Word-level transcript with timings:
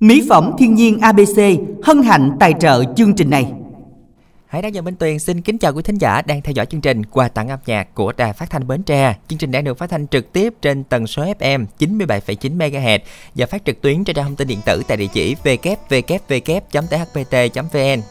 Mỹ 0.00 0.26
phẩm 0.28 0.52
thiên 0.58 0.74
nhiên 0.74 0.98
ABC 0.98 1.38
hân 1.82 2.02
hạnh 2.02 2.36
tài 2.40 2.54
trợ 2.60 2.84
chương 2.96 3.14
trình 3.14 3.30
này. 3.30 3.52
Hải 4.46 4.62
Đăng 4.62 4.72
và 4.72 4.80
Minh 4.80 4.94
Tuyền 4.94 5.18
xin 5.18 5.40
kính 5.40 5.58
chào 5.58 5.72
quý 5.72 5.82
thính 5.82 5.98
giả 5.98 6.22
đang 6.22 6.42
theo 6.42 6.52
dõi 6.52 6.66
chương 6.66 6.80
trình 6.80 7.06
qua 7.06 7.28
tặng 7.28 7.48
âm 7.48 7.58
nhạc 7.66 7.94
của 7.94 8.12
Đài 8.16 8.32
Phát 8.32 8.50
thanh 8.50 8.66
Bến 8.66 8.82
Tre. 8.82 9.16
Chương 9.28 9.38
trình 9.38 9.50
đang 9.50 9.64
được 9.64 9.78
phát 9.78 9.90
thanh 9.90 10.06
trực 10.06 10.32
tiếp 10.32 10.54
trên 10.62 10.84
tần 10.84 11.06
số 11.06 11.24
FM 11.24 11.66
97,9 11.78 12.58
MHz 12.58 12.98
và 13.34 13.46
phát 13.46 13.64
trực 13.64 13.80
tuyến 13.80 14.04
trên 14.04 14.16
trang 14.16 14.24
thông 14.24 14.36
tin 14.36 14.48
điện 14.48 14.60
tử 14.66 14.82
tại 14.88 14.96
địa 14.96 15.06
chỉ 15.12 15.36
www.thpt.vn 15.44 16.42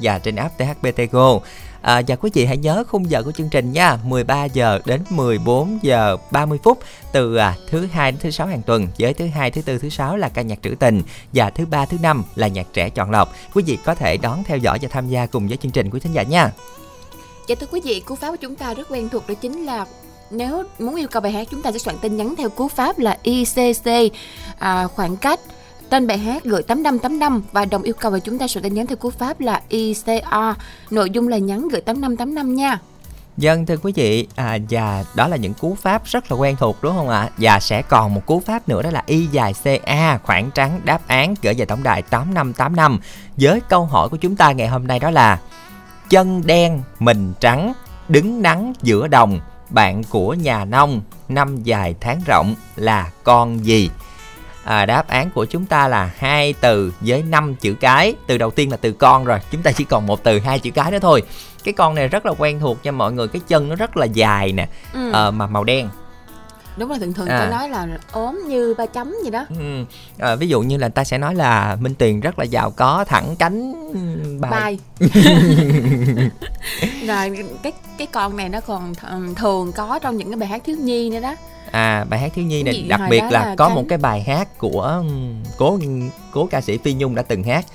và 0.02 0.20
trên 0.20 0.36
app 0.36 0.58
THBT 0.58 1.12
Go. 1.12 1.40
À, 1.82 2.02
và 2.08 2.16
quý 2.16 2.30
vị 2.34 2.46
hãy 2.46 2.58
nhớ 2.58 2.84
khung 2.88 3.10
giờ 3.10 3.24
của 3.24 3.32
chương 3.32 3.50
trình 3.50 3.72
nha 3.72 3.98
13 4.04 4.46
giờ 4.46 4.80
đến 4.86 5.02
14 5.10 5.80
giờ 5.82 6.18
30 6.32 6.60
phút 6.64 6.80
từ 7.12 7.36
à, 7.36 7.56
thứ 7.68 7.86
hai 7.86 8.12
đến 8.12 8.22
thứ 8.22 8.32
sáu 8.32 8.48
hàng 8.48 8.62
tuần 8.62 8.88
với 9.00 9.14
thứ 9.14 9.28
hai 9.28 9.52
thứ 9.52 9.62
tư 9.62 9.78
thứ 9.78 9.90
sáu 9.90 10.18
là 10.18 10.30
ca 10.30 10.42
nhạc 10.42 10.60
trữ 10.62 10.76
tình 10.80 11.02
và 11.34 11.50
thứ 11.50 11.66
ba 11.66 11.86
thứ 11.86 11.98
năm 12.02 12.24
là 12.36 12.48
nhạc 12.48 12.68
trẻ 12.74 12.90
chọn 12.90 13.12
lọc. 13.12 13.34
Quý 13.54 13.64
vị 13.64 13.78
có 13.86 13.96
thể 13.96 14.18
đón 14.18 14.44
theo 14.44 14.58
dõi 14.58 14.80
và 14.82 14.88
tham 14.92 15.10
gia 15.10 15.26
cùng 15.26 15.48
với 15.48 15.58
chương 15.58 15.72
trình 15.72 15.90
của 15.90 16.00
thính 16.00 16.14
giả 16.14 16.24
nha. 16.24 16.52
Dạ 17.48 17.56
thưa 17.56 17.68
quý 17.72 17.82
vị, 17.84 18.00
cú 18.00 18.16
pháp 18.16 18.30
của 18.30 18.36
chúng 18.36 18.56
ta 18.56 18.74
rất 18.74 18.88
quen 18.90 19.10
thuộc 19.10 19.28
đó 19.28 19.34
chính 19.34 19.66
là 19.66 19.86
nếu 20.32 20.64
muốn 20.80 20.96
yêu 20.96 21.08
cầu 21.12 21.22
bài 21.22 21.32
hát 21.32 21.48
chúng 21.52 21.62
ta 21.62 21.72
sẽ 21.72 21.80
soạn 21.80 21.98
tin 22.02 22.18
nhắn 22.18 22.36
theo 22.38 22.50
cú 22.50 22.68
pháp 22.68 23.00
là 23.00 23.18
ICC 23.24 24.14
à, 24.60 24.88
khoảng 24.88 25.18
cách 25.18 25.40
tên 25.90 26.08
bài 26.08 26.18
hát 26.18 26.44
gửi 26.44 26.64
8585 26.64 27.42
và 27.52 27.66
đồng 27.66 27.84
yêu 27.84 27.94
cầu 28.00 28.12
là 28.12 28.20
chúng 28.20 28.40
ta 28.40 28.48
sẽ 28.48 28.62
tin 28.62 28.74
nhắn 28.74 28.88
theo 28.88 28.98
cú 28.98 29.10
pháp 29.10 29.40
là 29.42 29.62
ICO 29.70 30.56
nội 30.90 31.10
dung 31.10 31.28
là 31.28 31.38
nhắn 31.38 31.68
gửi 31.72 31.82
8585 31.82 32.56
nha 32.56 32.80
Dân 33.38 33.66
thưa 33.66 33.78
quý 33.78 33.94
vị, 33.96 34.28
à, 34.36 34.58
và 34.70 35.04
đó 35.16 35.28
là 35.28 35.38
những 35.38 35.54
cú 35.54 35.76
pháp 35.76 36.06
rất 36.06 36.32
là 36.32 36.38
quen 36.38 36.56
thuộc 36.60 36.78
đúng 36.82 36.96
không 36.96 37.10
ạ? 37.10 37.30
Và 37.38 37.60
sẽ 37.60 37.82
còn 37.82 38.14
một 38.14 38.26
cú 38.26 38.40
pháp 38.40 38.70
nữa 38.70 38.82
đó 38.82 38.90
là 38.90 39.04
Y 39.06 39.26
dài 39.26 39.54
CA 39.64 40.18
khoảng 40.24 40.52
trắng 40.52 40.82
đáp 40.86 41.08
án 41.08 41.34
gửi 41.42 41.54
về 41.54 41.66
tổng 41.66 41.84
đài 41.84 42.02
8585 42.02 43.00
với 43.38 43.62
câu 43.70 43.86
hỏi 43.86 44.10
của 44.10 44.18
chúng 44.18 44.36
ta 44.36 44.52
ngày 44.52 44.68
hôm 44.68 44.88
nay 44.88 45.00
đó 45.00 45.12
là 45.12 45.40
chân 46.10 46.42
đen 46.46 46.82
mình 47.00 47.34
trắng 47.40 47.74
đứng 48.10 48.42
nắng 48.42 48.74
giữa 48.82 49.08
đồng 49.08 49.40
bạn 49.70 50.04
của 50.04 50.34
nhà 50.34 50.66
nông 50.66 51.02
năm 51.30 51.64
dài 51.64 51.96
tháng 52.02 52.22
rộng 52.26 52.56
là 52.76 53.12
con 53.24 53.66
gì? 53.66 53.90
À, 54.70 54.86
đáp 54.86 55.08
án 55.08 55.30
của 55.30 55.46
chúng 55.46 55.66
ta 55.66 55.88
là 55.88 56.12
hai 56.18 56.54
từ 56.62 56.94
với 57.02 57.24
5 57.24 57.56
chữ 57.56 57.74
cái 57.74 58.16
từ 58.28 58.38
đầu 58.38 58.52
tiên 58.52 58.72
là 58.72 58.78
từ 58.78 58.92
con 58.92 59.26
rồi 59.26 59.40
chúng 59.52 59.62
ta 59.62 59.72
chỉ 59.72 59.84
còn 59.84 60.06
một 60.08 60.24
từ 60.24 60.40
hai 60.40 60.60
chữ 60.60 60.72
cái 60.72 60.92
nữa 60.92 61.00
thôi 61.00 61.24
cái 61.64 61.74
con 61.74 61.96
này 61.96 62.08
rất 62.08 62.26
là 62.26 62.34
quen 62.38 62.60
thuộc 62.60 62.84
cho 62.84 62.92
mọi 62.92 63.12
người 63.12 63.28
cái 63.28 63.42
chân 63.48 63.70
nó 63.70 63.76
rất 63.76 63.98
là 63.98 64.06
dài 64.06 64.52
nè 64.52 64.68
ừ. 64.94 65.12
à, 65.12 65.32
mà 65.32 65.48
màu 65.48 65.64
đen 65.64 65.90
đúng 66.78 66.92
là 66.92 66.98
thường 67.00 67.14
thường 67.14 67.28
à. 67.28 67.40
ta 67.40 67.50
nói 67.50 67.70
là 67.70 67.88
ốm 68.12 68.44
như 68.48 68.74
ba 68.78 68.86
chấm 68.86 69.16
gì 69.24 69.30
đó 69.30 69.46
ừ. 69.60 69.86
à, 70.18 70.36
ví 70.36 70.48
dụ 70.48 70.62
như 70.62 70.78
là 70.78 70.90
ta 70.90 71.04
sẽ 71.04 71.18
nói 71.18 71.36
là 71.36 71.78
minh 71.80 71.96
tuyền 71.96 72.20
rất 72.20 72.40
là 72.40 72.46
giàu 72.46 72.72
có 72.72 73.06
thẳng 73.08 73.36
cánh 73.40 73.74
bài, 74.42 74.52
bài. 74.52 74.80
rồi 77.08 77.46
cái 77.64 77.74
cái 77.98 78.08
con 78.08 78.38
này 78.38 78.50
nó 78.50 78.62
còn 78.62 78.94
thường 79.36 79.72
có 79.72 80.00
trong 80.02 80.18
những 80.18 80.30
cái 80.30 80.38
bài 80.38 80.50
hát 80.50 80.62
thiếu 80.66 80.76
nhi 80.80 81.10
nữa 81.10 81.20
đó 81.20 81.36
à 81.72 82.06
bài 82.10 82.20
hát 82.20 82.32
thiếu 82.36 82.46
nhi 82.46 82.64
này 82.64 82.86
đặc 82.90 83.02
biệt 83.10 83.22
là, 83.22 83.30
là 83.30 83.56
có 83.58 83.68
cánh... 83.68 83.76
một 83.76 83.84
cái 83.90 83.98
bài 83.98 84.24
hát 84.24 84.58
của 84.58 85.04
cố 85.58 85.80
cố 86.32 86.48
ca 86.52 86.62
sĩ 86.62 86.78
phi 86.78 86.94
nhung 86.94 87.16
đã 87.16 87.22
từng 87.22 87.44
hát. 87.44 87.66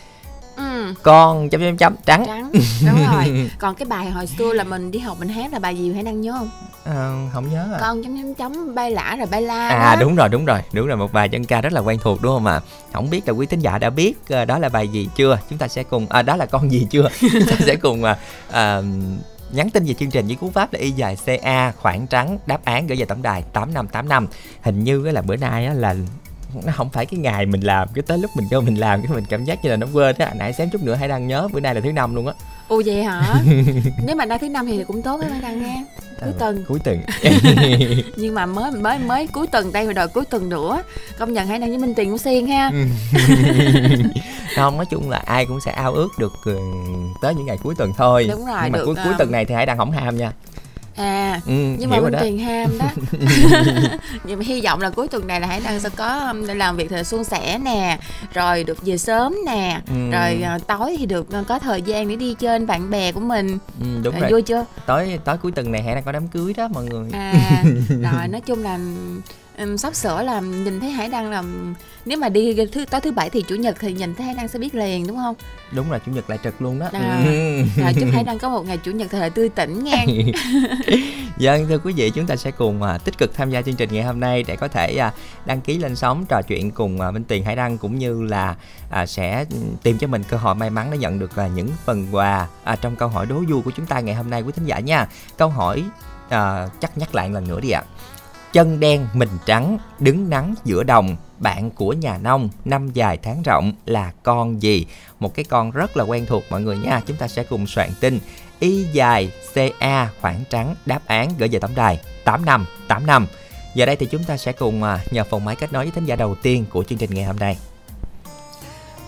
Ừ. 0.56 0.94
con 1.02 1.48
chấm 1.48 1.60
chấm 1.60 1.76
chấm 1.76 1.96
trắng. 2.06 2.24
Trắng 2.26 2.50
đúng 2.86 3.06
rồi. 3.12 3.50
Còn 3.58 3.74
cái 3.74 3.86
bài 3.86 4.10
hồi 4.10 4.26
xưa 4.26 4.52
là 4.52 4.64
mình 4.64 4.90
đi 4.90 4.98
học 4.98 5.16
mình 5.20 5.28
hát 5.28 5.52
là 5.52 5.58
bài 5.58 5.76
gì 5.76 5.92
hãy 5.94 6.02
đang 6.02 6.20
nhớ 6.20 6.32
không? 6.38 6.50
À, 6.84 7.30
không 7.32 7.50
nhớ 7.50 7.68
à. 7.72 7.78
con 7.80 8.02
chấm 8.02 8.16
chấm 8.16 8.34
chấm 8.34 8.74
bay 8.74 8.90
lả 8.90 9.16
rồi 9.16 9.26
bay 9.30 9.42
la 9.42 9.68
à 9.68 9.94
đó. 9.94 10.00
đúng 10.00 10.16
rồi 10.16 10.28
đúng 10.28 10.44
rồi. 10.44 10.58
Đúng 10.72 10.86
rồi 10.86 10.96
một 10.96 11.12
bài 11.12 11.28
dân 11.28 11.44
ca 11.44 11.60
rất 11.60 11.72
là 11.72 11.80
quen 11.80 11.98
thuộc 12.02 12.22
đúng 12.22 12.32
không 12.32 12.46
ạ? 12.46 12.60
Không 12.92 13.10
biết 13.10 13.28
là 13.28 13.32
quý 13.32 13.46
thính 13.46 13.60
giả 13.60 13.78
đã 13.78 13.90
biết 13.90 14.12
uh, 14.42 14.48
đó 14.48 14.58
là 14.58 14.68
bài 14.68 14.88
gì 14.88 15.08
chưa? 15.16 15.38
Chúng 15.50 15.58
ta 15.58 15.68
sẽ 15.68 15.82
cùng 15.82 16.06
à, 16.10 16.22
đó 16.22 16.36
là 16.36 16.46
con 16.46 16.70
gì 16.70 16.86
chưa? 16.90 17.08
Chúng 17.20 17.46
ta 17.50 17.56
sẽ 17.58 17.76
cùng 17.76 18.02
uh, 18.02 18.16
uh, 18.48 18.84
nhắn 19.54 19.70
tin 19.70 19.84
về 19.84 19.94
chương 19.94 20.10
trình 20.10 20.26
với 20.26 20.36
cú 20.36 20.50
pháp 20.50 20.72
là 20.72 20.78
y 20.78 20.90
dài 20.90 21.16
ca 21.42 21.72
khoảng 21.72 22.06
trắng, 22.06 22.38
đáp 22.46 22.64
án 22.64 22.86
gửi 22.86 22.96
về 22.96 23.04
tổng 23.04 23.22
đài 23.22 23.42
tám 23.42 23.74
năm 23.74 23.88
tám 23.88 24.08
năm. 24.08 24.26
Hình 24.62 24.84
như 24.84 25.10
là 25.10 25.22
bữa 25.22 25.36
nay 25.36 25.74
là 25.74 25.94
nó 26.64 26.72
không 26.76 26.90
phải 26.90 27.06
cái 27.06 27.20
ngày 27.20 27.46
mình 27.46 27.60
làm 27.60 27.88
cái 27.94 28.02
tới 28.02 28.18
lúc 28.18 28.30
mình 28.36 28.46
cho 28.50 28.60
mình 28.60 28.74
làm 28.74 29.02
cái 29.02 29.12
mình 29.12 29.24
cảm 29.28 29.44
giác 29.44 29.64
như 29.64 29.70
là 29.70 29.76
nó 29.76 29.86
quên 29.92 30.16
á. 30.18 30.32
Nãy 30.36 30.52
xém 30.52 30.70
chút 30.70 30.82
nữa 30.82 30.94
hãy 30.94 31.08
đang 31.08 31.26
nhớ 31.26 31.48
bữa 31.52 31.60
nay 31.60 31.74
là 31.74 31.80
thứ 31.80 31.92
năm 31.92 32.14
luôn 32.14 32.26
á. 32.26 32.32
Ồ 32.68 32.82
vậy 32.86 33.04
hả? 33.04 33.34
Nếu 34.06 34.16
mà 34.16 34.24
đang 34.24 34.38
thứ 34.38 34.48
năm 34.48 34.66
thì 34.66 34.84
cũng 34.84 35.02
tốt 35.02 35.16
với 35.16 35.40
đang 35.42 35.62
nghe. 35.62 35.84
Cuối 36.20 36.32
ừ, 36.32 36.36
tuần. 36.38 36.64
cuối 36.68 36.78
tuần. 36.84 37.02
Nhưng 38.16 38.34
mà 38.34 38.46
mới 38.46 38.70
mới 38.70 38.98
mới 38.98 39.26
cuối 39.26 39.46
tuần 39.46 39.72
đây 39.72 39.84
rồi 39.84 39.94
đợi 39.94 40.08
cuối 40.08 40.24
tuần 40.24 40.48
nữa. 40.48 40.82
Công 41.18 41.32
nhận 41.32 41.46
hãy 41.46 41.58
đang 41.58 41.70
với 41.70 41.78
minh 41.78 41.94
tiền 41.94 42.10
của 42.10 42.18
xiên 42.18 42.46
ha. 42.46 42.70
Không 44.56 44.76
nói 44.76 44.86
chung 44.90 45.10
là 45.10 45.22
ai 45.26 45.46
cũng 45.46 45.60
sẽ 45.60 45.72
ao 45.72 45.92
ước 45.92 46.08
được 46.18 46.32
ừ, 46.44 46.58
tới 47.22 47.34
những 47.34 47.46
ngày 47.46 47.58
cuối 47.62 47.74
tuần 47.78 47.92
thôi. 47.96 48.26
Đúng 48.30 48.46
rồi 48.46 48.58
nhưng 48.62 48.72
mà 48.72 48.78
được, 48.78 48.84
cuối, 48.86 48.94
cuối 49.04 49.14
tuần 49.18 49.32
này 49.32 49.44
thì 49.44 49.54
hãy 49.54 49.66
đang 49.66 49.78
hỏng 49.78 49.92
ham 49.92 50.16
nha 50.16 50.32
à 50.96 51.40
ừ, 51.46 51.52
nhưng 51.78 51.90
mà 51.90 52.00
mình 52.00 52.14
tiền 52.20 52.38
ham 52.38 52.78
đó. 52.78 52.86
Nhưng 54.24 54.38
mà 54.38 54.44
hy 54.44 54.60
vọng 54.60 54.80
là 54.80 54.90
cuối 54.90 55.08
tuần 55.08 55.26
này 55.26 55.40
là 55.40 55.46
hãy 55.46 55.60
đang 55.64 55.80
sẽ 55.80 55.88
có 55.88 56.32
um, 56.32 56.42
làm 56.42 56.76
việc 56.76 56.90
thật 56.90 57.02
suôn 57.02 57.24
sẻ 57.24 57.58
nè 57.58 57.98
rồi 58.34 58.64
được 58.64 58.78
về 58.82 58.98
sớm 58.98 59.36
nè 59.46 59.80
ừ. 59.86 60.10
rồi 60.10 60.44
uh, 60.56 60.66
tối 60.66 60.96
thì 60.98 61.06
được 61.06 61.26
uh, 61.40 61.46
có 61.46 61.58
thời 61.58 61.82
gian 61.82 62.08
để 62.08 62.16
đi 62.16 62.34
chơi 62.34 62.58
bạn 62.58 62.90
bè 62.90 63.12
của 63.12 63.20
mình. 63.20 63.58
Ừ, 63.80 63.86
đúng 64.02 64.14
rồi, 64.14 64.20
rồi. 64.20 64.30
vui 64.30 64.42
chưa? 64.42 64.64
Tối 64.86 65.18
tối 65.24 65.36
cuối 65.42 65.52
tuần 65.52 65.72
này 65.72 65.82
hãy 65.82 65.94
đang 65.94 66.04
có 66.04 66.12
đám 66.12 66.28
cưới 66.28 66.54
đó 66.56 66.68
mọi 66.68 66.84
người. 66.84 67.10
À 67.12 67.64
rồi 67.88 68.28
nói 68.28 68.40
chung 68.40 68.62
là 68.62 68.78
um, 69.58 69.76
sắp 69.76 69.94
sửa 69.94 70.22
là 70.22 70.40
nhìn 70.40 70.80
thấy 70.80 70.90
hải 70.90 71.08
đăng 71.08 71.30
là 71.30 71.42
nếu 72.04 72.18
mà 72.18 72.28
đi 72.28 72.66
thứ 72.72 72.84
tối 72.84 73.00
thứ 73.00 73.12
bảy 73.12 73.30
thì 73.30 73.42
chủ 73.42 73.54
nhật 73.54 73.76
thì 73.80 73.92
nhìn 73.92 74.14
thấy 74.14 74.26
hải 74.26 74.34
đăng 74.34 74.48
sẽ 74.48 74.58
biết 74.58 74.74
liền 74.74 75.06
đúng 75.06 75.16
không 75.16 75.34
đúng 75.72 75.92
là 75.92 75.98
chủ 75.98 76.12
nhật 76.12 76.30
lại 76.30 76.38
trực 76.44 76.62
luôn 76.62 76.78
đó 76.78 76.88
à, 76.92 77.24
rồi 77.76 77.94
chúc 78.00 78.08
hải 78.12 78.24
đăng 78.24 78.38
có 78.38 78.48
một 78.48 78.66
ngày 78.66 78.78
chủ 78.78 78.90
nhật 78.90 79.10
thật 79.10 79.18
là 79.18 79.28
tươi 79.28 79.48
tỉnh 79.48 79.84
nha 79.84 80.04
Vâng 81.36 81.66
thưa 81.68 81.78
quý 81.78 81.92
vị 81.92 82.10
chúng 82.10 82.26
ta 82.26 82.36
sẽ 82.36 82.50
cùng 82.50 82.82
à, 82.82 82.98
tích 82.98 83.18
cực 83.18 83.34
tham 83.34 83.50
gia 83.50 83.62
chương 83.62 83.74
trình 83.74 83.88
ngày 83.92 84.04
hôm 84.04 84.20
nay 84.20 84.44
để 84.46 84.56
có 84.56 84.68
thể 84.68 84.96
à, 84.96 85.12
đăng 85.46 85.60
ký 85.60 85.78
lên 85.78 85.96
sóng 85.96 86.24
trò 86.28 86.42
chuyện 86.48 86.70
cùng 86.70 87.00
à, 87.00 87.10
Minh 87.10 87.24
Tiền 87.24 87.44
Hải 87.44 87.56
Đăng 87.56 87.78
cũng 87.78 87.98
như 87.98 88.22
là 88.22 88.56
à, 88.90 89.06
sẽ 89.06 89.44
tìm 89.82 89.98
cho 89.98 90.06
mình 90.06 90.22
cơ 90.28 90.36
hội 90.36 90.54
may 90.54 90.70
mắn 90.70 90.88
để 90.90 90.98
nhận 90.98 91.18
được 91.18 91.36
à, 91.36 91.46
những 91.46 91.68
phần 91.84 92.06
quà 92.12 92.48
à, 92.64 92.76
trong 92.76 92.96
câu 92.96 93.08
hỏi 93.08 93.26
đố 93.26 93.36
vui 93.48 93.62
của 93.62 93.70
chúng 93.76 93.86
ta 93.86 94.00
ngày 94.00 94.14
hôm 94.14 94.30
nay 94.30 94.42
quý 94.42 94.52
thính 94.56 94.66
giả 94.66 94.78
nha. 94.78 95.06
Câu 95.36 95.48
hỏi 95.48 95.82
à, 96.28 96.68
chắc 96.80 96.98
nhắc 96.98 97.14
lại 97.14 97.28
lần 97.30 97.48
nữa 97.48 97.60
đi 97.60 97.70
ạ. 97.70 97.82
À 97.86 97.93
chân 98.54 98.80
đen 98.80 99.06
mình 99.12 99.28
trắng 99.46 99.78
đứng 99.98 100.30
nắng 100.30 100.54
giữa 100.64 100.82
đồng. 100.82 101.16
Bạn 101.38 101.70
của 101.70 101.92
nhà 101.92 102.18
nông 102.18 102.48
năm 102.64 102.90
dài 102.92 103.18
tháng 103.22 103.42
rộng 103.42 103.72
là 103.86 104.12
con 104.22 104.62
gì? 104.62 104.86
Một 105.20 105.34
cái 105.34 105.44
con 105.44 105.70
rất 105.70 105.96
là 105.96 106.04
quen 106.04 106.26
thuộc 106.26 106.44
mọi 106.50 106.62
người 106.62 106.78
nha. 106.78 107.00
Chúng 107.06 107.16
ta 107.16 107.28
sẽ 107.28 107.44
cùng 107.44 107.66
soạn 107.66 107.90
tin. 108.00 108.18
Y 108.58 108.84
dài 108.92 109.32
ca 109.54 110.08
khoảng 110.20 110.44
trắng. 110.50 110.74
Đáp 110.86 111.00
án 111.06 111.28
gửi 111.38 111.48
về 111.48 111.58
tổng 111.58 111.74
đài 111.74 112.00
tám 112.24 112.44
năm 112.44 112.66
tám 112.88 113.06
năm. 113.06 113.26
Giờ 113.74 113.86
đây 113.86 113.96
thì 113.96 114.06
chúng 114.06 114.24
ta 114.24 114.36
sẽ 114.36 114.52
cùng 114.52 114.82
à, 114.82 114.98
nhờ 115.10 115.24
phòng 115.24 115.44
máy 115.44 115.56
kết 115.56 115.72
nối 115.72 115.84
với 115.84 115.92
thính 115.92 116.06
giả 116.06 116.16
đầu 116.16 116.34
tiên 116.42 116.64
của 116.70 116.82
chương 116.82 116.98
trình 116.98 117.10
ngày 117.14 117.24
hôm 117.24 117.36
nay. 117.36 117.58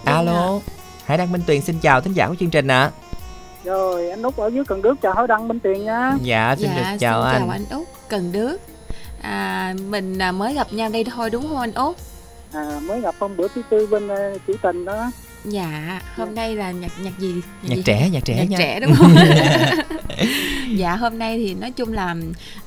Alo 0.05 0.61
hải 1.05 1.19
đăng 1.19 1.33
minh 1.33 1.43
tuyền 1.47 1.63
xin 1.63 1.79
chào 1.79 2.01
thính 2.01 2.13
giả 2.13 2.29
của 2.29 2.35
chương 2.41 2.51
trình 2.51 2.69
ạ. 2.69 2.81
À. 2.81 2.91
rồi 3.65 4.11
anh 4.11 4.23
út 4.23 4.37
ở 4.37 4.47
dưới 4.47 4.65
cần 4.65 4.83
đước 4.83 5.01
chào 5.03 5.15
hải 5.15 5.27
đăng 5.27 5.49
minh 5.49 5.61
tuyền 5.61 5.85
nha. 5.85 6.13
Dạ 6.23 6.57
xin 6.59 6.69
dạ, 6.69 6.77
được 6.77 6.97
chào 7.01 7.23
xin 7.23 7.33
anh. 7.33 7.41
chào 7.41 7.51
anh 7.51 7.65
út 7.71 7.89
cần 8.09 8.33
đước 8.33 8.61
à, 9.27 9.75
mình 9.89 10.19
à, 10.19 10.33
mới 10.33 10.55
gặp 10.55 10.73
nhau 10.73 10.91
đây 10.93 11.05
thôi 11.05 11.31
đúng 11.31 11.49
không 11.49 11.59
anh 11.59 11.73
út? 11.73 11.97
À, 12.53 12.81
mới 12.83 13.01
gặp 13.01 13.15
hôm 13.19 13.37
bữa 13.37 13.49
thứ 13.49 13.63
tư 13.71 13.87
bên 13.87 14.07
uh, 14.07 14.41
chủ 14.47 14.53
tình 14.63 14.85
đó. 14.85 15.11
Dạ 15.45 16.01
hôm 16.17 16.35
nay 16.35 16.57
là 16.57 16.71
nhạc 16.71 16.93
nhạc 17.03 17.19
gì? 17.19 17.35
Nhạc, 17.35 17.69
nhạc 17.69 17.77
gì? 17.77 17.83
trẻ 17.83 18.09
nhạc 18.13 18.25
trẻ 18.25 18.35
nhạc 18.37 18.51
nha. 18.51 18.59
trẻ 18.59 18.81
đúng 18.81 18.93
không? 18.95 19.15
Dạ 20.77 20.97
hôm 20.97 21.19
nay 21.19 21.39
thì 21.39 21.55
nói 21.55 21.71
chung 21.71 21.93
là 21.93 22.17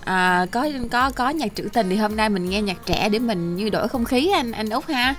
à, 0.04 0.46
có 0.52 0.70
có 0.92 1.12
có 1.16 1.30
nhạc 1.30 1.56
trữ 1.56 1.64
tình 1.74 1.90
thì 1.90 1.96
hôm 1.96 2.16
nay 2.16 2.30
mình 2.30 2.50
nghe 2.50 2.62
nhạc 2.62 2.78
trẻ 2.86 3.10
để 3.10 3.20
mình 3.20 3.56
như 3.56 3.70
đổi 3.70 3.88
không 3.88 4.06
khí 4.06 4.32
anh 4.34 4.52
anh 4.52 4.70
út 4.70 4.88
ha. 4.88 5.16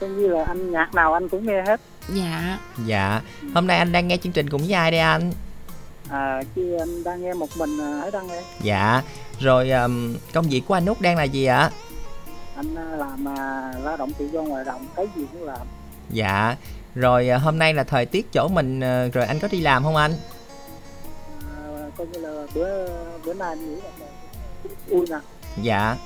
Coi 0.00 0.10
như 0.10 0.28
là 0.28 0.44
anh 0.44 0.70
nhạc 0.70 0.94
nào 0.94 1.12
anh 1.12 1.28
cũng 1.28 1.46
nghe 1.46 1.62
hết. 1.66 1.80
Dạ. 2.14 2.58
Dạ. 2.86 3.20
Hôm 3.54 3.66
nay 3.66 3.78
anh 3.78 3.92
đang 3.92 4.08
nghe 4.08 4.16
chương 4.16 4.32
trình 4.32 4.50
cùng 4.50 4.60
với 4.60 4.72
ai 4.72 4.90
đây 4.90 5.00
anh 5.00 5.32
à 6.10 6.42
chứ 6.54 6.76
anh 6.78 7.04
đang 7.04 7.22
nghe 7.22 7.34
một 7.34 7.48
mình 7.56 7.78
ở 7.80 8.00
à, 8.02 8.10
đăng 8.10 8.26
nghe. 8.26 8.42
Dạ. 8.62 9.02
Rồi 9.40 9.70
um, 9.70 10.16
công 10.32 10.48
việc 10.48 10.62
của 10.68 10.74
anh 10.74 10.86
út 10.86 11.00
đang 11.00 11.16
là 11.16 11.24
gì 11.24 11.44
ạ? 11.44 11.70
Anh 12.56 12.74
à, 12.74 12.96
làm 12.96 13.20
uh, 13.20 13.84
lao 13.84 13.96
động 13.96 14.12
tự 14.12 14.28
do 14.32 14.42
ngoài 14.42 14.64
đồng 14.64 14.86
cái 14.96 15.06
gì 15.16 15.26
cũng 15.32 15.44
làm. 15.44 15.66
Dạ. 16.10 16.56
Rồi 16.94 17.30
uh, 17.36 17.42
hôm 17.42 17.58
nay 17.58 17.74
là 17.74 17.84
thời 17.84 18.06
tiết 18.06 18.32
chỗ 18.32 18.48
mình 18.48 18.78
uh, 18.78 19.12
rồi 19.12 19.26
anh 19.26 19.40
có 19.40 19.48
đi 19.48 19.60
làm 19.60 19.82
không 19.82 19.96
anh? 19.96 20.12
À, 21.40 21.90
coi 21.96 22.06
như 22.06 22.18
là 22.20 22.46
bữa 22.54 22.88
bữa 23.24 23.34
nay 23.34 23.48
anh 23.48 23.74
nghĩ 23.74 23.80
là 23.80 24.06
ui 24.88 25.06
nè. 25.10 25.16
Dạ 25.62 25.96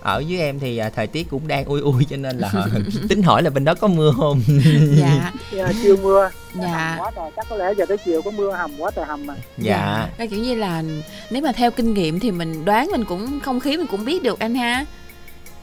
ở 0.00 0.18
dưới 0.26 0.40
em 0.40 0.60
thì 0.60 0.78
à, 0.78 0.90
thời 0.90 1.06
tiết 1.06 1.30
cũng 1.30 1.48
đang 1.48 1.64
ui 1.64 1.80
ui 1.80 2.04
cho 2.04 2.16
nên 2.16 2.38
là 2.38 2.52
tính 3.08 3.22
hỏi 3.22 3.42
là 3.42 3.50
bên 3.50 3.64
đó 3.64 3.74
có 3.74 3.88
mưa 3.88 4.12
không? 4.16 4.42
Dạ. 4.96 5.32
Yeah, 5.56 5.74
chưa 5.82 5.96
mưa. 5.96 6.30
Dạ. 6.54 6.96
quá 6.98 7.10
trời 7.16 7.30
chắc 7.36 7.46
có 7.50 7.56
lẽ 7.56 7.72
giờ 7.78 7.86
tới 7.88 7.96
chiều 8.04 8.22
có 8.22 8.30
mưa 8.30 8.52
hầm 8.52 8.70
quá 8.78 8.90
trời 8.96 9.04
hầm 9.04 9.26
mà. 9.26 9.34
Dạ, 9.58 9.76
dạ. 9.76 10.08
cái 10.18 10.28
kiểu 10.28 10.40
như 10.40 10.54
là 10.54 10.82
nếu 11.30 11.42
mà 11.42 11.52
theo 11.52 11.70
kinh 11.70 11.94
nghiệm 11.94 12.20
thì 12.20 12.30
mình 12.30 12.64
đoán 12.64 12.88
mình 12.92 13.04
cũng 13.04 13.40
không 13.40 13.60
khí 13.60 13.76
mình 13.76 13.86
cũng 13.90 14.04
biết 14.04 14.22
được 14.22 14.38
anh 14.38 14.54
ha. 14.54 14.84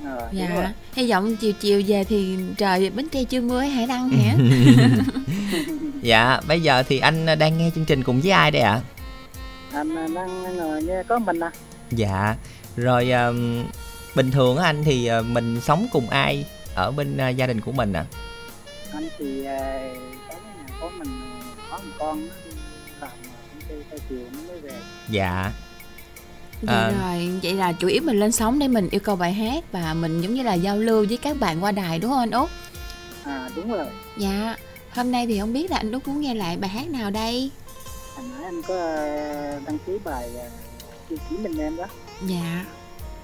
Ờ, 0.06 0.30
đúng 0.32 0.40
dạ. 0.40 0.74
hy 0.94 1.12
vọng 1.12 1.36
chiều 1.36 1.54
chiều 1.54 1.82
về 1.88 2.04
thì 2.04 2.38
trời 2.58 2.90
bến 2.90 3.10
tre 3.10 3.24
chưa 3.24 3.42
mưa 3.42 3.60
hải 3.60 3.88
đăng 3.88 4.10
hả? 4.10 4.36
Dạ 6.02 6.40
bây 6.48 6.62
giờ 6.62 6.84
thì 6.84 7.00
anh 7.00 7.26
đang 7.26 7.58
nghe 7.58 7.72
chương 7.76 7.86
trình 7.86 8.04
cùng 8.04 8.22
với 8.22 8.32
ai 8.32 8.52
đây 8.52 8.62
ạ? 8.62 8.82
Anh 9.74 9.98
à, 9.98 10.08
đang 10.16 10.58
ngồi 10.58 10.84
nghe 10.84 11.04
có 11.08 11.20
mình 11.20 11.40
à. 11.40 11.52
Dạ. 11.92 12.36
Rồi 12.78 13.12
um, 13.12 13.64
bình 14.18 14.32
thường 14.32 14.58
á 14.58 14.66
anh 14.66 14.84
thì 14.84 15.10
uh, 15.20 15.26
mình 15.26 15.62
sống 15.62 15.88
cùng 15.92 16.10
ai 16.10 16.46
ở 16.76 16.92
bên 16.92 17.18
uh, 17.30 17.36
gia 17.38 17.48
đình 17.48 17.62
của 17.62 17.72
mình 17.72 17.94
ạ 17.94 18.06
anh 18.94 19.08
thì 19.18 19.46
à, 19.46 19.80
có 20.30 20.36
có 20.82 20.90
mình 20.98 21.08
có 21.72 21.78
một 21.78 21.92
con 22.00 22.28
nó 22.28 22.34
đi 22.46 22.52
làm 23.02 23.10
công 23.52 23.62
ty 23.70 23.76
tới 23.90 24.00
chiều 24.10 24.20
nó 24.34 24.40
mới 24.48 24.60
về. 24.60 24.72
Dạ. 25.10 25.52
Vậy 26.62 26.76
À. 26.76 26.92
rồi, 27.02 27.40
vậy 27.44 27.54
là 27.54 27.72
chủ 27.74 27.88
yếu 27.88 28.02
mình 28.06 28.20
lên 28.20 28.32
sóng 28.32 28.60
để 28.60 28.68
mình 28.68 28.90
yêu 28.90 29.02
cầu 29.04 29.16
bài 29.16 29.34
hát 29.34 29.64
và 29.72 29.94
mình 29.94 30.22
giống 30.22 30.34
như 30.34 30.44
là 30.44 30.54
giao 30.54 30.78
lưu 30.78 31.06
với 31.10 31.18
các 31.18 31.40
bạn 31.40 31.64
qua 31.64 31.72
đài 31.72 32.00
đúng 32.00 32.12
không 32.12 32.20
anh 32.20 32.32
Út? 32.32 32.50
à 33.24 33.50
đúng 33.56 33.72
rồi. 33.72 33.86
Dạ, 34.18 34.56
hôm 34.92 35.12
nay 35.12 35.28
thì 35.28 35.40
không 35.40 35.54
biết 35.54 35.72
là 35.72 35.78
anh 35.78 35.92
Út 35.92 36.08
muốn 36.08 36.22
nghe 36.22 36.36
lại 36.36 36.58
bài 36.58 36.70
hát 36.70 36.90
nào 36.90 37.12
đây? 37.12 37.52
hồi 38.16 38.26
nãy 38.34 38.44
anh 38.44 38.62
có 38.68 38.76
à, 38.76 39.60
đăng 39.66 39.78
ký 39.88 39.94
bài 40.04 40.30
à, 40.40 40.48
yêu 41.10 41.20
chỉ 41.30 41.38
mình 41.38 41.58
em 41.58 41.76
đó. 41.78 41.86
Dạ, 42.28 42.66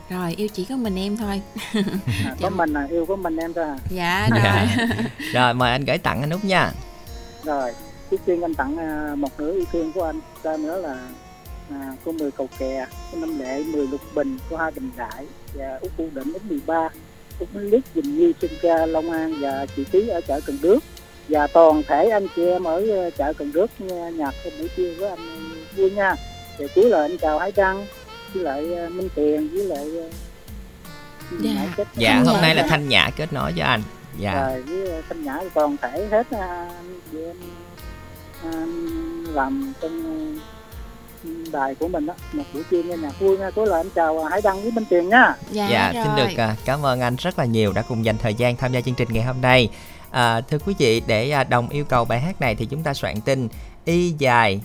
rồi 0.10 0.34
yêu 0.38 0.48
chỉ 0.54 0.66
có 0.66 0.76
mình 0.76 0.96
em 1.00 1.18
thôi. 1.18 1.42
à, 2.26 2.36
có 2.42 2.50
mình 2.50 2.74
à 2.74 2.88
yêu 2.92 3.06
có 3.06 3.16
mình 3.16 3.38
em 3.38 3.54
thôi 3.54 3.66
à 3.66 3.76
Dạ, 3.90 4.28
rồi. 4.32 4.42
Dạ. 4.44 4.78
rồi 5.34 5.54
mời 5.54 5.72
anh 5.72 5.86
gửi 5.86 5.98
tặng 5.98 6.22
anh 6.22 6.30
út 6.30 6.44
nha 6.44 6.72
rồi 7.44 7.72
trước 8.12 8.18
tiên 8.26 8.42
anh 8.42 8.54
tặng 8.54 8.78
à, 8.78 9.16
một 9.18 9.40
nửa 9.40 9.52
yêu 9.54 9.66
thương 9.72 9.92
của 9.94 10.04
anh 10.04 10.20
ra 10.44 10.58
nữa 10.58 10.82
là 10.82 10.96
à, 11.72 11.94
cô 12.06 12.12
mười 12.12 12.32
cầu 12.32 12.50
kè 12.60 12.86
cô 13.12 13.18
năm 13.20 13.40
lệ 13.40 13.64
mười 13.64 13.88
lục 13.88 14.02
bình 14.16 14.38
cô 14.50 14.58
hai 14.58 14.72
bình 14.72 14.92
đại 14.98 15.26
và 15.54 15.78
út 15.82 15.92
u 15.98 16.08
định 16.14 16.34
út 16.34 16.44
13 16.46 16.90
út 17.40 17.50
minh 17.54 17.70
lít 17.70 17.84
dình 17.96 18.18
như 18.18 18.34
sinh 18.42 18.52
ca 18.62 18.86
long 18.86 19.12
an 19.12 19.34
và 19.42 19.66
chị 19.76 19.84
tí 19.92 20.08
ở 20.08 20.22
chợ 20.28 20.40
cần 20.46 20.58
đước 20.62 20.84
và 21.30 21.48
toàn 21.48 21.84
thể 21.88 22.10
anh 22.10 22.28
chị 22.36 22.46
em 22.48 22.64
ở 22.64 22.86
ờ, 22.92 23.10
chợ 23.18 23.34
cần 23.34 23.52
đước 23.54 23.82
nghe 23.82 24.12
nhạc 24.12 24.34
buổi 24.60 24.70
trưa 24.78 24.94
với 25.00 25.10
anh 25.10 25.20
vui 25.78 25.92
nha 25.92 26.16
và 26.60 26.66
cuối 26.76 26.90
lời 26.90 27.10
anh 27.10 27.18
chào 27.18 27.40
hải 27.40 27.52
đăng 27.56 27.86
với 28.34 28.44
lại 28.44 28.74
ờ, 28.76 28.90
minh 28.90 29.10
tiền 29.16 29.50
với 29.54 29.64
lại 29.66 29.98
ờ, 29.98 30.10
Dạ. 31.42 31.86
Dạ 31.96 32.24
hôm 32.26 32.42
nay 32.42 32.56
là 32.56 32.66
thanh 32.70 32.90
nhã 32.90 33.10
kết 33.16 33.34
nối 33.34 33.52
với 33.52 33.62
anh. 33.62 33.82
Dạ. 34.18 34.48
Rồi 34.50 34.62
với 34.62 34.88
ờ, 34.92 35.02
thanh 35.10 35.24
nhã 35.24 35.40
toàn 35.54 35.78
thể 35.82 36.08
hết 36.12 36.28
chị 37.12 37.18
em 37.18 37.36
làm 39.34 39.74
trong 39.82 40.38
đài 41.52 41.76
của 41.76 41.88
mình 41.88 42.06
đó 42.06 42.14
một 42.34 42.44
buổi 42.54 42.64
trưa 42.72 42.84
nghe 42.84 42.98
nhạc 42.98 43.20
vui 43.20 43.38
nha. 43.38 43.52
Tối 43.52 43.68
lời 43.68 43.80
anh 43.80 43.90
chào 43.96 44.24
hải 44.24 44.42
đăng 44.44 44.62
với 44.62 44.72
minh 44.72 44.86
tiền 44.90 45.10
nha. 45.10 45.36
Dạ, 45.52 45.68
Dạ, 45.70 45.92
rồi. 45.94 46.04
xin 46.04 46.16
được 46.16 46.44
cảm 46.66 46.86
ơn 46.86 47.02
anh 47.02 47.16
rất 47.16 47.40
là 47.40 47.46
nhiều 47.46 47.74
đã 47.74 47.82
cùng 47.82 48.06
dành 48.06 48.18
thời 48.18 48.34
gian 48.34 48.56
tham 48.56 48.72
gia 48.74 48.82
chương 48.82 48.96
trình 48.96 49.08
ngày 49.12 49.24
hôm 49.24 49.42
nay. 49.42 49.70
À, 50.12 50.42
thưa 50.42 50.58
quý 50.66 50.74
vị, 50.78 51.02
để 51.08 51.44
đồng 51.50 51.70
yêu 51.70 51.86
cầu 51.86 52.06
bài 52.06 52.20
hát 52.20 52.42
này 52.42 52.56
thì 52.56 52.66
chúng 52.66 52.84
ta 52.84 52.94
soạn 52.94 53.22
tin 53.22 53.48
y 53.86 54.14
dài 54.18 54.62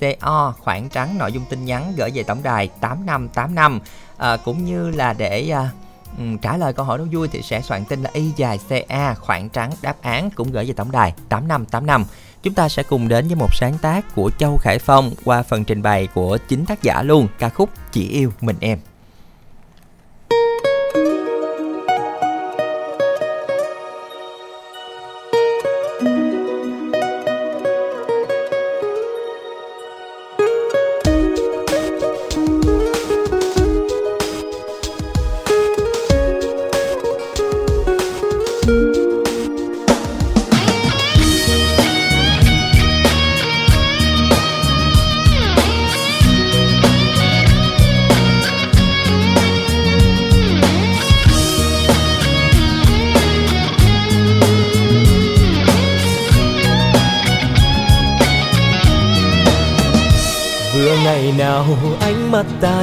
CO 0.00 0.54
khoảng 0.58 0.88
trắng 0.88 1.18
nội 1.18 1.32
dung 1.32 1.44
tin 1.50 1.64
nhắn 1.64 1.92
gửi 1.96 2.10
về 2.14 2.22
tổng 2.22 2.42
đài 2.42 2.68
8585 2.80 3.80
à, 3.80 3.80
ờ, 4.16 4.36
cũng 4.44 4.64
như 4.64 4.90
là 4.90 5.12
để 5.12 5.50
à, 5.50 5.70
trả 6.42 6.56
lời 6.56 6.72
câu 6.72 6.86
hỏi 6.86 6.98
đố 6.98 7.04
vui 7.12 7.28
thì 7.28 7.42
sẽ 7.42 7.62
soạn 7.62 7.84
tin 7.84 8.02
là 8.02 8.10
y 8.12 8.32
dài 8.36 8.58
CA 8.68 9.14
khoảng 9.14 9.48
trắng 9.48 9.70
đáp 9.82 9.96
án 10.02 10.30
cũng 10.30 10.52
gửi 10.52 10.64
về 10.64 10.72
tổng 10.72 10.90
đài 10.90 11.12
8585. 11.28 12.04
Chúng 12.42 12.54
ta 12.54 12.68
sẽ 12.68 12.82
cùng 12.82 13.08
đến 13.08 13.26
với 13.26 13.36
một 13.36 13.54
sáng 13.54 13.78
tác 13.82 14.14
của 14.14 14.30
Châu 14.38 14.56
Khải 14.56 14.78
Phong 14.78 15.12
qua 15.24 15.42
phần 15.42 15.64
trình 15.64 15.82
bày 15.82 16.08
của 16.14 16.38
chính 16.48 16.66
tác 16.66 16.82
giả 16.82 17.02
luôn 17.02 17.28
ca 17.38 17.48
khúc 17.48 17.70
Chỉ 17.92 18.08
yêu 18.08 18.32
mình 18.40 18.56
em. 18.60 18.78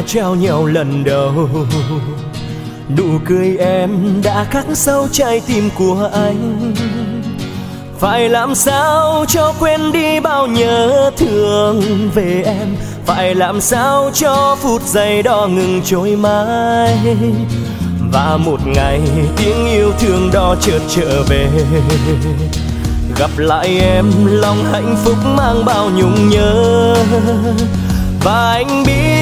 Trao 0.08 0.36
nhau 0.36 0.66
lần 0.66 1.04
đầu. 1.04 1.50
Nụ 2.98 3.20
cười 3.26 3.58
em 3.58 4.22
đã 4.24 4.46
khắc 4.52 4.66
sâu 4.74 5.08
trái 5.12 5.42
tim 5.48 5.70
của 5.78 6.10
anh. 6.14 6.74
Phải 8.00 8.30
làm 8.30 8.56
sao 8.56 9.26
cho 9.28 9.54
quên 9.60 9.92
đi 9.92 10.20
bao 10.20 10.48
nhớ 10.48 11.12
thương 11.18 11.82
về 12.16 12.44
em? 12.46 12.76
Phải 13.06 13.36
làm 13.36 13.62
sao 13.62 14.10
cho 14.14 14.58
phút 14.62 14.82
giây 14.82 15.24
đó 15.24 15.48
ngừng 15.48 15.82
trôi 15.86 16.16
mãi? 16.16 16.98
Và 18.14 18.38
một 18.38 18.60
ngày 18.66 19.02
tiếng 19.38 19.66
yêu 19.66 19.92
thương 20.00 20.30
đó 20.34 20.56
chợt 20.62 20.80
trở 20.90 21.24
về. 21.30 21.50
Gặp 23.20 23.30
lại 23.38 23.80
em, 23.80 24.06
lòng 24.26 24.66
hạnh 24.72 24.96
phúc 25.04 25.16
mang 25.36 25.66
bao 25.66 25.90
nhung 25.90 26.30
nhớ. 26.30 26.96
Và 28.24 28.52
anh 28.52 28.84
biết 28.86 29.15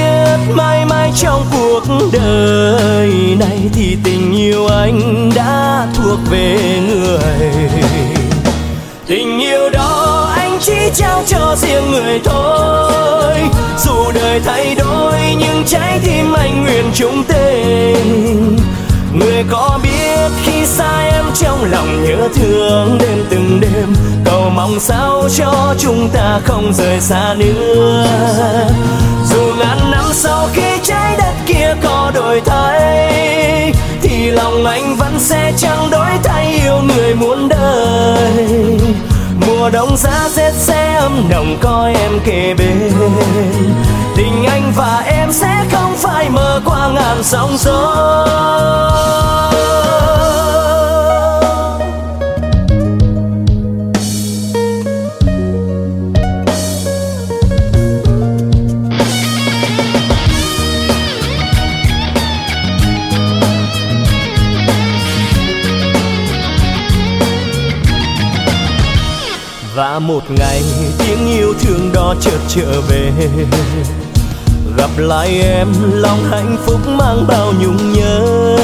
mãi 0.56 0.86
mãi 0.86 1.12
trong 1.16 1.46
cuộc 1.52 1.84
đời 2.14 3.10
này 3.40 3.60
thì 3.74 3.98
tình 4.04 4.38
yêu 4.38 4.68
anh 4.68 5.30
đã 5.36 5.88
thuộc 5.96 6.20
về 6.32 6.58
người. 6.88 7.52
Tình 9.08 9.40
yêu 9.40 9.70
đó 9.70 10.32
anh 10.36 10.58
chỉ 10.62 10.90
trao 10.96 11.24
cho 11.28 11.56
riêng 11.56 11.92
người 11.92 12.20
thôi. 12.24 13.36
Dù 13.78 14.12
đời 14.14 14.40
thay 14.46 14.76
đổi, 14.76 15.20
nhưng 15.40 15.64
trái 15.66 16.00
tim 16.06 16.34
anh 16.34 16.64
nguyện 16.64 16.86
chung 16.94 17.24
tình 17.28 18.58
người 19.14 19.44
có 19.50 19.80
biết 19.84 20.32
khi 20.44 20.66
xa 20.66 21.02
em 21.02 21.26
trong 21.36 21.72
lòng 21.72 22.04
nhớ 22.04 22.30
thương 22.36 22.98
đêm 23.00 23.26
từng 23.30 23.60
đêm. 23.62 23.94
Cầu 24.26 24.50
mong 24.50 24.80
sao 24.80 25.24
cho 25.38 25.76
chúng 25.80 26.10
ta 26.10 26.40
không 26.46 26.74
rời 26.74 27.02
xa 27.02 27.36
nữa. 27.38 28.08
Dù 29.30 29.42
ngàn 29.60 29.92
năm 29.92 30.06
sau 30.14 30.50
khi 30.54 30.80
trái 30.84 31.16
đất 31.18 31.34
kia 31.46 31.76
có 31.84 32.12
đổi 32.16 32.42
thay, 32.46 33.74
thì 34.02 34.32
lòng 34.32 34.66
anh 34.66 34.96
vẫn 34.96 35.20
sẽ 35.20 35.54
chẳng 35.58 35.90
đổi 35.92 36.12
thay 36.24 36.60
yêu 36.64 36.82
người 36.88 37.16
muốn 37.16 37.50
đời. 37.50 38.48
Mùa 39.48 39.70
đông 39.70 39.98
giá 39.98 40.30
rét 40.36 40.54
sẽ 40.54 40.96
ấm 40.96 41.26
nồng 41.30 41.58
có 41.62 41.92
em 41.96 42.20
kề 42.26 42.54
bên. 42.58 42.94
Tình 44.18 44.46
anh 44.46 44.72
và 44.76 45.04
em 45.06 45.32
sẽ 45.32 45.66
không 45.72 45.96
phải 45.98 46.30
mơ 46.30 46.62
qua 46.66 46.73
ngàn 46.94 47.24
sóng 47.24 47.58
gió. 47.58 47.96
Và 69.76 70.00
một 70.00 70.24
ngày 70.30 70.62
tiếng 71.00 71.28
yêu 71.28 71.54
thương 71.62 71.92
đó 71.94 72.16
chợt 72.22 72.40
trở 72.48 72.82
về 72.82 73.12
gặp 74.78 74.90
lại 74.98 75.42
em, 75.42 75.68
lòng 75.94 76.24
hạnh 76.32 76.58
phúc 76.66 76.80
mang 76.88 77.28
bao 77.28 77.54
nhung 77.60 77.94
nhớ. 77.94 78.58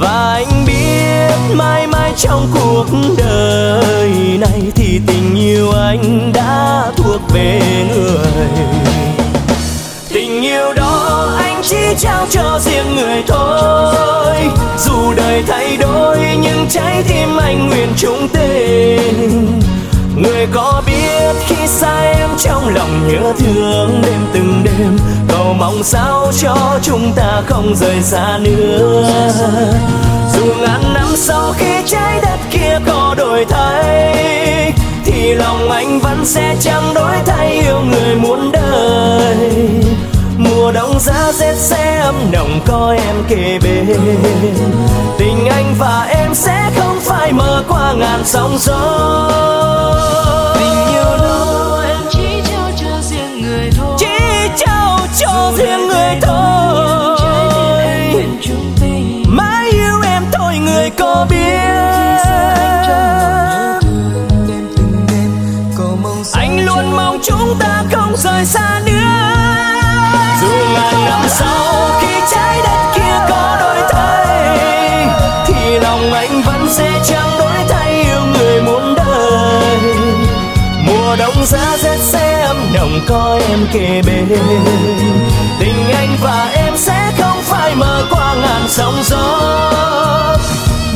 Và 0.00 0.32
anh 0.34 0.64
biết 0.66 1.54
mãi 1.54 1.86
mãi 1.86 2.12
trong 2.16 2.46
cuộc 2.54 2.86
đời 3.16 4.10
này 4.40 4.62
thì 4.74 5.00
tình 5.06 5.34
yêu 5.36 5.72
anh 5.72 6.32
đã 6.34 6.90
thuộc 6.96 7.20
về 7.34 7.60
người. 7.94 8.48
Tình 10.08 10.42
yêu 10.42 10.72
đó 10.76 11.28
anh 11.38 11.62
chỉ 11.62 11.94
trao 11.98 12.26
cho 12.30 12.60
riêng 12.64 12.96
người 12.96 13.22
thôi. 13.26 14.36
Dù 14.78 15.14
đời 15.16 15.42
thay 15.46 15.76
đổi, 15.76 16.18
nhưng 16.42 16.66
trái 16.70 17.02
tim 17.08 17.36
anh 17.36 17.68
nguyện 17.68 17.88
chung 17.96 18.28
tình 18.32 19.60
người 20.16 20.46
có 20.52 20.82
biết 20.86 20.91
khi 21.46 21.66
xa 21.66 22.00
em 22.00 22.30
trong 22.38 22.68
lòng 22.74 23.08
nhớ 23.08 23.32
thương 23.38 24.02
đêm 24.02 24.26
từng 24.32 24.62
đêm. 24.64 24.98
Cầu 25.28 25.54
mong 25.58 25.82
sao 25.82 26.32
cho 26.40 26.78
chúng 26.82 27.12
ta 27.16 27.42
không 27.46 27.74
rời 27.76 28.02
xa 28.02 28.38
nữa. 28.42 29.10
Dù 30.34 30.54
ngàn 30.60 30.94
năm 30.94 31.06
sau 31.16 31.52
khi 31.58 31.74
trái 31.86 32.20
đất 32.22 32.38
kia 32.50 32.78
có 32.86 33.14
đổi 33.18 33.44
thay, 33.44 34.72
thì 35.04 35.34
lòng 35.34 35.70
anh 35.70 35.98
vẫn 35.98 36.24
sẽ 36.24 36.56
chẳng 36.60 36.94
đổi 36.94 37.16
thay 37.26 37.50
yêu 37.50 37.80
người 37.80 38.14
muốn 38.16 38.52
đời. 38.52 39.36
Mùa 40.36 40.72
đông 40.72 41.00
giá 41.00 41.32
rét 41.32 41.54
sẽ 41.56 41.98
ấm 41.98 42.14
nồng 42.32 42.60
có 42.66 42.94
em 43.06 43.24
kề 43.28 43.58
bên. 43.62 43.96
Tình 45.18 45.48
anh 45.48 45.74
và 45.78 46.06
em 46.10 46.34
sẽ 46.34 46.70
không 46.76 47.00
phải 47.00 47.32
mơ 47.32 47.62
qua 47.68 47.92
ngàn 47.92 48.20
sóng 48.24 48.56
gió. 48.60 49.28
Cho 55.18 55.52
riêng 55.56 55.88
người 55.88 56.18
thôi. 56.22 56.76
Mãi 59.26 59.70
yêu 59.70 60.00
em 60.04 60.22
thôi, 60.32 60.58
người 60.58 60.90
có 60.90 61.26
biết. 61.30 61.58
Anh 66.32 66.64
luôn 66.64 66.96
mong 66.96 67.18
chúng 67.22 67.56
ta 67.58 67.84
không 67.92 68.16
rời 68.16 68.44
xa 68.44 68.80
nữa. 68.86 68.92
Dù 70.40 70.48
ngàn 70.74 71.04
năm 71.04 71.20
sau, 71.28 71.90
khi 72.00 72.14
trái 72.32 72.58
đất 72.64 72.92
kia 72.94 73.26
có 73.28 73.56
đổi 73.60 73.76
thay, 73.90 75.08
thì 75.46 75.78
lòng 75.78 76.12
anh 76.12 76.42
vẫn 76.42 76.66
sẽ 76.70 76.90
chẳng 77.04 77.38
đổi 77.38 77.64
thay, 77.68 78.02
yêu 78.02 78.20
người 78.34 78.62
muốn 78.62 78.94
đời. 78.94 79.78
Mùa 80.86 81.16
đông 81.16 81.46
giá 81.46 81.76
rét 81.82 81.91
sẽ 82.82 82.88
nồng 82.88 83.00
có 83.08 83.40
em 83.48 83.66
kề 83.72 84.02
bên. 84.06 84.28
Tình 85.60 85.90
anh 85.94 86.16
và 86.22 86.50
em 86.54 86.76
sẽ 86.76 87.12
không 87.18 87.36
phải 87.42 87.74
mơ 87.74 88.06
qua 88.10 88.34
ngàn 88.34 88.62
sóng 88.68 88.94
gió. 89.04 90.38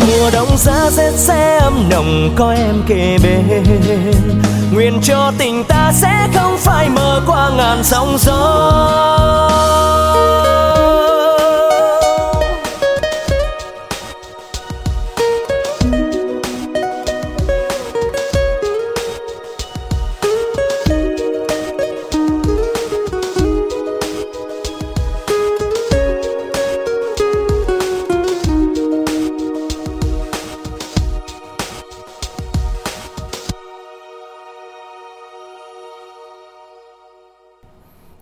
Mùa 0.07 0.31
đông 0.33 0.57
giá 0.57 0.90
rét 0.90 1.12
sẽ 1.16 1.59
ấm 1.59 1.88
nồng 1.90 2.35
có 2.37 2.52
em 2.52 2.83
kề 2.87 3.19
bên. 3.23 3.64
Nguyện 4.73 5.00
cho 5.02 5.33
tình 5.38 5.64
ta 5.64 5.93
sẽ 5.95 6.28
không 6.35 6.57
phải 6.59 6.88
mơ 6.88 7.21
qua 7.26 7.50
ngàn 7.57 7.85
sóng 7.85 8.16
gió. 8.19 8.37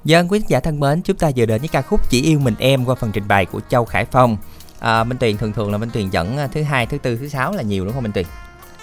Dân 0.04 0.28
quý 0.32 0.40
giả 0.48 0.60
thân 0.60 0.80
mến, 0.80 1.02
chúng 1.02 1.16
ta 1.16 1.30
vừa 1.36 1.46
đến 1.46 1.60
với 1.60 1.68
ca 1.68 1.82
khúc 1.82 2.10
Chỉ 2.10 2.22
yêu 2.22 2.38
mình 2.38 2.54
em 2.58 2.84
qua 2.84 2.94
phần 2.94 3.10
trình 3.12 3.28
bày 3.28 3.46
của 3.46 3.60
Châu 3.68 3.84
Khải 3.84 4.04
Phong. 4.04 4.36
À, 4.80 5.04
Minh 5.04 5.18
Tuyền 5.18 5.36
thường 5.36 5.52
thường 5.52 5.72
là 5.72 5.78
Minh 5.78 5.90
Tuyền 5.92 6.10
dẫn 6.10 6.38
à, 6.38 6.46
thứ 6.46 6.62
hai, 6.62 6.86
thứ 6.86 6.98
tư, 6.98 7.16
thứ 7.16 7.28
sáu 7.28 7.52
là 7.52 7.62
nhiều 7.62 7.84
đúng 7.84 7.94
không 7.94 8.02
Minh 8.02 8.12
Tuyền? 8.12 8.26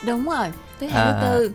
đúng 0.06 0.26
rồi 0.26 0.48
thứ 0.80 0.88
hai 0.88 1.02
À. 1.04 1.12
thứ 1.22 1.28
tư 1.28 1.52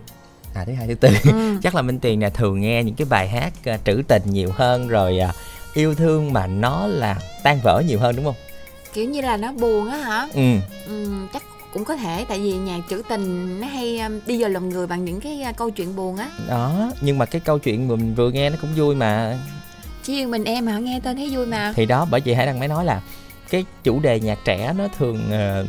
À 0.55 0.65
thứ 0.65 0.73
hai, 0.73 0.87
thứ 0.89 0.95
tư. 0.95 1.09
Ừ. 1.33 1.57
Chắc 1.63 1.75
là 1.75 1.83
Minh 1.83 1.99
Tuyền 2.01 2.21
là 2.21 2.29
thường 2.31 2.61
nghe 2.61 2.85
những 2.85 2.95
cái 2.95 3.07
bài 3.11 3.29
hát 3.29 3.53
à, 3.65 3.79
trữ 3.85 4.03
tình 4.09 4.23
nhiều 4.27 4.51
hơn 4.57 4.89
rồi 4.89 5.19
à, 5.19 5.33
yêu 5.75 5.95
thương 5.95 6.33
mà 6.33 6.47
nó 6.47 6.87
là 6.87 7.17
tan 7.43 7.61
vỡ 7.63 7.83
nhiều 7.87 7.99
hơn 7.99 8.17
đúng 8.17 8.25
không? 8.25 8.35
kiểu 8.93 9.05
như 9.09 9.21
là 9.21 9.37
nó 9.37 9.53
buồn 9.53 9.91
á 9.91 9.97
hả 9.97 10.29
Ừ. 10.35 10.43
ừ, 10.87 11.09
chắc 11.33 11.43
cũng 11.73 11.85
có 11.85 11.97
thể 11.97 12.25
tại 12.29 12.39
vì 12.39 12.53
nhạc 12.53 12.81
trữ 12.91 13.03
tình 13.09 13.61
nó 13.61 13.67
hay 13.67 14.01
đi 14.27 14.43
vào 14.43 14.51
lòng 14.51 14.69
người 14.69 14.87
bằng 14.87 15.05
những 15.05 15.21
cái 15.21 15.45
câu 15.57 15.71
chuyện 15.71 15.97
buồn 15.97 16.17
á. 16.17 16.31
Đó, 16.49 16.93
nhưng 17.01 17.19
mà 17.19 17.25
cái 17.27 17.41
câu 17.41 17.59
chuyện 17.59 17.89
mình 17.89 18.15
vừa 18.15 18.31
nghe 18.31 18.51
nó 18.51 18.57
cũng 18.61 18.71
vui 18.77 18.95
mà. 18.95 19.39
chỉ 20.03 20.15
yêu 20.15 20.29
mình 20.29 20.45
em 20.45 20.67
hả 20.67 20.79
nghe 20.79 21.01
tên 21.01 21.17
thấy 21.17 21.29
vui 21.31 21.47
mà. 21.47 21.73
Thì 21.77 21.87
đó 21.87 22.07
bởi 22.11 22.21
vì 22.21 22.35
Hải 22.35 22.47
Đăng 22.47 22.59
mới 22.59 22.69
nói 22.69 22.85
là 22.85 23.03
cái 23.51 23.65
chủ 23.85 24.01
đề 24.01 24.21
nhạc 24.21 24.39
trẻ 24.45 24.73
nó 24.79 24.85
thường 24.99 25.33
à, 25.33 25.63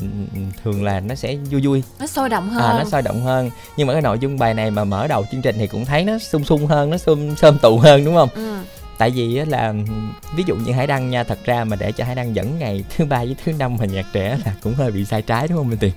thường 0.63 0.83
là 0.83 0.99
nó 0.99 1.15
sẽ 1.15 1.35
vui 1.51 1.61
vui. 1.65 1.83
Nó 1.99 2.07
sôi 2.07 2.29
động 2.29 2.49
à, 2.49 2.53
hơn. 2.53 2.77
nó 2.77 2.89
sôi 2.89 3.01
động 3.01 3.21
hơn. 3.21 3.49
Nhưng 3.77 3.87
mà 3.87 3.93
cái 3.93 4.01
nội 4.01 4.19
dung 4.19 4.37
bài 4.37 4.53
này 4.53 4.71
mà 4.71 4.83
mở 4.83 5.07
đầu 5.07 5.25
chương 5.31 5.41
trình 5.41 5.55
thì 5.59 5.67
cũng 5.67 5.85
thấy 5.85 6.03
nó 6.03 6.17
sung 6.17 6.43
sung 6.43 6.65
hơn 6.65 6.89
nó 6.89 6.97
sum 6.97 7.35
sơm 7.35 7.59
tụ 7.59 7.77
hơn 7.77 8.05
đúng 8.05 8.15
không? 8.15 8.29
Ừ. 8.35 8.57
tại 8.97 9.09
vì 9.09 9.37
á 9.37 9.45
là 9.47 9.73
ví 10.35 10.43
dụ 10.47 10.55
như 10.55 10.71
hải 10.71 10.87
đăng 10.87 11.09
nha 11.09 11.23
thật 11.23 11.39
ra 11.45 11.63
mà 11.63 11.75
để 11.75 11.91
cho 11.91 12.03
hải 12.03 12.15
đăng 12.15 12.35
dẫn 12.35 12.59
ngày 12.59 12.83
thứ 12.97 13.05
ba 13.05 13.17
với 13.17 13.35
thứ 13.45 13.51
năm 13.53 13.75
mà 13.79 13.85
nhạc 13.85 14.05
trẻ 14.13 14.37
là 14.45 14.53
cũng 14.63 14.73
hơi 14.73 14.91
bị 14.91 15.05
sai 15.05 15.21
trái 15.21 15.47
đúng 15.47 15.57
không 15.57 15.69
minh 15.69 15.79
tiền 15.79 15.91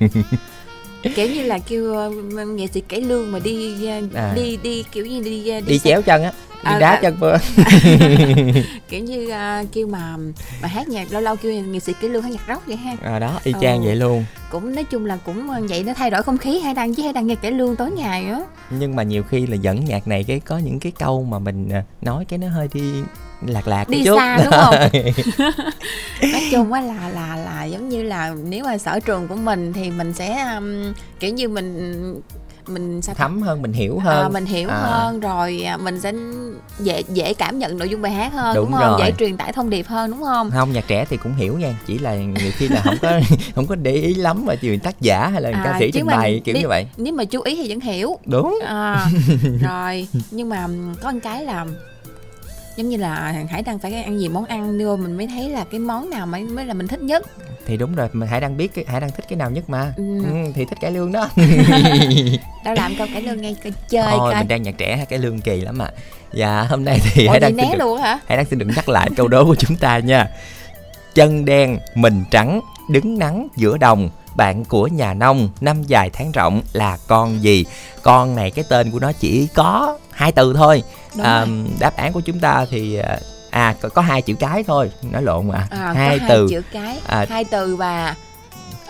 kiểu 1.14 1.28
như 1.28 1.42
là 1.42 1.58
kêu 1.58 1.94
uh, 2.08 2.48
nghệ 2.48 2.66
sĩ 2.74 2.80
cải 2.80 3.00
lương 3.00 3.32
mà 3.32 3.38
đi 3.38 3.74
uh, 4.04 4.14
À. 4.14 4.32
đi 4.36 4.56
đi 4.62 4.84
kiểu 4.92 5.06
như 5.06 5.20
đi 5.22 5.52
uh, 5.58 5.66
đi 5.66 5.78
xe- 5.78 5.90
chéo 5.90 6.02
chân 6.02 6.22
á 6.22 6.32
đi 6.52 6.58
À, 6.62 6.78
đá 6.78 6.90
à. 6.90 6.98
chân 7.02 7.16
vô 7.20 7.30
kiểu 8.88 9.00
như 9.04 9.24
uh, 9.62 9.66
kêu 9.72 9.86
mà 9.86 10.16
mà 10.62 10.68
hát 10.68 10.88
nhạc 10.88 11.12
lâu 11.12 11.20
lâu 11.22 11.36
kêu 11.36 11.52
nghệ 11.52 11.80
sĩ 11.80 11.92
cải 12.00 12.10
lương 12.10 12.22
hát 12.22 12.28
nhạc 12.32 12.42
rock 12.48 12.66
vậy 12.66 12.76
ha 12.76 12.92
à 13.02 13.18
đó 13.18 13.40
y 13.44 13.52
chang 13.60 13.78
Ừ. 13.82 13.84
vậy 13.86 13.96
luôn 13.96 14.24
cũng 14.50 14.74
nói 14.74 14.84
chung 14.84 15.06
là 15.06 15.18
cũng 15.24 15.48
uh, 15.50 15.70
vậy 15.70 15.84
nó 15.86 15.94
thay 15.94 16.10
đổi 16.10 16.22
không 16.22 16.38
khí 16.38 16.60
hay 16.60 16.74
đăng 16.74 16.94
chứ 16.94 17.02
hay 17.02 17.12
đăng 17.12 17.26
nghe 17.26 17.34
cải 17.34 17.52
lương 17.52 17.76
tối 17.76 17.90
ngày 17.90 18.26
á 18.26 18.40
nhưng 18.70 18.96
mà 18.96 19.02
nhiều 19.02 19.22
khi 19.22 19.46
là 19.46 19.56
dẫn 19.56 19.84
nhạc 19.84 20.08
này 20.08 20.24
cái 20.24 20.40
có 20.40 20.58
những 20.58 20.80
cái 20.80 20.92
câu 20.98 21.24
mà 21.24 21.38
mình 21.38 21.68
à, 21.68 21.84
nói 22.00 22.24
cái 22.24 22.38
nó 22.38 22.48
hơi 22.48 22.68
đi 22.72 22.92
lạc 23.46 23.68
lạc 23.68 23.88
Đi 23.88 24.04
chút 24.04 24.16
xa, 24.16 24.38
đúng 24.44 24.52
không? 24.52 24.74
nói 26.32 26.42
chung 26.50 26.72
á 26.72 26.80
là 26.80 27.08
là 27.08 27.36
là 27.36 27.64
giống 27.64 27.88
như 27.88 28.02
là 28.02 28.34
nếu 28.44 28.64
mà 28.64 28.78
sở 28.78 29.00
trường 29.00 29.28
của 29.28 29.36
mình 29.36 29.72
thì 29.72 29.90
mình 29.90 30.12
sẽ 30.12 30.54
um, 30.54 30.92
kiểu 31.20 31.34
như 31.34 31.48
mình 31.48 32.20
mình 32.66 33.02
sao 33.02 33.14
thấm 33.14 33.42
hơn 33.42 33.62
mình 33.62 33.72
hiểu 33.72 33.98
hơn. 33.98 34.22
À, 34.24 34.28
mình 34.28 34.46
hiểu 34.46 34.68
À. 34.68 34.76
hơn 34.76 35.20
rồi 35.20 35.62
à, 35.62 35.76
mình 35.76 36.00
sẽ 36.00 36.12
dễ 36.78 37.02
dễ 37.08 37.34
cảm 37.34 37.58
nhận 37.58 37.78
nội 37.78 37.88
dung 37.88 38.02
bài 38.02 38.12
hát 38.12 38.32
hơn 38.32 38.54
Đúng 38.54 38.70
đúng, 38.70 38.80
không? 38.80 38.90
Rồi. 38.90 38.98
dễ 38.98 39.12
truyền 39.18 39.36
tải 39.36 39.52
thông 39.52 39.70
điệp 39.70 39.86
hơn 39.86 40.10
đúng 40.10 40.20
không? 40.22 40.50
Không 40.50 40.72
nhạc 40.72 40.84
trẻ 40.86 41.04
thì 41.10 41.16
cũng 41.16 41.34
hiểu 41.34 41.58
nha. 41.58 41.74
Chỉ 41.86 41.98
là 41.98 42.14
nhiều 42.14 42.50
khi 42.56 42.68
là 42.68 42.80
không 42.84 42.96
có 43.02 43.20
không 43.54 43.66
có 43.66 43.74
để 43.74 43.92
ý 43.92 44.14
lắm 44.14 44.44
mà 44.46 44.54
chuyện 44.54 44.80
tác 44.80 45.00
giả 45.00 45.28
hay 45.28 45.42
là 45.42 45.50
ca 45.52 45.70
À, 45.72 45.76
sĩ 45.78 45.90
chứ 45.90 45.98
trình 46.00 46.06
bày 46.06 46.40
kiểu 46.44 46.54
như 46.56 46.68
vậy. 46.68 46.86
nếu 46.96 47.12
mà 47.14 47.24
chú 47.24 47.40
ý 47.40 47.56
thì 47.56 47.68
vẫn 47.68 47.80
hiểu. 47.80 48.18
Đúng. 48.26 48.58
À, 48.66 49.06
rồi 49.62 50.08
nhưng 50.30 50.48
mà 50.48 50.66
có 51.02 51.10
một 51.12 51.18
cái 51.22 51.44
là 51.44 51.66
giống 52.76 52.88
như 52.88 52.96
là 52.96 53.44
hải 53.50 53.62
đăng 53.62 53.78
phải 53.78 54.02
ăn 54.02 54.16
nhiều 54.16 54.30
món 54.30 54.44
ăn 54.44 54.78
đưa 54.78 54.96
mình 54.96 55.16
mới 55.16 55.26
thấy 55.26 55.48
là 55.50 55.64
cái 55.70 55.80
món 55.80 56.10
nào 56.10 56.26
mới 56.26 56.42
mới 56.44 56.64
là 56.66 56.74
mình 56.74 56.88
thích 56.88 57.00
nhất 57.02 57.26
thì 57.70 57.76
đúng 57.76 57.94
rồi 57.94 58.08
mà 58.12 58.26
hải 58.26 58.40
đang 58.40 58.56
biết 58.56 58.74
cái 58.74 58.84
hải 58.88 59.00
đang 59.00 59.10
thích 59.10 59.24
cái 59.28 59.36
nào 59.36 59.50
nhất 59.50 59.70
mà. 59.70 59.92
Ừ. 59.96 60.24
ừ, 60.24 60.52
thì 60.54 60.64
thích 60.64 60.78
cải 60.80 60.90
lương 60.90 61.12
đó. 61.12 61.28
Đâu 62.64 62.74
làm 62.74 62.94
câu 62.98 63.06
cải 63.12 63.22
lương 63.22 63.40
nghe 63.40 63.54
coi 63.64 63.72
chơi 63.88 64.10
thôi 64.10 64.32
coi. 64.32 64.34
mình 64.34 64.48
đang 64.48 64.62
nhạc 64.62 64.74
trẻ 64.78 64.96
hay 64.96 65.06
cải 65.06 65.18
lương 65.18 65.40
kỳ 65.40 65.60
lắm 65.60 65.78
mà 65.78 65.90
dạ 66.32 66.66
hôm 66.70 66.84
nay 66.84 66.98
thì 67.02 67.26
Ủa 67.26 67.30
hải 67.30 67.40
đang 67.40 67.56
né 67.56 67.64
xin 67.64 67.72
được, 67.72 67.84
luôn 67.84 68.00
hả? 68.00 68.18
Hải 68.26 68.36
đang 68.36 68.46
xin 68.46 68.58
được 68.58 68.66
nhắc 68.76 68.88
lại 68.88 69.10
câu 69.16 69.28
đố 69.28 69.44
của 69.44 69.54
chúng 69.54 69.76
ta 69.76 69.98
nha. 69.98 70.28
Chân 71.14 71.44
đen 71.44 71.78
mình 71.94 72.24
trắng 72.30 72.60
đứng 72.90 73.18
nắng 73.18 73.48
giữa 73.56 73.76
đồng 73.76 74.10
bạn 74.36 74.64
của 74.64 74.86
nhà 74.86 75.14
nông 75.14 75.48
năm 75.60 75.82
dài 75.82 76.10
tháng 76.12 76.32
rộng 76.32 76.62
là 76.72 76.98
con 77.06 77.42
gì? 77.42 77.64
Con 78.02 78.36
này 78.36 78.50
cái 78.50 78.64
tên 78.68 78.90
của 78.90 78.98
nó 78.98 79.12
chỉ 79.12 79.48
có 79.54 79.98
hai 80.10 80.32
từ 80.32 80.54
thôi. 80.54 80.82
À, 81.22 81.46
đáp 81.80 81.96
án 81.96 82.12
của 82.12 82.20
chúng 82.20 82.40
ta 82.40 82.66
thì 82.70 82.98
à, 83.50 83.74
có, 83.80 83.88
có 83.88 84.02
hai 84.02 84.22
chữ 84.22 84.34
cái 84.38 84.64
thôi 84.64 84.90
nói 85.02 85.22
lộn 85.22 85.48
mà 85.48 85.66
à, 85.70 85.92
hai 85.96 86.18
có 86.18 86.24
từ 86.28 86.38
hai 86.40 86.48
chữ 86.50 86.62
cái 86.72 87.00
À, 87.06 87.26
hai 87.28 87.44
từ 87.44 87.76
và 87.76 88.14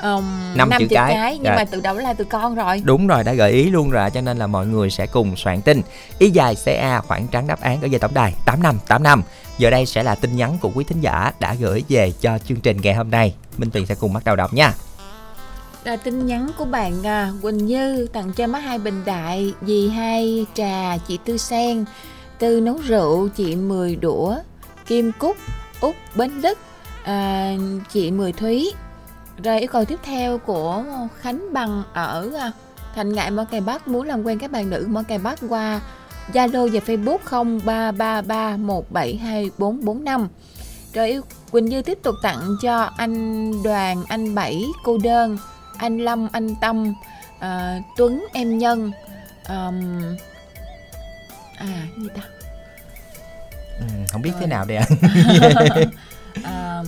um, 0.02 0.24
năm 0.54 0.70
năm 0.70 0.80
chữ 0.80 0.86
chữ 0.88 0.94
cái. 0.94 1.12
cái, 1.14 1.34
nhưng 1.34 1.44
Rồi. 1.52 1.56
mà 1.56 1.64
từ 1.64 1.80
đầu 1.80 1.94
là 1.94 2.12
từ 2.12 2.24
con 2.24 2.54
rồi 2.54 2.82
Đúng 2.84 3.06
rồi, 3.06 3.24
đã 3.24 3.32
gợi 3.32 3.52
ý 3.52 3.70
luôn 3.70 3.90
rồi 3.90 4.10
cho 4.10 4.20
nên 4.20 4.38
là 4.38 4.46
mọi 4.46 4.66
người 4.66 4.90
sẽ 4.90 5.06
cùng 5.06 5.36
soạn 5.36 5.62
tin. 5.62 5.82
Y 6.18 6.30
dài 6.30 6.56
CA 6.64 7.00
khoảng 7.00 7.26
trắng 7.26 7.46
đáp 7.46 7.60
án 7.60 7.82
ở 7.82 7.86
dây 7.86 7.98
tổng 7.98 8.14
đài 8.14 8.34
8585. 8.44 9.22
Giờ 9.58 9.70
đây 9.70 9.86
sẽ 9.86 10.02
là 10.02 10.14
tin 10.14 10.36
nhắn 10.36 10.58
của 10.60 10.70
quý 10.74 10.84
thính 10.84 11.00
giả 11.00 11.32
đã 11.40 11.54
gửi 11.54 11.84
về 11.88 12.12
cho 12.20 12.38
chương 12.38 12.60
trình 12.60 12.76
ngày 12.82 12.94
hôm 12.94 13.10
nay. 13.10 13.34
Minh 13.58 13.70
Tuyền 13.70 13.86
sẽ 13.86 13.94
cùng 13.94 14.12
bắt 14.12 14.24
đầu 14.24 14.36
đọc 14.36 14.52
nha. 14.54 14.72
là 15.84 15.96
tin 15.96 16.26
nhắn 16.26 16.50
của 16.58 16.64
bạn 16.64 17.06
à, 17.06 17.32
Quỳnh 17.42 17.66
Như 17.66 18.06
tặng 18.12 18.32
cho 18.32 18.46
má 18.46 18.58
hai 18.58 18.78
bình 18.78 19.02
đại 19.04 19.54
dì 19.66 19.88
hai 19.88 20.46
trà 20.54 20.96
chị 21.08 21.18
Tư 21.24 21.36
Sen 21.36 21.84
Tư 22.38 22.60
nấu 22.60 22.76
rượu 22.88 23.28
chị 23.28 23.56
10 23.56 23.96
đũa 23.96 24.36
Kim 24.90 25.12
Cúc 25.12 25.36
Út 25.80 25.94
Bến 26.14 26.42
Đức, 26.42 26.58
à, 27.04 27.52
chị 27.92 28.10
Mười 28.10 28.32
Thúy. 28.32 28.72
Rồi 29.44 29.60
yêu 29.60 29.68
cầu 29.72 29.84
tiếp 29.84 29.98
theo 30.02 30.38
của 30.38 30.84
Khánh 31.20 31.52
Bằng 31.52 31.82
ở 31.92 32.30
à, 32.38 32.52
Thành 32.94 33.12
Ngại 33.12 33.30
Mỏ 33.30 33.44
Cày 33.44 33.60
Bắc 33.60 33.88
muốn 33.88 34.06
làm 34.06 34.22
quen 34.22 34.38
các 34.38 34.50
bạn 34.50 34.70
nữ 34.70 34.86
Mỏ 34.90 35.02
Cày 35.02 35.18
Bắc 35.18 35.38
qua 35.48 35.80
Zalo 36.32 36.68
và 36.72 36.80
Facebook 36.86 37.18
0333172445 39.58 40.26
rồi 40.94 41.08
yêu 41.08 41.22
Quỳnh 41.50 41.66
Như 41.66 41.82
tiếp 41.82 41.98
tục 42.02 42.14
tặng 42.22 42.56
cho 42.62 42.90
anh 42.96 43.52
Đoàn, 43.62 44.04
anh 44.08 44.34
Bảy, 44.34 44.64
cô 44.84 44.98
đơn, 44.98 45.38
anh 45.78 45.98
Lâm, 45.98 46.28
anh 46.32 46.54
Tâm, 46.60 46.94
à, 47.38 47.80
Tuấn, 47.96 48.26
em 48.32 48.58
Nhân, 48.58 48.92
Um, 49.48 50.16
à 51.56 51.86
gì 51.96 52.08
ta? 52.14 52.39
Ừ, 53.80 53.86
không 54.12 54.22
biết 54.22 54.30
Rồi. 54.32 54.40
thế 54.40 54.46
nào 54.46 54.64
đây 54.64 54.76
ạ. 54.76 54.86
À, 56.44 56.82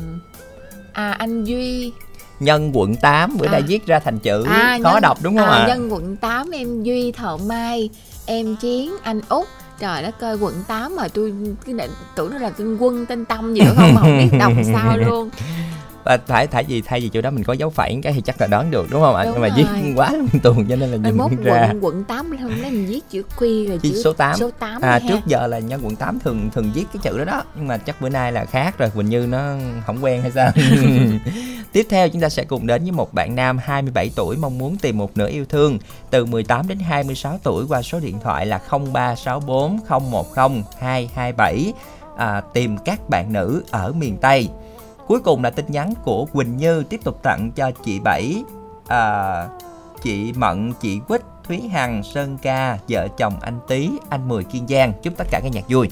à 0.92 1.10
anh 1.12 1.44
duy. 1.44 1.92
Nhân 2.40 2.70
quận 2.74 2.96
8 2.96 3.36
bữa 3.36 3.46
À. 3.46 3.52
nay 3.52 3.62
viết 3.62 3.86
ra 3.86 3.98
thành 3.98 4.18
chữ 4.18 4.44
à, 4.44 4.78
khó 4.82 4.90
nhân- 4.92 5.02
đọc 5.02 5.18
đúng 5.22 5.36
không 5.38 5.48
à, 5.48 5.58
ạ? 5.58 5.64
nhân 5.68 5.92
quận 5.92 6.16
8 6.16 6.50
em 6.50 6.82
duy 6.82 7.12
thợ 7.12 7.36
mai 7.36 7.90
em 8.26 8.56
chiến 8.56 8.94
anh 9.02 9.20
út. 9.28 9.46
Trời 9.78 10.02
đất 10.02 10.20
ơi 10.20 10.36
quận 10.40 10.54
8 10.68 10.96
mà 10.96 11.08
tôi 11.08 11.32
cái 11.66 11.74
định 11.74 11.90
tưởng 12.16 12.30
nó 12.30 12.38
là 12.38 12.50
tên 12.50 12.76
quân 12.76 13.06
tên 13.06 13.24
tâm 13.24 13.54
gì 13.54 13.60
nữa 13.60 13.72
không 13.76 13.94
mà 13.94 14.00
không 14.00 14.18
biết 14.18 14.38
đọc 14.38 14.52
sao 14.72 14.96
luôn 15.06 15.30
và 16.04 16.18
phải 16.26 16.46
thay 16.46 16.64
vì 16.64 16.82
thay 16.82 17.00
vì 17.00 17.08
chỗ 17.08 17.20
đó 17.20 17.30
mình 17.30 17.44
có 17.44 17.52
dấu 17.52 17.70
phẩy 17.70 17.98
cái 18.02 18.12
thì 18.12 18.20
chắc 18.20 18.40
là 18.40 18.46
đoán 18.46 18.70
được 18.70 18.86
đúng 18.90 19.02
không 19.02 19.16
ạ 19.16 19.24
nhưng 19.32 19.40
mà 19.40 19.48
viết 19.56 19.64
quá 19.96 20.12
lung 20.12 20.40
tung 20.42 20.66
cho 20.68 20.76
nên 20.76 20.90
là 20.90 20.96
nhìn 20.96 21.16
mốt 21.16 21.30
ra 21.38 21.68
quận 21.68 21.84
quận 21.84 22.04
8 22.04 22.36
hôm 22.36 22.62
nay 22.62 22.70
mình 22.70 22.86
viết 22.86 23.00
chữ 23.10 23.22
quy 23.38 23.66
rồi 23.66 23.78
Chữ 23.82 23.88
chữ 23.88 24.02
số 24.04 24.12
8. 24.12 24.36
số 24.36 24.50
8 24.50 24.82
À 24.82 24.90
ha. 24.90 25.00
trước 25.08 25.26
giờ 25.26 25.46
là 25.46 25.58
nhân 25.58 25.80
quận 25.84 25.96
8 25.96 26.20
thường 26.20 26.50
thường 26.54 26.70
viết 26.74 26.84
cái 26.92 27.00
chữ 27.02 27.18
đó 27.18 27.24
đó 27.24 27.42
nhưng 27.56 27.68
mà 27.68 27.76
chắc 27.76 28.00
bữa 28.00 28.08
nay 28.08 28.32
là 28.32 28.44
khác 28.44 28.78
rồi 28.78 28.90
Quỳnh 28.90 29.06
Như 29.06 29.26
nó 29.26 29.54
không 29.86 30.04
quen 30.04 30.22
hay 30.22 30.30
sao. 30.30 30.50
Tiếp 31.72 31.86
theo 31.90 32.08
chúng 32.08 32.20
ta 32.20 32.28
sẽ 32.28 32.44
cùng 32.44 32.66
đến 32.66 32.82
với 32.82 32.92
một 32.92 33.14
bạn 33.14 33.34
nam 33.34 33.58
27 33.58 34.10
tuổi 34.16 34.36
mong 34.36 34.58
muốn 34.58 34.76
tìm 34.76 34.98
một 34.98 35.16
nửa 35.16 35.28
yêu 35.28 35.44
thương 35.44 35.78
từ 36.10 36.24
18 36.24 36.68
đến 36.68 36.78
26 36.78 37.38
tuổi 37.42 37.64
qua 37.68 37.82
số 37.82 38.00
điện 38.00 38.20
thoại 38.20 38.46
là 38.46 38.60
0364 38.70 39.78
010 40.10 40.62
227 40.78 41.72
à, 42.16 42.42
tìm 42.54 42.78
các 42.84 43.08
bạn 43.08 43.32
nữ 43.32 43.62
ở 43.70 43.92
miền 43.92 44.16
Tây. 44.16 44.48
Cuối 45.06 45.20
cùng 45.20 45.44
là 45.44 45.50
tin 45.50 45.64
nhắn 45.68 45.94
của 46.04 46.24
Quỳnh 46.24 46.56
Như 46.56 46.82
tiếp 46.82 47.00
tục 47.04 47.22
tặng 47.22 47.50
cho 47.56 47.70
chị 47.84 48.00
Bảy 48.00 48.44
à, 48.86 49.46
chị 50.02 50.32
Mận, 50.32 50.72
chị 50.80 51.00
Quýt, 51.08 51.20
Thúy 51.48 51.60
Hằng, 51.60 52.02
Sơn 52.02 52.38
Ca, 52.42 52.78
vợ 52.88 53.08
chồng 53.18 53.40
anh 53.40 53.58
Tý, 53.68 53.90
anh 54.08 54.28
Mười 54.28 54.44
Kiên 54.44 54.66
Giang. 54.68 54.92
Chúc 55.02 55.14
tất 55.16 55.24
cả 55.30 55.40
các 55.42 55.52
nhạc 55.52 55.64
vui. 55.68 55.88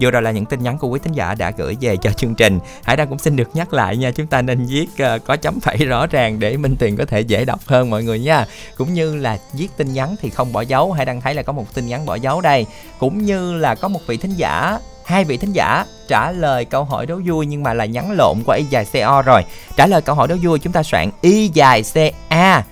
Vừa 0.00 0.10
rồi 0.10 0.22
là 0.22 0.30
những 0.30 0.46
tin 0.46 0.62
nhắn 0.62 0.78
của 0.78 0.88
quý 0.88 1.00
thính 1.04 1.12
giả 1.12 1.34
đã 1.34 1.50
gửi 1.50 1.76
về 1.80 1.96
cho 1.96 2.10
chương 2.12 2.34
trình. 2.34 2.58
Hải 2.82 2.96
Đăng 2.96 3.08
cũng 3.08 3.18
xin 3.18 3.36
được 3.36 3.48
nhắc 3.54 3.72
lại 3.72 3.96
nha, 3.96 4.10
chúng 4.10 4.26
ta 4.26 4.42
nên 4.42 4.66
viết 4.66 4.86
ờ, 4.98 5.18
có 5.18 5.36
chấm 5.36 5.60
phẩy 5.60 5.76
rõ 5.76 6.06
ràng 6.06 6.40
để 6.40 6.56
Minh 6.56 6.76
Tuyền 6.78 6.96
có 6.96 7.04
thể 7.04 7.20
dễ 7.20 7.44
đọc 7.44 7.60
hơn 7.66 7.90
mọi 7.90 8.04
người 8.04 8.20
nha. 8.20 8.46
Cũng 8.76 8.94
như 8.94 9.16
là 9.16 9.38
viết 9.52 9.68
tin 9.76 9.92
nhắn 9.92 10.16
thì 10.20 10.30
không 10.30 10.52
bỏ 10.52 10.60
dấu. 10.60 10.92
Hải 10.92 11.06
Đăng 11.06 11.20
thấy 11.20 11.34
là 11.34 11.42
có 11.42 11.52
một 11.52 11.74
tin 11.74 11.86
nhắn 11.86 12.06
bỏ 12.06 12.14
dấu 12.14 12.40
đây. 12.40 12.66
Cũng 12.98 13.24
như 13.24 13.56
là 13.56 13.74
có 13.74 13.88
một 13.88 14.00
vị 14.06 14.16
thính 14.16 14.34
giả 14.36 14.78
hai 15.04 15.24
vị 15.24 15.36
thính 15.36 15.52
giả 15.52 15.84
trả 16.08 16.30
lời 16.30 16.64
câu 16.64 16.84
hỏi 16.84 17.06
đố 17.06 17.20
vui 17.24 17.46
nhưng 17.46 17.62
mà 17.62 17.74
là 17.74 17.84
nhắn 17.84 18.12
lộn 18.12 18.42
qua 18.46 18.56
y 18.56 18.64
dài 18.64 18.86
co 18.92 19.22
rồi. 19.22 19.44
Trả 19.76 19.86
lời 19.86 20.02
câu 20.02 20.14
hỏi 20.14 20.28
đố 20.28 20.36
vui 20.42 20.58
chúng 20.58 20.72
ta 20.72 20.82
soạn 20.82 21.10
y 21.20 21.48
dài 21.48 21.82
ca 22.28 22.62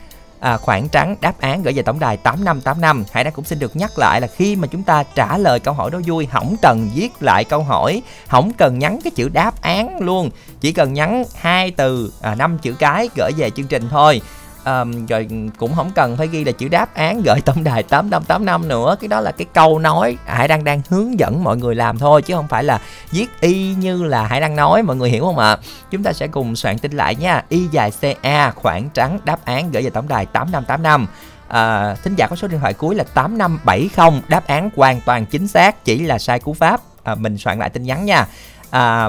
à, 0.41 0.57
khoảng 0.57 0.89
trắng 0.89 1.17
đáp 1.21 1.41
án 1.41 1.63
gửi 1.63 1.73
về 1.73 1.83
tổng 1.83 1.99
đài 1.99 2.17
8585 2.17 3.05
Hải 3.13 3.25
Đăng 3.25 3.33
cũng 3.33 3.45
xin 3.45 3.59
được 3.59 3.77
nhắc 3.77 3.99
lại 3.99 4.21
là 4.21 4.27
khi 4.27 4.57
mà 4.57 4.67
chúng 4.67 4.83
ta 4.83 5.03
trả 5.15 5.39
lời 5.39 5.61
câu 5.61 5.75
hỏi 5.75 5.91
đó 5.91 6.01
vui 6.07 6.27
không 6.27 6.57
cần 6.63 6.91
viết 6.95 7.09
lại 7.21 7.45
câu 7.45 7.63
hỏi 7.63 8.03
không 8.29 8.53
cần 8.53 8.79
nhắn 8.79 8.99
cái 9.05 9.11
chữ 9.11 9.29
đáp 9.29 9.63
án 9.63 9.99
luôn. 10.01 10.31
Chỉ 10.61 10.73
cần 10.73 10.93
nhắn 10.93 11.25
hai 11.35 11.71
từ 11.71 12.13
à, 12.23 12.35
năm 12.35 12.59
chữ 12.59 12.73
cái 12.79 13.09
gửi 13.17 13.31
về 13.37 13.51
chương 13.51 13.67
trình 13.67 13.89
thôi. 13.91 14.21
Ờm, 14.65 15.07
rồi 15.07 15.29
cũng 15.59 15.75
không 15.75 15.91
cần 15.95 16.17
phải 16.17 16.29
ghi 16.29 16.45
là 16.45 16.53
chữ 16.53 16.69
đáp 16.69 16.95
án 16.95 17.23
gửi 17.25 17.41
tổng 17.41 17.65
đài 17.65 17.83
8585 17.83 18.69
nữa. 18.69 18.97
Cái 19.01 19.09
đó 19.09 19.21
là 19.21 19.33
cái 19.33 19.47
câu 19.55 19.79
nói 19.79 20.17
Hải 20.27 20.49
Đăng 20.49 20.65
đang 20.65 20.83
hướng 20.89 21.19
dẫn 21.19 21.45
mọi 21.45 21.57
người 21.57 21.75
làm 21.75 21.99
thôi 21.99 22.23
chứ 22.23 22.35
không 22.35 22.49
phải 22.49 22.65
là 22.65 22.81
viết 23.11 23.27
y 23.41 23.75
như 23.75 24.03
là 24.03 24.27
Hải 24.27 24.41
Đăng 24.41 24.57
nói. 24.57 24.83
Mọi 24.83 24.97
người 24.97 25.11
hiểu 25.11 25.25
không 25.25 25.39
ạ? 25.39 25.57
Chúng 25.91 26.03
ta 26.03 26.13
sẽ 26.13 26.27
cùng 26.27 26.57
soạn 26.57 26.79
tin 26.79 26.93
lại 26.93 27.15
nha. 27.15 27.45
Y 27.49 27.67
dài 27.71 27.91
ca 28.23 28.51
khoảng 28.51 28.91
trắng 28.91 29.19
đáp 29.25 29.45
án 29.45 29.71
gửi 29.71 29.83
về 29.83 29.91
tổng 29.91 30.09
đài 30.09 30.27
8585 30.27 31.07
à, 31.49 31.61
ờ, 31.61 31.97
thính 32.05 32.15
giả 32.17 32.27
có 32.27 32.37
số 32.37 32.49
điện 32.49 32.61
thoại 32.61 32.75
cuối 32.75 32.95
là 32.95 33.05
8570 33.15 34.23
đáp 34.29 34.47
án 34.47 34.71
hoàn 34.77 35.01
toàn 35.01 35.27
chính 35.27 35.49
xác 35.49 35.85
chỉ 35.85 35.99
là 35.99 36.19
sai 36.19 36.41
cú 36.41 36.55
pháp. 36.55 36.81
À, 37.03 37.15
mình 37.15 37.39
soạn 37.39 37.59
lại 37.59 37.71
tin 37.71 37.83
nhắn 37.83 38.05
nha. 38.05 38.27
À, 38.71 39.09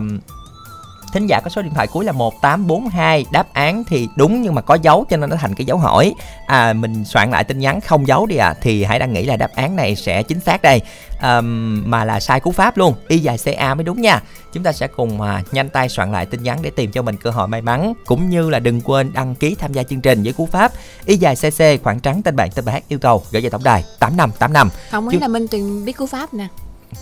thính 1.13 1.27
giả 1.27 1.39
có 1.39 1.50
số 1.50 1.62
điện 1.62 1.74
thoại 1.74 1.88
cuối 1.88 2.06
là 2.06 2.12
1842 2.12 3.25
đáp 3.32 3.53
án 3.53 3.84
thì 3.84 4.08
đúng 4.15 4.41
nhưng 4.41 4.56
mà 4.56 4.62
có 4.62 4.75
dấu 4.75 5.06
cho 5.10 5.18
nên 5.18 5.30
nó 5.30 5.36
thành 5.36 5.56
cái 5.56 5.65
dấu 5.65 5.77
hỏi. 5.77 6.13
À 6.48 6.74
mình 6.74 7.06
soạn 7.06 7.32
lại 7.32 7.44
tin 7.44 7.60
nhắn 7.60 7.82
không 7.82 8.08
dấu 8.08 8.25
đi 8.25 8.36
à 8.36 8.53
thì 8.62 8.84
hãy 8.84 9.00
đang 9.00 9.13
nghĩ 9.13 9.25
là 9.25 9.36
đáp 9.36 9.51
án 9.56 9.75
này 9.75 9.96
sẽ 9.96 10.24
chính 10.24 10.39
xác 10.39 10.62
đây. 10.62 10.82
À, 11.20 11.41
mà 11.86 12.06
là 12.06 12.19
sai 12.19 12.39
cú 12.39 12.52
pháp 12.52 12.78
luôn. 12.78 12.93
Y 13.08 13.19
dài 13.19 13.38
ca 13.62 13.76
mới 13.76 13.84
đúng 13.84 14.02
nha. 14.02 14.21
Chúng 14.54 14.63
ta 14.63 14.71
sẽ 14.71 14.88
cùng 14.88 15.21
à, 15.21 15.43
nhanh 15.52 15.69
tay 15.69 15.89
soạn 15.89 16.12
lại 16.12 16.26
tin 16.26 16.43
nhắn 16.43 16.60
để 16.62 16.69
tìm 16.69 16.91
cho 16.91 17.02
mình 17.02 17.17
cơ 17.17 17.30
hội 17.30 17.47
may 17.47 17.62
mắn 17.62 17.93
cũng 18.06 18.30
như 18.30 18.50
là 18.50 18.60
đừng 18.60 18.82
quên 18.82 19.13
đăng 19.13 19.36
ký 19.36 19.56
tham 19.56 19.74
gia 19.74 19.84
chương 19.84 20.02
trình 20.02 20.24
với 20.24 20.34
cú 20.34 20.45
pháp 20.45 20.71
y 21.06 21.17
dài 21.17 21.36
cc 21.36 21.84
khoảng 21.84 22.00
trắng 22.00 22.21
tên 22.21 22.36
bạn 22.36 22.50
tên 22.56 22.65
bài 22.65 22.74
hát 22.74 22.84
yêu 22.88 23.00
cầu 23.00 23.24
gửi 23.32 23.41
về 23.41 23.50
tổng 23.50 23.63
đài 23.63 23.84
8585 24.00 24.69
không 24.91 25.10
Chứ- 25.12 25.17
ấy 25.17 25.21
là 25.21 25.28
minh 25.28 25.47
tuyền 25.47 25.86
biết 25.86 25.97
cú 25.97 26.06
pháp 26.06 26.34
nè 26.34 26.47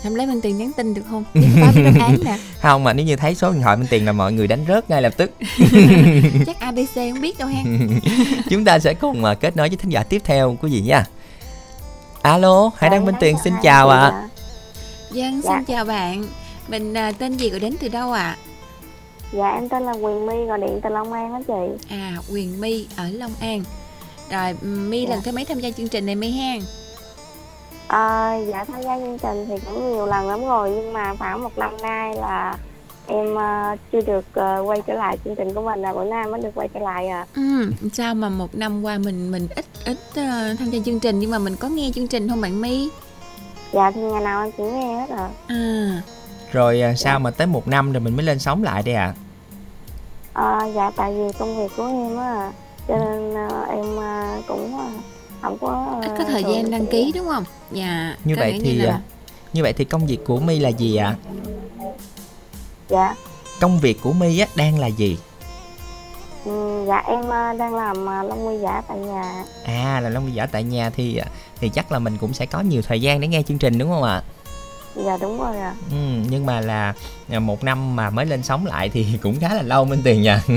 không 0.02 0.16
lấy 0.16 0.26
minh 0.26 0.40
tuyền 0.40 0.58
nhắn 0.58 0.72
tin 0.76 0.94
được 0.94 1.02
không? 1.10 1.24
Biết 1.34 1.46
cú 1.54 1.60
pháp 1.60 1.72
biết 1.74 1.82
đáp 1.84 2.00
án 2.06 2.16
nè. 2.24 2.38
Không 2.62 2.84
mà 2.84 2.92
nếu 2.92 3.06
như 3.06 3.16
thấy 3.16 3.34
số 3.34 3.52
điện 3.52 3.62
thoại 3.62 3.76
bên 3.76 3.86
tiền 3.90 4.06
là 4.06 4.12
mọi 4.12 4.32
người 4.32 4.46
đánh 4.46 4.64
rớt 4.68 4.90
ngay 4.90 5.02
lập 5.02 5.12
tức. 5.16 5.30
Chắc 6.46 6.60
abc 6.60 6.94
không 6.94 7.20
biết 7.20 7.38
đâu 7.38 7.48
ha. 7.48 7.62
Chúng 8.50 8.64
ta 8.64 8.78
sẽ 8.78 8.94
cùng 8.94 9.24
à, 9.24 9.34
kết 9.34 9.56
nối 9.56 9.68
với 9.68 9.76
thính 9.76 9.90
giả 9.92 10.02
tiếp 10.02 10.22
theo 10.24 10.56
quý 10.62 10.70
vị 10.72 10.80
nha. 10.80 11.04
Alo 12.22 12.70
hải 12.76 12.90
đăng 12.90 13.04
minh 13.04 13.14
tiền 13.20 13.36
xin 13.44 13.52
chào 13.62 13.88
ạ. 13.88 14.28
Dân 15.12 15.42
Dạ. 15.44 15.50
xin 15.56 15.64
chào 15.64 15.84
bạn. 15.84 16.24
Mình 16.68 16.94
à, 16.94 17.12
tên 17.12 17.36
gì 17.36 17.50
gọi 17.50 17.60
đến 17.60 17.74
từ 17.80 17.88
đâu 17.88 18.12
ạ? 18.12 18.36
Dạ 19.32 19.48
em 19.50 19.68
tên 19.68 19.82
là 19.82 19.92
Quyền 19.92 20.26
My 20.26 20.34
gọi 20.48 20.58
điện 20.60 20.80
từ 20.82 20.90
Long 20.90 21.12
An 21.12 21.32
đó 21.32 21.40
chị. 21.48 21.86
À 21.90 22.16
Quyền 22.32 22.60
My 22.60 22.86
ở 22.96 23.08
Long 23.10 23.32
An. 23.40 23.64
Rồi 24.30 24.54
ừm, 24.62 24.90
My 24.90 25.02
Dạ. 25.02 25.10
lần 25.10 25.22
thứ 25.22 25.32
mấy 25.32 25.44
tham 25.44 25.60
gia 25.60 25.70
chương 25.70 25.88
trình 25.88 26.06
này 26.06 26.14
My 26.14 26.30
ha? 26.30 26.54
À, 27.90 28.36
Dạ 28.48 28.64
tham 28.64 28.82
gia 28.82 28.98
chương 28.98 29.18
trình 29.18 29.44
thì 29.48 29.54
cũng 29.66 29.92
nhiều 29.92 30.06
lần 30.06 30.28
lắm 30.28 30.40
rồi 30.44 30.70
Nhưng 30.70 30.92
mà 30.92 31.14
khoảng 31.18 31.42
một 31.42 31.58
năm 31.58 31.76
nay 31.82 32.14
là 32.14 32.54
em 33.06 33.34
ờ, 33.34 33.76
chưa 33.92 34.00
được 34.00 34.24
ờ, 34.34 34.62
quay 34.66 34.82
trở 34.86 34.94
lại 34.94 35.18
chương 35.24 35.36
trình 35.36 35.54
của 35.54 35.62
mình 35.62 35.82
là 35.82 35.92
bữa 35.92 36.04
nay 36.04 36.26
mới 36.26 36.40
được 36.40 36.50
quay 36.54 36.68
trở 36.74 36.80
lại 36.80 37.08
à. 37.08 37.26
Ừ, 37.36 37.70
sao 37.92 38.14
mà 38.14 38.28
một 38.28 38.54
năm 38.54 38.82
qua 38.82 38.98
mình 38.98 39.30
mình 39.30 39.48
ít 39.56 39.64
ít 39.84 39.96
ờ, 40.16 40.54
tham 40.58 40.70
gia 40.70 40.78
chương 40.84 41.00
trình 41.00 41.18
nhưng 41.18 41.30
mà 41.30 41.38
mình 41.38 41.56
có 41.56 41.68
nghe 41.68 41.90
chương 41.94 42.06
trình 42.08 42.28
không 42.28 42.40
bạn 42.40 42.60
My? 42.60 42.88
Dạ 43.72 43.90
thì 43.90 44.00
ngày 44.00 44.20
nào 44.22 44.42
em 44.42 44.52
cũng 44.56 44.80
nghe 44.80 44.94
hết 45.00 45.10
à. 45.16 45.28
À, 45.48 46.02
rồi 46.52 46.80
à, 46.80 46.94
sao 46.94 47.18
mà 47.18 47.30
tới 47.30 47.46
một 47.46 47.68
năm 47.68 47.92
rồi 47.92 48.00
mình 48.00 48.16
mới 48.16 48.26
lên 48.26 48.38
sóng 48.38 48.62
lại 48.62 48.82
đây 48.82 48.94
ạ? 48.94 49.14
À, 50.32 50.58
Dạ 50.74 50.90
tại 50.96 51.14
vì 51.14 51.32
công 51.38 51.56
việc 51.56 51.72
của 51.76 51.86
em 51.86 52.16
á 52.16 52.52
Cho 52.88 52.98
nên 52.98 53.34
ờ, 53.34 53.64
em 53.70 53.96
ờ, 53.96 54.42
cũng 54.48 54.78
ờ, 54.78 54.86
không 55.42 55.58
có 55.58 55.98
ờ, 56.02 56.08
ít 56.08 56.12
có 56.18 56.24
thời 56.24 56.42
thường 56.42 56.52
gian 56.54 56.70
đăng 56.70 56.86
ký 56.86 57.12
đúng 57.14 57.26
không? 57.26 57.44
Dạ. 57.72 58.16
như 58.24 58.36
vậy 58.36 58.60
thì 58.62 58.74
như 58.76 58.84
là, 58.84 58.92
à, 58.92 59.00
như 59.52 59.62
vậy 59.62 59.72
thì 59.72 59.84
công 59.84 60.06
việc 60.06 60.18
của 60.24 60.40
my 60.40 60.58
là 60.58 60.68
gì 60.68 60.96
ạ 60.96 61.16
Dạ 62.88 63.14
công 63.60 63.78
việc 63.78 63.98
của 64.02 64.12
my 64.12 64.38
á 64.38 64.46
đang 64.56 64.78
là 64.78 64.86
gì 64.86 65.18
ừ, 66.44 66.84
Dạ 66.88 67.02
em 67.06 67.28
ờ, 67.28 67.52
đang 67.58 67.74
làm 67.74 68.06
ờ, 68.06 68.22
lông 68.22 68.46
mi 68.46 68.58
giả 68.62 68.82
tại 68.88 68.98
nhà 68.98 69.44
à 69.64 70.00
là 70.00 70.08
long 70.08 70.34
giả 70.34 70.46
tại 70.46 70.64
nhà 70.64 70.90
thì 70.90 71.16
à, 71.16 71.26
thì 71.60 71.68
chắc 71.68 71.92
là 71.92 71.98
mình 71.98 72.16
cũng 72.20 72.32
sẽ 72.32 72.46
có 72.46 72.60
nhiều 72.60 72.82
thời 72.82 73.00
gian 73.00 73.20
để 73.20 73.28
nghe 73.28 73.42
chương 73.42 73.58
trình 73.58 73.78
đúng 73.78 73.90
không 73.90 74.02
ạ 74.02 74.22
Dạ 74.94 75.16
đúng 75.20 75.38
rồi 75.38 75.56
ạ. 75.56 75.74
Ừ, 75.90 75.96
nhưng 76.30 76.46
mà 76.46 76.60
là 76.60 76.94
à, 77.30 77.38
một 77.38 77.64
năm 77.64 77.96
mà 77.96 78.10
mới 78.10 78.26
lên 78.26 78.42
sóng 78.42 78.66
lại 78.66 78.88
thì 78.88 79.06
cũng 79.22 79.40
khá 79.40 79.54
là 79.54 79.62
lâu 79.62 79.84
minh 79.84 80.00
tiền 80.04 80.22
nha 80.22 80.42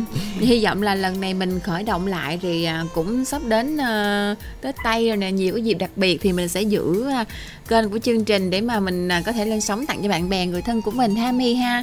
hy 0.38 0.64
vọng 0.64 0.82
là 0.82 0.94
lần 0.94 1.20
này 1.20 1.34
mình 1.34 1.60
khởi 1.60 1.82
động 1.82 2.06
lại 2.06 2.38
thì 2.42 2.64
à, 2.64 2.84
cũng 2.94 3.24
sắp 3.24 3.42
đến 3.44 3.76
uh, 3.76 4.38
Tết 4.60 4.74
Tây 4.84 5.08
rồi 5.08 5.16
nè. 5.16 5.32
Nhiều 5.32 5.54
cái 5.54 5.64
dịp 5.64 5.74
đặc 5.74 5.90
biệt 5.96 6.18
thì 6.20 6.32
mình 6.32 6.48
sẽ 6.48 6.62
giữ 6.62 7.10
à, 7.10 7.24
kênh 7.68 7.90
của 7.90 7.98
chương 7.98 8.24
trình 8.24 8.50
để 8.50 8.60
mà 8.60 8.80
mình 8.80 9.08
có 9.26 9.32
thể 9.32 9.44
lên 9.44 9.60
sóng 9.60 9.86
tặng 9.86 10.02
cho 10.02 10.08
bạn 10.08 10.28
bè 10.28 10.46
người 10.46 10.62
thân 10.62 10.82
của 10.82 10.90
mình 10.90 11.16
ha 11.16 11.32
My 11.32 11.54
ha. 11.54 11.82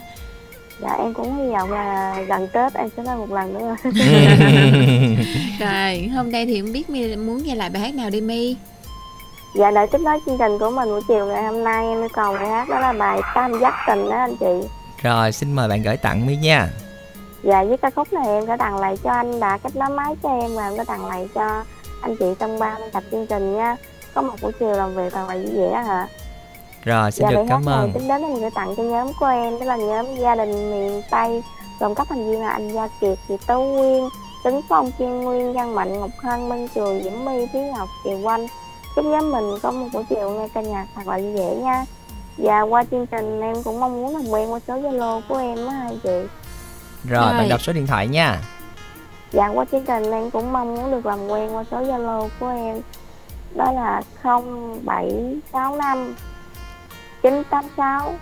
Dạ 0.82 0.94
em 1.00 1.13
cũng 1.13 1.38
hy 1.38 1.50
vọng 1.52 1.72
là 1.72 2.22
gần 2.28 2.48
Tết 2.54 2.74
em 2.74 2.89
sẽ 2.98 3.04
lên 3.04 3.17
một 3.17 3.32
lần 3.32 3.54
nữa. 3.54 3.76
Rồi 5.60 6.10
hôm 6.15 6.32
nay 6.32 6.46
thì 6.46 6.62
không 6.62 6.74
biết 6.74 6.89
My 6.89 7.15
muốn 7.15 7.44
nghe 7.44 7.56
lại 7.56 7.70
bài 7.70 7.82
hát 7.82 7.96
nào 7.96 8.10
đi 8.10 8.22
My 8.22 8.56
Dạ 9.54 9.72
để 9.72 9.86
tiếp 9.86 9.98
nối 10.02 10.20
chương 10.26 10.38
trình 10.38 10.60
của 10.60 10.70
mình 10.70 10.90
buổi 10.90 11.02
chiều 11.08 11.26
ngày 11.26 11.44
hôm 11.44 11.64
nay 11.64 11.86
em 11.88 12.02
yêu 12.02 12.08
cầu 12.14 12.34
bài 12.34 12.48
hát 12.48 12.70
đó 12.70 12.80
là 12.80 12.94
bài 12.94 13.22
Tam 13.36 13.60
Giác 13.60 13.74
Tình 13.88 14.10
đó 14.10 14.18
anh 14.18 14.36
chị. 14.40 14.68
Rồi 15.02 15.32
xin 15.32 15.54
mời 15.54 15.68
bạn 15.70 15.82
gửi 15.82 15.98
tặng 15.98 16.28
my 16.28 16.36
nha. 16.36 16.70
Dạ 17.44 17.64
với 17.64 17.78
ca 17.78 17.90
khúc 17.90 18.14
này 18.14 18.28
em 18.28 18.46
sẽ 18.48 18.58
tặng 18.58 18.78
lại 18.80 18.98
cho 19.04 19.10
anh 19.12 19.40
đã 19.40 19.58
kết 19.58 19.76
nối 19.76 19.90
máy 19.90 20.16
cho 20.24 20.30
em 20.30 20.56
và 20.56 20.68
em 20.68 20.74
sẽ 20.78 20.84
tặng 20.86 21.06
lại 21.06 21.28
cho 21.36 21.64
anh 22.02 22.16
chị 22.20 22.26
trong 22.40 22.60
ban 22.60 22.92
tập 22.92 23.04
chương 23.12 23.28
trình 23.28 23.58
nha. 23.58 23.76
Có 24.14 24.22
một 24.22 24.34
buổi 24.42 24.52
chiều 24.60 24.72
làm 24.72 24.96
việc 24.96 25.14
thật 25.14 25.26
là 25.30 25.36
vui 25.36 25.54
vẻ 25.58 25.84
hả 25.88 26.08
rồi 26.84 27.12
xin 27.12 27.24
Dạ 27.24 27.30
được 27.32 27.36
bài 27.38 27.46
cảm 27.50 27.66
ơn. 27.66 27.92
tính 27.94 28.08
đến 28.08 28.22
em 28.22 28.38
sẽ 28.42 28.50
tặng 28.56 28.74
cho 28.78 28.84
nhóm 28.84 29.12
của 29.20 29.26
em 29.26 29.60
Đó 29.60 29.66
là 29.66 29.76
nhóm 29.76 30.16
gia 30.16 30.36
đình 30.36 30.72
miền 30.72 31.02
Tây 31.12 31.44
Gồm 31.80 31.96
các 31.96 32.08
thành 32.10 32.32
viên 32.32 32.42
là 32.42 32.50
anh 32.50 32.74
Gia 32.74 32.88
Kiệt, 33.02 33.18
chị 33.28 33.38
Tố 33.48 33.62
Nguyên 33.62 34.10
Tấn 34.44 34.62
Phong, 34.70 34.92
Kiên 34.92 35.22
Nguyên, 35.22 35.54
Văn 35.54 35.76
Mạnh, 35.76 36.00
Ngọc 36.00 36.10
Hân, 36.24 36.50
Minh 36.50 36.68
Trường, 36.76 37.04
Diễm 37.04 37.26
My, 37.26 37.46
Thúy 37.54 37.62
Ngọc, 37.62 37.90
Kiều 38.04 38.20
Quanh 38.24 38.48
Chúc 38.95 39.06
nhóm 39.06 39.32
mình 39.32 39.60
có 39.62 39.71
một 39.71 39.88
buổi 39.93 40.04
chiều 40.10 40.32
nghe 40.32 40.47
ca 40.54 40.62
nhạc 40.62 40.88
thật 40.95 41.08
là 41.08 41.17
vui 41.17 41.34
vẻ 41.34 41.56
nha. 41.56 41.86
Và 42.38 42.62
qua 42.62 42.84
chương 42.91 43.08
trình 43.08 43.41
em 43.41 43.63
cũng 43.63 43.80
mong 43.80 44.01
muốn 44.01 44.15
làm 44.15 44.30
quen 44.30 44.54
qua 44.54 44.60
số 44.67 44.82
Zalo 44.82 45.21
của 45.30 45.38
em 45.38 45.67
á 45.67 45.73
hai 45.73 45.99
chị. 46.04 46.10
Rồi 47.10 47.25
bạn 47.25 47.38
Rồi. 47.38 47.47
đọc 47.49 47.62
số 47.62 47.73
điện 47.73 47.88
thoại 47.88 48.08
nha. 48.08 48.41
Dạ 49.32 49.47
qua 49.47 49.65
chương 49.71 49.86
trình 49.86 50.12
em 50.12 50.32
cũng 50.32 50.54
mong 50.54 50.75
muốn 50.75 50.91
được 50.91 51.06
làm 51.06 51.27
quen 51.27 51.56
qua 51.56 51.63
số 51.71 51.82
Zalo 51.82 52.30
của 52.39 52.47
em. 52.47 52.82
Đó 53.56 53.71
là 53.71 54.01
0765 54.23 56.15
986 57.21 58.13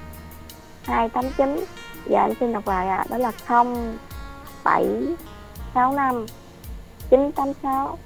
289 0.83 1.65
Dạ 2.09 2.21
anh 2.21 2.33
xin 2.39 2.53
đọc 2.53 2.67
lại 2.67 2.87
ạ. 2.87 3.05
Đó 3.09 3.17
là 3.17 3.31
0765 3.47 6.25
986 7.09 7.97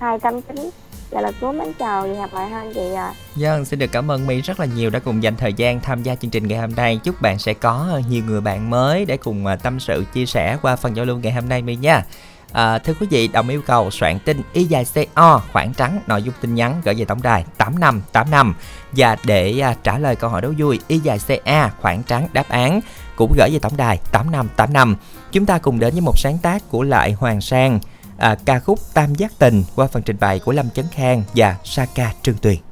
289 0.00 0.70
Dạ 1.10 1.20
là 1.20 1.32
cú 1.40 1.52
mến 1.52 1.72
chào 1.78 2.02
và 2.02 2.08
hẹn 2.08 2.28
lại 2.32 2.48
hai 2.48 2.66
anh 2.66 2.74
chị 2.74 2.94
ạ 2.96 3.12
Dân 3.36 3.64
xin 3.64 3.78
được 3.78 3.92
cảm 3.92 4.10
ơn 4.10 4.26
My 4.26 4.40
rất 4.40 4.60
là 4.60 4.66
nhiều 4.66 4.90
đã 4.90 4.98
cùng 4.98 5.22
dành 5.22 5.36
thời 5.36 5.52
gian 5.52 5.80
tham 5.80 6.02
gia 6.02 6.14
chương 6.14 6.30
trình 6.30 6.48
ngày 6.48 6.58
hôm 6.58 6.74
nay. 6.74 7.00
Chúc 7.04 7.22
bạn 7.22 7.38
sẽ 7.38 7.54
có 7.54 7.86
ờ, 7.90 8.02
nhiều 8.08 8.24
người 8.24 8.40
bạn 8.40 8.70
mới 8.70 9.04
để 9.04 9.16
cùng 9.16 9.46
ờ, 9.46 9.56
tâm 9.56 9.80
sự 9.80 10.04
chia 10.12 10.26
sẻ 10.26 10.58
qua 10.62 10.76
phần 10.76 10.96
giao 10.96 11.04
lưu 11.04 11.18
ngày 11.18 11.32
hôm 11.32 11.48
nay 11.48 11.62
My 11.62 11.76
nha. 11.76 12.04
À, 12.52 12.78
thưa 12.78 12.94
quý 13.00 13.06
vị, 13.10 13.28
đồng 13.28 13.48
yêu 13.48 13.62
cầu 13.66 13.90
soạn 13.90 14.18
tin 14.18 14.42
y 14.52 14.64
dài 14.64 14.86
CO 14.94 15.42
khoảng 15.52 15.74
trắng 15.74 16.00
nội 16.06 16.22
dung 16.22 16.34
tin 16.40 16.54
nhắn 16.54 16.80
gửi 16.84 16.94
về 16.94 17.04
tổng 17.04 17.22
đài 17.22 17.44
8585 17.56 18.54
và 18.92 19.16
để 19.24 19.60
à, 19.60 19.74
trả 19.82 19.98
lời 19.98 20.16
câu 20.16 20.30
hỏi 20.30 20.42
đố 20.42 20.52
vui 20.58 20.80
y 20.88 20.98
dài 20.98 21.18
CA 21.26 21.70
khoảng 21.80 22.02
trắng 22.02 22.28
đáp 22.32 22.48
án 22.48 22.80
cũng 23.16 23.32
gửi 23.36 23.50
về 23.52 23.58
tổng 23.58 23.76
đài 23.76 23.98
8585. 24.12 24.96
Chúng 25.32 25.46
ta 25.46 25.58
cùng 25.58 25.78
đến 25.78 25.94
với 25.94 26.00
một 26.00 26.18
sáng 26.18 26.38
tác 26.38 26.62
của 26.68 26.82
lại 26.82 27.12
Hoàng 27.12 27.40
Sang 27.40 27.80
à, 28.18 28.36
ca 28.44 28.60
khúc 28.60 28.78
Tam 28.94 29.14
Giác 29.14 29.38
Tình 29.38 29.64
qua 29.74 29.86
phần 29.86 30.02
trình 30.02 30.16
bày 30.20 30.38
của 30.38 30.52
Lâm 30.52 30.70
Chấn 30.70 30.84
Khang 30.92 31.22
và 31.34 31.56
Saka 31.64 32.12
Trương 32.22 32.36
Tuyền. 32.36 32.67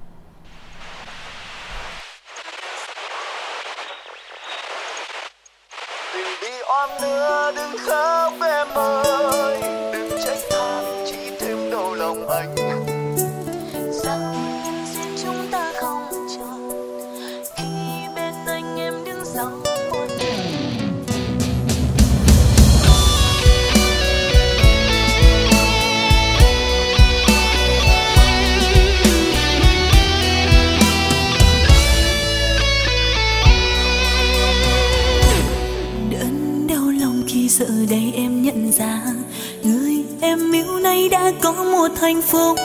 Một 41.88 41.94
hạnh 42.01 42.22
phúc. 42.22 42.59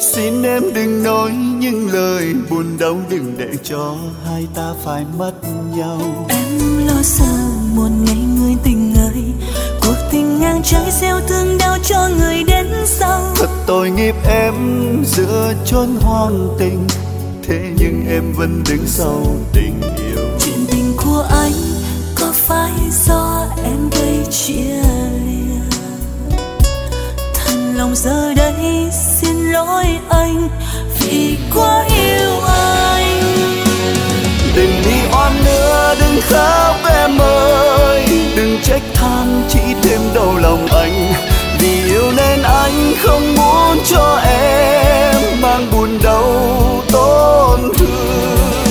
Xin 0.00 0.42
em 0.42 0.62
đừng 0.74 1.02
nói 1.02 1.30
những 1.32 1.88
lời 1.92 2.34
buồn 2.50 2.78
đau 2.78 3.00
đừng 3.10 3.34
để 3.38 3.48
cho 3.64 3.96
hai 4.26 4.46
ta 4.54 4.74
phải 4.84 5.04
mất 5.18 5.32
nhau. 5.76 6.26
Em 6.28 6.86
lo 6.86 7.02
sợ 7.02 7.34
một 7.74 7.88
ngày 8.06 8.18
người 8.38 8.54
tình 8.64 8.94
ơi 8.94 9.22
cuộc 9.82 9.96
tình 10.12 10.40
ngang 10.40 10.62
trái 10.64 10.90
gieo 11.00 11.20
thương 11.28 11.58
đau 11.58 11.78
cho 11.84 12.08
người 12.18 12.44
đến 12.44 12.66
sau. 12.86 13.32
Thật 13.36 13.50
tội 13.66 13.90
nghiệp 13.90 14.14
em 14.28 14.54
giữa 15.06 15.54
chốn 15.64 15.88
hoang 16.00 16.48
tình 16.58 16.86
thế 17.42 17.60
nhưng 17.78 18.06
em 18.08 18.32
vẫn 18.32 18.62
đứng 18.70 18.86
sau 18.86 19.22
tình 19.52 19.80
yêu. 19.96 20.24
Chuyện 20.40 20.66
tình 20.70 20.96
của 20.96 21.26
anh 21.30 21.52
có 22.20 22.32
phải 22.32 22.72
do 23.06 23.46
em 23.64 23.90
gây 23.90 24.24
chia 24.30 24.83
giờ 27.94 28.34
đây, 28.36 28.90
xin 28.92 29.52
lỗi 29.52 29.84
anh 30.10 30.48
vì 31.00 31.36
quá 31.54 31.86
yêu 31.96 32.40
anh. 32.46 33.20
Đừng 34.56 34.82
đi 34.84 34.96
oan 35.12 35.44
nữa, 35.44 35.94
đừng 36.00 36.20
khóc 36.28 36.76
em 36.98 37.18
ơi. 37.18 38.06
Đừng 38.36 38.58
trách 38.62 38.82
than 38.94 39.42
chỉ 39.48 39.60
thêm 39.82 40.00
đau 40.14 40.36
lòng 40.38 40.66
anh, 40.66 41.12
vì 41.58 41.84
yêu 41.84 42.12
nên 42.16 42.42
anh 42.42 42.94
không 43.02 43.34
muốn 43.34 43.78
cho 43.84 44.20
em 44.24 45.14
mang 45.40 45.70
buồn 45.72 45.98
đau 46.02 46.82
tổn 46.92 47.60
thương. 47.78 48.63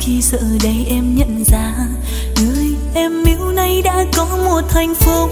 Khi 0.00 0.22
giờ 0.22 0.38
đây 0.62 0.86
em 0.88 1.14
nhận 1.14 1.44
ra 1.44 1.74
Người 2.40 2.66
em 2.94 3.24
yêu 3.24 3.52
nay 3.52 3.82
đã 3.82 4.04
có 4.16 4.24
một 4.44 4.62
hạnh 4.70 4.94
phúc. 4.94 5.30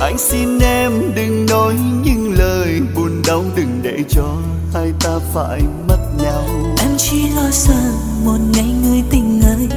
Anh 0.00 0.18
xin 0.18 0.58
em 0.58 0.92
đừng 1.14 1.46
nói 1.46 1.74
những 2.04 2.34
lời 2.38 2.80
buồn 2.94 3.22
đau 3.26 3.44
đừng 3.56 3.80
để 3.82 3.98
cho 4.08 4.36
hai 4.74 4.92
ta 5.00 5.18
phải 5.34 5.62
mất 5.88 5.98
nhau. 6.22 6.44
Em 6.80 6.90
chỉ 6.98 7.22
lo 7.36 7.50
sợ 7.50 7.92
một 8.24 8.38
ngày 8.52 8.74
người 8.84 9.02
tình 9.10 9.42
ơi 9.42 9.68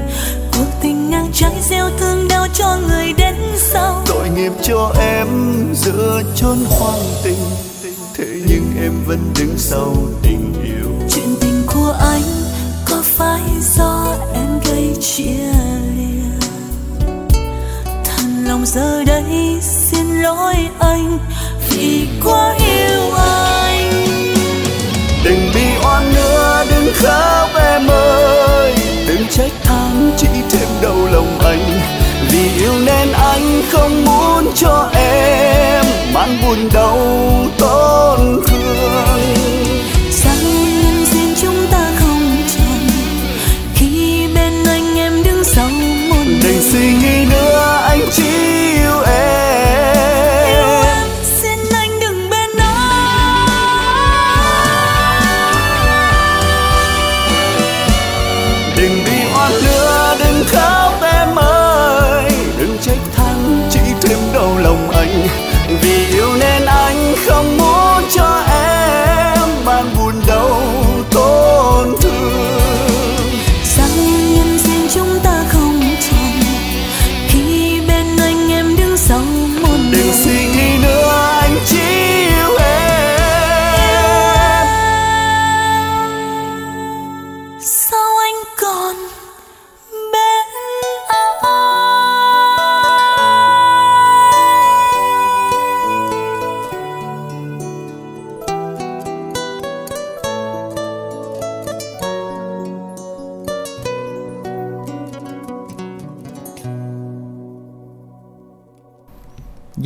Cuộc 0.53 0.67
tình 0.81 1.09
ngang 1.09 1.29
trái 1.33 1.53
gieo 1.69 1.89
thương 1.99 2.27
đau 2.27 2.47
cho 2.53 2.77
người 2.87 3.13
đến 3.17 3.35
sau. 3.55 4.03
Tội 4.05 4.29
nghiệp 4.29 4.51
cho 4.63 4.93
em 4.99 5.27
giữa 5.73 6.21
chốn 6.35 6.57
hoang 6.69 7.01
tình 7.23 7.39
thế 8.17 8.41
nhưng 8.47 8.65
em 8.81 8.91
vẫn 9.07 9.19
đứng 9.39 9.57
sau 9.57 9.95
tình 10.21 10.53
yêu. 10.63 11.07
Chuyện 11.09 11.35
tình 11.41 11.63
của 11.67 11.95
anh 11.99 12.21
có 12.89 13.01
phải 13.03 13.41
do 13.61 13.94
em 14.75 14.95
chia 15.01 15.53
lìa. 15.97 16.47
Thật 18.03 18.23
lòng 18.47 18.65
giờ 18.65 19.03
đây 19.07 19.57
xin 19.61 20.21
lỗi 20.21 20.55
anh 20.79 21.19
Vì 21.69 22.07
quá 22.23 22.55
yêu 22.59 23.11
anh. 23.17 23.91
Đừng 25.23 25.51
bi 25.55 25.65
oan 25.83 26.13
nữa, 26.13 26.65
đừng 26.69 26.93
khóc 26.93 27.49
em 27.55 27.87
ơi 27.87 28.75
đừng 29.07 29.27
trách 29.29 29.51
than 29.63 30.11
chỉ 30.17 30.27
thêm 30.49 30.67
đau 30.81 31.07
lòng 31.11 31.39
anh, 31.39 31.81
vì 32.31 32.49
yêu 32.59 32.73
nên 32.85 33.11
anh 33.11 33.61
không 33.71 34.05
muốn 34.05 34.51
cho 34.55 34.89
em 34.95 35.85
mang 36.13 36.37
buồn 36.41 36.69
đau 36.73 36.97
tổn 37.57 38.41
thương. 38.47 39.64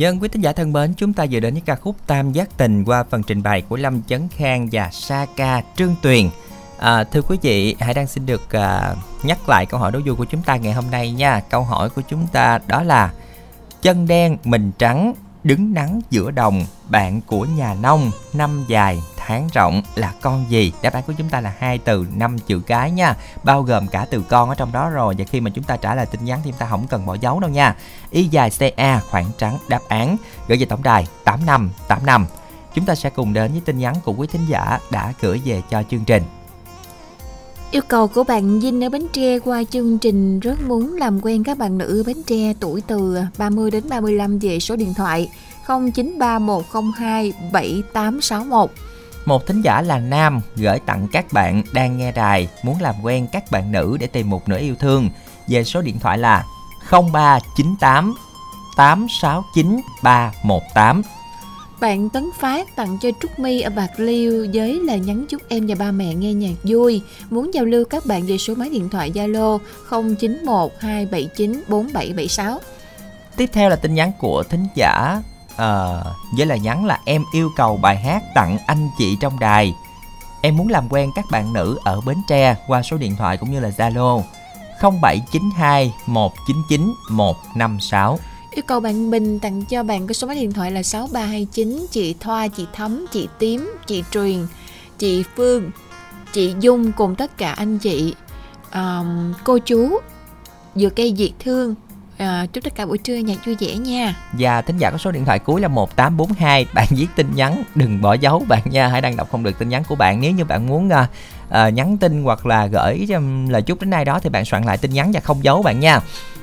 Dân 0.00 0.22
quý 0.22 0.28
tín 0.28 0.42
giả 0.42 0.52
thân 0.52 0.72
mến, 0.72 0.94
chúng 0.96 1.12
ta 1.12 1.26
vừa 1.30 1.40
đến 1.40 1.54
với 1.54 1.62
ca 1.66 1.74
khúc 1.74 1.96
Tam 2.06 2.32
Giác 2.32 2.56
Tình 2.56 2.84
qua 2.84 3.04
phần 3.10 3.22
trình 3.22 3.42
bày 3.42 3.62
của 3.62 3.76
Lâm 3.76 4.02
Chấn 4.02 4.28
Khang 4.28 4.68
và 4.72 4.90
Sa 4.92 5.26
Ca 5.36 5.62
Trương 5.76 5.94
Tuyền. 6.02 6.28
À, 6.78 7.04
thưa 7.04 7.22
quý 7.22 7.36
vị, 7.42 7.76
hãy 7.80 7.94
đang 7.94 8.06
xin 8.06 8.26
được 8.26 8.52
à, 8.52 8.94
nhắc 9.22 9.48
lại 9.48 9.66
câu 9.66 9.80
hỏi 9.80 9.92
đố 9.92 10.00
vui 10.06 10.16
của 10.16 10.24
chúng 10.24 10.42
ta 10.42 10.56
ngày 10.56 10.72
hôm 10.72 10.84
nay 10.90 11.10
nha. 11.10 11.40
Câu 11.40 11.62
hỏi 11.62 11.90
của 11.90 12.02
chúng 12.08 12.26
ta 12.32 12.58
đó 12.66 12.82
là 12.82 13.12
chân 13.82 14.06
đen 14.06 14.36
mình 14.44 14.72
trắng 14.78 15.14
đứng 15.44 15.74
nắng 15.74 16.00
giữa 16.10 16.30
đồng, 16.30 16.66
bạn 16.88 17.20
của 17.20 17.44
nhà 17.44 17.74
nông, 17.74 18.10
năm 18.32 18.64
dài, 18.68 19.02
tháng 19.16 19.48
rộng 19.54 19.82
là 19.94 20.12
con 20.20 20.44
gì? 20.48 20.72
Đáp 20.82 20.92
án 20.92 21.02
của 21.06 21.12
chúng 21.18 21.28
ta 21.28 21.40
là 21.40 21.54
hai 21.58 21.78
từ 21.78 22.06
năm 22.16 22.38
chữ 22.38 22.60
cái 22.60 22.90
nha. 22.90 23.14
Bao 23.42 23.62
gồm 23.62 23.88
cả 23.88 24.06
từ 24.10 24.22
con 24.28 24.48
ở 24.48 24.54
trong 24.54 24.72
đó 24.72 24.90
rồi. 24.90 25.14
Và 25.18 25.24
khi 25.24 25.40
mà 25.40 25.50
chúng 25.54 25.64
ta 25.64 25.76
trả 25.76 25.94
lời 25.94 26.06
tin 26.06 26.24
nhắn 26.24 26.40
thì 26.44 26.50
chúng 26.50 26.58
ta 26.58 26.66
không 26.66 26.86
cần 26.86 27.06
bỏ 27.06 27.14
dấu 27.14 27.40
đâu 27.40 27.50
nha. 27.50 27.76
Y 28.10 28.24
dài 28.24 28.50
ca 28.76 29.00
khoảng 29.10 29.30
trắng, 29.38 29.58
đáp 29.68 29.80
án. 29.88 30.16
Gửi 30.48 30.58
về 30.58 30.66
tổng 30.66 30.82
đài, 30.82 31.06
tám 31.24 31.46
năm 31.46 31.70
tám 31.88 32.06
năm. 32.06 32.26
Chúng 32.74 32.84
ta 32.86 32.94
sẽ 32.94 33.10
cùng 33.10 33.32
đến 33.32 33.52
với 33.52 33.62
tin 33.64 33.78
nhắn 33.78 33.94
của 34.04 34.12
quý 34.12 34.28
thính 34.32 34.46
giả 34.46 34.78
đã 34.90 35.12
gửi 35.20 35.40
về 35.44 35.62
cho 35.70 35.82
chương 35.90 36.04
trình. 36.04 36.22
Yêu 37.72 37.82
cầu 37.88 38.08
của 38.08 38.24
bạn 38.24 38.60
Vinh 38.60 38.84
ở 38.84 38.88
Bến 38.88 39.06
Tre 39.12 39.38
qua 39.38 39.62
chương 39.70 39.98
trình 39.98 40.40
rất 40.40 40.62
muốn 40.62 40.96
làm 40.96 41.20
quen 41.22 41.44
các 41.44 41.58
bạn 41.58 41.78
nữ 41.78 42.02
Bến 42.06 42.16
Tre 42.26 42.52
tuổi 42.60 42.82
từ 42.86 43.18
30 43.38 43.70
đến 43.70 43.88
35 43.88 44.38
về 44.38 44.60
số 44.60 44.76
điện 44.76 44.94
thoại 44.94 45.30
0931027861. 45.66 48.66
Một 49.24 49.46
thính 49.46 49.62
giả 49.62 49.82
là 49.82 49.98
nam 49.98 50.40
gửi 50.56 50.78
tặng 50.78 51.06
các 51.12 51.32
bạn 51.32 51.62
đang 51.72 51.98
nghe 51.98 52.12
đài 52.12 52.48
muốn 52.62 52.80
làm 52.80 52.94
quen 53.02 53.26
các 53.32 53.50
bạn 53.50 53.72
nữ 53.72 53.96
để 54.00 54.06
tìm 54.06 54.30
một 54.30 54.48
nửa 54.48 54.58
yêu 54.58 54.74
thương 54.74 55.08
về 55.48 55.64
số 55.64 55.82
điện 55.82 55.98
thoại 55.98 56.18
là 56.18 56.44
0398 56.90 58.14
869 58.76 59.80
318 60.02 61.02
bạn 61.80 62.10
Tấn 62.10 62.30
Phát 62.38 62.76
tặng 62.76 62.98
cho 63.00 63.10
Trúc 63.20 63.38
My 63.38 63.60
ở 63.60 63.70
Bạc 63.70 63.90
Liêu 63.96 64.46
với 64.54 64.80
lời 64.80 65.00
nhắn 65.00 65.26
chúc 65.28 65.42
em 65.48 65.66
và 65.66 65.74
ba 65.78 65.90
mẹ 65.90 66.14
nghe 66.14 66.32
nhạc 66.32 66.54
vui. 66.62 67.02
Muốn 67.30 67.54
giao 67.54 67.64
lưu 67.64 67.84
các 67.84 68.06
bạn 68.06 68.26
về 68.26 68.38
số 68.38 68.54
máy 68.54 68.70
điện 68.70 68.88
thoại 68.88 69.12
Zalo 69.14 69.58
0912794776. 69.90 72.58
Tiếp 73.36 73.50
theo 73.52 73.68
là 73.68 73.76
tin 73.76 73.94
nhắn 73.94 74.12
của 74.18 74.42
thính 74.42 74.66
giả 74.74 75.22
uh, 75.52 75.58
với 76.36 76.46
lời 76.46 76.60
nhắn 76.60 76.84
là 76.84 77.00
em 77.04 77.24
yêu 77.34 77.50
cầu 77.56 77.76
bài 77.76 77.96
hát 77.96 78.22
tặng 78.34 78.58
anh 78.66 78.88
chị 78.98 79.16
trong 79.20 79.38
đài. 79.38 79.74
Em 80.42 80.56
muốn 80.56 80.68
làm 80.68 80.88
quen 80.90 81.10
các 81.14 81.24
bạn 81.30 81.52
nữ 81.52 81.78
ở 81.84 82.00
Bến 82.00 82.16
Tre 82.28 82.56
qua 82.66 82.82
số 82.82 82.96
điện 82.96 83.16
thoại 83.16 83.36
cũng 83.36 83.50
như 83.50 83.60
là 83.60 83.68
Zalo 83.68 84.22
0792 84.80 85.94
199 86.06 86.94
156. 87.10 88.18
Yêu 88.50 88.62
cầu 88.66 88.80
bạn 88.80 89.10
Bình 89.10 89.38
tặng 89.38 89.64
cho 89.64 89.82
bạn 89.82 90.06
cái 90.06 90.14
số 90.14 90.26
máy 90.26 90.36
điện 90.36 90.52
thoại 90.52 90.72
là 90.72 90.82
6329 90.82 91.86
Chị 91.90 92.14
Thoa, 92.20 92.48
chị 92.48 92.66
Thấm, 92.72 93.06
chị 93.12 93.28
Tím, 93.38 93.74
chị 93.86 94.04
Truyền, 94.10 94.46
chị 94.98 95.24
Phương, 95.36 95.70
chị 96.32 96.54
Dung 96.60 96.92
cùng 96.92 97.14
tất 97.14 97.38
cả 97.38 97.52
anh 97.52 97.78
chị 97.78 98.14
um, 98.74 99.32
cô 99.44 99.58
chú 99.58 99.98
dừa 100.74 100.90
cây 100.90 101.14
diệt 101.16 101.30
thương. 101.38 101.74
À, 102.18 102.46
chúc 102.52 102.64
tất 102.64 102.74
cả 102.74 102.86
buổi 102.86 102.98
trưa 102.98 103.16
nhạc 103.16 103.46
vui 103.46 103.56
vẻ 103.60 103.74
nha. 103.74 104.16
Và 104.32 104.62
thính 104.62 104.78
giả 104.78 104.90
có 104.90 104.98
số 104.98 105.10
điện 105.10 105.24
thoại 105.24 105.38
cuối 105.38 105.60
là 105.60 105.68
1842 105.68 106.66
Bạn 106.74 106.86
viết 106.90 107.06
tin 107.16 107.34
nhắn 107.34 107.64
đừng 107.74 108.00
bỏ 108.00 108.14
dấu 108.14 108.44
bạn 108.48 108.62
nha 108.64 108.88
Hãy 108.88 109.00
đăng 109.00 109.16
đọc 109.16 109.30
không 109.30 109.42
được 109.42 109.58
tin 109.58 109.68
nhắn 109.68 109.82
của 109.88 109.94
bạn. 109.94 110.20
Nếu 110.20 110.32
như 110.32 110.44
bạn 110.44 110.66
muốn 110.66 110.88
uh, 110.88 110.92
uh, 111.50 111.74
nhắn 111.74 111.96
tin 111.98 112.22
hoặc 112.22 112.46
là 112.46 112.66
gửi 112.66 113.06
um, 113.14 113.48
lời 113.48 113.62
chúc 113.62 113.80
đến 113.80 113.90
ai 113.90 114.04
đó 114.04 114.18
Thì 114.22 114.30
bạn 114.30 114.44
soạn 114.44 114.64
lại 114.64 114.76
tin 114.76 114.92
nhắn 114.92 115.10
và 115.12 115.20
không 115.20 115.44
giấu 115.44 115.62
bạn 115.62 115.80
nha. 115.80 116.00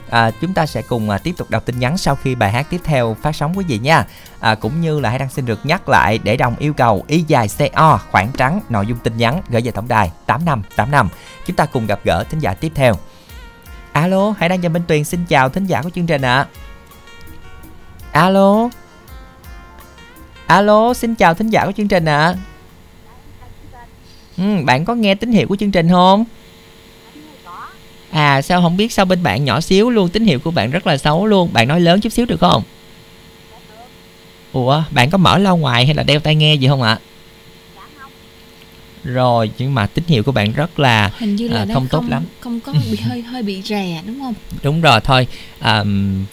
À, 0.10 0.32
chúng 0.42 0.54
ta 0.54 0.66
sẽ 0.66 0.82
cùng 0.82 1.10
à, 1.10 1.18
tiếp 1.18 1.34
tục 1.38 1.50
đọc 1.50 1.66
tin 1.66 1.80
nhắn 1.80 1.98
sau 1.98 2.16
khi 2.16 2.36
bài 2.36 2.52
hát 2.52 2.68
tiếp 2.70 2.82
theo 2.84 3.16
phát 3.22 3.36
sóng 3.36 3.54
quý 3.58 3.66
vị 3.68 3.80
nha. 3.80 4.06
À, 4.40 4.56
cũng 4.56 4.82
như 4.82 5.00
là 5.00 5.10
hãy 5.10 5.20
đăng 5.20 5.30
xin 5.30 5.46
được 5.46 5.66
nhắc 5.66 5.90
lại 5.90 6.20
để 6.24 6.38
đồng 6.38 6.56
yêu 6.60 6.74
cầu 6.74 7.04
y 7.08 7.24
dài 7.28 7.48
co 7.76 8.00
khoảng 8.12 8.32
trắng 8.38 8.62
nội 8.70 8.86
dung 8.86 8.98
tin 8.98 9.18
nhắn 9.18 9.42
gửi 9.50 9.62
về 9.62 9.72
tổng 9.72 9.88
đài 9.88 10.12
tám 10.26 10.46
năm 10.46 10.64
tám 10.76 10.92
năm. 10.92 11.10
Chúng 11.46 11.56
ta 11.56 11.66
cùng 11.66 11.88
gặp 11.88 12.00
gỡ 12.04 12.24
thính 12.30 12.40
giả 12.40 12.54
tiếp 12.54 12.72
theo. 12.76 12.96
Alo 13.92 14.34
hãy 14.38 14.50
đăng 14.50 14.62
cho 14.62 14.70
minh 14.70 14.84
tuyền 14.88 15.04
xin 15.04 15.26
chào 15.26 15.50
thính 15.50 15.66
giả 15.66 15.82
của 15.82 15.90
chương 15.90 16.08
trình 16.08 16.22
ạ. 16.22 16.48
À. 18.12 18.22
alo. 18.22 18.70
Alo 20.48 20.94
xin 20.94 21.16
chào 21.16 21.34
thính 21.34 21.50
giả 21.50 21.66
của 21.66 21.72
chương 21.72 21.88
trình 21.88 22.06
ạ. 22.06 22.18
à 22.18 22.57
ừ, 24.38 24.44
bạn 24.66 24.86
có 24.86 24.96
nghe 24.96 25.16
tín 25.16 25.32
hiệu 25.32 25.48
của 25.48 25.56
chương 25.56 25.72
trình 25.72 25.90
không? 25.90 26.26
À 28.12 28.42
sao 28.42 28.62
không 28.62 28.78
biết 28.78 28.92
sao 28.92 29.06
bên 29.06 29.24
bạn 29.24 29.46
nhỏ 29.46 29.62
xíu 29.62 29.90
luôn 29.90 30.10
Tín 30.10 30.26
hiệu 30.26 30.40
của 30.40 30.52
bạn 30.52 30.72
rất 30.72 30.88
là 30.88 30.98
xấu 30.98 31.26
luôn. 31.26 31.50
Bạn 31.54 31.68
nói 31.68 31.82
lớn 31.82 32.02
chút 32.02 32.10
xíu 32.10 32.26
được 32.26 32.40
không? 32.40 32.64
Ủa 34.54 34.84
bạn 34.92 35.10
có 35.10 35.18
mở 35.18 35.38
loa 35.38 35.52
ngoài 35.52 35.86
hay 35.86 35.96
là 35.96 36.04
đeo 36.04 36.20
tai 36.20 36.36
nghe 36.36 36.56
gì 36.56 36.68
không 36.68 36.82
ạ? 36.82 37.00
Rồi 39.04 39.52
nhưng 39.58 39.76
mà 39.76 39.88
tín 39.88 40.04
hiệu 40.08 40.24
của 40.24 40.32
bạn 40.32 40.52
rất 40.52 40.80
là 40.80 41.12
hình 41.18 41.36
như 41.36 41.48
là 41.48 41.60
à, 41.60 41.66
không 41.74 41.88
tốt 41.88 42.00
không, 42.00 42.10
lắm. 42.10 42.24
không 42.40 42.60
có 42.60 42.74
bị 42.74 42.98
hơi 43.10 43.22
hơi 43.22 43.44
bị 43.44 43.62
rè 43.62 44.02
đúng 44.08 44.20
không? 44.20 44.34
Đúng 44.64 44.82
rồi 44.82 45.00
thôi 45.04 45.28
à, 45.60 45.84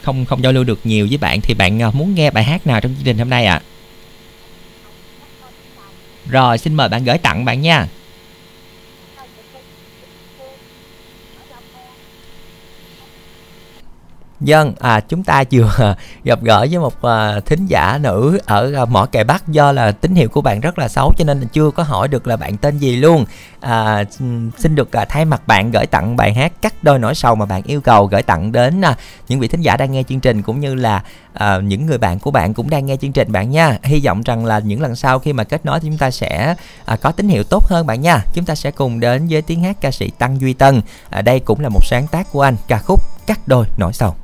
không 0.02 0.24
không 0.24 0.42
giao 0.42 0.52
lưu 0.52 0.64
được 0.64 0.80
nhiều 0.84 1.06
với 1.08 1.18
bạn 1.18 1.40
thì 1.40 1.54
bạn 1.54 1.82
à, 1.82 1.90
muốn 1.90 2.14
nghe 2.14 2.30
bài 2.30 2.44
hát 2.44 2.66
nào 2.66 2.80
trong 2.80 2.94
chương 2.94 3.04
trình 3.04 3.18
hôm 3.18 3.30
nay 3.30 3.44
ạ? 3.44 3.54
à? 3.54 3.73
Rồi 6.28 6.58
xin 6.58 6.74
mời 6.74 6.88
bạn 6.88 7.04
gửi 7.04 7.18
tặng 7.18 7.44
bạn 7.44 7.60
nha 7.60 7.86
Dân, 14.44 14.72
à, 14.80 15.00
chúng 15.00 15.24
ta 15.24 15.44
vừa 15.50 15.94
gặp 16.24 16.42
gỡ 16.42 16.66
với 16.70 16.78
một 16.78 17.02
à, 17.02 17.40
thính 17.46 17.66
giả 17.66 17.98
nữ 18.02 18.38
ở 18.46 18.72
à, 18.76 18.84
mỏ 18.84 19.06
kè 19.06 19.24
Bắc 19.24 19.48
do 19.48 19.72
là 19.72 19.92
tín 19.92 20.14
hiệu 20.14 20.28
của 20.28 20.40
bạn 20.40 20.60
rất 20.60 20.78
là 20.78 20.88
xấu 20.88 21.12
cho 21.16 21.24
nên 21.24 21.40
là 21.40 21.46
chưa 21.52 21.70
có 21.70 21.82
hỏi 21.82 22.08
được 22.08 22.26
là 22.26 22.36
bạn 22.36 22.56
tên 22.56 22.78
gì 22.78 22.96
luôn. 22.96 23.24
À, 23.60 24.04
xin 24.58 24.74
được 24.74 24.92
à, 24.92 25.04
thay 25.04 25.24
mặt 25.24 25.46
bạn 25.46 25.70
gửi 25.70 25.86
tặng 25.86 26.16
bài 26.16 26.34
hát 26.34 26.52
cắt 26.62 26.74
đôi 26.82 26.98
nỗi 26.98 27.14
sầu 27.14 27.34
mà 27.34 27.46
bạn 27.46 27.62
yêu 27.62 27.80
cầu 27.80 28.06
gửi 28.06 28.22
tặng 28.22 28.52
đến 28.52 28.80
à, 28.80 28.96
những 29.28 29.40
vị 29.40 29.48
thính 29.48 29.60
giả 29.60 29.76
đang 29.76 29.92
nghe 29.92 30.02
chương 30.02 30.20
trình 30.20 30.42
cũng 30.42 30.60
như 30.60 30.74
là 30.74 31.02
à, 31.34 31.58
những 31.58 31.86
người 31.86 31.98
bạn 31.98 32.18
của 32.18 32.30
bạn 32.30 32.54
cũng 32.54 32.70
đang 32.70 32.86
nghe 32.86 32.96
chương 32.96 33.12
trình 33.12 33.32
bạn 33.32 33.50
nha. 33.50 33.78
Hy 33.82 34.00
vọng 34.04 34.22
rằng 34.22 34.44
là 34.44 34.58
những 34.58 34.80
lần 34.80 34.96
sau 34.96 35.18
khi 35.18 35.32
mà 35.32 35.44
kết 35.44 35.66
nối 35.66 35.80
thì 35.80 35.88
chúng 35.88 35.98
ta 35.98 36.10
sẽ 36.10 36.54
à, 36.84 36.96
có 36.96 37.12
tín 37.12 37.28
hiệu 37.28 37.44
tốt 37.44 37.64
hơn 37.66 37.86
bạn 37.86 38.00
nha. 38.00 38.24
Chúng 38.34 38.44
ta 38.44 38.54
sẽ 38.54 38.70
cùng 38.70 39.00
đến 39.00 39.26
với 39.30 39.42
tiếng 39.42 39.62
hát 39.62 39.76
ca 39.80 39.90
sĩ 39.90 40.10
Tăng 40.18 40.40
Duy 40.40 40.52
Tân. 40.52 40.82
À, 41.10 41.22
đây 41.22 41.40
cũng 41.40 41.60
là 41.60 41.68
một 41.68 41.84
sáng 41.84 42.06
tác 42.06 42.32
của 42.32 42.42
anh 42.42 42.56
ca 42.68 42.78
khúc 42.78 43.00
cắt 43.26 43.48
đôi 43.48 43.66
nỗi 43.76 43.92
sầu. 43.92 44.14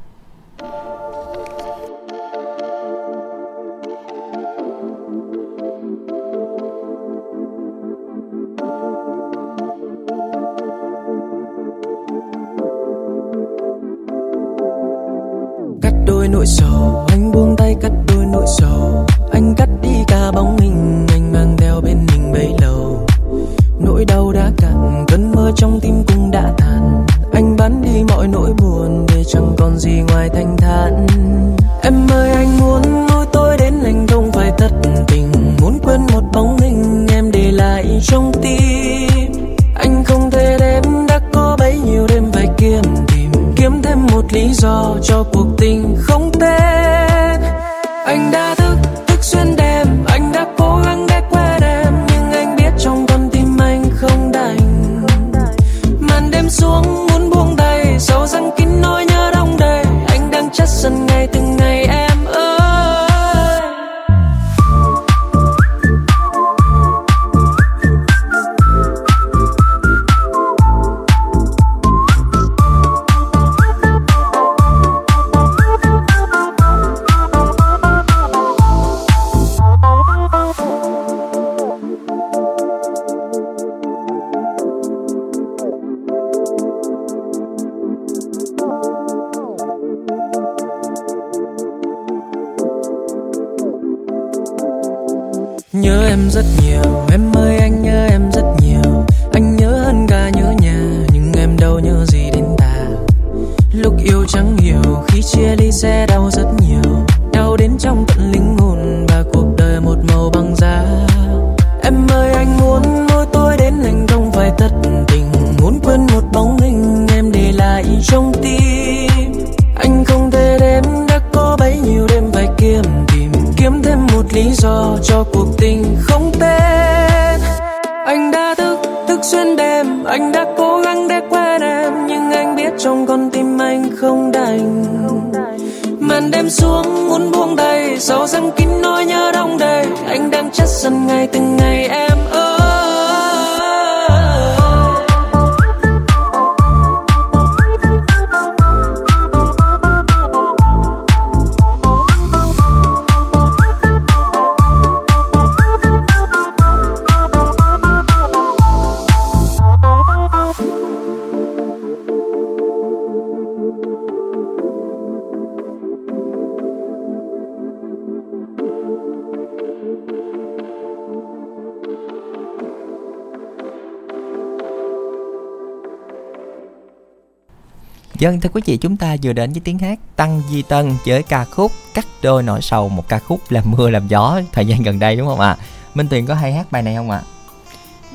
Dân 178.20 178.40
thưa 178.40 178.50
quý 178.52 178.61
vị 178.66 178.76
chúng 178.76 178.96
ta 178.96 179.16
vừa 179.22 179.33
đến 179.33 179.52
với 179.52 179.61
tiếng 179.64 179.78
hát 179.78 179.98
Tăng 180.16 180.42
Di 180.50 180.62
Tân 180.62 180.92
với 181.06 181.22
ca 181.22 181.44
khúc 181.44 181.72
Cắt 181.94 182.06
đôi 182.22 182.42
nỗi 182.42 182.62
sầu 182.62 182.88
một 182.88 183.09
ca 183.09 183.18
khúc 183.18 183.40
làm 183.48 183.64
mưa 183.70 183.90
làm 183.90 184.09
gió 184.09 184.40
thời 184.52 184.66
gian 184.66 184.83
gần 184.83 184.98
đây 184.98 185.16
đúng 185.16 185.26
không 185.28 185.40
ạ? 185.40 185.56
Minh 185.94 186.09
Tuyền 186.09 186.26
có 186.26 186.35
hay 186.35 186.52
hát 186.52 186.72
bài 186.72 186.83
này 186.83 186.94
không 186.94 187.11
ạ? 187.11 187.22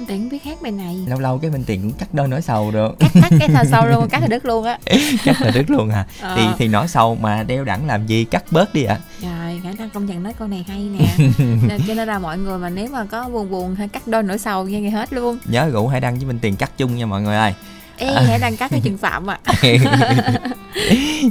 Tuyền 0.07 0.29
biết 0.29 0.43
hát 0.43 0.61
bài 0.61 0.71
này. 0.71 0.95
Lâu 1.07 1.19
lâu 1.19 1.37
cái 1.37 1.51
Minh 1.51 1.63
Tuyền 1.67 1.81
cũng 1.81 1.91
cắt 1.93 2.13
đôi 2.13 2.27
nỗi 2.27 2.41
sầu 2.41 2.71
được. 2.71 2.95
Cắt 2.99 3.29
cắt 3.39 3.47
cái 3.55 3.65
sâu 3.71 3.85
luôn, 3.85 4.09
cắt 4.09 4.21
là 4.21 4.27
đứt 4.27 4.45
luôn 4.45 4.63
á. 4.65 4.79
Cắt 5.25 5.41
là 5.41 5.51
đứt 5.51 5.69
luôn 5.69 5.89
à? 5.89 6.05
Ờ. 6.21 6.35
Thì 6.37 6.43
thì 6.57 6.67
nỗi 6.67 6.87
sầu 6.87 7.15
mà 7.15 7.43
đeo 7.43 7.63
đẳng 7.63 7.87
làm 7.87 8.07
gì? 8.07 8.25
Cắt 8.25 8.43
bớt 8.51 8.73
đi 8.73 8.83
ạ. 8.83 8.99
Trời, 9.21 9.61
khả 9.63 9.71
năng 9.77 9.89
công 9.89 10.05
nhận 10.05 10.23
nói 10.23 10.33
câu 10.39 10.47
này 10.47 10.65
hay 10.67 10.79
nè. 10.99 11.05
Nên- 11.67 11.81
Cho 11.87 11.93
nên 11.93 12.07
là 12.07 12.19
mọi 12.19 12.37
người 12.37 12.57
mà 12.57 12.69
nếu 12.69 12.87
mà 12.91 13.05
có 13.05 13.29
buồn 13.29 13.49
buồn 13.51 13.75
hay 13.75 13.87
cắt 13.87 14.07
đôi 14.07 14.23
nỗi 14.23 14.37
sầu 14.37 14.63
nghe 14.65 14.81
nghe 14.81 14.89
hết 14.89 15.13
luôn. 15.13 15.37
Nhớ 15.45 15.69
rủ 15.69 15.87
hãy 15.87 16.01
đăng 16.01 16.15
với 16.15 16.25
Minh 16.25 16.39
Tuyền 16.39 16.55
cắt 16.55 16.71
chung 16.77 16.95
nha 16.95 17.05
mọi 17.05 17.21
người 17.21 17.35
ơi 17.35 17.53
Ê, 17.97 18.13
hãy 18.27 18.39
đăng 18.39 18.57
cắt 18.57 18.71
cái 18.71 18.81
chừng 18.83 18.97
phạm 18.97 19.27
ạ. 19.29 19.39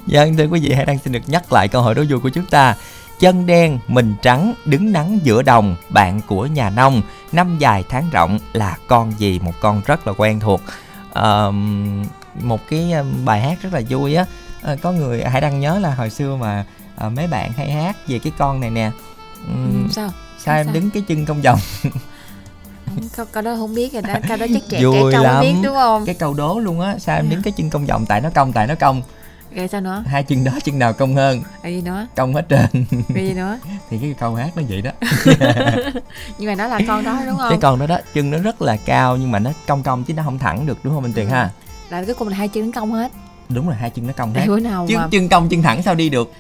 Dân 0.06 0.36
thưa 0.36 0.44
quý 0.46 0.60
vị 0.60 0.72
hãy 0.72 0.84
đang 0.84 0.98
xin 0.98 1.12
được 1.12 1.20
nhắc 1.26 1.52
lại 1.52 1.68
câu 1.68 1.82
hỏi 1.82 1.94
đố 1.94 2.02
vui 2.10 2.20
của 2.20 2.28
chúng 2.28 2.46
ta. 2.46 2.74
Chân 3.20 3.46
đen, 3.46 3.78
mình 3.88 4.14
trắng, 4.22 4.54
đứng 4.64 4.92
nắng 4.92 5.18
giữa 5.22 5.42
đồng, 5.42 5.76
bạn 5.90 6.20
của 6.26 6.46
nhà 6.46 6.70
nông. 6.70 7.02
Năm 7.32 7.58
dài 7.58 7.84
tháng 7.88 8.10
rộng 8.10 8.38
là 8.52 8.76
con 8.86 9.12
gì? 9.18 9.38
Một 9.42 9.52
con 9.60 9.80
rất 9.86 10.06
là 10.06 10.12
quen 10.16 10.40
thuộc. 10.40 10.60
Ờm, 11.12 12.04
Một 12.42 12.60
cái 12.70 12.92
bài 13.24 13.40
hát 13.40 13.58
rất 13.62 13.72
là 13.72 13.80
vui 13.88 14.14
á. 14.14 14.24
Ờ, 14.62 14.76
Có 14.82 14.92
người 14.92 15.24
hãy 15.24 15.40
đang 15.40 15.60
nhớ 15.60 15.78
là 15.78 15.94
hồi 15.94 16.10
xưa 16.10 16.36
mà 16.36 16.64
ờ, 16.96 17.10
mấy 17.10 17.26
bạn 17.26 17.52
hay 17.52 17.70
hát 17.70 17.96
về 18.08 18.18
cái 18.18 18.32
con 18.38 18.60
này 18.60 18.70
nè. 18.70 18.90
Ừ, 19.46 19.54
Sao? 19.90 20.10
Sao 20.38 20.56
em 20.56 20.66
sao? 20.66 20.74
đứng 20.74 20.90
cái 20.90 21.02
chân 21.08 21.26
trong 21.26 21.42
vòng 21.42 21.58
Câu, 23.16 23.26
câu 23.32 23.42
đó 23.42 23.54
không 23.58 23.74
biết 23.74 23.92
rồi 23.92 24.02
đó, 24.02 24.14
câu 24.28 24.36
đó 24.36 24.46
chắc 24.54 24.62
trẻ 24.68 24.78
trẻ 24.80 24.84
Vui 24.84 25.12
trâu 25.12 25.22
lắm. 25.22 25.40
biết 25.40 25.54
đúng 25.62 25.74
không? 25.74 26.04
Cái 26.06 26.14
câu 26.14 26.34
đố 26.34 26.58
luôn 26.58 26.80
á 26.80 26.98
Sao 26.98 27.16
em 27.16 27.24
Dạ. 27.24 27.30
đứng 27.30 27.42
cái 27.42 27.52
chân 27.56 27.70
công 27.70 27.86
vòng 27.86 28.06
tại 28.06 28.20
nó 28.20 28.30
cong 28.34 28.52
tại 28.52 28.66
nó 28.66 28.74
cong 28.74 29.02
Rồi 29.56 29.68
sao 29.68 29.80
nữa? 29.80 30.02
Hai 30.06 30.22
chân 30.22 30.44
đó 30.44 30.52
chân 30.64 30.78
nào 30.78 30.92
cong 30.92 31.14
hơn 31.16 31.42
Rồi 31.62 31.72
gì 31.74 31.82
nữa? 31.82 32.06
Cong 32.16 32.34
hết 32.34 32.46
trơn 32.48 32.66
Rồi 33.14 33.26
gì 33.26 33.32
nữa? 33.34 33.58
thì 33.90 33.98
cái 33.98 34.14
câu 34.20 34.34
hát 34.34 34.50
nó 34.56 34.62
vậy 34.68 34.82
đó 34.82 34.90
Nhưng 36.38 36.48
mà 36.48 36.54
nó 36.54 36.66
là 36.66 36.80
con 36.86 37.04
đó 37.04 37.20
đúng 37.26 37.36
cái 37.38 37.48
không? 37.50 37.60
con 37.60 37.78
đó 37.78 37.86
đó 37.86 37.98
chân 38.14 38.30
nó 38.30 38.38
rất 38.38 38.62
là 38.62 38.76
cao 38.76 39.16
nhưng 39.16 39.30
mà 39.30 39.38
nó 39.38 39.50
cong 39.66 39.82
cong 39.82 40.04
chứ 40.04 40.14
nó 40.14 40.22
không 40.22 40.38
thẳng 40.38 40.66
được 40.66 40.78
đúng 40.82 40.94
không 40.94 41.02
Minh 41.02 41.12
Tuyền 41.12 41.26
ha 41.28 41.50
Là 41.90 42.04
cái 42.04 42.14
cùng 42.14 42.28
là 42.28 42.36
hai 42.36 42.48
chân 42.48 42.72
cong 42.72 42.92
hết 42.92 43.12
đúng 43.48 43.66
rồi 43.66 43.76
hai 43.76 43.90
chân 43.90 44.06
nó 44.06 44.12
cong 44.16 44.34
hết 44.34 44.46
bữa 44.46 44.60
nào 44.60 44.86
chân 44.88 44.98
mà 45.00 45.08
chân 45.10 45.28
cong 45.28 45.48
chân 45.48 45.62
thẳng 45.62 45.82
sao 45.82 45.94
đi 45.94 46.08
được 46.08 46.32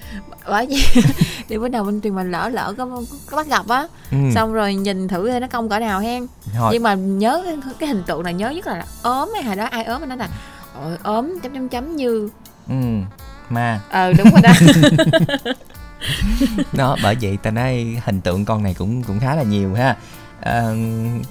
bởi 0.48 0.66
vì 0.66 1.02
để 1.48 1.58
bữa 1.58 1.68
nào 1.68 1.84
bên 1.84 2.00
tuyền 2.00 2.14
mình 2.14 2.30
lỡ 2.30 2.48
lỡ 2.48 2.74
có, 2.78 3.02
có 3.30 3.36
bắt 3.36 3.46
gặp 3.46 3.68
á. 3.68 3.86
Ừ. 4.10 4.16
xong 4.34 4.52
rồi 4.52 4.74
nhìn 4.74 5.08
thử 5.08 5.28
coi 5.30 5.40
nó 5.40 5.46
cong 5.46 5.68
cỡ 5.68 5.78
nào 5.78 6.00
hen. 6.00 6.26
Thôi, 6.58 6.70
nhưng 6.72 6.82
mà 6.82 6.94
nhớ 6.94 7.42
cái, 7.44 7.56
cái 7.78 7.88
hình 7.88 8.02
tượng 8.06 8.22
này 8.22 8.34
nhớ 8.34 8.50
nhất 8.50 8.66
là, 8.66 8.76
là 8.76 8.86
ốm 9.02 9.30
hay 9.34 9.42
hồi 9.42 9.56
đó 9.56 9.64
ai 9.64 9.84
ốm 9.84 10.00
mà 10.00 10.06
nói 10.06 10.18
là 10.18 10.28
Ôi, 10.82 10.96
ốm 11.02 11.38
chấm 11.42 11.54
chấm 11.54 11.68
chấm 11.68 11.96
như 11.96 12.28
ừ 12.68 12.74
mà 13.48 13.80
ờ 13.90 14.12
đúng 14.12 14.30
rồi 14.30 14.40
đó. 14.42 14.52
Đó 16.72 16.96
bởi 17.02 17.16
vậy 17.20 17.38
ta 17.42 17.50
nói 17.50 18.00
hình 18.04 18.20
tượng 18.20 18.44
con 18.44 18.62
này 18.62 18.74
cũng 18.78 19.02
cũng 19.02 19.20
khá 19.20 19.34
là 19.34 19.42
nhiều 19.42 19.74
ha. 19.74 19.96
À, 20.40 20.62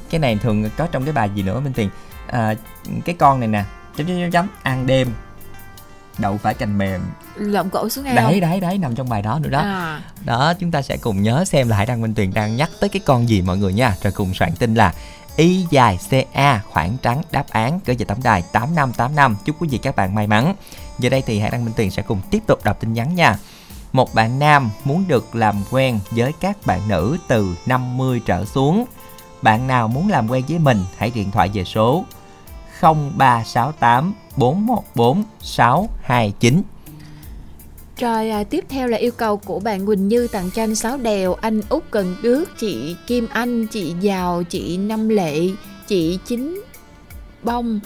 cái 0.10 0.20
này 0.20 0.40
thường 0.42 0.70
có 0.78 0.88
trong 0.92 1.04
cái 1.04 1.14
bài 1.14 1.30
gì 1.36 1.44
nữa 1.44 1.60
Minh 1.60 1.74
Tuyền? 1.74 1.90
À, 2.28 2.56
cái 3.06 3.16
con 3.20 3.40
này 3.40 3.48
nè 3.48 3.64
chấm 3.98 4.08
chấm 4.08 4.18
chấm 4.20 4.32
chấm 4.32 4.48
ăn 4.64 4.88
đêm. 4.88 5.08
Đậu 6.18 6.38
phải 6.38 6.54
cành 6.54 6.78
mềm 6.78 7.02
lộn 7.36 7.70
cổ 7.70 7.90
xuống 7.90 8.04
ngay 8.04 8.16
đấy 8.16 8.26
không 8.32 8.40
đấy 8.42 8.60
đấy 8.60 8.78
nằm 8.78 8.96
trong 8.96 9.10
bài 9.10 9.22
đó 9.22 9.40
nữa 9.40 9.50
đó 9.50 9.60
à, 9.60 10.02
Đó, 10.26 10.54
chúng 10.60 10.72
ta 10.72 10.82
sẽ 10.82 10.98
cùng 10.98 11.22
nhớ 11.24 11.46
xem 11.46 11.70
là 11.70 11.78
Hải 11.78 11.86
Đăng 11.86 12.02
Minh 12.02 12.14
Tuyền 12.14 12.34
đang 12.34 12.56
nhắc 12.56 12.70
tới 12.80 12.90
cái 12.90 13.02
con 13.06 13.30
gì 13.30 13.42
mọi 13.42 13.58
người 13.58 13.74
nha. 13.74 13.96
Rồi 14.04 14.14
cùng 14.14 14.34
soạn 14.34 14.52
tin 14.60 14.76
là 14.76 14.94
Y 15.36 15.66
dài 15.70 16.00
CA 16.10 16.62
khoảng 16.70 16.98
trắng 17.02 17.22
đáp 17.32 17.46
án 17.50 17.80
gửi 17.86 17.96
về 17.96 18.06
tổng 18.06 18.20
đài 18.24 18.44
8585. 18.52 19.36
Chúc 19.46 19.56
quý 19.60 19.68
vị 19.72 19.78
các 19.78 19.96
bạn 19.96 20.16
may 20.16 20.28
mắn. 20.28 20.56
Giờ 21.00 21.10
đây 21.10 21.22
thì 21.26 21.40
Hải 21.40 21.52
Đăng 21.52 21.66
Minh 21.66 21.74
Tuyền 21.78 21.90
sẽ 21.92 22.02
cùng 22.02 22.22
tiếp 22.32 22.44
tục 22.48 22.64
đọc 22.64 22.78
tin 22.80 22.94
nhắn 22.94 23.16
nha. 23.16 23.38
Một 23.94 24.14
bạn 24.14 24.40
nam 24.40 24.70
muốn 24.84 25.04
được 25.08 25.36
làm 25.36 25.56
quen 25.72 26.00
với 26.12 26.32
các 26.40 26.58
bạn 26.66 26.88
nữ 26.88 27.18
từ 27.28 27.56
50 27.66 28.22
trở 28.26 28.46
xuống. 28.46 28.86
Bạn 29.42 29.68
nào 29.68 29.88
muốn 29.88 30.10
làm 30.10 30.30
quen 30.30 30.44
với 30.48 30.60
mình 30.60 30.86
hãy 30.98 31.12
điện 31.16 31.32
thoại 31.32 31.50
về 31.54 31.64
số 31.64 32.06
0368 32.82 34.14
414 34.38 35.24
629. 35.42 36.73
Rồi 37.98 38.30
à, 38.30 38.44
tiếp 38.44 38.66
theo 38.70 38.88
là 38.88 38.98
yêu 38.98 39.12
cầu 39.18 39.38
của 39.38 39.60
bạn 39.60 39.86
Quỳnh 39.86 40.08
Như 40.08 40.28
tặng 40.28 40.50
cho 40.56 40.64
anh 40.64 40.76
Sáu 40.76 40.98
Đèo, 40.98 41.34
anh 41.34 41.62
Út 41.70 41.84
Cần 41.92 42.16
Đước, 42.24 42.60
chị 42.60 42.96
Kim 43.08 43.28
Anh, 43.28 43.68
chị 43.68 43.94
Giàu, 44.02 44.44
chị 44.44 44.78
Năm 44.78 45.10
Lệ, 45.10 45.40
chị 45.88 46.20
Chính 46.26 46.64
Bông, 47.44 47.80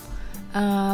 à, 0.52 0.94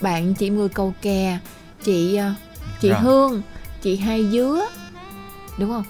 bạn 0.00 0.34
chị 0.34 0.50
Mười 0.50 0.68
Cầu 0.68 0.94
Kè, 1.02 1.38
chị 1.84 2.16
à, 2.16 2.34
chị 2.80 2.88
Rồi. 2.90 3.00
Hương, 3.00 3.42
chị 3.82 3.96
Hai 3.96 4.26
Dứa, 4.32 4.66
đúng 5.58 5.70
không? 5.70 5.84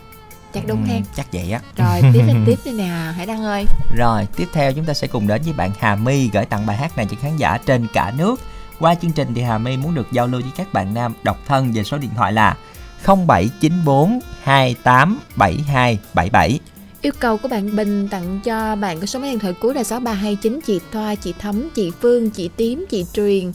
Chắc 0.54 0.66
đúng 0.66 0.78
Ừm, 0.78 0.88
hen. 0.88 1.02
Chắc 1.16 1.32
vậy 1.32 1.52
á. 1.52 1.60
Rồi 1.76 2.12
tiếp 2.12 2.22
lên 2.26 2.42
tiếp 2.46 2.58
đi 2.64 2.72
nè, 2.72 2.88
Hải 3.16 3.26
Đăng 3.26 3.44
ơi. 3.44 3.64
Rồi, 3.96 4.26
tiếp 4.36 4.48
theo 4.52 4.72
chúng 4.72 4.84
ta 4.84 4.94
sẽ 4.94 5.06
cùng 5.06 5.26
đến 5.26 5.42
với 5.44 5.52
bạn 5.52 5.70
Hà 5.78 5.96
My 5.96 6.30
gửi 6.32 6.44
tặng 6.46 6.66
bài 6.66 6.76
hát 6.76 6.96
này 6.96 7.06
cho 7.10 7.16
khán 7.20 7.36
giả 7.36 7.58
trên 7.66 7.86
cả 7.92 8.12
nước. 8.18 8.40
Qua 8.82 8.94
chương 8.94 9.12
trình 9.12 9.34
thì 9.34 9.42
Hà 9.42 9.58
My 9.58 9.76
muốn 9.76 9.94
được 9.94 10.06
giao 10.12 10.26
lưu 10.26 10.40
với 10.40 10.50
các 10.56 10.72
bạn 10.72 10.94
nam 10.94 11.14
độc 11.22 11.38
thân 11.46 11.72
về 11.72 11.84
số 11.84 11.98
điện 11.98 12.10
thoại 12.16 12.32
là 12.32 12.56
0794 13.04 14.20
287277. 14.42 16.60
Yêu 17.02 17.12
cầu 17.18 17.36
của 17.36 17.48
bạn 17.48 17.76
Bình 17.76 18.08
tặng 18.08 18.40
cho 18.44 18.76
bạn 18.76 19.00
có 19.00 19.06
số 19.06 19.18
máy 19.18 19.30
điện 19.30 19.38
thoại 19.38 19.54
cuối 19.60 19.74
là 19.74 19.84
6329 19.84 20.60
chị 20.66 20.80
Thoa, 20.92 21.14
chị 21.14 21.34
Thấm, 21.38 21.68
chị 21.74 21.90
Phương, 22.00 22.30
chị 22.30 22.50
Tím, 22.56 22.86
chị 22.90 23.06
Truyền, 23.12 23.52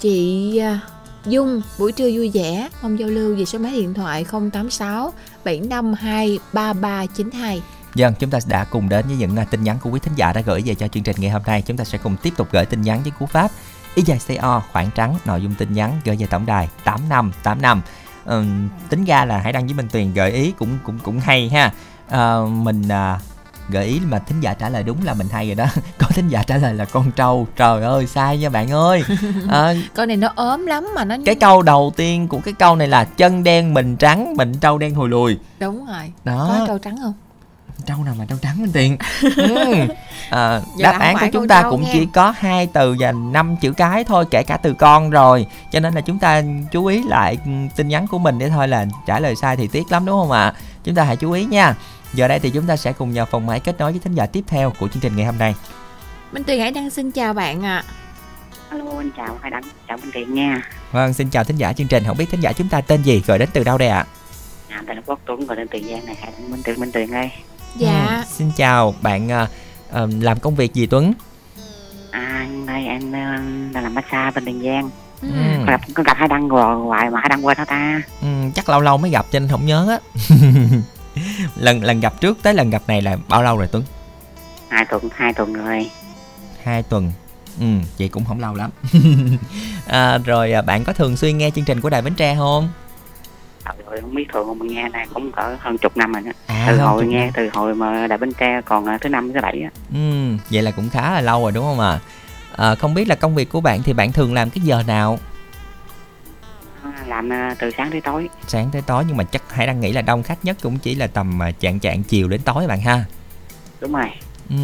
chị 0.00 0.58
à, 0.58 0.80
Dung 1.26 1.62
buổi 1.78 1.92
trưa 1.92 2.10
vui 2.14 2.30
vẻ 2.34 2.68
mong 2.82 2.98
giao 2.98 3.08
lưu 3.08 3.36
về 3.36 3.44
số 3.44 3.58
máy 3.58 3.72
điện 3.72 3.94
thoại 3.94 4.26
086 4.52 5.12
752 5.44 6.38
3392. 6.52 7.62
Dân, 7.94 8.14
chúng 8.18 8.30
ta 8.30 8.38
đã 8.46 8.64
cùng 8.64 8.88
đến 8.88 9.06
với 9.06 9.16
những 9.16 9.36
à, 9.36 9.44
tin 9.44 9.64
nhắn 9.64 9.78
của 9.82 9.90
quý 9.90 10.00
thính 10.00 10.14
giả 10.16 10.32
đã 10.32 10.40
gửi 10.40 10.62
về 10.66 10.74
cho 10.74 10.88
chương 10.88 11.02
trình 11.02 11.16
ngày 11.18 11.30
hôm 11.30 11.42
nay. 11.46 11.62
Chúng 11.62 11.76
ta 11.76 11.84
sẽ 11.84 11.98
cùng 11.98 12.16
tiếp 12.22 12.32
tục 12.36 12.48
gửi 12.52 12.66
tin 12.66 12.82
nhắn 12.82 13.02
với 13.02 13.12
cú 13.18 13.26
pháp 13.26 13.50
y 13.94 14.02
dài 14.02 14.18
CO 14.28 14.62
khoảng 14.72 14.90
trắng 14.94 15.14
nội 15.24 15.42
dung 15.42 15.54
tin 15.54 15.72
nhắn 15.72 16.00
gửi 16.04 16.16
về 16.16 16.26
tổng 16.26 16.46
đài 16.46 16.68
8585. 16.84 17.82
Ừm, 18.24 18.68
tính 18.88 19.04
ra 19.04 19.24
là 19.24 19.38
hãy 19.38 19.52
đăng 19.52 19.64
với 19.66 19.74
Minh 19.74 19.88
Tuyền 19.92 20.12
gợi 20.14 20.30
ý 20.30 20.52
cũng 20.58 20.78
cũng 20.84 20.98
cũng 20.98 21.20
hay 21.20 21.48
ha. 21.48 21.72
Ờ, 22.08 22.46
mình 22.46 22.88
à, 22.88 23.18
gợi 23.68 23.86
ý 23.86 24.00
mà 24.08 24.18
thính 24.18 24.40
giả 24.40 24.54
trả 24.54 24.68
lời 24.68 24.82
đúng 24.82 25.04
là 25.04 25.14
mình 25.14 25.26
hay 25.32 25.46
rồi 25.46 25.54
đó. 25.54 25.66
Có 25.98 26.06
thính 26.10 26.28
giả 26.28 26.42
trả 26.42 26.56
lời 26.56 26.74
là 26.74 26.84
con 26.84 27.10
trâu. 27.12 27.46
Trời 27.56 27.82
ơi 27.82 28.06
sai 28.06 28.38
nha 28.38 28.48
bạn 28.48 28.70
ơi. 28.70 29.02
Ờ, 29.48 29.74
Con 29.94 30.08
này 30.08 30.16
nó 30.16 30.28
ốm 30.36 30.66
lắm 30.66 30.88
mà 30.94 31.04
nó 31.04 31.16
cái 31.24 31.34
câu 31.34 31.62
đầu 31.62 31.92
tiên 31.96 32.28
của 32.28 32.40
cái 32.44 32.54
câu 32.54 32.76
này 32.76 32.88
là 32.88 33.04
chân 33.04 33.44
đen 33.44 33.74
mình 33.74 33.96
trắng 33.96 34.34
mình 34.36 34.54
trâu 34.60 34.78
đen 34.78 34.94
hồi 34.94 35.08
lùi 35.08 35.38
đúng 35.58 35.86
rồi. 35.86 36.12
đó 36.24 36.46
Có 36.58 36.64
câu 36.66 36.78
trắng 36.78 36.96
không? 37.02 37.12
Trâu 37.86 38.04
nào 38.04 38.14
mà 38.18 38.24
trâu 38.28 38.38
trắng 38.42 38.56
bên 38.58 38.72
tiền? 38.72 38.96
Ừ. 39.36 39.64
à, 40.30 40.60
đáp 40.78 40.98
án 41.00 41.16
của 41.20 41.26
chúng 41.32 41.48
ta 41.48 41.62
cũng 41.70 41.84
chỉ 41.92 42.06
có 42.14 42.34
hai 42.38 42.66
từ 42.66 42.96
và 42.98 43.12
năm 43.12 43.56
chữ 43.56 43.72
cái 43.72 44.04
thôi 44.04 44.24
kể 44.30 44.42
cả 44.42 44.56
từ 44.56 44.74
con 44.74 45.10
rồi. 45.10 45.46
Cho 45.72 45.80
nên 45.80 45.94
là 45.94 46.00
chúng 46.00 46.18
ta 46.18 46.42
chú 46.72 46.86
ý 46.86 47.02
lại 47.08 47.38
tin 47.76 47.88
nhắn 47.88 48.06
của 48.06 48.18
mình 48.18 48.38
để 48.38 48.48
thôi 48.48 48.68
là 48.68 48.86
trả 49.06 49.20
lời 49.20 49.36
sai 49.36 49.56
thì 49.56 49.68
tiếc 49.68 49.92
lắm 49.92 50.06
đúng 50.06 50.20
không 50.20 50.30
ạ? 50.30 50.52
Chúng 50.84 50.94
ta 50.94 51.04
hãy 51.04 51.16
chú 51.16 51.32
ý 51.32 51.44
nha. 51.44 51.74
Giờ 52.14 52.28
đây 52.28 52.38
thì 52.38 52.50
chúng 52.50 52.66
ta 52.66 52.76
sẽ 52.76 52.92
cùng 52.92 53.12
nhờ 53.12 53.24
phòng 53.24 53.46
máy 53.46 53.60
kết 53.60 53.78
nối 53.78 53.92
với 53.92 54.00
thính 54.00 54.14
giả 54.14 54.26
tiếp 54.26 54.44
theo 54.46 54.72
của 54.78 54.88
chương 54.88 55.00
trình 55.00 55.16
ngày 55.16 55.26
hôm 55.26 55.38
nay. 55.38 55.54
Minh 56.32 56.44
Tuyền 56.44 56.60
hãy 56.60 56.70
đăng 56.70 56.90
xin 56.90 57.10
chào 57.10 57.34
bạn 57.34 57.64
ạ. 57.64 57.84
Alo, 58.68 58.84
anh 58.98 59.10
chào 59.16 59.38
Hải 59.42 59.50
Đăng, 59.50 59.62
chào 59.88 59.96
Minh 59.96 60.10
Tiền 60.12 60.34
nha. 60.34 60.62
vâng 60.92 61.12
xin 61.12 61.30
chào 61.30 61.44
thính 61.44 61.56
giả 61.56 61.72
chương 61.72 61.88
trình. 61.88 62.04
Không 62.06 62.16
biết 62.16 62.26
thính 62.30 62.40
giả 62.40 62.52
chúng 62.52 62.68
ta 62.68 62.80
tên 62.80 63.02
gì 63.02 63.22
gọi 63.26 63.38
đến 63.38 63.48
từ 63.52 63.64
đâu 63.64 63.78
đây 63.78 63.88
ạ? 63.88 64.06
À, 64.68 64.82
tên 64.86 64.96
là 64.96 65.02
Quốc 65.06 65.20
Tuấn, 65.26 65.46
gọi 65.46 65.56
đến 65.56 65.68
Tiền 65.68 65.88
Giang 65.90 66.06
này, 66.06 66.16
Đăng 66.22 66.50
Minh 66.50 66.62
Tiền, 66.64 66.80
Minh 66.80 66.92
Tiền 66.92 67.12
đây. 67.12 67.30
Dạ. 67.76 68.06
Ừ, 68.20 68.24
xin 68.32 68.50
chào 68.56 68.94
bạn 69.02 69.28
à, 69.32 69.46
làm 70.20 70.38
công 70.40 70.54
việc 70.54 70.74
gì 70.74 70.86
Tuấn 70.86 71.12
À, 72.10 72.46
đây 72.66 72.86
em 72.86 73.12
đang 73.12 73.82
làm 73.82 73.94
massage 73.94 74.30
bên 74.34 74.44
Tiền 74.44 74.62
Giang. 74.64 74.90
Ừ. 75.22 75.28
Có 75.58 75.72
gặp, 75.72 75.80
gặp 76.04 76.16
Hải 76.16 76.28
Đăng 76.28 76.48
rồi, 76.48 76.76
hoài 76.86 77.10
mà 77.10 77.20
Hải 77.20 77.28
Đăng 77.28 77.46
quên 77.46 77.58
hả 77.58 77.64
ta? 77.64 78.02
Ừ, 78.22 78.26
chắc 78.54 78.68
lâu 78.68 78.80
lâu 78.80 78.98
mới 78.98 79.10
gặp 79.10 79.26
cho 79.30 79.38
nên 79.38 79.48
không 79.48 79.66
nhớ 79.66 79.86
á 79.90 79.98
lần 81.56 81.84
lần 81.84 82.00
gặp 82.00 82.20
trước 82.20 82.38
tới 82.42 82.54
lần 82.54 82.70
gặp 82.70 82.82
này 82.86 83.02
là 83.02 83.16
bao 83.28 83.42
lâu 83.42 83.56
rồi 83.56 83.68
Tuấn 83.72 83.84
Hai 84.68 84.84
tuần, 84.84 85.08
hai 85.16 85.32
tuần 85.32 85.52
rồi. 85.52 85.90
hai 86.62 86.82
tuần 86.82 87.12
ừ 87.60 87.66
vậy 87.98 88.08
cũng 88.08 88.24
không 88.24 88.40
lâu 88.40 88.54
lắm 88.54 88.70
à, 89.86 90.18
rồi 90.18 90.52
à, 90.52 90.62
bạn 90.62 90.84
có 90.84 90.92
thường 90.92 91.16
xuyên 91.16 91.38
nghe 91.38 91.50
chương 91.50 91.64
trình 91.64 91.80
của 91.80 91.90
đài 91.90 92.02
bến 92.02 92.14
tre 92.14 92.34
không 92.36 92.68
Trời 93.64 93.74
ơi, 93.86 93.98
không 94.00 94.14
biết 94.14 94.26
thường 94.32 94.58
mà 94.58 94.66
nghe 94.68 94.88
này 94.88 95.06
cũng 95.14 95.32
cỡ 95.32 95.56
hơn 95.60 95.78
chục 95.78 95.96
năm 95.96 96.12
rồi 96.12 96.22
đó. 96.22 96.30
à 96.46 96.64
từ 96.68 96.78
không, 96.78 96.86
hồi 96.86 97.06
nghe, 97.06 97.20
năm. 97.24 97.30
từ 97.34 97.48
hồi 97.52 97.74
mà 97.74 98.06
Đại 98.06 98.18
Bến 98.18 98.32
Tre 98.32 98.60
còn 98.64 98.86
ờ, 98.86 98.98
thứ 99.00 99.08
năm 99.08 99.32
thứ 99.32 99.40
bảy 99.40 99.60
á. 99.62 99.70
ừ 99.94 100.36
vậy 100.50 100.62
là 100.62 100.70
cũng 100.70 100.88
khá 100.88 101.12
là 101.12 101.20
lâu 101.20 101.42
rồi 101.42 101.52
đúng 101.52 101.64
không 101.64 101.80
ạ 101.80 101.98
à, 102.56 102.74
không 102.74 102.94
biết 102.94 103.08
là 103.08 103.14
công 103.14 103.34
việc 103.34 103.48
của 103.48 103.60
bạn 103.60 103.82
thì 103.82 103.92
bạn 103.92 104.12
thường 104.12 104.34
làm 104.34 104.50
cái 104.50 104.62
giờ 104.64 104.82
nào 104.86 105.18
À, 106.84 106.92
Làm 107.06 107.28
ờ, 107.28 107.36
từ 107.58 107.70
sáng 107.76 107.90
tới 107.90 108.00
tối. 108.00 108.28
sáng 108.46 108.68
tới 108.72 108.82
tối 108.82 109.04
nhưng 109.08 109.16
mà 109.16 109.24
chắc 109.24 109.42
hãy 109.54 109.66
đang 109.66 109.80
nghĩ 109.80 109.92
là 109.92 110.02
đông 110.02 110.22
khách 110.22 110.44
nhất 110.44 110.56
cũng 110.62 110.78
chỉ 110.78 110.94
là 110.94 111.06
tầm 111.06 111.42
à, 111.42 111.50
chạng 111.50 111.78
chạng 111.78 112.02
chiều 112.02 112.28
đến 112.28 112.40
tối 112.44 112.66
bạn 112.66 112.80
ha 112.80 113.04
Đúng 113.80 113.92
rồi. 113.92 114.10
ừ 114.50 114.56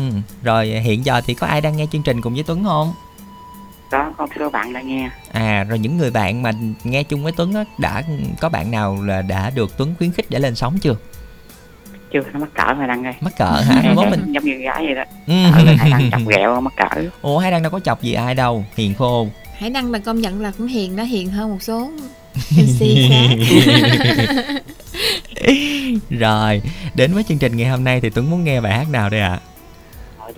rồi 0.43 0.67
hiện 0.67 1.05
giờ 1.05 1.21
thì 1.27 1.35
có 1.35 1.47
ai 1.47 1.61
đang 1.61 1.77
nghe 1.77 1.87
chương 1.93 2.03
trình 2.03 2.21
cùng 2.21 2.35
với 2.35 2.43
Tuấn 2.47 2.65
không 2.65 2.93
Có, 3.91 4.13
có 4.17 4.27
một 4.27 4.33
số 4.39 4.51
bạn 4.51 4.73
đã 4.73 4.81
nghe. 4.81 5.11
À 5.33 5.65
rồi 5.69 5.79
những 5.79 5.97
người 5.97 6.11
bạn 6.11 6.43
mà 6.43 6.53
nghe 6.85 7.03
chung 7.03 7.23
với 7.23 7.33
Tuấn 7.37 7.55
á 7.55 7.65
đã 7.79 8.03
có 8.41 8.49
bạn 8.49 8.71
nào 8.71 9.03
là 9.03 9.23
đã 9.23 9.51
được 9.51 9.79
Tuấn 9.79 9.95
khuyến 9.99 10.13
khích 10.13 10.27
để 10.31 10.39
lên 10.39 10.55
sóng 10.55 10.79
chưa? 10.79 10.97
Chưa, 12.13 12.21
nó 12.33 12.39
mắc 12.39 12.49
cỡ 12.55 12.75
Hải 12.75 12.89
Đăng 12.89 13.05
ơi. 13.05 13.15
Mắc 13.21 13.33
cỡ 13.39 13.45
hả? 13.45 13.83
Mai 13.85 13.95
mốt 13.95 14.09
mình 14.09 14.25
Giống 14.33 14.45
như 14.45 14.53
gái 14.53 14.85
vậy 14.87 14.95
đó. 14.95 15.05
Ừ. 15.27 15.35
Hải 15.79 15.91
Đăng 15.91 16.11
chọc 16.11 16.21
ghẹo 16.29 16.61
mắc 16.61 16.73
cỡ. 16.77 17.01
Ủa 17.23 17.39
Hải 17.39 17.51
Đăng 17.51 17.63
đâu 17.63 17.73
có 17.73 17.81
chọc 17.81 18.03
gì 18.03 18.13
ai 18.13 18.35
đâu, 18.35 18.65
hiền 18.77 18.95
khô. 18.95 19.29
Hãy 19.59 19.71
đăng 19.71 19.93
là 19.93 19.99
công 19.99 20.21
nhận 20.21 20.41
là 20.41 20.53
cũng 20.59 20.67
hiền 20.67 20.97
đó, 20.97 21.03
hiền 21.03 21.29
hơn 21.29 21.51
một 21.51 21.63
số 21.63 21.91
MC 22.51 22.81
khác. 23.11 23.37
rồi, 26.11 26.63
đến 26.95 27.13
với 27.15 27.23
chương 27.23 27.39
trình 27.39 27.57
ngày 27.57 27.69
hôm 27.69 27.85
nay 27.85 28.01
thì 28.01 28.11
Tuấn 28.11 28.31
muốn 28.31 28.45
nghe 28.45 28.61
bài 28.61 28.79
hát 28.79 28.87
nào 28.91 29.11
đây 29.11 29.21
ạ? 29.21 29.29
Rồi 29.29 29.41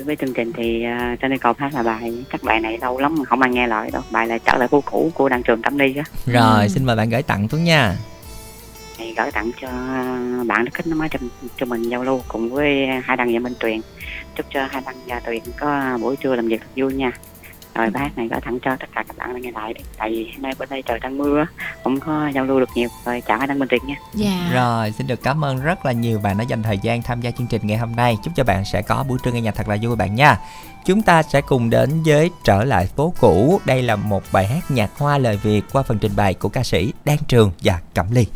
đối 0.00 0.04
với 0.04 0.16
chương 0.16 0.34
trình 0.34 0.52
thì 0.52 0.84
uh, 0.86 1.20
trên 1.20 1.30
đây 1.30 1.38
cầu 1.38 1.52
hát 1.58 1.74
là 1.74 1.82
bài 1.82 2.24
chắc 2.32 2.42
bài 2.42 2.60
này 2.60 2.78
lâu 2.78 2.98
lắm 2.98 3.14
mà 3.18 3.24
không 3.24 3.40
ai 3.40 3.50
nghe 3.50 3.66
lại 3.66 3.90
đâu. 3.92 4.02
Bài 4.10 4.26
là 4.26 4.38
trở 4.38 4.56
lại 4.58 4.68
phố 4.68 4.80
cũ 4.80 5.10
của 5.14 5.28
đăng 5.28 5.42
trường 5.42 5.62
cẩm 5.62 5.78
ly 5.78 5.96
á. 5.96 6.04
Rồi, 6.26 6.68
xin 6.68 6.84
mời 6.84 6.96
bạn 6.96 7.10
gửi 7.10 7.22
tặng 7.22 7.48
Tuấn 7.48 7.64
nha. 7.64 7.96
thì 9.00 9.14
gửi 9.16 9.30
tặng 9.30 9.50
cho 9.60 9.68
bạn 10.46 10.64
đã 10.64 10.70
kết 10.74 10.86
nối 10.86 11.08
cho, 11.08 11.18
cho 11.56 11.66
mình 11.66 11.82
giao 11.82 12.04
lưu 12.04 12.20
cùng 12.28 12.50
với 12.50 12.86
hai 13.04 13.16
đăng 13.16 13.32
và 13.32 13.38
minh 13.38 13.54
tuyền. 13.60 13.80
Chúc 14.36 14.46
cho 14.50 14.66
hai 14.70 14.82
đăng 14.86 14.96
và 15.06 15.20
tuyền 15.20 15.42
có 15.58 15.98
buổi 16.00 16.16
trưa 16.16 16.36
làm 16.36 16.48
việc 16.48 16.60
thật 16.60 16.68
vui 16.76 16.92
nha 16.92 17.12
rồi 17.74 17.90
hát 17.94 18.18
này 18.18 18.28
gửi 18.28 18.40
tặng 18.40 18.58
cho 18.64 18.76
tất 18.80 18.86
cả 18.94 19.04
các 19.08 19.16
bạn 19.18 19.32
đang 19.32 19.42
nghe 19.42 19.50
lại 19.50 19.74
đi 19.74 19.80
tại 19.96 20.10
vì 20.10 20.30
hôm 20.32 20.42
nay 20.42 20.52
bên 20.58 20.68
đây 20.70 20.82
trời 20.82 20.98
đang 20.98 21.18
mưa 21.18 21.46
không 21.84 22.00
có 22.00 22.30
giao 22.34 22.44
lưu 22.44 22.60
được 22.60 22.68
nhiều 22.74 22.88
rồi 23.04 23.22
chào 23.26 23.38
hai 23.38 23.46
đăng 23.46 23.58
minh 23.58 23.68
tuyền 23.68 23.80
nha 23.86 23.94
Dạ. 24.14 24.50
Rồi, 24.52 24.92
xin 24.98 25.06
được 25.06 25.22
cảm 25.22 25.44
ơn 25.44 25.60
rất 25.62 25.86
là 25.86 25.92
nhiều 25.92 26.18
bạn 26.18 26.38
đã 26.38 26.44
dành 26.44 26.62
thời 26.62 26.78
gian 26.78 27.02
tham 27.02 27.20
gia 27.20 27.30
chương 27.30 27.46
trình 27.46 27.62
ngày 27.64 27.78
hôm 27.78 27.96
nay. 27.96 28.16
Chúc 28.24 28.32
cho 28.36 28.44
bạn 28.44 28.64
sẽ 28.64 28.82
có 28.82 29.04
buổi 29.08 29.18
trưa 29.24 29.32
nghe 29.32 29.40
nhạc 29.40 29.54
thật 29.54 29.68
là 29.68 29.76
vui 29.82 29.96
bạn 29.96 30.14
nha. 30.14 30.38
Chúng 30.84 31.02
ta 31.02 31.22
sẽ 31.22 31.40
cùng 31.40 31.70
đến 31.70 32.02
với 32.04 32.30
trở 32.44 32.64
lại 32.64 32.86
phố 32.86 33.14
cũ. 33.20 33.60
Đây 33.64 33.82
là 33.82 33.96
một 33.96 34.22
bài 34.32 34.46
hát 34.46 34.70
nhạc 34.70 34.90
hoa 34.98 35.18
lời 35.18 35.36
Việt 35.36 35.62
qua 35.72 35.82
phần 35.82 35.98
trình 35.98 36.12
bày 36.16 36.34
của 36.34 36.48
ca 36.48 36.62
sĩ 36.62 36.92
Đan 37.04 37.16
Trường 37.28 37.52
và 37.62 37.78
Cẩm 37.94 38.06
Ly. 38.12 38.26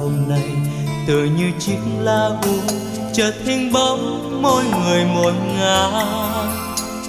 Hôm 0.00 0.12
nay 0.28 0.48
tựa 1.06 1.24
như 1.38 1.52
chiếc 1.58 1.78
lá 2.00 2.30
u 2.42 2.52
chợt 3.12 3.32
hình 3.44 3.72
bóng 3.72 4.42
mỗi 4.42 4.64
người 4.64 5.04
một 5.04 5.32
ngả 5.58 5.88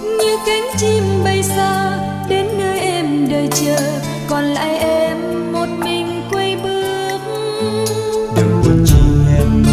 như 0.03 0.37
cánh 0.45 0.63
chim 0.77 1.03
bay 1.23 1.43
xa 1.43 1.99
đến 2.29 2.47
nơi 2.57 2.79
em 2.79 3.29
đợi 3.29 3.47
chờ 3.51 3.77
còn 4.27 4.43
lại 4.43 4.77
em 4.77 5.17
một 5.51 5.67
mình 5.83 6.21
quay 6.31 6.57
bước. 6.63 7.19
Đừng 8.35 8.61
buồn 8.63 8.85
chi 8.85 8.95
em 9.37 9.63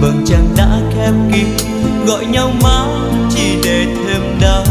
vầng 0.00 0.24
trăng 0.26 0.48
đã 0.56 0.80
khép 0.94 1.12
kín 1.32 1.46
gọi 2.06 2.26
nhau 2.26 2.50
mãi 2.62 2.88
chỉ 3.30 3.56
để 3.64 3.86
thêm 3.86 4.22
đau. 4.40 4.64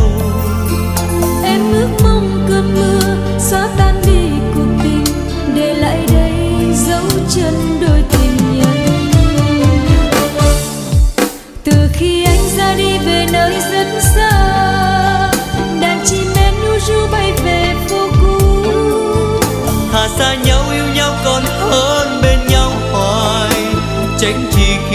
Em 1.43 1.61
ước 1.73 1.89
mong 2.03 2.45
cơn 2.49 2.75
mưa 2.75 2.99
xóa 3.39 3.69
tan 3.77 4.01
đi 4.05 4.14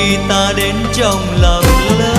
khi 0.01 0.17
ta 0.29 0.53
đến 0.57 0.75
trong 0.93 1.41
lòng 1.41 1.65
lỡ. 1.99 2.15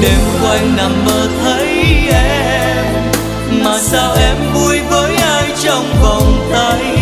Đêm 0.00 0.20
quanh 0.42 0.76
nằm 0.76 1.04
mơ 1.04 1.28
thấy 1.42 1.68
em, 2.12 2.84
mà 3.64 3.78
sao 3.82 4.14
em 4.14 4.36
vui 4.54 4.78
với 4.90 5.16
ai 5.16 5.44
trong 5.64 5.84
vòng 6.02 6.48
tay? 6.52 6.94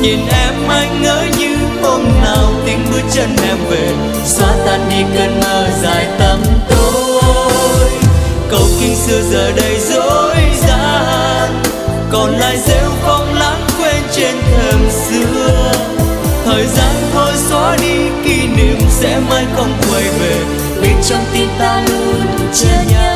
Nhìn 0.00 0.18
em 0.28 0.54
anh 0.68 1.02
ngỡ 1.02 1.24
như 1.38 1.56
hôm 1.82 2.04
nào 2.24 2.52
tiếng 2.66 2.86
bước 2.90 3.02
chân 3.12 3.36
em 3.48 3.58
về, 3.70 3.94
xóa 4.24 4.48
tan 4.66 4.80
đi 4.90 5.04
cơn 5.16 5.40
mơ 5.40 5.68
dài 5.82 6.06
tầm 6.18 6.42
tối. 6.68 7.90
Cầu 8.50 8.66
kinh 8.80 8.96
xưa 8.96 9.22
giờ 9.30 9.52
đây 9.56 9.78
dối 9.80 10.36
gian, 10.68 11.62
còn 12.12 12.38
lại 12.38 12.58
rêu 12.66 12.90
phong 13.02 13.34
lãng 13.34 13.66
quên 13.78 14.02
trên 14.12 14.34
thềm 14.42 14.90
xưa. 14.90 15.31
Tim 18.62 18.78
sẽ 18.90 19.20
mãi 19.30 19.44
không 19.56 19.72
quay 19.90 20.02
về. 20.02 20.36
Vì 20.80 20.88
trong 21.08 21.24
tim 21.32 21.48
ta 21.58 21.84
luôn 21.88 22.20
chờ 22.52 22.82
nhau 22.90 23.11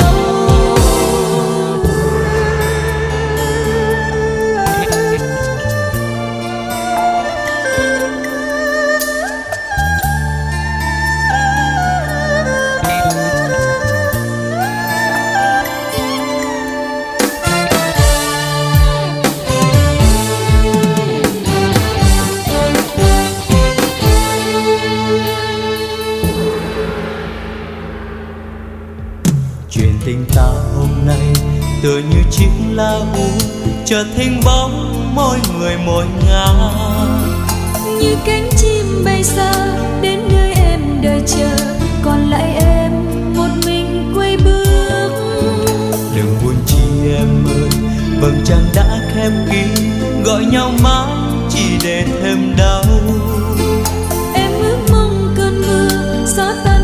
tình 30.07 30.25
ta 30.35 30.47
hôm 30.77 30.89
nay 31.07 31.33
tựa 31.83 31.99
như 32.11 32.23
chiếc 32.31 32.49
lá 32.73 32.93
u 33.15 33.29
trở 33.85 34.05
thành 34.17 34.41
bóng 34.45 35.05
mỗi 35.15 35.39
người 35.59 35.77
mỗi 35.87 36.05
ngã. 36.27 36.47
Như 38.01 38.17
cánh 38.25 38.49
chim 38.57 39.05
bay 39.05 39.25
xa 39.25 39.53
đến 40.03 40.21
nơi 40.29 40.53
em 40.53 40.81
đợi 41.03 41.23
chờ 41.27 41.51
còn 42.05 42.31
lại 42.31 42.55
em 42.61 42.93
một 43.37 43.49
mình 43.67 44.13
quay 44.17 44.37
bước. 44.37 45.11
Đừng 46.17 46.37
buồn 46.45 46.55
chi 46.67 47.11
em 47.17 47.47
ơi 47.47 47.71
vầng 48.21 48.41
trăng 48.45 48.65
đã 48.75 49.01
khép 49.15 49.33
kín 49.51 49.69
gọi 50.25 50.45
nhau 50.45 50.73
mãi 50.83 51.13
chỉ 51.51 51.79
để 51.85 52.05
thêm 52.23 52.55
đau. 52.59 52.85
Em 54.35 54.51
ước 54.63 54.79
mong 54.91 55.35
cơn 55.37 55.63
mưa 55.63 56.25
gió 56.37 56.53
ta 56.65 56.76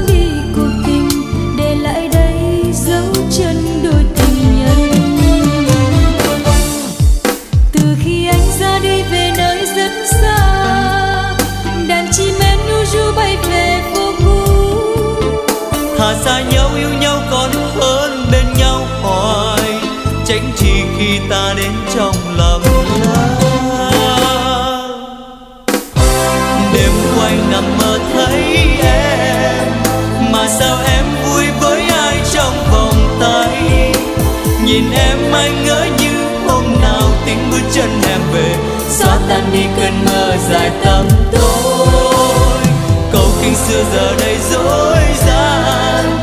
chân 37.73 38.01
em 38.09 38.21
về. 38.33 38.57
Xóa 38.89 39.19
tan 39.29 39.51
đi 39.53 39.65
cơn 39.77 40.05
mơ 40.05 40.37
dài 40.51 40.71
tăm 40.85 41.09
tối. 41.33 42.65
Câu 43.13 43.27
kinh 43.43 43.55
xưa 43.55 43.85
giờ 43.95 44.17
đây 44.21 44.37
dối 44.51 45.03
gian. 45.27 46.21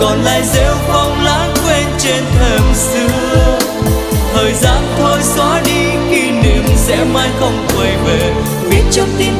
Còn 0.00 0.22
lại 0.22 0.42
rêu 0.54 0.74
phong 0.88 1.24
lãng 1.24 1.54
quên 1.66 1.86
trên 1.98 2.24
thềm 2.38 2.62
xưa. 2.74 3.58
Thời 4.34 4.52
gian 4.54 4.82
thôi 4.98 5.18
xóa 5.22 5.62
đi 5.64 5.90
kỷ 6.10 6.30
niệm 6.30 6.64
sẽ 6.76 7.04
mãi 7.04 7.28
không 7.40 7.66
quay 7.76 7.96
về. 8.06 8.32
Biết 8.70 8.82
trong 8.92 9.08
tim 9.18 9.34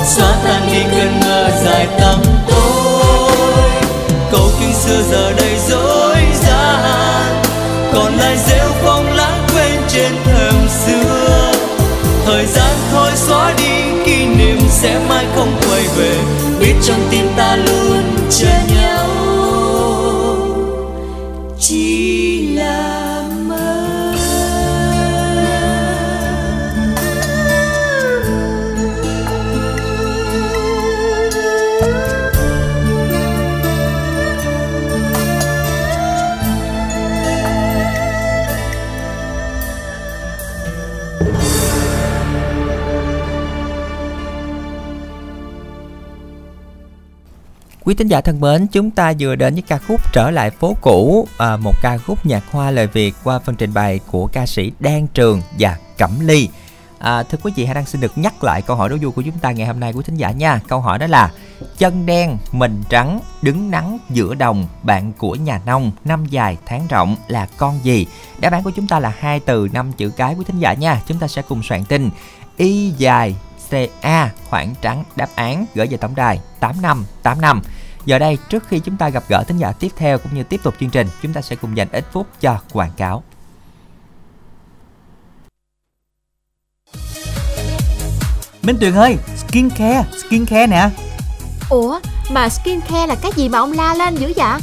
về 0.00 0.06
xóa 0.06 1.19
Quý 47.90 47.94
tín 47.94 48.08
giả 48.08 48.20
thân 48.20 48.40
mến, 48.40 48.66
chúng 48.66 48.90
ta 48.90 49.12
vừa 49.18 49.36
đến 49.36 49.54
với 49.54 49.62
ca 49.62 49.78
khúc 49.78 50.12
Trở 50.12 50.30
lại 50.30 50.50
phố 50.50 50.76
cũ, 50.80 51.28
à, 51.38 51.56
một 51.56 51.74
ca 51.82 51.98
khúc 51.98 52.26
nhạc 52.26 52.42
hoa 52.50 52.70
lời 52.70 52.86
Việt 52.86 53.14
qua 53.24 53.38
phần 53.38 53.56
trình 53.56 53.74
bày 53.74 54.00
của 54.10 54.26
ca 54.26 54.46
sĩ 54.46 54.72
Đan 54.80 55.06
Trường 55.06 55.42
và 55.58 55.76
Cẩm 55.98 56.10
Ly. 56.20 56.48
À, 56.98 57.22
thưa 57.22 57.38
quý 57.42 57.52
vị, 57.56 57.64
hãy 57.64 57.74
đang 57.74 57.86
xin 57.86 58.00
được 58.00 58.18
nhắc 58.18 58.44
lại 58.44 58.62
câu 58.62 58.76
hỏi 58.76 58.88
đố 58.88 58.96
vui 59.00 59.12
của 59.12 59.22
chúng 59.22 59.38
ta 59.38 59.52
ngày 59.52 59.66
hôm 59.66 59.80
nay 59.80 59.92
quý 59.92 60.02
thính 60.06 60.16
giả 60.16 60.30
nha. 60.30 60.60
Câu 60.68 60.80
hỏi 60.80 60.98
đó 60.98 61.06
là 61.06 61.32
chân 61.78 62.06
đen, 62.06 62.38
mình 62.52 62.82
trắng, 62.88 63.20
đứng 63.42 63.70
nắng 63.70 63.98
giữa 64.10 64.34
đồng, 64.34 64.66
bạn 64.82 65.12
của 65.12 65.34
nhà 65.34 65.60
nông, 65.66 65.92
năm 66.04 66.26
dài 66.26 66.56
tháng 66.66 66.86
rộng 66.88 67.16
là 67.28 67.48
con 67.56 67.78
gì? 67.82 68.06
Đáp 68.38 68.52
án 68.52 68.62
của 68.62 68.70
chúng 68.70 68.86
ta 68.86 69.00
là 69.00 69.12
hai 69.18 69.40
từ 69.40 69.68
năm 69.72 69.92
chữ 69.92 70.10
cái 70.10 70.34
quý 70.34 70.44
thính 70.44 70.58
giả 70.58 70.74
nha. 70.74 71.02
Chúng 71.06 71.18
ta 71.18 71.28
sẽ 71.28 71.42
cùng 71.42 71.62
soạn 71.62 71.84
tin 71.84 72.10
y 72.56 72.90
dài 72.90 73.34
CA 73.70 74.30
khoảng 74.50 74.74
trắng 74.82 75.04
đáp 75.16 75.28
án 75.34 75.66
gửi 75.74 75.86
về 75.86 75.96
tổng 75.96 76.14
đài 76.14 76.40
8585. 76.60 77.62
Giờ 78.06 78.18
đây 78.18 78.38
trước 78.48 78.64
khi 78.68 78.78
chúng 78.78 78.96
ta 78.96 79.08
gặp 79.08 79.24
gỡ 79.28 79.42
thính 79.48 79.58
giả 79.58 79.72
tiếp 79.72 79.92
theo 79.96 80.18
cũng 80.18 80.34
như 80.34 80.42
tiếp 80.42 80.60
tục 80.62 80.74
chương 80.80 80.90
trình, 80.90 81.08
chúng 81.22 81.32
ta 81.32 81.40
sẽ 81.40 81.56
cùng 81.56 81.76
dành 81.76 81.88
ít 81.92 82.04
phút 82.12 82.26
cho 82.40 82.58
quảng 82.72 82.92
cáo. 82.96 83.22
Minh 88.62 88.76
Tuyền 88.80 88.94
ơi, 88.94 89.16
skincare, 89.36 90.04
skincare 90.18 90.66
nè. 90.66 90.90
Ủa 91.70 92.00
mà 92.30 92.48
skincare 92.48 93.06
là 93.06 93.14
cái 93.14 93.32
gì 93.36 93.48
mà 93.48 93.58
ông 93.58 93.72
la 93.72 93.94
lên 93.94 94.16
dữ 94.16 94.32
vậy 94.36 94.60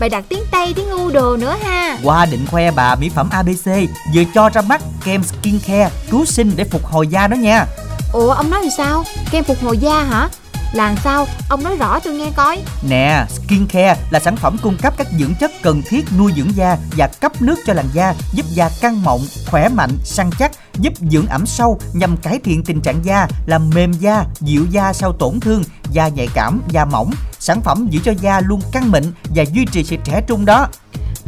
Bày 0.00 0.08
đặt 0.08 0.24
tiếng 0.28 0.42
Tây 0.50 0.72
tiếng 0.76 0.90
ngu 0.90 1.10
đồ 1.10 1.36
nữa 1.36 1.56
ha 1.62 1.98
Qua 2.04 2.26
định 2.26 2.46
khoe 2.50 2.70
bà 2.70 2.94
mỹ 2.94 3.08
phẩm 3.08 3.28
ABC 3.30 3.66
vừa 4.14 4.22
cho 4.34 4.48
ra 4.48 4.60
mắt 4.60 4.82
kem 5.04 5.22
skincare 5.22 5.90
cứu 6.10 6.24
sinh 6.24 6.52
để 6.56 6.64
phục 6.64 6.84
hồi 6.84 7.08
da 7.08 7.26
đó 7.26 7.34
nha. 7.34 7.66
Ủa 8.12 8.30
ông 8.30 8.50
nói 8.50 8.60
thì 8.62 8.68
sao 8.76 9.04
Kem 9.30 9.44
phục 9.44 9.62
hồi 9.62 9.78
da 9.78 10.02
hả 10.02 10.28
Là 10.72 10.96
sao 11.04 11.26
Ông 11.48 11.62
nói 11.62 11.76
rõ 11.76 12.00
tôi 12.00 12.14
nghe 12.14 12.30
coi 12.36 12.62
Nè, 12.88 13.24
skincare 13.28 13.96
là 14.10 14.20
sản 14.20 14.36
phẩm 14.36 14.56
cung 14.62 14.76
cấp 14.76 14.94
các 14.96 15.06
dưỡng 15.18 15.34
chất 15.40 15.50
cần 15.62 15.82
thiết 15.88 16.04
nuôi 16.18 16.32
dưỡng 16.36 16.56
da 16.56 16.76
và 16.96 17.06
cấp 17.20 17.42
nước 17.42 17.58
cho 17.66 17.72
làn 17.72 17.86
da, 17.92 18.14
giúp 18.32 18.46
da 18.48 18.70
căng 18.80 19.02
mọng, 19.02 19.20
khỏe 19.46 19.68
mạnh, 19.68 19.90
săn 20.04 20.30
chắc, 20.38 20.52
giúp 20.78 20.92
dưỡng 21.10 21.26
ẩm 21.26 21.46
sâu 21.46 21.78
nhằm 21.92 22.16
cải 22.16 22.38
thiện 22.44 22.64
tình 22.64 22.80
trạng 22.80 23.04
da, 23.04 23.28
làm 23.46 23.70
mềm 23.74 23.92
da, 23.92 24.24
dịu 24.40 24.66
da 24.70 24.92
sau 24.92 25.12
tổn 25.12 25.40
thương, 25.40 25.62
da 25.90 26.08
nhạy 26.08 26.28
cảm, 26.34 26.62
da 26.68 26.84
mỏng. 26.84 27.10
Sản 27.38 27.60
phẩm 27.60 27.88
giữ 27.90 28.00
cho 28.04 28.12
da 28.20 28.40
luôn 28.40 28.60
căng 28.72 28.90
mịn 28.90 29.02
và 29.34 29.44
duy 29.52 29.64
trì 29.72 29.84
sự 29.84 29.96
trẻ 30.04 30.22
trung 30.26 30.44
đó. 30.44 30.68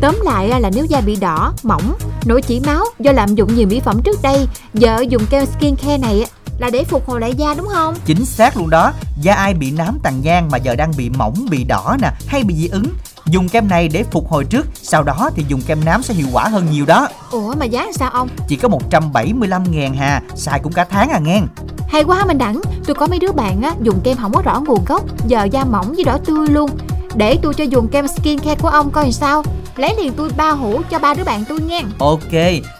Tóm 0.01 0.21
lại 0.25 0.61
là 0.61 0.71
nếu 0.75 0.85
da 0.85 1.01
bị 1.01 1.17
đỏ, 1.17 1.53
mỏng, 1.63 1.95
nổi 2.25 2.43
chỉ 2.43 2.61
máu 2.61 2.85
do 2.99 3.13
lạm 3.13 3.35
dụng 3.35 3.55
nhiều 3.55 3.69
mỹ 3.69 3.81
phẩm 3.81 4.03
trước 4.05 4.23
đây 4.23 4.49
Giờ 4.75 5.05
dùng 5.09 5.27
kem 5.27 5.47
skincare 5.47 5.99
này 5.99 6.25
là 6.59 6.71
để 6.71 6.85
phục 6.85 7.09
hồi 7.09 7.21
lại 7.21 7.35
da 7.35 7.55
đúng 7.55 7.69
không? 7.73 7.95
Chính 8.05 8.25
xác 8.25 8.57
luôn 8.57 8.71
đó. 8.71 8.93
Da 9.23 9.35
ai 9.35 9.55
bị 9.55 9.71
nám 9.71 9.99
tàn 10.03 10.21
nhang 10.23 10.49
mà 10.51 10.59
giờ 10.59 10.77
đang 10.77 10.93
bị 10.97 11.11
mỏng, 11.11 11.35
bị 11.51 11.65
đỏ 11.65 11.97
nè 12.03 12.09
Hay 12.27 12.45
bị 12.45 12.55
dị 12.55 12.69
ứng? 12.69 12.87
Dùng 13.27 13.49
kem 13.49 13.69
này 13.69 13.89
để 13.89 14.05
phục 14.11 14.29
hồi 14.29 14.45
trước 14.45 14.67
Sau 14.75 15.03
đó 15.03 15.31
thì 15.35 15.45
dùng 15.49 15.61
kem 15.61 15.85
nám 15.85 16.03
sẽ 16.03 16.15
hiệu 16.15 16.27
quả 16.33 16.49
hơn 16.49 16.67
nhiều 16.71 16.87
đó. 16.87 17.09
Ủa 17.31 17.55
mà 17.55 17.65
giá 17.65 17.87
sao 17.95 18.11
ông? 18.11 18.29
Chỉ 18.49 18.57
có 18.57 18.69
175 18.69 19.65
ngàn 19.71 19.95
hà 19.95 20.23
Xài 20.37 20.61
cũng 20.61 20.73
cả 20.73 20.87
tháng 20.91 21.11
à 21.11 21.19
nghe 21.19 21.41
Hay 21.89 22.05
quá 22.05 22.25
mình 22.27 22.39
đẳng? 22.39 22.61
Tôi 22.87 22.95
có 22.95 23.07
mấy 23.07 23.19
đứa 23.19 23.33
bạn 23.33 23.63
á 23.63 23.75
dùng 23.83 24.01
kem 24.05 24.17
không 24.17 24.33
có 24.33 24.43
rõ 24.43 24.61
nguồn 24.61 24.85
gốc 24.85 25.05
Giờ 25.27 25.45
da 25.45 25.65
mỏng 25.65 25.93
với 25.95 26.05
đỏ 26.05 26.19
tươi 26.25 26.47
luôn 26.49 26.71
để 27.17 27.39
tôi 27.43 27.55
cho 27.55 27.65
dùng 27.65 27.89
kem 27.89 28.07
skin 28.09 28.39
care 28.39 28.61
của 28.61 28.69
ông 28.69 28.91
coi 28.91 29.13
sao. 29.13 29.43
Lấy 29.77 29.95
liền 30.03 30.13
tôi 30.13 30.31
ba 30.37 30.51
hũ 30.51 30.81
cho 30.91 30.99
ba 30.99 31.15
đứa 31.15 31.25
bạn 31.25 31.45
tôi 31.49 31.61
nghe 31.61 31.83
Ok, 31.99 32.33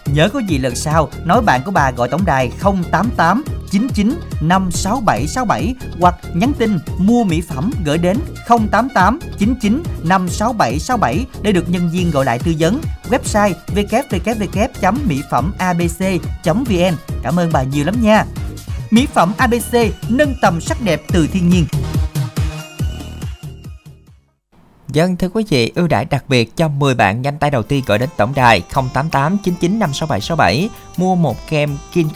Nhớ 0.05 0.29
có 0.29 0.39
gì 0.39 0.57
lần 0.57 0.75
sau, 0.75 1.09
Nói 1.25 1.41
bạn 1.41 1.61
của 1.65 1.71
bà 1.71 1.91
gọi 1.91 2.09
tổng 2.09 2.25
đài 2.25 2.51
088 2.91 3.43
99 3.71 4.15
56767 4.41 5.75
Hoặc 5.99 6.15
nhắn 6.33 6.53
tin 6.57 6.79
mua 6.97 7.23
mỹ 7.23 7.41
phẩm 7.41 7.71
gửi 7.85 7.97
đến 7.97 8.17
088 8.47 9.19
99 9.39 9.83
56767 10.03 11.25
Để 11.41 11.51
được 11.51 11.69
nhân 11.69 11.89
viên 11.89 12.11
gọi 12.11 12.25
lại 12.25 12.39
tư 12.39 12.53
vấn. 12.59 12.81
Website 13.09 13.53
www.mỹ 13.75 15.21
phẩm 15.31 15.53
abc.vn 15.57 16.95
Cảm 17.23 17.39
ơn 17.39 17.49
bà 17.53 17.63
nhiều 17.63 17.85
lắm 17.85 17.95
nha. 18.01 18.25
Mỹ 18.91 19.07
phẩm 19.13 19.33
ABC 19.37 19.77
nâng 20.09 20.35
tầm 20.41 20.61
sắc 20.61 20.77
đẹp 20.81 21.01
từ 21.13 21.27
thiên 21.27 21.49
nhiên. 21.49 21.65
Dân 24.87 25.17
thưa 25.17 25.29
quý 25.33 25.43
vị, 25.49 25.71
ưu 25.75 25.87
đãi 25.87 26.05
đặc 26.05 26.23
biệt 26.27 26.57
cho 26.57 26.67
10 26.67 26.95
bạn 26.95 27.21
nhanh 27.21 27.37
tay 27.37 27.51
đầu 27.51 27.63
tiên 27.63 27.83
gọi 27.87 27.99
đến 27.99 28.09
tổng 28.17 28.33
đài 28.35 28.61
088 28.61 29.37
99 29.43 29.79
56767 29.79 30.69
mua 30.97 31.15
một 31.15 31.47
kem 31.49 31.77
Kin 31.93 32.07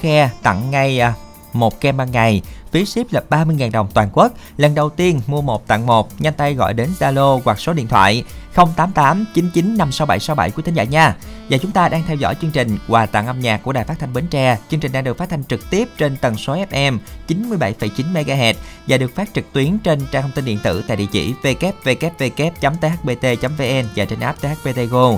tặng 0.44 0.72
ngay 0.72 1.00
à, 1.00 1.14
một 1.60 1.82
kem 1.82 1.98
ban 1.98 2.12
ngày. 2.12 2.42
Phí 2.72 2.86
ship 2.86 3.14
là 3.14 3.22
30.000 3.30 3.72
đồng 3.72 3.88
toàn 3.94 4.10
quốc. 4.14 4.34
Lần 4.58 4.76
đầu 4.76 4.90
tiên 4.90 5.22
mua 5.28 5.42
một 5.42 5.68
tặng 5.68 5.86
một, 5.86 6.22
nhanh 6.22 6.34
tay 6.34 6.54
gọi 6.54 6.74
đến 6.74 6.90
Zalo 7.00 7.42
hoặc 7.46 7.60
số 7.60 7.74
điện 7.74 7.88
thoại 7.88 8.24
088 8.56 9.26
99 9.34 9.78
56767 9.78 10.52
của 10.52 10.62
thính 10.62 10.74
giả 10.74 10.84
nha. 10.84 11.16
Và 11.50 11.58
chúng 11.58 11.72
ta 11.72 11.90
đang 11.90 12.04
theo 12.08 12.16
dõi 12.16 12.36
chương 12.42 12.52
trình 12.52 12.78
quà 12.88 13.06
tặng 13.06 13.28
âm 13.28 13.40
nhạc 13.40 13.64
của 13.64 13.74
Đài 13.74 13.84
Phát 13.84 14.00
thanh 14.00 14.14
Bến 14.14 14.28
Tre. 14.28 14.58
Chương 14.70 14.80
trình 14.80 14.92
đang 14.92 15.04
được 15.04 15.18
phát 15.18 15.30
thanh 15.30 15.44
trực 15.44 15.70
tiếp 15.70 15.88
trên 15.98 16.18
tần 16.18 16.38
số 16.38 16.56
FM 16.56 16.98
97,9 17.28 18.14
MHz 18.14 18.54
và 18.88 18.98
được 18.98 19.16
phát 19.16 19.30
trực 19.34 19.54
tuyến 19.54 19.80
trên 19.80 20.00
trang 20.12 20.22
thông 20.22 20.32
tin 20.32 20.46
điện 20.46 20.60
tử 20.64 20.84
tại 20.88 20.98
địa 20.98 21.06
chỉ 21.12 21.34
www.thbt.vn 21.44 22.68
và 23.96 24.06
trên 24.06 24.20
app 24.20 24.42
THBT 24.42 24.80
Go. 24.90 25.12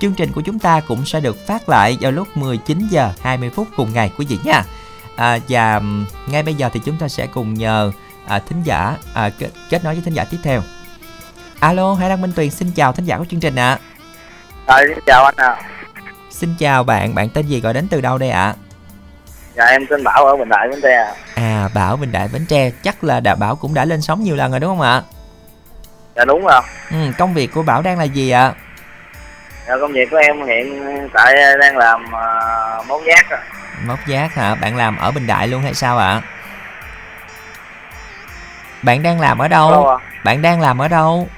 Chương 0.00 0.14
trình 0.14 0.32
của 0.32 0.40
chúng 0.40 0.58
ta 0.58 0.80
cũng 0.80 1.06
sẽ 1.06 1.20
được 1.20 1.46
phát 1.46 1.68
lại 1.68 1.96
vào 2.00 2.12
lúc 2.12 2.36
19 2.36 2.88
giờ 2.90 3.12
20 3.20 3.50
phút 3.50 3.68
cùng 3.76 3.92
ngày 3.92 4.10
quý 4.18 4.26
vị 4.26 4.38
nha. 4.44 4.64
À, 5.16 5.38
và 5.48 5.80
ngay 6.26 6.42
bây 6.42 6.54
giờ 6.54 6.68
thì 6.72 6.80
chúng 6.84 6.98
ta 6.98 7.08
sẽ 7.08 7.26
cùng 7.26 7.54
nhờ 7.54 7.92
à, 8.28 8.38
thính 8.38 8.62
giả 8.62 8.96
à, 9.14 9.30
kết, 9.38 9.48
kết 9.70 9.84
nối 9.84 9.94
với 9.94 10.02
thính 10.04 10.14
giả 10.14 10.24
tiếp 10.30 10.38
theo. 10.42 10.62
Alo, 11.60 11.94
Hải 11.94 12.08
Đăng 12.08 12.20
Minh 12.20 12.32
Tuyền 12.36 12.50
xin 12.50 12.70
chào 12.70 12.92
thính 12.92 13.04
giả 13.04 13.18
của 13.18 13.24
chương 13.30 13.40
trình 13.40 13.56
ạ. 13.56 13.78
Rồi, 14.68 14.82
xin 14.88 15.04
chào 15.06 15.24
anh 15.24 15.34
ạ. 15.36 15.56
Xin 16.30 16.54
chào 16.58 16.84
bạn, 16.84 17.14
bạn 17.14 17.28
tên 17.28 17.46
gì 17.46 17.60
gọi 17.60 17.74
đến 17.74 17.88
từ 17.88 18.00
đâu 18.00 18.18
đây 18.18 18.30
ạ? 18.30 18.54
Dạ 19.54 19.64
em 19.64 19.86
tên 19.90 20.04
Bảo 20.04 20.26
ở 20.26 20.36
Bình 20.36 20.48
Đại 20.48 20.68
Bến 20.68 20.80
Tre. 20.82 20.96
ạ. 20.96 21.14
À, 21.34 21.68
Bảo 21.74 21.96
Bình 21.96 22.12
Đại 22.12 22.28
Bến 22.32 22.46
Tre, 22.46 22.70
chắc 22.70 23.04
là 23.04 23.20
Đà 23.20 23.34
Bảo 23.34 23.56
cũng 23.56 23.74
đã 23.74 23.84
lên 23.84 24.02
sóng 24.02 24.22
nhiều 24.22 24.36
lần 24.36 24.50
rồi 24.50 24.60
đúng 24.60 24.70
không 24.70 24.80
ạ? 24.80 25.02
Dạ 26.16 26.24
đúng 26.24 26.44
rồi. 26.46 26.60
Ừ, 26.90 26.96
công 27.18 27.34
việc 27.34 27.52
của 27.54 27.62
Bảo 27.62 27.82
đang 27.82 27.98
là 27.98 28.04
gì 28.04 28.30
ạ? 28.30 28.54
Dạ, 29.68 29.74
công 29.80 29.92
việc 29.92 30.10
của 30.10 30.16
em 30.16 30.46
hiện 30.46 31.08
tại 31.14 31.34
đang 31.60 31.76
làm 31.76 32.04
uh, 32.04 32.86
mốt 32.86 33.00
giác 33.06 33.30
ạ. 33.30 33.38
Móc 33.84 34.06
giác 34.06 34.34
hả? 34.34 34.54
Bạn 34.54 34.76
làm 34.76 34.96
ở 34.96 35.10
Bình 35.10 35.26
Đại 35.26 35.48
luôn 35.48 35.62
hay 35.62 35.74
sao 35.74 35.98
ạ? 35.98 36.20
Bạn 38.82 39.02
đang 39.02 39.20
làm 39.20 39.38
ở 39.38 39.48
Đâu 39.48 39.88
ạ? 39.88 39.96
Bạn 40.24 40.42
đang 40.42 40.60
làm 40.60 40.78
ở 40.78 40.88
đâu? 40.88 41.28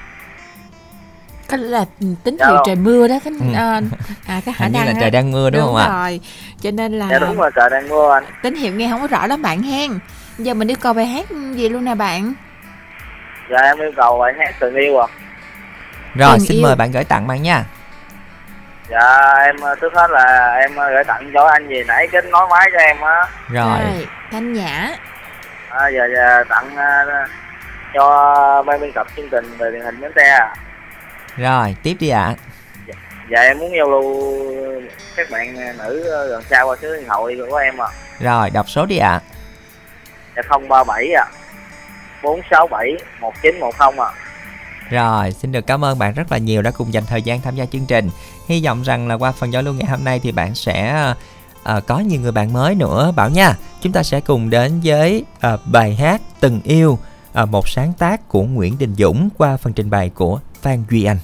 Có 1.49 1.57
là 1.57 1.85
tín 2.25 2.37
hiệu 2.39 2.63
trời 2.67 2.77
mưa 2.77 3.09
đó 3.09 3.15
cái 3.25 3.33
Ừ. 3.41 3.53
à, 3.55 3.81
à 4.27 4.41
cái 4.45 4.55
khả 4.55 4.65
Hình 4.65 4.73
như 4.73 4.79
năng 4.79 4.87
là 4.87 4.95
trời 5.01 5.11
đang 5.11 5.33
mưa 5.33 5.51
đúng 5.51 5.63
không 5.63 5.77
ạ? 5.77 5.89
rồi 5.89 6.21
cho 6.61 6.71
nên 6.71 6.99
là 6.99 7.09
Dạ 7.11 7.19
đúng 7.19 7.37
rồi, 7.37 7.51
trời 7.57 7.71
đang 7.71 7.89
mưa 7.89 8.13
anh. 8.15 8.25
tín 8.43 8.55
hiệu 8.55 8.73
nghe 8.75 8.89
không 8.91 9.01
có 9.01 9.07
rõ 9.07 9.27
lắm 9.27 9.43
bạn 9.43 9.63
hen 9.63 9.99
giờ 10.39 10.55
mình 10.55 10.69
yêu 10.71 10.77
cầu 10.81 10.93
bài 10.93 11.07
hát 11.07 11.27
gì 11.55 11.69
luôn 11.69 11.85
nè 11.85 11.95
bạn 11.95 12.33
Dạ 13.51 13.59
em 13.63 13.79
yêu 13.79 13.93
cầu 13.97 14.19
bài 14.19 14.33
hát 14.39 14.55
tình 14.61 14.75
yêu 14.75 14.99
ạ. 14.99 15.07
Rồi, 16.15 16.37
Tình 16.39 16.47
xin 16.47 16.57
yêu. 16.57 16.63
mời 16.63 16.77
bạn 16.77 16.91
gửi 16.93 17.05
tặng 17.05 17.27
bạn 17.27 17.43
nha. 17.43 17.65
Dạ 18.91 19.35
em 19.45 19.57
uh, 19.57 19.81
trước 19.81 19.95
hết 19.95 20.11
là 20.11 20.57
em 20.61 20.71
uh, 20.71 20.77
gửi 20.77 21.05
tặng 21.05 21.31
cho 21.35 21.47
anh 21.47 21.69
gì 21.69 21.85
nãy 21.87 22.09
kết 22.13 22.25
nối 22.25 22.49
máy 22.51 22.71
cho 22.73 22.79
em 22.79 23.01
á. 23.01 23.27
Rồi, 23.49 24.07
thanh 24.31 24.53
nhã 24.53 24.97
À, 25.69 25.89
giờ, 25.89 26.09
giờ 26.17 26.45
tặng 26.49 26.67
uh, 26.75 27.31
cho 27.95 28.63
ban 28.67 28.81
biên 28.81 28.93
tập 28.93 29.07
chương 29.17 29.29
trình 29.31 29.57
về 29.59 29.71
truyền 29.73 29.81
hình 29.81 30.01
Bến 30.01 30.13
Tre. 30.17 30.39
rồi, 31.37 31.77
tiếp 31.83 31.97
đi 32.01 32.09
ạ. 32.09 32.35
Dạ 33.31 33.41
em 33.41 33.59
muốn 33.59 33.73
giao 33.77 33.91
lưu 33.91 34.33
các 35.17 35.31
bạn 35.31 35.55
nữ 35.79 36.05
gần 36.29 36.43
xa 36.43 36.63
qua 36.63 36.77
số 36.83 36.95
điện 36.95 37.05
thoại 37.07 37.37
của 37.51 37.57
em 37.57 37.79
ạ. 37.83 37.89
Rồi, 38.21 38.51
đọc 38.51 38.69
số 38.69 38.87
đi 38.87 38.99
ạ. 38.99 39.21
Dạ 40.37 40.43
037 40.69 41.13
ạ. 41.13 41.25
467 42.23 42.97
1910 43.21 44.07
ạ. 44.07 44.13
Rồi, 44.91 45.33
xin 45.33 45.53
được 45.53 45.67
cảm 45.67 45.85
ơn 45.85 45.99
bạn 45.99 46.15
rất 46.15 46.33
là 46.33 46.39
nhiều 46.39 46.63
đã 46.63 46.71
cùng 46.71 46.93
dành 46.93 47.07
thời 47.07 47.23
gian 47.23 47.41
tham 47.41 47.55
gia 47.55 47.67
chương 47.67 47.87
trình. 47.89 48.11
Hy 48.49 48.65
vọng 48.65 48.83
rằng 48.83 49.09
là 49.09 49.15
qua 49.15 49.33
phần 49.33 49.53
giao 49.53 49.63
lưu 49.63 49.75
ngày 49.75 49.91
hôm 49.91 50.05
nay 50.05 50.21
thì 50.21 50.33
bạn 50.33 50.55
sẽ 50.55 51.05
ờ, 51.63 51.81
có 51.81 51.99
nhiều 51.99 52.21
người 52.21 52.33
bạn 52.33 52.53
mới 52.53 52.75
nữa 52.75 53.13
Bảo 53.17 53.31
nha. 53.31 53.57
Chúng 53.81 53.93
ta 53.93 54.03
sẽ 54.03 54.21
cùng 54.21 54.51
đến 54.51 54.81
với 54.85 55.25
ờ, 55.41 55.59
bài 55.73 55.95
hát 55.95 56.23
Từng 56.41 56.61
yêu, 56.65 56.99
ờ, 57.33 57.47
một 57.47 57.69
sáng 57.69 57.93
tác 57.99 58.29
của 58.29 58.43
Nguyễn 58.43 58.79
Đình 58.79 58.95
Dũng 58.99 59.29
qua 59.39 59.57
phần 59.57 59.73
trình 59.73 59.91
bày 59.91 60.11
của 60.11 60.41
Phan 60.63 60.85
Duy 60.91 61.05
Anh. 61.05 61.19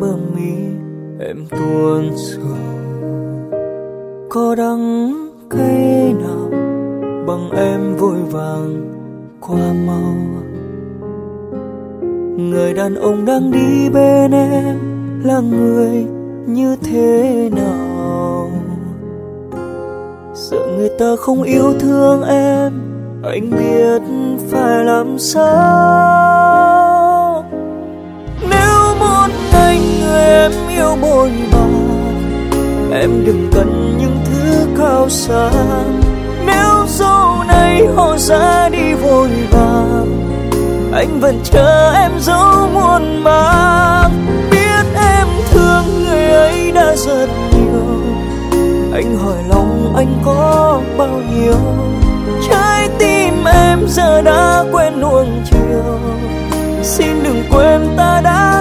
Bờ 0.00 0.16
mi 0.34 0.54
em 1.20 1.46
tuôn 1.50 2.10
sầu 2.16 2.72
có 4.30 4.54
đắng 4.54 5.12
cay 5.50 6.14
nào, 6.20 6.50
bằng 7.26 7.50
em 7.50 7.96
vội 7.96 8.16
vàng 8.30 8.92
qua 9.40 9.72
mau. 9.86 10.14
Người 12.36 12.74
đàn 12.74 12.94
ông 12.94 13.24
đang 13.24 13.50
đi 13.50 13.88
bên 13.90 14.30
em 14.30 14.78
là 15.24 15.40
người 15.40 16.06
như 16.46 16.76
thế 16.76 17.50
nào? 17.56 18.50
Sợ 20.34 20.66
người 20.76 20.90
ta 20.98 21.06
không 21.18 21.42
yêu 21.42 21.72
thương 21.80 22.22
em, 22.22 22.72
anh 23.22 23.50
biết 23.50 24.02
phải 24.50 24.84
làm 24.84 25.18
sao? 25.18 26.41
Em 30.32 30.52
yêu 30.68 30.96
bồi 31.00 31.30
bàn 31.52 32.92
em 32.92 33.24
đừng 33.26 33.50
cần 33.54 33.98
những 33.98 34.16
thứ 34.24 34.66
cao 34.78 35.08
xa 35.08 35.50
nếu 36.46 36.86
sau 36.86 37.44
này 37.48 37.86
họ 37.96 38.16
ra 38.18 38.68
đi 38.68 38.94
vội 38.94 39.28
vàng, 39.50 40.06
anh 40.92 41.20
vẫn 41.20 41.40
chờ 41.44 41.92
em 41.92 42.12
dấu 42.20 42.68
muôn 42.74 43.24
mang 43.24 44.10
biết 44.50 44.84
em 44.94 45.26
thương 45.50 46.04
người 46.04 46.24
ấy 46.24 46.72
đã 46.72 46.96
rất 46.96 47.28
nhiều. 47.52 48.02
Anh 48.94 49.16
hỏi 49.16 49.36
lòng 49.48 49.94
anh 49.96 50.22
có 50.24 50.80
bao 50.98 51.20
nhiêu? 51.34 51.56
Trái 52.50 52.88
tim 52.98 53.44
em 53.44 53.78
giờ 53.88 54.22
đã 54.22 54.64
quen 54.72 55.00
nuông 55.00 55.42
chiều. 55.50 55.98
Xin 56.82 57.22
đừng 57.22 57.42
quên 57.50 57.88
ta 57.96 58.20
đã 58.24 58.51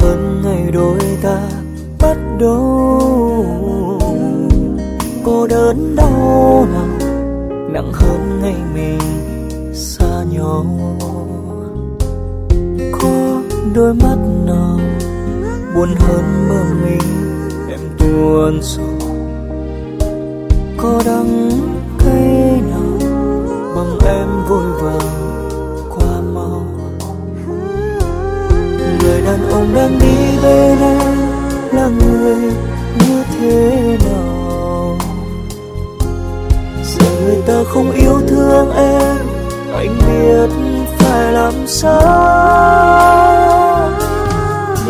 hơn 0.00 0.42
ngày 0.44 0.70
đôi 0.72 0.98
ta 1.22 1.38
bắt 2.00 2.16
đầu. 2.40 3.46
Cô 5.24 5.46
đơn 5.46 5.96
đau 5.96 6.66
nào 6.72 7.08
nặng 7.72 7.92
hơn 7.92 8.40
ngày 8.42 8.56
mình 8.74 8.98
xa 9.74 10.24
nhau. 10.32 10.66
Có 12.92 13.42
đôi 13.74 13.94
mắt 13.94 14.16
nào 14.46 14.80
buồn 15.74 15.88
hơn 15.98 16.48
mơ 16.48 16.64
mình, 16.82 17.02
em 17.70 17.80
tuôn 17.98 18.60
rồi. 18.62 19.18
Có 20.76 21.02
đắng 21.06 21.50
lòng 29.60 29.74
đang 29.74 29.98
đi 29.98 30.38
bên 30.42 30.78
em 30.80 31.16
là 31.72 31.88
người 31.88 32.36
như 32.98 33.24
thế 33.38 33.96
nào? 34.06 34.98
Giờ 36.84 37.06
người 37.24 37.42
ta 37.46 37.54
không 37.68 37.92
yêu 37.92 38.20
thương 38.28 38.72
em 38.76 39.16
anh 39.74 39.98
biết 39.98 40.50
phải 40.98 41.32
làm 41.32 41.52
sao? 41.66 42.00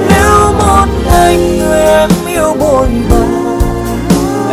Nếu 0.09 0.53
một 0.59 0.87
anh 1.11 1.59
người 1.59 1.81
em 1.81 2.11
yêu 2.29 2.55
buồn 2.61 3.03
bã, 3.11 3.17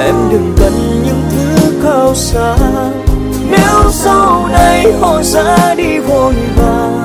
em 0.03 0.15
đừng 0.31 0.53
cần 0.57 1.03
những 1.05 1.21
thứ 1.31 1.73
cao 1.83 2.15
xa. 2.15 2.55
Nếu 3.49 3.91
sau 3.91 4.47
này 4.51 4.93
họ 5.01 5.21
ra 5.23 5.75
đi 5.77 5.99
vội 5.99 6.33
vàng 6.55 6.96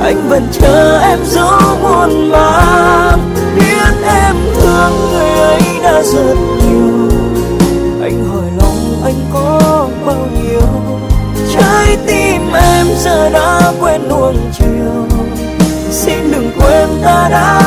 anh 0.00 0.28
vẫn 0.28 0.48
chờ 0.52 0.98
em 1.00 1.18
dấu 1.24 1.60
buồn 1.82 2.30
mang 2.30 3.34
biết 3.56 4.06
em 4.06 4.36
thương 4.54 5.10
người 5.12 5.30
ấy 5.30 5.62
đã 5.82 6.02
rất 6.02 6.34
nhiều. 6.34 7.08
Anh 8.02 8.24
hỏi 8.24 8.44
lòng 8.56 9.02
anh 9.04 9.20
có 9.32 9.88
bao 10.06 10.26
nhiêu? 10.42 10.60
Trái 11.54 11.96
tim 12.06 12.52
em 12.52 12.86
giờ 12.98 13.30
đã 13.30 13.72
quên 13.80 14.08
nuông 14.08 14.36
chiều. 14.58 15.06
Xin 15.90 16.32
đừng 16.32 16.50
quên 16.58 16.88
ta 17.04 17.28
đã 17.30 17.59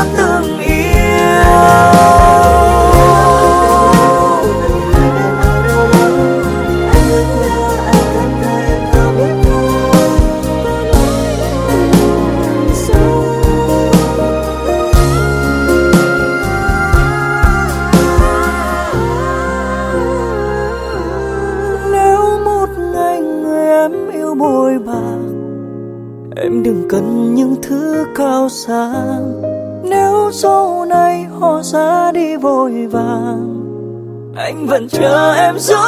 vẫn 34.74 34.90
chờ 34.90 35.34
em 35.34 35.60
giữa 35.60 35.83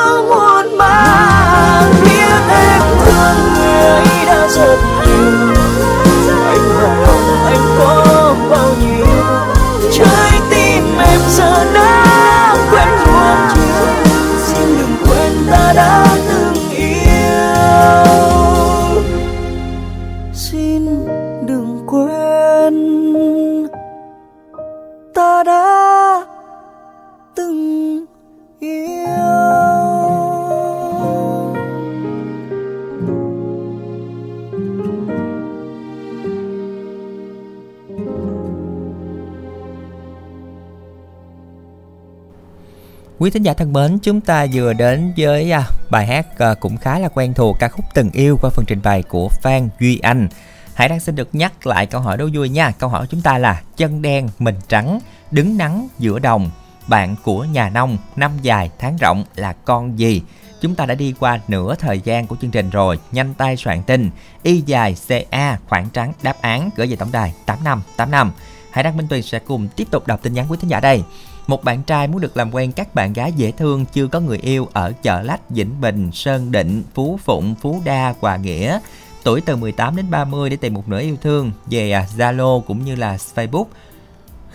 Quý 43.25 43.31
thính 43.31 43.43
giả 43.43 43.53
thân 43.53 43.73
mến, 43.73 43.97
chúng 43.99 44.21
ta 44.21 44.45
vừa 44.53 44.73
đến 44.73 45.13
với 45.17 45.51
à, 45.51 45.63
bài 45.89 46.07
hát 46.07 46.37
à, 46.37 46.53
cũng 46.53 46.77
khá 46.77 46.99
là 46.99 47.09
quen 47.09 47.33
thuộc 47.33 47.57
ca 47.59 47.67
khúc 47.67 47.85
Từng 47.93 48.09
yêu 48.11 48.37
qua 48.41 48.49
phần 48.49 48.65
trình 48.67 48.81
bày 48.83 49.03
của 49.03 49.29
Phan 49.29 49.69
Duy 49.79 49.99
Anh. 49.99 50.27
Hãy 50.73 50.89
đang 50.89 50.99
xin 50.99 51.15
được 51.15 51.29
nhắc 51.35 51.67
lại 51.67 51.85
câu 51.85 52.01
hỏi 52.01 52.17
đố 52.17 52.29
vui 52.33 52.49
nha. 52.49 52.71
Câu 52.71 52.89
hỏi 52.89 53.01
của 53.01 53.07
chúng 53.11 53.21
ta 53.21 53.37
là 53.37 53.61
chân 53.77 54.01
đen, 54.01 54.29
mình 54.39 54.55
trắng, 54.67 54.99
đứng 55.31 55.57
nắng 55.57 55.87
giữa 55.99 56.19
đồng, 56.19 56.51
bạn 56.87 57.15
của 57.23 57.43
nhà 57.43 57.69
nông, 57.69 57.97
năm 58.15 58.31
dài 58.41 58.69
tháng 58.79 58.97
rộng 58.97 59.23
là 59.35 59.53
con 59.53 59.99
gì? 59.99 60.21
Chúng 60.61 60.75
ta 60.75 60.85
đã 60.85 60.95
đi 60.95 61.13
qua 61.19 61.39
nửa 61.47 61.75
thời 61.75 61.99
gian 61.99 62.27
của 62.27 62.35
chương 62.41 62.51
trình 62.51 62.69
rồi, 62.69 62.99
nhanh 63.11 63.33
tay 63.33 63.57
soạn 63.57 63.83
tin 63.83 64.09
Y 64.43 64.61
dài 64.65 64.95
CA 65.07 65.57
khoảng 65.69 65.89
trắng 65.89 66.13
đáp 66.23 66.35
án 66.41 66.69
gửi 66.75 66.87
về 66.87 66.95
tổng 66.95 67.11
đài 67.11 67.33
8585. 67.45 68.31
Hãy 68.71 68.83
đăng 68.83 68.97
Minh 68.97 69.07
Tuyền 69.07 69.21
sẽ 69.21 69.39
cùng 69.39 69.67
tiếp 69.75 69.87
tục 69.91 70.07
đọc 70.07 70.19
tin 70.23 70.33
nhắn 70.33 70.45
quý 70.49 70.57
thính 70.61 70.69
giả 70.69 70.79
đây. 70.79 71.03
Một 71.47 71.63
bạn 71.63 71.83
trai 71.83 72.07
muốn 72.07 72.21
được 72.21 72.37
làm 72.37 72.55
quen 72.55 72.71
các 72.71 72.95
bạn 72.95 73.13
gái 73.13 73.31
dễ 73.31 73.51
thương 73.51 73.85
chưa 73.85 74.07
có 74.07 74.19
người 74.19 74.37
yêu 74.37 74.67
ở 74.73 74.93
chợ 75.01 75.21
lách 75.21 75.49
Vĩnh 75.49 75.81
Bình, 75.81 76.11
Sơn 76.11 76.51
Định, 76.51 76.83
Phú 76.93 77.19
Phụng, 77.23 77.55
Phú 77.55 77.81
Đa, 77.85 78.13
Hòa 78.19 78.37
Nghĩa. 78.37 78.79
Tuổi 79.23 79.41
từ 79.41 79.55
18 79.55 79.95
đến 79.95 80.05
30 80.11 80.49
để 80.49 80.57
tìm 80.57 80.73
một 80.73 80.89
nửa 80.89 80.99
yêu 80.99 81.17
thương 81.21 81.51
về 81.65 81.91
à, 81.91 82.07
Zalo 82.17 82.61
cũng 82.61 82.85
như 82.85 82.95
là 82.95 83.17
Facebook 83.35 83.65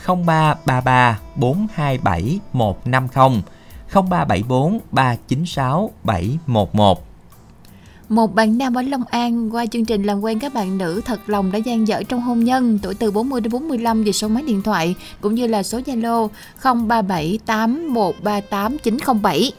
0333 0.06 1.18
427 1.36 2.40
150 2.52 3.42
0374 3.92 4.80
396 4.90 5.90
711 6.04 7.09
một 8.10 8.34
bạn 8.34 8.58
nam 8.58 8.74
ở 8.74 8.82
Long 8.82 9.04
An 9.04 9.54
qua 9.54 9.66
chương 9.66 9.84
trình 9.84 10.02
làm 10.02 10.20
quen 10.20 10.38
các 10.38 10.54
bạn 10.54 10.78
nữ 10.78 11.00
thật 11.04 11.20
lòng 11.26 11.52
đã 11.52 11.58
gian 11.58 11.88
dở 11.88 12.02
trong 12.08 12.20
hôn 12.20 12.44
nhân, 12.44 12.78
tuổi 12.82 12.94
từ 12.94 13.10
40 13.10 13.40
đến 13.40 13.52
45 13.52 14.04
về 14.04 14.12
số 14.12 14.28
máy 14.28 14.42
điện 14.46 14.62
thoại 14.62 14.94
cũng 15.20 15.34
như 15.34 15.46
là 15.46 15.62
số 15.62 15.78
Zalo 15.78 16.28
0378138907. 16.62 19.50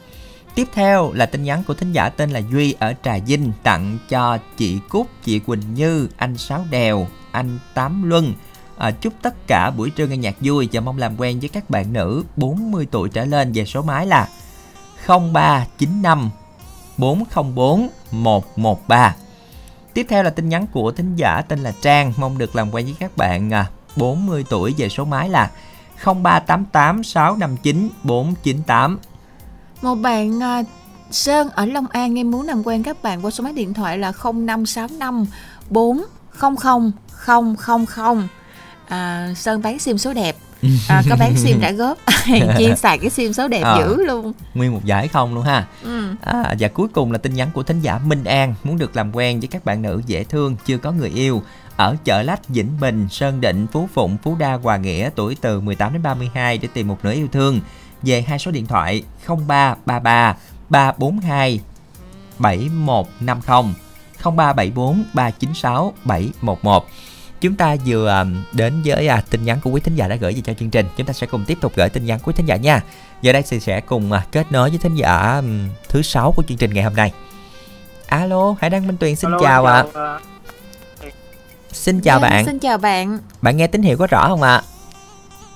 Tiếp 0.55 0.67
theo 0.73 1.11
là 1.13 1.25
tin 1.25 1.43
nhắn 1.43 1.63
của 1.67 1.73
thính 1.73 1.91
giả 1.91 2.09
tên 2.09 2.29
là 2.29 2.41
Duy 2.51 2.75
ở 2.79 2.93
Trà 3.03 3.17
Vinh 3.17 3.51
tặng 3.63 3.97
cho 4.09 4.37
chị 4.57 4.79
Cúc, 4.89 5.07
chị 5.23 5.39
Quỳnh 5.39 5.61
Như, 5.75 6.07
anh 6.17 6.37
Sáu 6.37 6.65
Đèo, 6.71 7.07
anh 7.31 7.59
Tám 7.73 8.09
Luân. 8.09 8.33
À, 8.77 8.91
chúc 8.91 9.13
tất 9.21 9.47
cả 9.47 9.71
buổi 9.77 9.89
trưa 9.89 10.07
nghe 10.07 10.17
nhạc 10.17 10.35
vui 10.41 10.69
và 10.71 10.81
mong 10.81 10.97
làm 10.97 11.15
quen 11.17 11.39
với 11.39 11.49
các 11.49 11.69
bạn 11.69 11.93
nữ 11.93 12.23
40 12.35 12.87
tuổi 12.91 13.09
trở 13.09 13.25
lên 13.25 13.51
về 13.51 13.65
số 13.65 13.81
máy 13.81 14.07
là 14.07 14.27
0395 15.07 16.29
404 16.97 17.89
113. 18.11 19.15
Tiếp 19.93 20.05
theo 20.09 20.23
là 20.23 20.29
tin 20.29 20.49
nhắn 20.49 20.67
của 20.67 20.91
thính 20.91 21.15
giả 21.15 21.41
tên 21.41 21.59
là 21.59 21.73
Trang 21.81 22.13
mong 22.17 22.37
được 22.37 22.55
làm 22.55 22.73
quen 22.73 22.85
với 22.85 22.95
các 22.99 23.17
bạn 23.17 23.53
à, 23.53 23.69
40 23.95 24.45
tuổi 24.49 24.75
về 24.77 24.89
số 24.89 25.05
máy 25.05 25.29
là 25.29 25.51
0388 26.05 27.03
659 27.03 27.89
498. 28.03 28.99
Một 29.81 29.95
bạn 29.95 30.43
à, 30.43 30.63
Sơn 31.11 31.49
ở 31.49 31.65
Long 31.65 31.87
An 31.87 32.19
em 32.19 32.31
muốn 32.31 32.47
làm 32.47 32.63
quen 32.63 32.83
các 32.83 33.03
bạn 33.03 33.25
qua 33.25 33.31
số 33.31 33.43
máy 33.43 33.53
điện 33.53 33.73
thoại 33.73 33.97
là 33.97 34.11
0565 34.11 35.25
400 35.69 36.55
000. 37.95 38.17
À, 38.87 39.33
Sơn 39.35 39.61
bán 39.61 39.79
sim 39.79 39.97
số 39.97 40.13
đẹp. 40.13 40.35
À, 40.87 41.03
có 41.09 41.15
bán 41.19 41.37
sim 41.37 41.59
đã 41.61 41.71
góp 41.71 41.97
hàng 42.07 42.49
chi 42.57 42.69
xài 42.77 42.97
cái 42.97 43.09
sim 43.09 43.33
số 43.33 43.47
đẹp 43.47 43.61
Ờ. 43.61 43.77
dữ 43.79 44.03
luôn. 44.05 44.33
Nguyên 44.53 44.73
một 44.73 44.85
giải 44.85 45.07
không 45.07 45.33
luôn 45.35 45.43
ha. 45.43 45.65
Ừ. 45.83 46.15
À, 46.21 46.55
và 46.59 46.67
cuối 46.67 46.87
cùng 46.87 47.11
là 47.11 47.17
tin 47.17 47.33
nhắn 47.33 47.49
của 47.53 47.63
thính 47.63 47.79
giả 47.81 47.97
Minh 48.05 48.23
An 48.23 48.53
muốn 48.63 48.77
được 48.77 48.95
làm 48.95 49.15
quen 49.15 49.39
với 49.39 49.47
các 49.47 49.65
bạn 49.65 49.81
nữ 49.81 50.01
dễ 50.05 50.23
thương 50.23 50.55
chưa 50.65 50.77
có 50.77 50.91
người 50.91 51.09
yêu 51.09 51.43
ở 51.75 51.95
chợ 52.03 52.21
lách 52.21 52.47
Vĩnh 52.49 52.79
Bình, 52.79 53.07
Sơn 53.09 53.41
Định, 53.41 53.67
Phú 53.71 53.89
Phụng, 53.93 54.17
Phú 54.23 54.35
Đa, 54.39 54.53
Hòa 54.53 54.77
Nghĩa 54.77 55.09
tuổi 55.15 55.35
từ 55.41 55.59
18 55.61 55.93
đến 55.93 56.03
32 56.03 56.57
để 56.57 56.67
tìm 56.73 56.87
một 56.87 56.97
nửa 57.03 57.11
yêu 57.13 57.27
thương 57.31 57.59
về 58.01 58.21
hai 58.21 58.39
số 58.39 58.51
điện 58.51 58.65
thoại 58.65 59.03
0333 59.27 60.35
342 60.69 61.59
7150 62.39 63.73
0374 64.23 65.03
396 65.13 65.93
711 66.05 66.85
Chúng 67.41 67.55
ta 67.55 67.75
vừa 67.85 68.09
à, 68.09 68.25
đến 68.51 68.81
với 68.85 69.07
à, 69.07 69.21
tin 69.29 69.45
nhắn 69.45 69.59
của 69.63 69.69
quý 69.69 69.81
thính 69.81 69.95
giả 69.95 70.07
đã 70.07 70.15
gửi 70.15 70.33
về 70.33 70.41
cho 70.45 70.53
chương 70.53 70.69
trình 70.69 70.85
Chúng 70.97 71.07
ta 71.07 71.13
sẽ 71.13 71.27
cùng 71.27 71.45
tiếp 71.47 71.57
tục 71.61 71.73
gửi 71.75 71.89
tin 71.89 72.05
nhắn 72.05 72.19
của 72.19 72.25
quý 72.31 72.33
thính 72.37 72.45
giả 72.45 72.55
nha 72.55 72.81
Giờ 73.21 73.33
đây 73.33 73.43
thì 73.49 73.59
sẽ 73.59 73.81
cùng 73.81 74.11
à, 74.11 74.25
kết 74.31 74.51
nối 74.51 74.69
với 74.69 74.79
thính 74.79 74.95
giả 74.95 75.41
thứ 75.89 76.01
sáu 76.01 76.31
của 76.31 76.43
chương 76.47 76.57
trình 76.57 76.73
ngày 76.73 76.83
hôm 76.83 76.95
nay 76.95 77.11
Alo, 78.07 78.55
Hải 78.59 78.69
Đăng 78.69 78.87
Minh 78.87 78.97
Tuyền 78.97 79.15
xin 79.15 79.31
Alo, 79.31 79.39
chào 79.41 79.65
ạ 79.65 79.83
ờ, 79.93 80.19
Xin 81.71 82.01
chào 82.01 82.19
Dạ, 82.19 82.29
bạn 82.29 82.45
Xin 82.45 82.59
chào 82.59 82.77
bạn. 82.77 83.19
Bạn 83.41 83.57
nghe 83.57 83.67
tín 83.67 83.81
hiệu 83.81 83.97
có 83.97 84.07
rõ 84.07 84.27
không 84.27 84.41
ạ? 84.41 84.61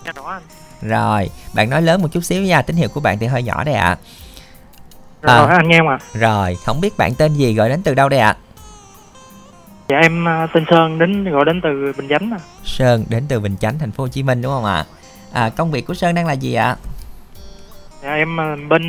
dạ 0.05 0.11
rõ 0.15 0.23
anh. 0.23 0.41
Rồi, 0.81 1.29
bạn 1.53 1.69
nói 1.69 1.81
lớn 1.81 2.01
một 2.01 2.07
chút 2.11 2.21
xíu 2.23 2.41
nha 2.43 2.61
Tín 2.61 2.75
hiệu 2.75 2.89
của 2.89 2.99
bạn 2.99 3.19
thì 3.19 3.27
hơi 3.27 3.43
nhỏ 3.43 3.63
đây 3.63 3.75
ạ 3.75 3.97
Rồi, 5.21 5.47
À. 5.49 5.55
anh 5.57 5.67
nghe 5.69 5.77
không 5.79 5.87
ạ? 5.87 5.97
Rồi, 6.13 6.57
không 6.65 6.81
biết 6.81 6.97
bạn 6.97 7.15
tên 7.15 7.33
gì 7.33 7.53
gọi 7.53 7.69
đến 7.69 7.83
từ 7.83 7.93
đâu 7.93 8.09
đây 8.09 8.19
ạ? 8.19 8.37
Dạ 9.87 9.97
em 9.97 10.25
ờ, 10.25 10.47
tên 10.53 10.65
Sơn 10.71 10.99
đến 10.99 11.23
gọi 11.23 11.45
đến 11.45 11.61
từ 11.63 11.93
Bình 11.97 12.07
Chánh 12.09 12.31
à. 12.31 12.39
Sơn 12.63 13.05
đến 13.09 13.25
từ 13.29 13.39
Bình 13.39 13.57
Chánh, 13.57 13.79
thành 13.79 13.91
phố 13.91 14.03
Hồ 14.03 14.07
Chí 14.07 14.23
Minh 14.23 14.41
đúng 14.41 14.51
không 14.53 14.65
ạ? 14.65 14.85
à, 15.31 15.49
công 15.49 15.71
việc 15.71 15.87
của 15.87 15.93
sơn 15.93 16.15
đang 16.15 16.27
là 16.27 16.33
gì 16.33 16.53
ạ? 16.53 16.75
Dạ 18.03 18.13
em 18.13 18.39
à, 18.39 18.55
bên 18.69 18.83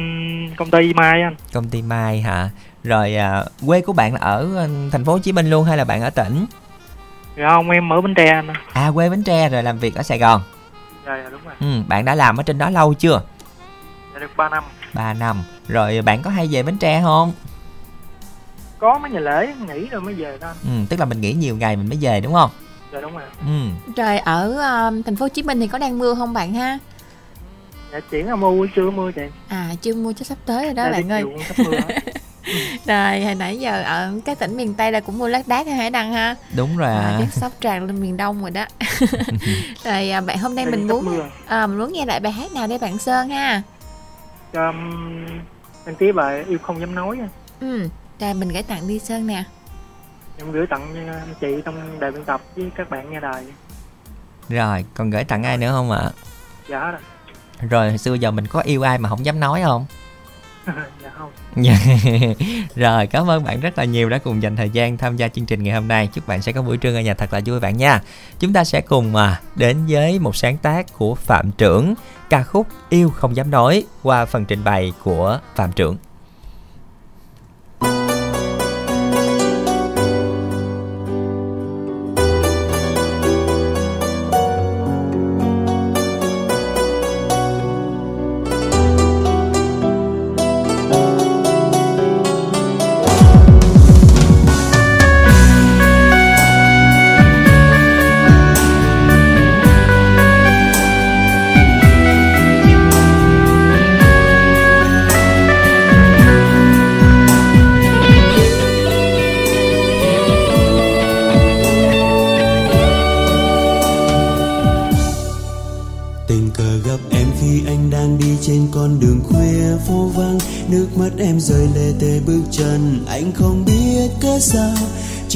công 0.57 0.71
ty 0.71 0.95
mai 0.95 1.23
anh. 1.23 1.35
Công 1.53 1.69
ty 1.69 1.83
mai 1.83 2.21
hả? 2.21 2.51
Rồi 2.85 3.17
à, 3.17 3.45
quê 3.67 3.81
của 3.81 3.93
bạn 3.93 4.15
là 4.15 4.21
ở 4.21 4.49
ờ, 4.57 4.69
thành 4.93 5.05
phố 5.05 5.13
hồ 5.13 5.19
chí 5.19 5.33
minh 5.33 5.51
luôn 5.51 5.65
hay 5.65 5.77
là 5.77 5.85
bạn 5.85 6.03
ở 6.03 6.11
tỉnh? 6.11 6.47
Dạ 7.39 7.49
không 7.49 7.71
em 7.71 7.93
ở 7.93 8.01
bến 8.01 8.15
tre 8.15 8.27
anh 8.31 8.47
à 8.73 8.91
quê 8.95 9.11
bến 9.11 9.23
tre 9.23 9.49
rồi 9.49 9.63
làm 9.63 9.79
việc 9.79 9.95
ở 9.95 10.03
sài 10.03 10.19
gòn. 10.19 10.43
Dạ 11.07 11.17
dạ 11.25 11.31
đúng 11.31 11.41
rồi. 11.45 11.55
Ừ, 11.61 11.83
bạn 11.89 12.05
đã 12.05 12.15
làm 12.15 12.37
ở 12.37 12.43
trên 12.43 12.59
đó 12.59 12.71
lâu 12.71 12.95
chưa? 12.95 13.23
Dạ 14.15 14.21
được 14.21 14.31
3 14.37 14.49
năm. 14.49 14.65
3 14.95 15.15
năm. 15.15 15.43
Rồi 15.69 16.03
bạn 16.03 16.23
có 16.23 16.31
hay 16.31 16.49
về 16.51 16.63
bến 16.63 16.79
tre 16.79 17.03
không 17.03 17.33
có 18.79 18.99
mấy 18.99 19.11
ngày 19.11 19.23
lễ 19.23 19.55
nghỉ 19.67 19.89
rồi 19.89 20.01
mới 20.01 20.15
về 20.15 20.39
anh 20.41 20.57
ừ, 20.65 20.71
tức 20.91 21.01
là 21.01 21.07
mình 21.07 21.21
nghỉ 21.21 21.33
nhiều 21.33 21.57
ngày 21.57 21.77
mình 21.77 21.89
mới 21.89 21.99
về 22.01 22.21
đúng 22.21 22.33
không 22.33 22.51
dạ 22.93 23.01
đúng 23.01 23.13
rồi 23.17 23.27
ừ 23.47 23.93
Trời 23.97 24.19
ở 24.19 24.51
um, 24.89 25.03
thành 25.03 25.17
phố 25.17 25.25
Hồ 25.25 25.29
Chí 25.29 25.43
Minh 25.43 25.61
thì 25.61 25.69
có 25.69 25.79
đang 25.79 25.99
mưa 25.99 26.15
không 26.15 26.33
bạn 26.33 26.55
ha? 26.55 26.79
dạ 27.93 28.01
chuyển 28.11 28.27
là 28.27 28.37
mua 28.37 28.67
chưa 28.77 28.91
mưa 28.91 29.13
chị 29.13 29.23
À 29.49 29.71
chưa 29.83 29.95
mua 29.95 30.13
chắc 30.13 30.27
sắp 30.27 30.39
tới 30.47 30.65
rồi 30.65 30.75
đó 30.75 30.83
Dạ, 30.85 30.91
bạn 30.91 31.09
ơi. 31.13 31.25
mưa. 31.25 31.73
Rồi 32.87 33.21
hồi 33.25 33.35
nãy 33.35 33.59
giờ 33.59 33.83
ở 33.83 34.13
các 34.25 34.39
tỉnh 34.39 34.57
miền 34.57 34.75
Tây 34.75 34.93
là 34.93 35.01
cũng 35.01 35.19
mua 35.19 35.29
lác 35.29 35.49
đác 35.49 35.67
hay 35.67 35.77
Hải 35.77 35.91
Đăng 35.91 36.13
ha? 36.13 36.35
đúng 36.57 36.77
rồi 36.77 36.89
À, 36.89 37.17
chắc 37.21 37.33
sắp 37.33 37.53
tràn 37.61 37.87
lên 37.87 38.01
miền 38.03 38.17
Đông 38.17 38.41
rồi 38.43 38.51
đó. 38.51 38.65
rồi 39.85 40.11
à, 40.11 40.21
bạn 40.21 40.39
hôm 40.39 40.55
nay 40.55 40.65
Đây 40.65 40.73
mình 40.73 40.89
muốn 40.89 41.05
mưa. 41.05 41.29
à, 41.47 41.67
mình 41.67 41.79
muốn 41.79 41.93
nghe 41.93 42.07
lại 42.07 42.21
bài 42.21 42.33
hát 42.33 42.53
nào 42.53 42.67
đây 42.67 42.79
bạn 42.79 42.99
Sơn 42.99 43.29
ha? 43.29 43.63
cho 44.53 44.67
um, 44.69 45.27
đăng 45.87 45.95
ký 45.95 46.13
bài 46.13 46.45
yêu 46.49 46.59
không 46.63 46.81
dám 46.81 46.95
nói 46.95 47.17
nha. 47.17 47.29
Ừ, 47.61 47.89
rồi 48.21 48.35
mình 48.35 48.49
gửi 48.49 48.63
tặng 48.63 48.89
đi 48.89 48.99
Sơn 48.99 49.27
nè. 49.27 49.45
em 50.39 50.53
gửi 50.53 50.67
tặng 50.67 51.09
anh 51.09 51.35
chị 51.41 51.63
trong 51.65 52.01
đài 52.01 52.11
biên 52.11 52.25
tập 52.25 52.41
với 52.57 52.71
các 52.77 52.91
bạn 52.91 53.11
nghe 53.11 53.21
đài. 53.21 53.45
Rồi 54.49 54.85
còn 54.95 55.11
gửi 55.11 55.25
tặng 55.25 55.43
ai 55.43 55.57
nữa 55.59 55.73
không 55.73 55.91
ạ? 55.91 56.11
Dạ 56.69 56.91
rồi. 56.91 57.01
Rồi 57.71 57.89
hồi 57.89 57.99
xưa 57.99 58.15
giờ 58.15 58.31
mình 58.31 58.47
có 58.47 58.61
yêu 58.61 58.83
ai 58.83 58.99
mà 58.99 59.09
không 59.09 59.25
dám 59.25 59.41
nói 59.41 59.63
không? 59.65 59.87
Dạ 61.03 61.11
không. 61.19 61.31
Dạ. 61.57 61.79
rồi 62.77 63.07
cảm 63.07 63.31
ơn 63.31 63.45
bạn 63.45 63.61
rất 63.61 63.79
là 63.79 63.85
nhiều 63.85 64.09
đã 64.09 64.19
cùng 64.19 64.43
dành 64.43 64.57
thời 64.57 64.71
gian 64.71 64.97
tham 64.97 65.17
gia 65.17 65.29
chương 65.29 65.47
trình 65.47 65.63
ngày 65.63 65.75
hôm 65.75 65.89
nay. 65.89 66.09
Chúc 66.13 66.27
bạn 66.27 66.43
sẽ 66.43 66.53
có 66.53 66.63
buổi 66.63 66.77
trưa 66.77 66.95
ở 66.95 67.01
nhà 67.01 67.15
thật 67.15 67.33
là 67.33 67.41
vui 67.47 67.61
bạn 67.61 67.77
nha. 67.77 68.01
Chúng 68.39 68.53
ta 68.53 68.65
sẽ 68.65 68.81
cùng 68.81 69.17
à, 69.17 69.41
đến 69.55 69.77
với 69.89 70.19
một 70.19 70.37
sáng 70.37 70.59
tác 70.59 70.93
của 70.93 71.15
phạm 71.15 71.51
trưởng 71.53 71.95
ca 72.31 72.43
khúc 72.43 72.67
yêu 72.89 73.11
không 73.11 73.37
dám 73.37 73.51
nói 73.51 73.85
qua 74.03 74.25
phần 74.25 74.45
trình 74.45 74.65
bày 74.65 74.93
của 75.03 75.41
phạm 75.55 75.73
trưởng 75.73 75.97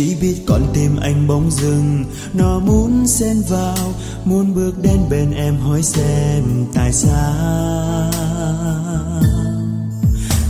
chỉ 0.01 0.15
biết 0.21 0.37
còn 0.47 0.63
tim 0.75 0.97
anh 0.97 1.27
bỗng 1.27 1.51
dừng 1.51 2.05
nó 2.33 2.59
muốn 2.59 3.07
xen 3.07 3.43
vào 3.49 3.95
muốn 4.25 4.55
bước 4.55 4.73
đến 4.83 4.99
bên 5.11 5.35
em 5.35 5.57
hỏi 5.57 5.83
xem 5.83 6.45
tại 6.75 6.93
sao. 6.93 8.11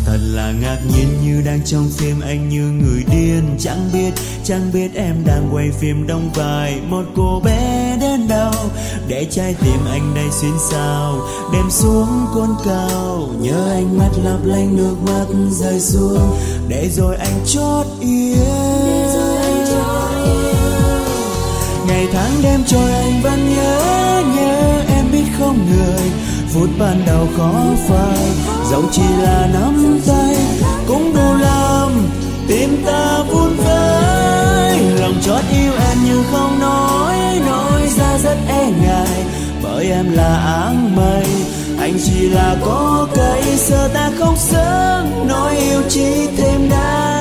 Thật 0.05 0.18
là 0.20 0.53
ngạc 0.53 0.78
nhiên 0.92 1.09
như 1.24 1.42
đang 1.46 1.61
trong 1.64 1.88
phim 1.88 2.20
anh 2.20 2.48
như 2.48 2.62
người 2.62 3.05
điên. 3.11 3.57
Chẳng 3.59 3.90
biết, 3.92 4.11
chẳng 4.44 4.70
biết 4.72 4.94
em 4.94 5.24
đang 5.26 5.48
quay 5.53 5.70
phim 5.70 6.07
đóng 6.07 6.30
vai 6.34 6.80
Một 6.88 7.05
cô 7.16 7.40
bé 7.44 7.96
đến 8.01 8.28
đâu. 8.28 8.53
Để 9.09 9.26
trái 9.30 9.55
tim 9.61 9.86
anh 9.90 10.14
đây 10.14 10.28
xuyên 10.30 10.55
sao 10.70 11.28
Đêm 11.53 11.70
xuống 11.70 12.09
cồn 12.34 12.48
cao. 12.64 13.28
Nhớ 13.40 13.70
anh 13.72 13.98
mắt 13.98 14.11
lấp 14.24 14.38
lánh 14.44 14.76
nước 14.76 14.96
mắt 15.07 15.26
rơi 15.51 15.80
xuống. 15.80 16.38
Để 16.68 16.88
rồi 16.88 17.16
anh 17.16 17.40
chót 17.46 17.86
yêu 18.01 18.70
Ngày 21.91 22.07
tháng 22.12 22.32
đêm 22.43 22.61
trôi 22.66 22.93
anh 22.93 23.22
vẫn 23.22 23.55
nhớ 23.55 24.22
nhớ 24.36 24.82
Em 24.97 25.05
biết 25.12 25.24
không 25.38 25.59
người. 25.70 26.11
Phút 26.55 26.70
ban 26.78 27.03
đầu 27.07 27.28
khó 27.36 27.53
phai 27.88 28.28
Dẫu 28.70 28.82
chỉ 28.93 29.03
là 29.22 29.49
nắm 29.53 30.01
tay. 30.07 30.36
Cũng 30.86 31.14
đủ 31.14 31.34
làm 31.41 31.93
Tim 32.49 32.82
ta 32.86 33.22
vun 33.28 33.57
vơi 33.57 34.78
Lòng 35.01 35.14
chót 35.22 35.41
yêu 35.53 35.72
em 35.72 35.99
nhưng 36.05 36.24
không 36.32 36.61
nói 36.61 37.16
Nói 37.47 37.88
ra 37.99 38.18
rất 38.18 38.36
e 38.49 38.70
ngại. 38.82 39.24
Bởi 39.62 39.91
em 39.91 40.12
là 40.12 40.36
áng 40.36 40.97
mây, 40.97 41.24
Anh 41.80 41.95
chỉ 42.05 42.28
là 42.28 42.57
có 42.64 43.09
cây. 43.14 43.43
Giờ 43.57 43.88
ta 43.95 44.11
không 44.18 44.36
sớm 44.36 45.28
Nói 45.28 45.57
yêu 45.57 45.82
chỉ 45.88 46.26
thêm 46.36 46.68
đáng 46.70 47.20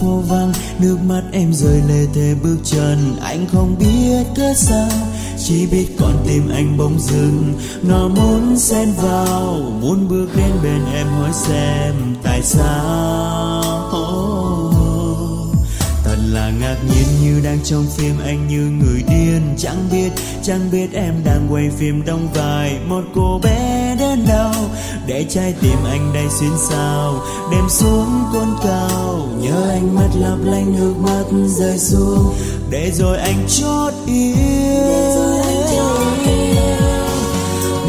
phố 0.00 0.22
vắng 0.28 0.52
nước 0.80 0.98
mắt 1.08 1.22
em 1.32 1.52
rơi 1.52 1.80
lê 1.88 2.06
thề 2.14 2.34
bước 2.42 2.56
chân. 2.64 3.16
Anh 3.22 3.46
không 3.52 3.76
biết 3.78 4.26
cớ 4.36 4.54
sao 4.56 4.88
chỉ 5.38 5.66
biết 5.66 5.86
con 5.98 6.12
tim 6.26 6.48
anh 6.48 6.76
bỗng 6.76 6.98
dừng. 6.98 7.54
Nó 7.82 8.08
muốn 8.08 8.58
xen 8.58 8.92
vào 9.02 9.54
muốn 9.80 10.08
bước 10.08 10.28
đến 10.36 10.50
bên 10.62 10.80
em 10.94 11.06
hỏi 11.06 11.30
xem 11.32 11.94
tại 12.22 12.42
sao. 12.42 13.62
Thật 16.04 16.16
là 16.28 16.50
ngạc 16.60 16.76
nhiên 16.88 17.06
như 17.22 17.40
đang 17.44 17.58
trong 17.64 17.86
phim 17.96 18.14
anh 18.24 18.48
như 18.48 18.60
người 18.60 19.02
điên. 19.08 19.54
Chẳng 19.58 19.88
biết, 19.92 20.10
chẳng 20.42 20.70
biết 20.70 20.92
em 20.92 21.14
đang 21.24 21.46
quay 21.50 21.70
phim 21.78 22.04
đóng 22.04 22.28
vai 22.34 22.78
Một 22.88 23.04
cô 23.14 23.40
bé 23.42 23.96
đến 23.98 24.24
đâu. 24.28 24.52
Để 25.06 25.26
trái 25.28 25.54
tim 25.60 25.84
anh 25.84 26.12
đây 26.14 26.26
xuyên 26.40 26.50
sao 26.70 27.22
Đêm 27.52 27.68
xuống 27.68 28.24
côn 28.32 28.48
cao. 28.62 28.99
Anh 29.80 29.94
mắt 29.94 30.08
lấp 30.14 30.38
lánh 30.44 30.76
nước 30.76 30.94
mắt 30.98 31.24
rơi 31.46 31.78
xuống. 31.78 32.34
Để 32.70 32.90
rồi 32.94 33.18
anh 33.18 33.46
chót 33.48 33.94
yêu 34.06 34.76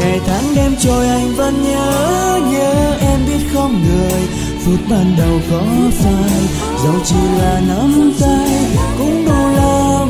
Ngày 0.00 0.20
tháng 0.26 0.54
đêm 0.54 0.74
trôi 0.80 1.06
anh 1.06 1.34
vẫn 1.36 1.62
nhớ 1.62 2.40
nhớ 2.52 2.96
em 3.00 3.20
biết 3.26 3.46
không 3.54 3.82
người. 3.82 4.20
Phút 4.64 4.80
ban 4.90 5.16
đầu 5.18 5.40
khó 5.50 5.62
phai 5.90 6.40
dẫu 6.84 6.94
chỉ 7.04 7.16
là 7.38 7.60
nắm 7.68 8.12
tay 8.20 8.50
cũng 8.98 9.24
đủ 9.26 9.48
làm 9.56 10.08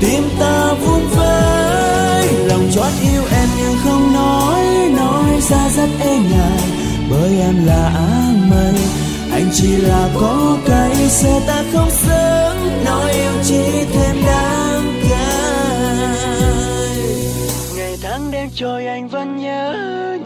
tim 0.00 0.22
ta 0.40 0.74
vun 0.74 1.00
vơi 1.16 2.28
lòng 2.32 2.68
chót 2.74 2.92
yêu 3.02 3.22
em 3.32 3.48
nhưng 3.58 3.76
không 3.84 4.12
nói 4.12 4.64
nói 4.96 5.40
ra 5.50 5.68
rất 5.76 5.88
e 6.00 6.18
ngại. 6.18 6.68
Bởi 7.10 7.40
em 7.40 7.66
là 7.66 7.88
áng 7.94 8.50
mây 8.50 9.01
anh 9.32 9.48
chỉ 9.52 9.76
là 9.76 10.08
có 10.20 10.58
cây, 10.66 10.94
xe 11.08 11.40
ta 11.46 11.64
không 11.72 11.90
sớm 11.90 12.56
nói 12.84 13.12
yêu 13.12 13.32
chỉ 13.44 13.84
thêm 13.92 14.16
đáng 14.26 15.00
cay 15.10 15.32
ngày 17.76 17.96
tháng 18.02 18.30
đêm 18.30 18.48
trôi 18.54 18.86
anh 18.86 19.08
vẫn 19.08 19.36
nhớ 19.36 19.74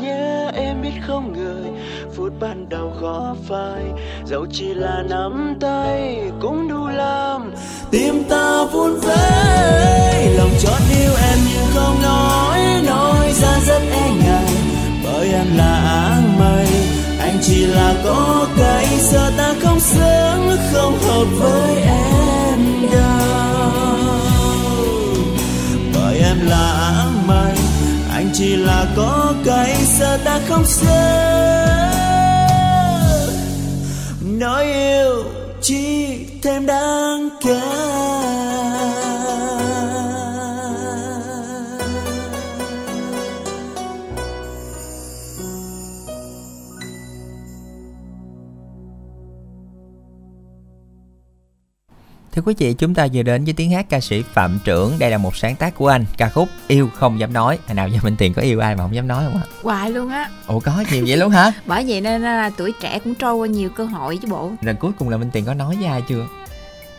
nhớ 0.01 0.51
em 0.55 0.83
biết 0.83 0.95
không 1.07 1.33
người 1.33 1.71
phút 2.17 2.33
ban 2.41 2.69
đầu 2.69 2.93
khó 3.01 3.37
phai. 3.49 3.83
Dẫu 4.25 4.47
chỉ 4.53 4.75
là 4.75 5.03
nắm 5.11 5.55
tay 5.61 6.21
cũng 6.41 6.69
đủ 6.69 6.87
làm 6.87 7.53
tim 7.91 8.25
ta 8.29 8.65
vun 8.73 8.95
vẫy 9.01 10.35
lòng 10.39 10.51
chót 10.63 10.81
yêu 11.01 11.13
em 11.31 11.39
nhưng 11.53 11.67
không 11.75 12.03
nói 12.03 12.61
nói 12.87 13.33
ra 13.33 13.59
rất 13.67 13.81
e 13.93 14.11
ngại. 14.25 14.53
Bởi 15.05 15.33
em 15.33 15.57
là 15.57 15.75
áng 15.75 16.39
mây 16.39 16.67
chỉ 17.47 17.66
là 17.66 17.94
có 18.05 18.49
cây 18.57 18.86
giờ 19.01 19.32
ta 19.38 19.55
không 19.62 19.80
sớm 19.80 20.49
không 20.72 20.99
hợp 20.99 21.24
với 21.38 21.76
em 21.76 22.61
đâu. 22.92 23.99
Bởi 25.94 26.18
em 26.18 26.47
là 26.47 26.92
áng 26.99 27.26
mây, 27.26 27.53
anh 28.11 28.30
chỉ 28.34 28.57
là 28.57 28.86
có 28.97 29.34
cây 29.44 29.74
giờ 29.99 30.18
ta 30.24 30.40
không 30.49 30.64
sớm 30.64 31.86
nói 34.38 34.64
yêu 34.64 35.24
chỉ 35.61 36.07
thêm 36.42 36.66
đáng 36.66 37.28
kể. 37.44 38.06
Thưa 52.37 52.43
quý 52.47 52.55
vị, 52.59 52.74
chúng 52.78 52.95
ta 52.95 53.07
vừa 53.12 53.22
đến 53.22 53.45
với 53.45 53.55
tiếng 53.55 53.70
hát 53.70 53.87
ca 53.89 54.01
sĩ 54.01 54.22
Phạm 54.32 54.59
Trưởng. 54.64 54.99
Đây 54.99 55.11
là 55.11 55.18
một 55.18 55.37
sáng 55.37 55.57
tác 55.57 55.74
của 55.74 55.89
anh, 55.89 56.05
ca 56.18 56.28
khúc 56.28 56.49
Yêu 56.68 56.91
không 56.95 57.20
dám 57.20 57.32
nói. 57.32 57.59
Hồi 57.66 57.74
nào 57.74 57.89
giờ 57.89 57.99
Minh 58.03 58.16
Tiền 58.18 58.34
có 58.34 58.43
yêu 58.43 58.61
ai 58.61 58.76
mà 58.76 58.84
không 58.84 58.95
dám 58.95 59.09
nói 59.09 59.24
không 59.24 59.37
ạ? 59.37 59.47
hoài 59.62 59.91
luôn 59.91 60.09
á 60.11 60.30
Ủa 60.47 60.61
có 60.61 60.84
nhiều 60.93 61.05
vậy 61.09 61.16
luôn 61.16 61.30
hả? 61.30 61.53
bởi 61.66 61.84
vậy 61.89 62.01
nên 62.01 62.22
là 62.22 62.51
tuổi 62.57 62.72
trẻ 62.80 62.99
cũng 62.99 63.14
trôi 63.14 63.34
qua 63.34 63.47
nhiều 63.47 63.68
cơ 63.70 63.84
hội 63.84 64.16
chứ 64.22 64.28
bộ 64.28 64.51
Rồi 64.62 64.74
cuối 64.74 64.93
cùng 64.99 65.09
là 65.09 65.16
Minh 65.16 65.30
Tiền 65.32 65.45
có 65.45 65.55
nói 65.55 65.76
với 65.76 65.87
ai 65.87 66.03
chưa? 66.09 66.26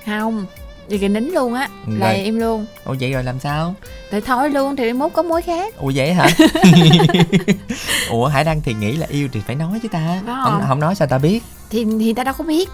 không 0.05 0.45
thì 0.89 0.97
cái 0.97 1.09
nín 1.09 1.23
luôn 1.33 1.53
á 1.53 1.67
là 1.87 2.07
Rồi. 2.11 2.17
im 2.17 2.39
luôn 2.39 2.65
Ủa 2.85 2.95
vậy 2.99 3.11
rồi 3.13 3.23
làm 3.23 3.39
sao? 3.39 3.75
thì 4.11 4.19
thôi 4.21 4.49
luôn 4.49 4.75
thì 4.75 4.93
mốt 4.93 5.13
có 5.13 5.23
mối 5.23 5.41
khác 5.41 5.75
Ủa 5.77 5.91
vậy 5.95 6.13
hả? 6.13 6.27
Ủa 8.09 8.27
Hải 8.27 8.43
Đăng 8.43 8.61
thì 8.61 8.73
nghĩ 8.73 8.97
là 8.97 9.07
yêu 9.09 9.27
thì 9.31 9.39
phải 9.47 9.55
nói 9.55 9.79
chứ 9.83 9.87
ta. 9.91 10.21
Không, 10.25 10.35
không? 10.43 10.63
không 10.67 10.79
nói 10.79 10.95
sao 10.95 11.07
ta 11.07 11.17
biết? 11.17 11.43
thì 11.69 11.85
thì 11.99 12.13
ta 12.13 12.23
đâu 12.23 12.33
có 12.37 12.43
biết 12.43 12.69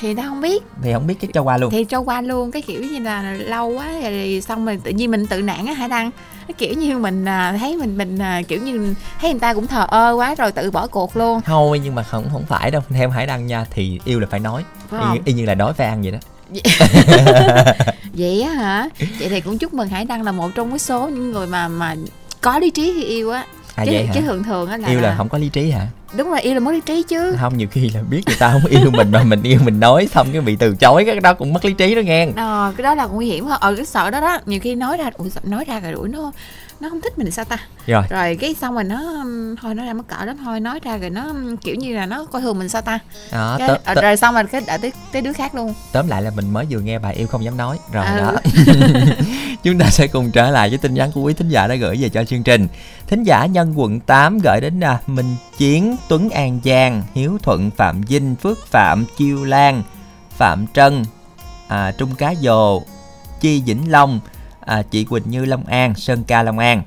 thì 0.00 0.14
ta 0.14 0.22
không 0.22 0.40
biết 0.40 0.62
Thì 0.82 0.92
không 0.92 1.06
biết 1.06 1.14
cái 1.20 1.30
cho 1.34 1.42
qua 1.42 1.56
luôn. 1.58 1.70
thì 1.70 1.84
cho 1.84 2.00
qua 2.00 2.20
luôn 2.20 2.50
cái 2.50 2.62
kiểu 2.62 2.82
như 2.84 2.98
là 2.98 3.22
lâu 3.32 3.68
quá 3.68 3.86
rồi 4.02 4.42
xong 4.46 4.66
rồi 4.66 4.78
tự 4.84 4.90
nhiên 4.90 5.10
mình 5.10 5.26
tự 5.26 5.42
nản 5.42 5.66
á 5.66 5.72
hải 5.72 5.88
đăng 5.88 6.10
cái 6.48 6.54
kiểu 6.58 6.74
như 6.74 6.98
mình 6.98 7.24
à, 7.24 7.56
thấy 7.60 7.76
mình 7.76 7.98
mình 7.98 8.18
à, 8.18 8.42
kiểu 8.48 8.60
như 8.62 8.94
thấy 9.20 9.30
người 9.30 9.40
ta 9.40 9.54
cũng 9.54 9.66
thờ 9.66 9.86
ơ 9.88 10.12
quá 10.18 10.34
rồi 10.34 10.52
tự 10.52 10.70
bỏ 10.70 10.86
cuộc 10.86 11.16
luôn 11.16 11.40
Thôi 11.40 11.78
nhưng 11.84 11.94
mà 11.94 12.02
không 12.02 12.24
không 12.32 12.44
phải 12.48 12.70
đâu. 12.70 12.82
Theo 12.90 13.10
Hải 13.10 13.26
Đăng 13.26 13.46
nha 13.46 13.66
thì 13.70 14.00
yêu 14.04 14.20
là 14.20 14.26
phải 14.30 14.40
nói. 14.40 14.64
Y, 14.92 15.20
y 15.24 15.32
như 15.32 15.44
là 15.46 15.54
đói 15.54 15.72
phải 15.72 15.86
ăn 15.86 16.02
vậy 16.02 16.10
đó. 16.12 16.18
vậy 18.12 18.42
á 18.42 18.50
hả 18.54 18.88
vậy 19.18 19.28
thì 19.28 19.40
cũng 19.40 19.58
chúc 19.58 19.74
mừng 19.74 19.88
hải 19.88 20.04
đăng 20.04 20.22
là 20.22 20.32
một 20.32 20.50
trong 20.54 20.70
cái 20.70 20.78
số 20.78 21.08
những 21.08 21.32
người 21.32 21.46
mà 21.46 21.68
mà 21.68 21.96
có 22.40 22.58
lý 22.58 22.70
trí 22.70 22.92
khi 22.96 23.04
yêu 23.04 23.30
á 23.30 23.44
À 23.74 23.84
chứ, 23.84 23.92
vậy 23.92 24.06
hả? 24.06 24.12
chứ 24.14 24.20
thường 24.20 24.42
thường 24.44 24.70
á 24.70 24.76
là 24.76 24.88
Yêu 24.88 25.00
là 25.00 25.14
không 25.18 25.28
có 25.28 25.38
lý 25.38 25.48
trí 25.48 25.70
hả? 25.70 25.86
Đúng 26.16 26.30
rồi 26.30 26.40
yêu 26.40 26.54
là 26.54 26.60
mất 26.60 26.72
lý 26.72 26.80
trí 26.80 27.02
chứ. 27.02 27.36
Không 27.40 27.58
nhiều 27.58 27.68
khi 27.70 27.90
là 27.94 28.00
biết 28.10 28.22
người 28.26 28.36
ta 28.38 28.52
không 28.52 28.66
yêu 28.70 28.90
mình 28.90 29.10
mà 29.10 29.22
mình 29.22 29.42
yêu 29.42 29.58
mình 29.64 29.80
nói 29.80 30.08
xong 30.12 30.28
cái 30.32 30.40
bị 30.40 30.56
từ 30.56 30.76
chối 30.76 31.04
cái 31.04 31.20
đó 31.20 31.34
cũng 31.34 31.52
mất 31.52 31.64
lý 31.64 31.72
trí 31.72 31.94
đó 31.94 32.00
nghe. 32.00 32.28
Ờ, 32.36 32.72
cái 32.76 32.82
đó 32.82 32.94
là 32.94 33.06
nguy 33.06 33.26
hiểm 33.26 33.44
hơn. 33.44 33.58
Ờ 33.60 33.74
cái 33.76 33.86
sợ 33.86 34.10
đó 34.10 34.20
đó. 34.20 34.38
Nhiều 34.46 34.60
khi 34.62 34.74
nói 34.74 34.96
ra 34.96 35.10
ủa, 35.14 35.28
sao 35.28 35.42
nói 35.46 35.64
ra 35.64 35.80
rồi 35.80 35.92
ủa 35.92 36.06
nó 36.06 36.32
nó 36.82 36.88
không 36.88 37.00
thích 37.00 37.18
mình 37.18 37.30
sao 37.30 37.44
ta? 37.44 37.56
Rồi. 37.86 38.02
rồi 38.10 38.36
cái 38.40 38.54
xong 38.54 38.74
rồi 38.74 38.84
nó 38.84 39.24
thôi 39.62 39.74
nói 39.74 39.86
ra 39.86 39.92
mắc 39.92 40.04
cỡ 40.08 40.24
lắm 40.24 40.36
thôi 40.44 40.60
nói 40.60 40.80
ra 40.84 40.96
rồi 40.96 41.10
nó 41.10 41.32
kiểu 41.60 41.74
như 41.74 41.94
là 41.94 42.06
nó 42.06 42.24
coi 42.24 42.42
thường 42.42 42.58
mình 42.58 42.68
sao 42.68 42.82
ta? 42.82 42.98
Đó, 43.32 43.56
cái, 43.58 43.68
tớ- 43.68 43.76
ờ, 43.84 43.94
tớ- 43.94 44.02
rồi 44.02 44.16
xong 44.16 44.34
rồi 44.34 44.44
cái 44.44 44.60
đợi 44.66 44.78
tới, 44.78 44.92
tới 45.12 45.22
đứa 45.22 45.32
khác 45.32 45.54
luôn. 45.54 45.74
Tóm 45.92 46.08
lại 46.08 46.22
là 46.22 46.30
mình 46.36 46.52
mới 46.52 46.66
vừa 46.70 46.80
nghe 46.80 46.98
bài 46.98 47.14
yêu 47.14 47.26
không 47.26 47.44
dám 47.44 47.56
nói. 47.56 47.78
Rồi 47.92 48.06
Ừ. 48.06 48.18
đó. 48.18 48.32
Chúng 49.62 49.78
ta 49.78 49.86
sẽ 49.90 50.06
cùng 50.06 50.30
trở 50.30 50.50
lại 50.50 50.68
với 50.68 50.78
tin 50.78 50.94
nhắn 50.94 51.12
của 51.12 51.20
quý 51.20 51.34
thính 51.34 51.48
giả 51.48 51.66
đã 51.66 51.74
gửi 51.74 51.96
về 52.00 52.08
cho 52.08 52.24
chương 52.24 52.42
trình. 52.42 52.68
Thính 53.06 53.22
giả 53.22 53.46
nhân 53.46 53.72
quận 53.76 54.00
8 54.00 54.38
gửi 54.44 54.60
đến 54.60 54.80
là 54.80 54.98
Minh 55.06 55.36
Chiến, 55.58 55.96
Tuấn 56.08 56.30
An 56.30 56.60
Giang, 56.64 57.02
Hiếu 57.14 57.38
Thuận, 57.42 57.70
Phạm 57.70 58.00
Vinh, 58.00 58.34
Phước 58.36 58.66
Phạm, 58.66 59.04
Chiêu 59.18 59.44
Lan, 59.44 59.82
Phạm 60.36 60.66
Trân, 60.74 61.04
à, 61.68 61.92
Trung 61.98 62.14
Cá 62.14 62.34
Dồ, 62.34 62.82
Chi 63.40 63.62
Vĩnh 63.66 63.90
Long, 63.90 64.20
à, 64.66 64.82
chị 64.90 65.04
Quỳnh 65.04 65.22
Như 65.26 65.44
Long 65.44 65.64
An, 65.64 65.94
Sơn 65.94 66.24
Ca 66.24 66.42
Long 66.42 66.58
An. 66.58 66.82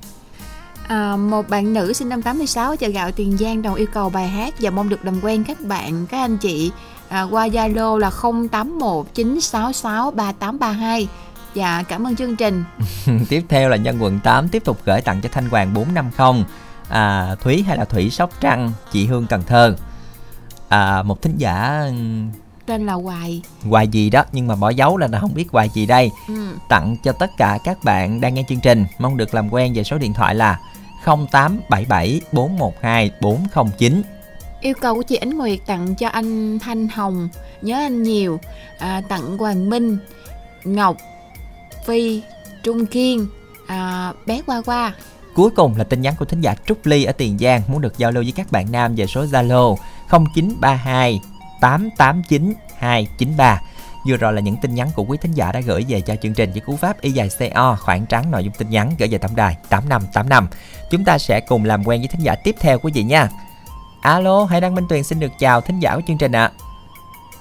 À, 0.87 1.15
một 1.15 1.49
bạn 1.49 1.73
nữ 1.73 1.93
sinh 1.93 2.09
năm 2.09 2.21
86 2.21 2.69
ở 2.69 2.75
chợ 2.75 2.87
gạo 2.87 3.11
Tiền 3.11 3.37
Giang 3.37 3.61
đồng 3.61 3.75
yêu 3.75 3.87
cầu 3.93 4.09
bài 4.09 4.27
hát 4.27 4.53
và 4.59 4.69
mong 4.69 4.89
được 4.89 5.05
làm 5.05 5.21
quen 5.21 5.43
các 5.43 5.61
bạn 5.61 6.07
các 6.07 6.19
anh 6.19 6.37
chị. 6.37 6.71
À, 7.09 7.21
qua 7.21 7.47
Zalo 7.47 7.97
là 7.97 8.09
0819663832 8.09 11.05
và 11.55 11.83
cảm 11.83 12.07
ơn 12.07 12.15
chương 12.15 12.35
trình. 12.35 12.63
Tiếp 13.29 13.45
theo 13.49 13.69
là 13.69 13.77
nhân 13.77 13.97
quận 13.99 14.19
8 14.19 14.49
tiếp 14.49 14.63
tục 14.65 14.81
gửi 14.85 15.01
tặng 15.01 15.21
cho 15.21 15.29
Thanh 15.31 15.49
Hoàng 15.49 15.73
450 15.73 16.45
à, 16.89 17.35
Thúy 17.41 17.63
hay 17.67 17.77
là 17.77 17.85
Thủy 17.85 18.09
Sóc 18.09 18.29
Trăng 18.41 18.71
chị 18.91 19.05
Hương 19.05 19.27
Cần 19.27 19.43
Thơ. 19.47 19.75
À, 20.69 21.03
một 21.03 21.21
thính 21.21 21.37
giả 21.37 21.83
tên 22.65 22.85
là 22.85 22.93
Hoài. 22.93 23.41
Hoài 23.69 23.87
gì 23.87 24.09
đó 24.09 24.23
nhưng 24.31 24.47
mà 24.47 24.55
bỏ 24.55 24.69
dấu 24.69 24.97
là 24.97 25.07
không 25.21 25.33
biết 25.33 25.45
hoài 25.51 25.69
gì 25.73 25.85
đây. 25.85 26.11
Ừ. 26.27 26.33
tặng 26.69 26.95
cho 27.03 27.11
tất 27.11 27.31
cả 27.37 27.59
các 27.63 27.83
bạn 27.83 28.21
đang 28.21 28.33
nghe 28.33 28.43
chương 28.49 28.59
trình 28.59 28.85
mong 28.99 29.17
được 29.17 29.33
làm 29.33 29.53
quen 29.53 29.73
về 29.73 29.83
số 29.83 29.97
điện 29.97 30.13
thoại 30.13 30.35
là 30.35 30.59
0877 31.05 32.21
412 32.31 33.11
409 33.21 34.01
Yêu 34.61 34.73
cầu 34.81 34.95
của 34.95 35.01
chị 35.01 35.15
Ánh 35.15 35.37
Nguyệt 35.37 35.59
tặng 35.65 35.95
cho 35.95 36.07
anh 36.07 36.59
Thanh 36.59 36.87
Hồng 36.87 37.29
Nhớ 37.61 37.75
anh 37.75 38.03
nhiều. 38.03 38.39
À, 38.79 39.01
Tặng 39.09 39.37
Hoàng 39.37 39.69
Minh 39.69 39.97
Ngọc 40.63 40.97
Phi 41.85 42.21
Trung 42.63 42.85
Kiên 42.85 43.27
à, 43.67 44.13
Bé 44.25 44.41
Qua 44.45 44.61
Qua. 44.65 44.93
Cuối 45.35 45.49
cùng 45.49 45.75
là 45.77 45.83
tin 45.83 46.01
nhắn 46.01 46.13
của 46.19 46.25
thính 46.25 46.41
giả 46.41 46.55
Trúc 46.65 46.85
Ly 46.85 47.03
ở 47.03 47.11
Tiền 47.11 47.37
Giang 47.37 47.61
muốn 47.67 47.81
được 47.81 47.97
giao 47.97 48.11
lưu 48.11 48.23
với 48.23 48.33
các 48.35 48.51
bạn 48.51 48.71
nam 48.71 48.95
về 48.95 49.07
số 49.07 49.25
Zalo 49.25 49.75
0932 50.09 51.21
889 51.61 52.53
293. 52.79 53.61
Vừa 54.09 54.17
rồi 54.17 54.33
là 54.33 54.41
những 54.41 54.55
tin 54.61 54.75
nhắn 54.75 54.87
của 54.95 55.03
quý 55.03 55.17
thính 55.21 55.31
giả 55.31 55.51
đã 55.51 55.59
gửi 55.59 55.85
về 55.89 56.01
cho 56.01 56.15
chương 56.15 56.33
trình 56.33 56.51
với 56.51 56.61
cú 56.61 56.75
pháp 56.77 57.01
y 57.01 57.11
dài 57.11 57.29
CO 57.39 57.77
khoảng 57.79 58.05
trắng 58.05 58.31
nội 58.31 58.43
dung 58.43 58.53
tin 58.53 58.69
nhắn 58.69 58.91
gửi 58.99 59.07
về 59.11 59.17
tổng 59.17 59.35
đài 59.35 59.55
8585. 59.69 60.47
Chúng 60.91 61.05
ta 61.05 61.17
sẽ 61.17 61.39
cùng 61.39 61.65
làm 61.65 61.87
quen 61.87 62.01
với 62.01 62.07
thính 62.07 62.21
giả 62.21 62.35
tiếp 62.43 62.55
theo 62.59 62.79
quý 62.79 62.91
vị 62.95 63.03
nha. 63.03 63.29
Alo, 64.01 64.45
Hải 64.45 64.61
Đăng 64.61 64.75
Minh 64.75 64.85
Tuyền 64.89 65.03
xin 65.03 65.19
được 65.19 65.31
chào 65.39 65.61
thính 65.61 65.79
giả 65.79 65.95
của 65.95 66.01
chương 66.07 66.17
trình 66.17 66.31
ạ. 66.31 66.51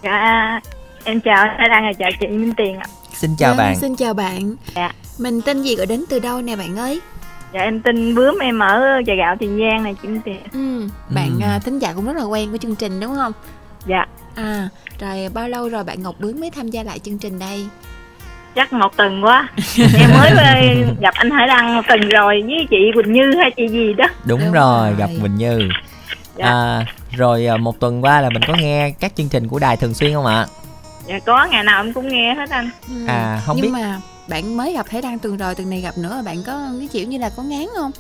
Dạ, 0.03 0.61
em 1.05 1.21
chào 1.21 1.45
Thái 1.59 1.69
Đăng 1.69 1.85
và 1.87 1.93
chào 1.99 2.11
chị 2.21 2.27
Minh 2.27 2.53
Tiền 2.57 2.77
ạ. 2.79 2.87
Xin 3.15 3.37
chào 3.39 3.51
Vâng, 3.51 3.59
bạn. 3.59 3.77
Xin 3.79 3.97
chào 3.97 4.15
bạn 4.15 4.57
Dạ. 4.77 4.91
Mình 5.19 5.41
tên 5.43 5.63
gì 5.63 5.77
gọi 5.77 5.87
đến 5.87 6.05
từ 6.11 6.19
đâu 6.19 6.43
nè 6.43 6.57
bạn 6.57 6.77
ơi 6.79 7.01
Dạ 7.55 7.61
em 7.61 7.83
tên 7.83 8.15
Bướm, 8.15 8.39
em 8.39 8.59
ở 8.59 8.81
chợ 9.07 9.13
gạo 9.19 9.37
Tiền 9.41 9.59
Giang 9.61 9.83
này 9.83 9.95
chị 10.03 10.09
Minh 10.09 10.21
Tiền. 10.25 10.41
ừ, 10.53 10.89
Bạn 11.15 11.31
Ừ. 11.43 11.47
à, 11.47 11.59
thính 11.65 11.79
giả 11.79 11.93
cũng 11.93 12.07
rất 12.07 12.17
là 12.17 12.23
quen 12.25 12.51
với 12.51 12.59
chương 12.59 12.77
trình 12.77 13.01
đúng 13.01 13.15
không 13.15 13.33
Dạ, 13.87 14.07
À 14.35 14.69
rồi 15.01 15.29
bao 15.35 15.49
lâu 15.49 15.69
rồi 15.69 15.85
bạn 15.85 16.03
Ngọc 16.03 16.15
Bướm 16.19 16.41
mới 16.41 16.51
tham 16.51 16.69
gia 16.71 16.83
lại 16.83 16.99
chương 16.99 17.19
trình 17.19 17.39
đây 17.39 17.67
chắc 18.55 18.73
một 18.73 18.97
tuần 18.97 19.25
quá. 19.25 19.49
em 19.99 20.11
mới 20.19 20.31
về 20.37 20.85
gặp 21.01 21.15
anh 21.15 21.31
Hải 21.31 21.47
Đăng 21.47 21.77
một 21.77 21.83
tuần 21.89 22.01
rồi 22.09 22.43
với 22.47 22.67
chị 22.71 22.77
Quỳnh 22.95 23.13
Như 23.13 23.31
hay 23.39 23.51
chị 23.57 23.69
gì 23.69 23.95
đó. 23.95 24.05
Đúng, 24.25 24.53
rồi, 24.53 24.95
gặp 24.99 25.11
Quỳnh 25.23 25.35
Như. 25.37 25.69
Dạ. 26.37 26.47
À, 26.47 26.87
rồi 27.17 27.47
à, 27.47 27.57
một 27.57 27.81
tuần 27.81 28.05
qua 28.05 28.21
là 28.21 28.31
mình 28.31 28.43
có 28.49 28.55
nghe 28.61 28.91
các 29.01 29.13
chương 29.17 29.29
trình 29.29 29.49
của 29.49 29.59
đài 29.59 29.77
thường 29.77 29.95
xuyên 29.95 30.15
không 30.15 30.27
ạ? 30.27 30.47
Dạ 31.07 31.19
có 31.27 31.45
ngày 31.51 31.65
nào 31.65 31.81
em 31.85 31.93
cũng 31.93 32.09
nghe 32.09 32.35
hết 32.35 32.51
anh. 32.51 32.71
Ừ. 32.89 33.07
À, 33.09 33.41
không 33.47 33.57
Nhưng 33.57 33.65
biết- 33.67 33.73
mà 33.83 34.01
bạn 34.29 34.57
mới 34.57 34.73
gặp 34.73 34.87
Thái 34.91 35.03
Đăng 35.03 35.19
tuần 35.19 35.37
rồi 35.37 35.55
tuần 35.55 35.71
này 35.71 35.81
gặp 35.81 35.99
nữa 35.99 36.23
bạn 36.25 36.37
có 36.47 36.69
cái 36.79 36.89
kiểu 36.93 37.07
như 37.09 37.19
là 37.19 37.31
có 37.37 37.43
ngán 37.43 37.67
không 37.77 37.91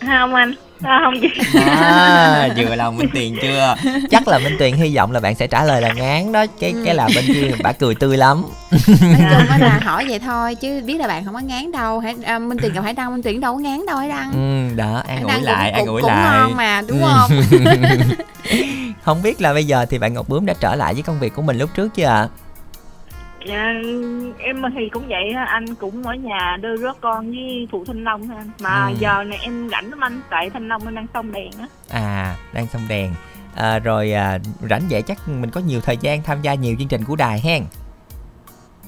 Không 0.00 0.34
anh, 0.34 0.54
à, 0.84 1.00
không 1.04 1.14
chị. 1.20 1.28
à, 1.66 2.48
vừa 2.56 2.74
lòng 2.74 2.96
Minh 2.96 3.08
Tuyền 3.14 3.34
chưa? 3.42 3.74
Chắc 4.10 4.28
là 4.28 4.38
Minh 4.38 4.56
Tuyền 4.58 4.74
hy 4.74 4.96
vọng 4.96 5.12
là 5.12 5.20
bạn 5.20 5.34
sẽ 5.34 5.46
trả 5.46 5.64
lời 5.64 5.80
là 5.80 5.92
ngán 5.92 6.32
đó. 6.32 6.44
Cái 6.60 6.74
cái 6.84 6.94
là 6.94 7.08
bên 7.14 7.24
kia 7.26 7.50
bà 7.62 7.72
cười 7.72 7.94
tươi 7.94 8.16
lắm. 8.16 8.42
Nói 8.70 9.16
chung 9.18 9.46
á 9.50 9.58
là 9.58 9.80
hỏi 9.84 10.04
vậy 10.08 10.18
thôi 10.18 10.54
chứ 10.54 10.82
biết 10.86 10.98
là 11.00 11.06
bạn 11.08 11.24
không 11.24 11.34
có 11.34 11.40
ngán 11.40 11.72
đâu. 11.72 11.98
Hãy 12.00 12.14
à, 12.24 12.38
minh 12.38 12.58
tuyền 12.58 12.72
gặp 12.72 12.80
hải 12.84 12.92
đăng 12.92 13.12
minh 13.12 13.22
tuyền 13.22 13.40
đâu 13.40 13.54
có 13.54 13.58
ngán 13.60 13.86
đâu 13.86 13.98
hải 13.98 14.08
đăng. 14.08 14.32
Ừ, 14.32 14.76
đó 14.76 15.02
an 15.08 15.22
ủi 15.22 15.42
lại 15.42 15.70
cũng- 15.70 15.74
an 15.74 15.86
cũng- 15.86 15.94
ủi 15.94 16.02
cũng 16.02 16.10
lại. 16.10 16.22
ngon 16.24 16.56
mà, 16.56 16.82
đúng 16.88 17.02
Ừ. 17.02 17.08
không? 17.14 17.30
không 19.02 19.22
biết 19.22 19.40
là 19.40 19.52
bây 19.52 19.64
giờ 19.64 19.86
thì 19.90 19.98
bạn 19.98 20.14
Ngọc 20.14 20.28
Bướm 20.28 20.46
đã 20.46 20.54
trở 20.60 20.74
lại 20.74 20.94
với 20.94 21.02
công 21.02 21.18
việc 21.20 21.34
của 21.34 21.42
mình 21.42 21.58
lúc 21.58 21.70
trước 21.76 21.94
chưa 21.94 22.04
ạ 22.04 22.28
Dạ 23.46 23.72
em 24.38 24.62
thì 24.76 24.88
cũng 24.88 25.08
vậy 25.08 25.32
ha, 25.34 25.44
anh 25.44 25.74
cũng 25.74 26.02
ở 26.02 26.14
nhà 26.14 26.56
đưa 26.60 26.76
rước 26.76 26.96
con 27.00 27.30
với 27.30 27.68
phụ 27.72 27.84
Thanh 27.84 28.04
Long 28.04 28.28
ha 28.28 28.36
anh. 28.36 28.50
Mà 28.60 28.86
Ừ. 28.88 28.94
giờ 28.98 29.24
này 29.24 29.38
em 29.42 29.68
rảnh 29.70 29.90
lắm 29.90 30.00
anh, 30.00 30.20
tại 30.30 30.50
Thanh 30.50 30.68
Long 30.68 30.84
em 30.84 30.94
đang 30.94 31.06
xong 31.14 31.32
đèn 31.32 31.50
á. 31.58 31.66
à 31.90 32.36
đang 32.52 32.66
xong 32.66 32.82
đèn 32.88 33.10
à, 33.54 33.78
rồi 33.78 34.12
à, 34.12 34.38
rảnh 34.70 34.82
vậy 34.90 35.02
chắc 35.02 35.28
mình 35.28 35.50
có 35.50 35.60
nhiều 35.60 35.80
thời 35.80 35.96
gian 35.96 36.22
tham 36.22 36.42
gia 36.42 36.54
nhiều 36.54 36.76
chương 36.78 36.88
trình 36.88 37.04
của 37.04 37.16
đài 37.16 37.40
hen 37.40 37.64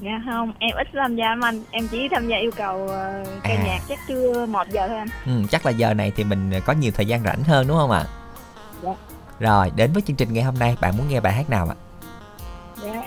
Dạ 0.01 0.11
không, 0.31 0.53
em 0.59 0.77
ít 0.77 0.87
tham 0.95 1.17
gia 1.17 1.29
lắm 1.29 1.41
anh 1.45 1.63
Em 1.71 1.89
chỉ 1.89 2.09
tham 2.11 2.29
gia 2.29 2.37
yêu 2.37 2.51
cầu 2.57 2.89
ờ, 2.89 3.25
ca 3.43 3.51
À. 3.55 3.65
nhạc 3.67 3.79
chắc 3.89 3.99
trưa 4.09 4.47
1 4.47 4.69
giờ 4.71 4.89
thôi 4.89 4.97
anh 4.99 5.09
ừ, 5.27 5.33
chắc 5.51 5.67
là 5.67 5.73
giờ 5.73 5.95
này 5.95 6.13
thì 6.17 6.25
mình 6.25 6.51
có 6.67 6.73
nhiều 6.73 6.93
thời 6.95 7.07
gian 7.07 7.23
rảnh 7.23 7.45
hơn 7.45 7.67
đúng 7.69 7.77
không 7.77 7.91
ạ 7.91 8.05
Dạ. 8.83 8.91
rồi 9.41 9.71
đến 9.77 9.93
với 9.93 10.03
chương 10.03 10.17
trình 10.17 10.33
ngày 10.33 10.45
hôm 10.45 10.55
nay 10.59 10.77
bạn 10.81 10.97
muốn 10.97 11.09
nghe 11.09 11.21
bài 11.21 11.33
hát 11.33 11.51
nào 11.51 11.69
ạ 11.69 11.77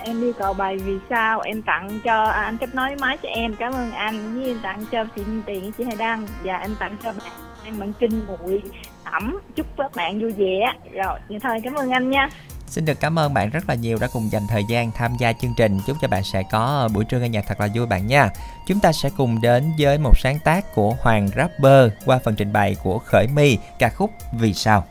em 0.04 0.22
yêu 0.22 0.32
cầu 0.38 0.54
bài 0.54 0.76
Vì 0.76 0.98
sao? 1.10 1.40
Em 1.40 1.62
tặng 1.62 2.00
cho 2.04 2.24
à, 2.24 2.42
anh 2.42 2.58
kết 2.58 2.74
nối 2.74 2.96
máy 3.00 3.18
cho 3.22 3.28
em. 3.28 3.56
Cảm 3.56 3.72
ơn 3.72 3.92
anh. 3.92 4.34
Với 4.34 4.48
em 4.48 4.58
tặng 4.62 4.84
cho 4.92 5.04
chị 5.16 5.22
Minh 5.24 5.42
Tiền 5.46 5.72
chị 5.78 5.84
Hải 5.84 5.96
Đăng. 5.96 6.26
Và 6.44 6.56
em 6.56 6.74
tặng 6.78 6.96
cho 7.02 7.12
bạn. 7.12 7.32
Em 7.64 7.78
bạn 7.78 7.92
Trinh 8.00 8.26
Bụi 8.26 8.62
ẩm 9.04 9.38
Chúc 9.56 9.66
các 9.76 9.96
bạn 9.96 10.20
vui 10.20 10.32
vẻ. 10.32 10.72
Rồi, 10.92 11.18
vậy 11.28 11.38
thôi. 11.42 11.60
Cảm 11.64 11.74
ơn 11.74 11.90
anh 11.90 12.10
nha. 12.10 12.28
Xin 12.66 12.84
được 12.84 13.00
cảm 13.00 13.18
ơn 13.18 13.34
bạn 13.34 13.50
rất 13.50 13.68
là 13.68 13.74
nhiều 13.74 13.98
đã 14.00 14.08
cùng 14.12 14.32
dành 14.32 14.42
thời 14.48 14.64
gian 14.68 14.90
tham 14.92 15.12
gia 15.18 15.32
chương 15.32 15.54
trình. 15.56 15.78
Chúc 15.86 15.96
cho 16.00 16.08
bạn 16.08 16.24
sẽ 16.24 16.42
có 16.50 16.88
buổi 16.94 17.04
trưa 17.04 17.18
nghe 17.18 17.28
nhạc 17.28 17.44
thật 17.48 17.60
là 17.60 17.68
vui 17.74 17.86
bạn 17.86 18.06
nha. 18.06 18.28
Chúng 18.66 18.80
ta 18.80 18.92
sẽ 18.92 19.10
cùng 19.16 19.40
đến 19.40 19.72
với 19.78 19.98
một 19.98 20.18
sáng 20.18 20.38
tác 20.44 20.74
của 20.74 20.96
Hoàng 21.00 21.28
Rapper 21.36 21.92
qua 22.04 22.18
phần 22.24 22.34
trình 22.36 22.52
bày 22.52 22.76
của 22.82 22.98
Khởi 22.98 23.26
My 23.34 23.58
ca 23.78 23.88
khúc 23.88 24.10
Vì 24.32 24.54
sao. 24.54 24.84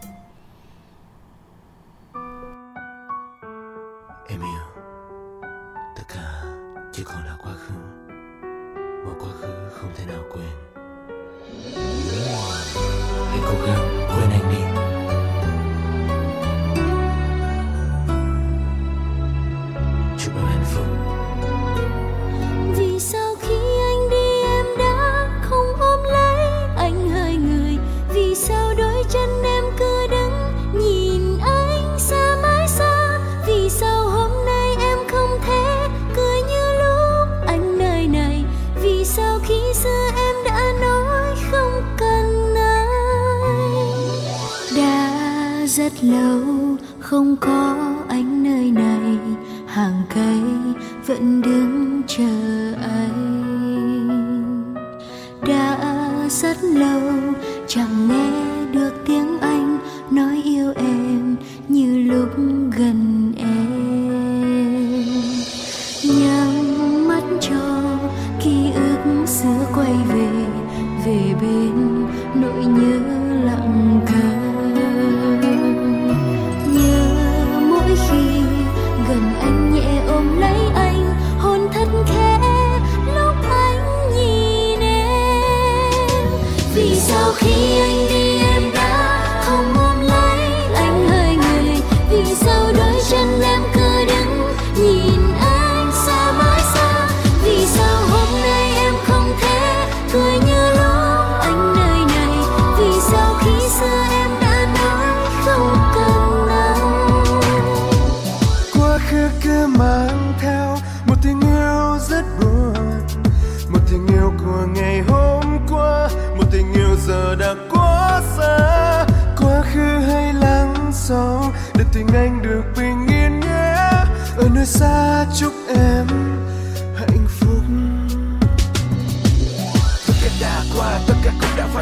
Lâu 46.03 46.41
không 46.99 47.35
có 47.35 47.75
anh 48.09 48.43
nơi 48.43 48.71
này, 48.71 49.17
hàng 49.67 50.01
cây 50.15 50.41
vẫn 51.05 51.41
đứng 51.41 52.01
chờ 52.07 52.73
anh. 52.81 53.43
Đã 55.47 55.77
rất 56.29 56.63
lâu, 56.63 57.01
chẳng 57.67 58.07
nghe 58.09 58.26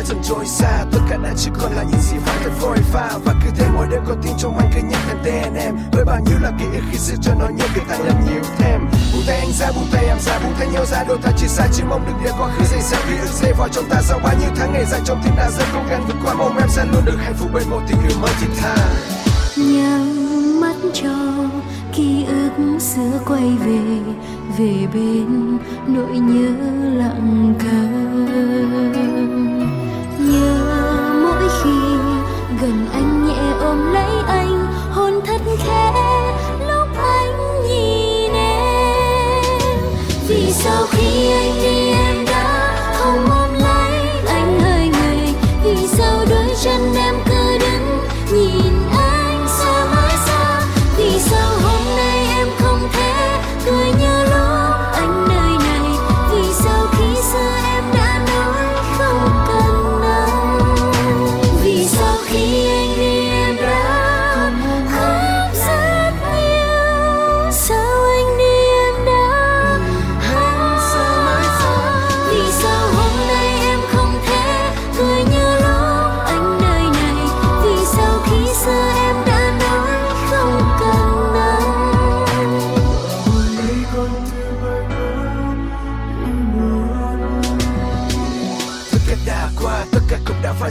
dần 0.06 0.18
trôi 0.24 0.46
xa 0.46 0.86
Tất 0.92 1.00
cả 1.10 1.18
đã 1.24 1.34
chỉ 1.38 1.50
còn 1.60 1.72
là 1.76 1.84
những 1.84 2.02
gì 2.02 2.18
phải 2.26 2.38
thật 2.44 2.52
vội 2.62 2.78
vã. 2.94 3.20
Và 3.26 3.34
cứ 3.44 3.50
thế 3.58 3.66
mỗi 3.74 3.88
đêm 3.92 4.02
con 4.08 4.18
tim 4.24 4.34
trong 4.38 4.58
anh 4.58 4.72
cứ 4.76 4.82
nhắc 4.90 5.02
đến 5.08 5.18
tên 5.24 5.54
em. 5.56 5.76
Với 5.92 6.06
bao 6.06 6.20
nhiêu 6.26 6.38
là 6.42 6.52
ký 6.60 6.66
ức 6.74 6.84
khi 6.92 6.98
xưa 6.98 7.16
cho 7.22 7.34
nó 7.40 7.48
nhớ 7.48 7.66
cứ 7.76 7.82
tăng 7.90 8.04
lên 8.04 8.16
nhiều 8.26 8.44
thêm. 8.58 8.82
Buông 9.14 9.24
tay 9.28 9.40
anh 9.40 9.52
ra, 9.52 9.72
buông 9.72 9.88
tay 9.92 10.06
em 10.06 10.20
ra, 10.20 10.40
buông 10.40 10.54
tay 10.60 10.68
nhau 10.68 10.86
ra 10.86 11.04
Đôi 11.08 11.18
ta 11.24 11.32
chỉ 11.38 11.48
xa 11.48 11.68
chỉ 11.74 11.84
mong 11.84 12.06
được 12.06 12.14
để 12.24 12.32
quá 12.40 12.50
khứ 12.58 12.64
dày 12.72 12.82
sẽ 12.82 12.98
ký 13.08 13.18
ức 13.22 13.30
dây 13.42 13.54
vào 13.54 13.68
trong 13.70 13.86
ta 13.90 14.02
Sau 14.02 14.20
bao 14.24 14.34
nhiêu 14.40 14.50
tháng 14.56 14.74
ngày 14.74 14.86
dài. 14.86 15.02
Trong 15.06 15.22
tim 15.24 15.34
đã 15.38 15.52
rất 15.52 15.66
cố 15.74 15.80
gắng 15.90 16.04
vượt 16.08 16.16
qua 16.24 16.34
mong 16.34 16.58
em 16.58 16.70
sẽ 16.70 16.86
luôn 16.86 17.06
được 17.06 17.18
hạnh 17.18 17.36
phúc 17.38 17.50
bên 17.54 17.70
một 17.70 17.82
tình 17.88 17.98
yêu 18.08 18.18
mới 18.22 18.32
thiết 18.40 18.54
tha. 18.58 18.76
Nhắm 19.58 20.62
mắt 20.62 20.76
cho 20.94 21.36
ký 21.94 22.26
ức 22.26 22.80
xưa 22.80 23.20
quay 23.26 23.58
về 23.66 23.80
về 24.58 24.88
bên 24.94 25.58
nỗi 25.88 26.18
nhớ 26.18 26.50
lặng 26.98 27.54
thơ. 27.60 28.05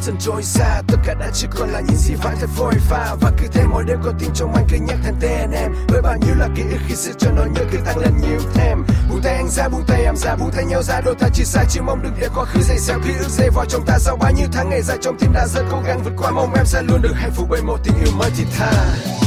Dần 0.05 0.17
trôi 0.21 0.43
xa 0.43 0.83
Tất 0.89 0.97
cả 1.05 1.15
đã 1.15 1.31
chỉ 1.33 1.47
còn 1.59 1.69
là 1.69 1.81
những 1.81 1.97
gì 1.97 2.15
phải 2.15 2.37
thật 2.41 2.51
vội 2.57 2.75
pha. 2.89 3.15
Và 3.21 3.33
cứ 3.39 3.47
thế 3.53 3.65
mỗi 3.71 3.85
đêm 3.85 3.99
có 4.05 4.13
tin 4.19 4.31
trong 4.35 4.55
anh 4.55 4.67
cứ 4.71 4.77
nhắc 4.77 4.99
thêm 5.05 5.15
tên 5.21 5.51
em. 5.51 5.73
Với 5.89 6.03
bao 6.03 6.17
nhiêu 6.17 6.35
là 6.39 6.49
ký 6.57 6.63
ức 6.63 6.79
khi 6.87 6.95
xưa 6.97 7.13
cho 7.19 7.31
nó 7.31 7.45
nhớ 7.45 7.63
cứ 7.73 7.79
tăng 7.87 7.99
lên 7.99 8.13
nhiều 8.21 8.41
thêm. 8.55 8.85
Buông 9.11 9.21
tay 9.23 9.35
anh 9.35 9.49
ra, 9.49 9.69
buông 9.69 9.85
tay 9.87 10.05
em 10.05 10.17
ra, 10.17 10.37
buông 10.37 10.51
tay 10.57 10.65
nhau 10.65 10.83
ra 10.83 11.01
Đôi 11.01 11.15
ta 11.15 11.29
chỉ 11.35 11.45
xa 11.45 11.65
chỉ 11.69 11.81
mong 11.81 12.03
được 12.03 12.11
để 12.21 12.29
quá 12.35 12.45
khứ 12.45 12.61
dày 12.63 12.79
xéo 12.79 12.99
ký 13.05 13.13
ức 13.19 13.29
dày 13.29 13.51
vào 13.51 13.65
trong 13.65 13.85
ta 13.87 13.99
Sau 13.99 14.17
bao 14.17 14.33
nhiêu 14.33 14.47
tháng 14.53 14.71
ngày 14.71 14.83
dài 14.83 14.99
trong 15.01 15.17
tim 15.19 15.33
đã 15.33 15.47
rất 15.47 15.63
cố 15.71 15.83
gắng 15.87 16.01
vượt 16.05 16.13
qua. 16.17 16.31
Mong 16.31 16.55
em 16.55 16.67
sẽ 16.67 16.83
luôn 16.83 17.03
được 17.03 17.15
hạnh 17.15 17.33
phúc 17.35 17.47
bởi 17.51 17.63
một 17.63 17.79
tình 17.85 17.95
yêu 18.05 18.13
mới 18.19 18.31
thì 18.37 18.45
tha. 18.59 19.24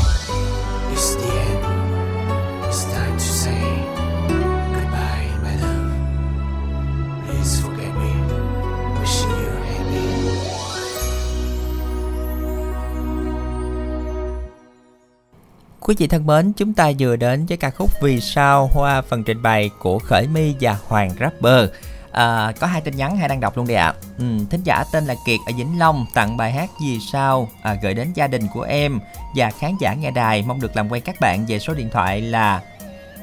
Quý 15.88 15.96
vị 15.98 16.08
thân 16.08 16.26
mến, 16.26 16.54
chúng 16.54 16.74
ta 16.74 16.92
vừa 17.00 17.16
đến 17.16 17.46
với 17.46 17.58
ca 17.58 17.70
khúc 17.70 17.90
Vì 18.02 18.22
sao 18.22 18.70
Hoa 18.74 19.02
phần 19.02 19.24
trình 19.24 19.42
bày 19.42 19.70
của 19.80 20.00
Khởi 20.00 20.28
My 20.28 20.56
và 20.62 20.78
Hoàng 20.88 21.12
Rapper. 21.20 21.70
À, 22.12 22.52
có 22.60 22.68
hai 22.68 22.82
tin 22.82 22.96
nhắn 22.96 23.18
hay 23.18 23.30
đang 23.30 23.40
đọc 23.40 23.58
luôn 23.58 23.68
đi 23.68 23.74
ạ. 23.74 23.94
Ừ, 24.18 24.26
thính 24.50 24.64
giả 24.64 24.84
tên 24.92 25.06
là 25.06 25.16
Kiệt 25.26 25.40
ở 25.46 25.52
Vĩnh 25.58 25.80
Long 25.80 26.06
tặng 26.14 26.38
bài 26.38 26.52
hát 26.52 26.70
Vì 26.82 27.00
sao 27.12 27.50
à, 27.62 27.78
gửi 27.84 27.94
đến 27.94 28.14
gia 28.14 28.28
đình 28.28 28.48
của 28.54 28.62
em 28.62 29.00
và 29.36 29.52
khán 29.52 29.72
giả 29.80 29.94
nghe 29.94 30.12
đài 30.12 30.42
mong 30.42 30.62
được 30.62 30.76
làm 30.76 30.92
quen 30.92 31.04
các 31.06 31.16
bạn 31.20 31.46
về 31.46 31.60
số 31.60 31.74
điện 31.74 31.90
thoại 31.90 32.22
là 32.22 32.62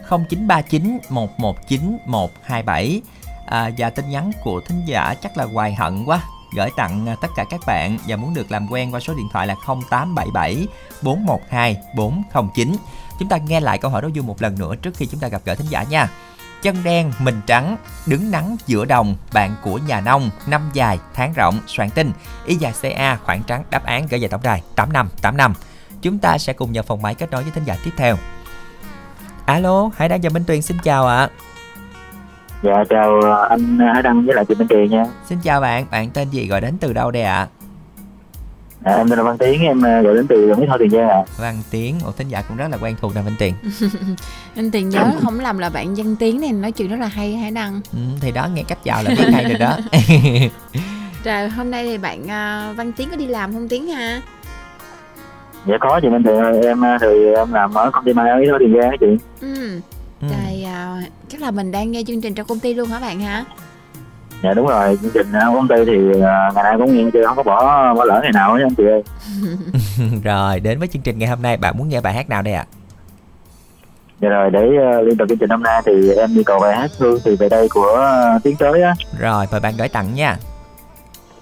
0939 0.09 0.99
119 1.09 1.99
127 2.07 3.01
à, 3.47 3.71
và 3.79 3.91
tin 3.91 4.11
nhắn 4.11 4.31
của 4.45 4.61
thính 4.61 4.83
giả 4.87 5.15
chắc 5.23 5.37
là 5.37 5.45
hoài 5.45 5.75
hận 5.75 6.05
quá 6.05 6.23
gửi 6.55 6.71
tặng 6.77 7.09
à, 7.09 7.17
tất 7.21 7.29
cả 7.37 7.45
các 7.51 7.61
bạn 7.67 7.99
và 8.07 8.17
muốn 8.17 8.35
được 8.35 8.51
làm 8.51 8.73
quen 8.73 8.95
qua 8.95 9.01
số 9.01 9.15
điện 9.15 9.29
thoại 9.33 9.47
là 9.47 9.55
0877 9.55 10.67
412 11.03 11.77
409. 11.97 12.77
Chúng 13.19 13.29
ta 13.29 13.37
nghe 13.37 13.61
lại 13.61 13.79
câu 13.79 13.91
hỏi 13.91 14.03
đó 14.03 14.09
vui 14.15 14.25
một 14.25 14.43
lần 14.43 14.59
nữa 14.59 14.75
trước 14.83 14.97
khi 14.97 15.07
chúng 15.07 15.21
ta 15.21 15.29
gặp 15.29 15.43
gỡ 15.45 15.55
thính 15.55 15.67
giả 15.71 15.83
nha. 15.83 16.09
Chân 16.63 16.85
đen, 16.85 17.13
mình 17.19 17.41
trắng, 17.47 17.77
đứng 18.07 18.31
nắng 18.31 18.57
giữa 18.67 18.85
đồng, 18.85 19.17
bạn 19.33 19.57
của 19.63 19.79
nhà 19.79 20.01
nông, 20.01 20.31
năm 20.47 20.71
dài, 20.73 20.99
tháng 21.15 21.33
rộng, 21.33 21.61
soạn 21.67 21.91
tinh, 21.91 22.13
y 22.45 22.55
dài 22.55 22.73
CA, 22.83 23.17
khoảng 23.17 23.43
trắng, 23.43 23.65
đáp 23.71 23.85
án 23.85 24.07
gửi 24.07 24.21
về 24.21 24.29
tổng 24.29 24.43
đài 24.43 24.63
8585. 24.77 25.55
Chúng 26.03 26.19
ta 26.19 26.39
sẽ 26.39 26.53
cùng 26.53 26.71
vào 26.73 26.83
phòng 26.83 27.03
máy 27.03 27.15
kết 27.15 27.31
nối 27.31 27.43
với 27.43 27.53
thính 27.53 27.65
giả 27.65 27.77
tiếp 27.85 27.91
theo. 27.97 28.17
Alo, 29.47 29.91
Hải 29.97 30.09
Đăng 30.09 30.21
và 30.21 30.31
Minh 30.31 30.45
Tuyền 30.47 30.63
xin 30.63 30.79
chào 30.79 31.07
ạ. 31.07 31.29
Dạ 32.65 32.85
chào 32.91 33.21
anh 33.49 33.79
Hải 33.79 34.03
Đăng 34.03 34.27
với 34.27 34.35
lại 34.35 34.45
chị 34.45 34.55
Minh 34.55 34.69
Tuyền 34.69 34.91
nha. 34.91 35.05
Xin 35.27 35.39
chào 35.43 35.61
bạn, 35.61 35.87
bạn 35.91 36.11
tên 36.11 36.29
gì 36.31 36.47
gọi 36.47 36.61
đến 36.61 36.75
từ 36.81 36.93
đâu 36.93 37.11
đây 37.11 37.23
ạ? 37.23 37.47
À, 38.85 38.95
em 38.95 39.09
tên 39.09 39.19
là 39.19 39.25
Văn 39.25 39.39
Tiến, 39.39 39.63
em 39.63 39.83
à, 39.87 40.03
gọi 40.03 40.15
đến 40.15 40.27
từ 40.29 40.55
Mỹ 40.59 40.67
Tho 40.69 40.77
Tiền 40.79 40.91
Giang 40.91 41.09
ạ. 41.09 41.23
Văn 41.39 41.55
Tiến, 41.71 41.95
một 42.05 42.17
thính 42.17 42.29
giả 42.29 42.43
cũng 42.49 42.57
rất 42.57 42.69
là 42.71 42.77
quen 42.83 42.95
thuộc 43.01 43.17
là 43.17 43.23
Minh 43.23 43.35
Tuyền. 43.39 43.53
anh 44.57 44.71
tiền 44.71 44.89
nhớ 44.89 45.05
không 45.23 45.41
làm 45.41 45.59
là 45.59 45.69
bạn 45.69 45.95
văn 45.95 46.17
tiến 46.17 46.41
này 46.41 46.53
nói 46.53 46.73
chuyện 46.73 46.89
rất 46.91 46.97
là 47.01 47.07
hay 47.07 47.37
hay 47.37 47.51
đăng 47.51 47.81
Ừ, 47.93 47.99
thì 48.21 48.31
đó 48.33 48.49
nghe 48.55 48.63
cách 48.69 48.79
chào 48.85 49.03
là 49.03 49.11
biết 49.11 49.25
hay 49.33 49.45
rồi 49.45 49.59
đó. 49.59 49.77
rồi 51.25 51.49
hôm 51.49 51.71
nay 51.71 51.85
thì 51.85 51.99
bạn 51.99 52.31
à, 52.31 52.73
văn 52.77 52.93
tiến 52.93 53.09
có 53.11 53.17
đi 53.17 53.27
làm 53.27 53.53
không 53.53 53.69
tiến 53.69 53.87
ha 53.87 54.21
Dạ 55.67 55.75
có 55.81 56.01
chị 56.03 56.09
Minh 56.09 56.23
Tuyền 56.25 56.37
ơi, 56.43 56.61
em 56.65 56.85
à, 56.85 56.99
thì 57.01 57.07
em 57.37 57.53
làm 57.53 57.75
ở 57.75 57.91
công 57.91 58.05
ty 58.05 58.13
Mai 58.13 58.31
ở 58.31 58.37
Mỹ 58.37 58.47
Tho 58.51 58.57
Tiền 58.59 58.75
Giang 58.81 58.91
á 58.91 58.97
chị. 59.01 59.07
ừ 59.41 59.81
rồi 60.31 60.63
à, 60.65 61.03
chắc 61.29 61.41
là 61.41 61.51
mình 61.51 61.73
đang 61.73 61.91
nghe 61.91 62.03
chương 62.07 62.21
trình 62.21 62.35
trong 62.35 62.47
công 62.47 62.61
ty 62.61 62.75
luôn 62.75 62.89
hả 62.89 63.01
bạn 63.01 63.21
hả 63.21 63.45
Dạ 64.43 64.55
đúng 64.55 64.67
rồi, 64.67 64.99
chương 65.03 65.11
trình 65.15 65.33
ở 65.33 65.51
công 65.55 65.69
ty 65.69 65.75
thì 65.87 66.23
à, 66.23 66.51
ngày 66.55 66.65
nay 66.65 66.75
cũng 66.79 66.97
nghe 66.97 67.11
chứ 67.13 67.23
không 67.27 67.37
có 67.37 67.43
bỏ 67.43 67.95
bỏ 67.95 68.05
lỡ 68.05 68.21
ngày 68.23 68.33
nào 68.33 68.55
hết 68.55 68.63
anh 68.63 68.75
chị 68.75 68.85
ơi. 68.87 69.03
rồi, 70.25 70.61
đến 70.61 70.79
với 70.79 70.89
chương 70.89 71.03
trình 71.03 71.19
ngày 71.19 71.29
hôm 71.29 71.43
nay 71.43 71.57
bạn 71.57 71.79
muốn 71.79 71.89
nghe 71.89 72.01
bài 72.01 72.15
hát 72.15 72.29
nào 72.29 72.43
đây 72.43 72.55
ạ? 72.55 72.65
Dạ 74.21 74.29
rồi 74.29 74.51
để 74.51 74.61
à, 74.61 75.01
liên 75.01 75.17
tục 75.17 75.29
chương 75.29 75.39
trình 75.39 75.51
hôm 75.51 75.63
nay 75.63 75.83
thì 75.87 76.11
em 76.17 76.35
đi 76.35 76.45
cầu 76.45 76.61
bài 76.61 76.77
hát 76.77 76.91
Hương 76.99 77.19
thì 77.25 77.37
về 77.37 77.49
đây 77.49 77.69
của 77.69 77.97
à, 78.01 78.39
Tiến 78.45 78.57
tới 78.57 78.83
á. 78.83 78.95
Rồi, 79.19 79.47
mời 79.51 79.61
bạn 79.61 79.75
gửi 79.79 79.89
tặng 79.89 80.15
nha. 80.15 80.37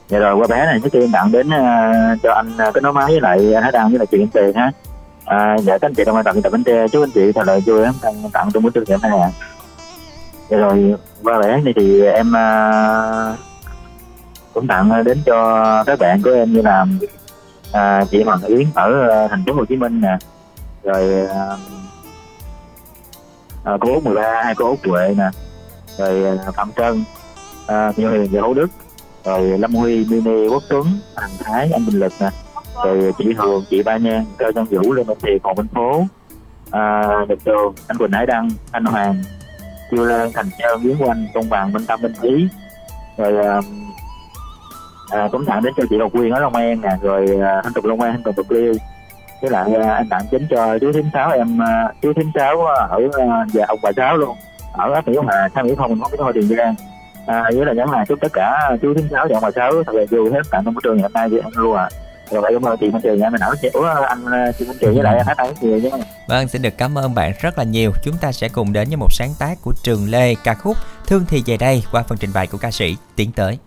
Dạ 0.08 0.18
rồi 0.18 0.34
qua 0.34 0.46
bài 0.50 0.58
hát 0.58 0.66
này 0.66 0.80
trước 0.82 0.92
tiên 0.92 1.10
tặng 1.12 1.32
đến 1.32 1.50
à, 1.50 1.92
cho 2.22 2.32
anh 2.32 2.58
à, 2.58 2.70
kết 2.74 2.82
nối 2.82 2.92
máy 2.92 3.06
với 3.06 3.20
lại 3.20 3.54
anh 3.54 3.62
Hải 3.62 3.72
Đăng 3.72 3.88
với 3.88 3.98
lại 3.98 4.06
chị 4.06 4.18
Kim 4.18 4.28
Tiền 4.28 4.52
ha. 4.54 4.72
À, 5.24 5.56
dạ 5.62 5.78
các 5.78 5.86
anh 5.86 5.94
chị 5.94 6.04
đồng 6.04 6.16
hành 6.16 6.24
tặng 6.24 6.42
tập 6.42 6.52
bánh 6.52 6.64
tre. 6.64 6.88
Chúc 6.88 7.02
anh 7.02 7.10
chị 7.10 7.32
thật 7.32 7.46
là 7.46 7.58
vui 7.66 7.82
em 7.82 7.94
tặng 8.02 8.30
tặng 8.32 8.50
trong 8.54 8.62
buổi 8.62 8.72
trưa 8.72 8.82
ngày 8.86 8.98
hôm 9.02 9.10
nay 9.10 9.20
ạ. 9.20 9.30
Dạ 10.48 10.56
rồi 10.56 10.94
qua 11.22 11.38
bài 11.38 11.52
hát 11.52 11.64
này 11.64 11.74
thì 11.76 12.02
em 12.02 12.36
à, 12.36 13.36
cũng 14.54 14.66
tặng 14.66 15.04
đến 15.04 15.22
cho 15.26 15.84
các 15.86 15.98
bạn 15.98 16.22
của 16.22 16.30
em 16.30 16.52
như 16.52 16.62
là 16.62 16.86
à, 17.72 18.04
chị 18.10 18.22
Hoàng 18.22 18.42
Yến 18.42 18.66
ở 18.74 19.08
à, 19.08 19.28
thành 19.28 19.44
phố 19.46 19.52
Hồ 19.52 19.64
Chí 19.64 19.76
Minh 19.76 20.00
nè, 20.00 20.18
rồi 20.82 21.26
à, 21.28 21.56
à, 23.64 23.72
cô 23.80 23.94
Út 23.94 24.04
13, 24.04 24.42
hai 24.44 24.54
cô 24.54 24.68
Út 24.68 24.78
Huệ 24.88 25.14
nè, 25.18 25.30
rồi 25.98 26.38
à, 26.46 26.50
Phạm 26.50 26.70
Trân, 26.76 27.04
à, 27.66 27.92
Như 27.96 28.08
Huyền 28.08 28.28
và 28.32 28.40
Hữu 28.40 28.54
Đức, 28.54 28.66
rồi 29.24 29.58
Lâm 29.58 29.74
Huy, 29.74 30.04
Mini, 30.04 30.48
Quốc 30.48 30.62
Tuấn, 30.68 30.86
Hoàng 31.16 31.30
Thái, 31.38 31.70
anh 31.72 31.86
Bình 31.86 31.98
Lực 31.98 32.12
nè, 32.20 32.30
rồi 32.84 33.12
chị 33.18 33.32
Hường, 33.38 33.64
chị 33.70 33.82
Ba 33.82 33.96
Nhan, 33.96 34.24
Cao 34.38 34.50
Văn 34.54 34.64
Vũ, 34.64 34.92
Lê 34.92 35.04
Minh 35.04 35.18
Thiệt, 35.22 35.40
Hồ 35.42 35.54
Minh 35.54 35.66
Phố, 35.74 36.04
à, 36.70 37.02
Nhật 37.28 37.38
Trường, 37.44 37.74
anh 37.88 37.98
Quỳnh 37.98 38.12
Hải 38.12 38.26
Đăng, 38.26 38.48
anh 38.72 38.84
Hoàng, 38.84 39.22
Chiêu 39.90 40.04
Lan, 40.04 40.30
Thành 40.34 40.50
Trơn, 40.58 40.82
Yến 40.82 40.96
Quanh, 40.98 41.26
Công 41.34 41.50
Bằng, 41.50 41.72
Minh 41.72 41.86
Tâm, 41.86 42.02
Minh 42.02 42.12
Ý, 42.22 42.48
rồi 43.16 43.46
à, 43.46 43.60
à, 45.10 45.28
cũng 45.32 45.44
tặng 45.44 45.62
đến 45.62 45.72
cho 45.76 45.82
chị 45.90 45.96
Ngọc 45.96 46.12
Quyên 46.12 46.30
ở 46.30 46.40
Long 46.40 46.54
An 46.54 46.80
nè, 46.80 46.90
rồi 47.02 47.38
à, 47.42 47.60
anh 47.64 47.72
Tục 47.72 47.84
Long 47.84 48.00
An, 48.00 48.12
anh 48.12 48.22
Tục 48.22 48.34
Bạc 48.36 48.52
Liêu, 48.52 48.74
với 49.42 49.50
lại 49.50 49.74
à, 49.74 49.94
anh 49.94 50.08
tặng 50.08 50.22
chính 50.30 50.46
cho 50.50 50.78
chú 50.78 50.92
thím 50.92 51.04
sáu 51.12 51.30
em 51.30 51.62
à, 51.62 51.92
chú 52.02 52.12
thím 52.12 52.30
sáu 52.34 52.64
ở 52.66 53.00
à, 53.18 53.46
và 53.54 53.64
ông 53.68 53.78
bà 53.82 53.90
sáu 53.96 54.16
luôn 54.16 54.36
ở 54.72 54.92
ấp 54.92 55.08
Mỹ 55.08 55.16
Hòa, 55.16 55.48
xã 55.54 55.62
Mỹ 55.62 55.74
Phong, 55.78 56.00
thành 56.00 56.18
phố 56.18 56.32
Tiền 56.32 56.48
Giang. 56.48 56.74
À, 57.26 57.50
với 57.54 57.66
là 57.66 57.72
nhắn 57.72 57.90
là 57.90 58.04
chúc 58.04 58.20
tất 58.20 58.32
cả 58.32 58.76
chú 58.82 58.94
thím 58.94 59.08
sáu 59.10 59.26
và 59.30 59.36
ông 59.36 59.42
bà 59.42 59.50
sáu 59.50 59.84
thật 59.84 59.94
là 59.94 60.04
vui 60.10 60.30
hết 60.32 60.42
tặng 60.50 60.62
trong 60.64 60.74
buổi 60.74 60.80
trường 60.84 60.96
ngày 60.96 61.02
hôm 61.02 61.12
nay 61.12 61.28
với 61.28 61.40
em 61.40 61.50
luôn 61.54 61.76
à 61.76 61.88
rồi 62.32 62.50
cảm 62.52 62.62
ơn 62.62 62.78
chị 62.78 62.90
Minh 62.90 63.02
Trường 63.02 63.18
nha 63.18 63.30
mình 63.30 63.40
nói 63.40 63.56
ủa 63.72 63.82
ờ, 63.82 64.02
anh 64.02 64.24
ờ, 64.24 64.52
chị 64.58 64.64
Minh 64.64 64.76
Trường 64.80 64.94
với 64.94 65.04
lại 65.04 65.24
Hát 65.26 65.36
Ái 65.36 65.52
nhiều 65.60 65.78
nha 65.78 65.90
Vâng, 66.28 66.48
xin 66.48 66.62
được 66.62 66.78
cảm 66.78 66.98
ơn 66.98 67.14
bạn 67.14 67.32
rất 67.40 67.58
là 67.58 67.64
nhiều. 67.64 67.92
Chúng 68.02 68.16
ta 68.20 68.32
sẽ 68.32 68.48
cùng 68.48 68.72
đến 68.72 68.88
với 68.88 68.96
một 68.96 69.12
sáng 69.12 69.34
tác 69.38 69.58
của 69.62 69.72
Trường 69.82 70.10
Lê 70.10 70.34
ca 70.44 70.54
khúc 70.54 70.76
Thương 71.06 71.24
thì 71.28 71.42
về 71.46 71.56
đây 71.56 71.84
qua 71.92 72.02
phần 72.02 72.18
trình 72.18 72.30
bày 72.34 72.46
của 72.46 72.58
ca 72.58 72.70
sĩ 72.70 72.96
Tiến 73.16 73.32
tới. 73.32 73.58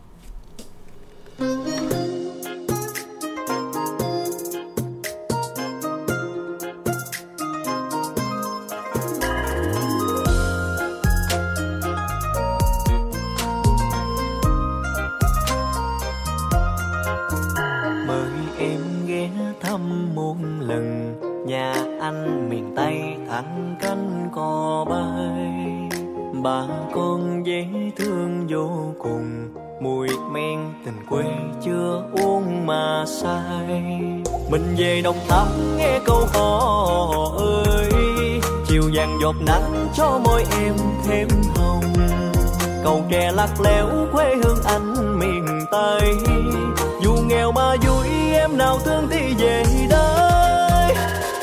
Cho 39.95 40.19
môi 40.23 40.45
em 40.61 40.73
thêm 41.07 41.27
hồng. 41.55 41.93
Cầu 42.83 43.05
tre 43.11 43.31
lắc 43.31 43.61
léo 43.61 43.87
quê 44.11 44.35
hương 44.43 44.63
anh 44.65 45.19
miền 45.19 45.65
tây. 45.71 46.15
Dù 47.01 47.13
nghèo 47.27 47.51
mà 47.51 47.75
vui, 47.87 48.07
em 48.33 48.57
nào 48.57 48.79
thương 48.85 49.07
thì 49.11 49.33
về 49.37 49.63
đây. 49.89 50.95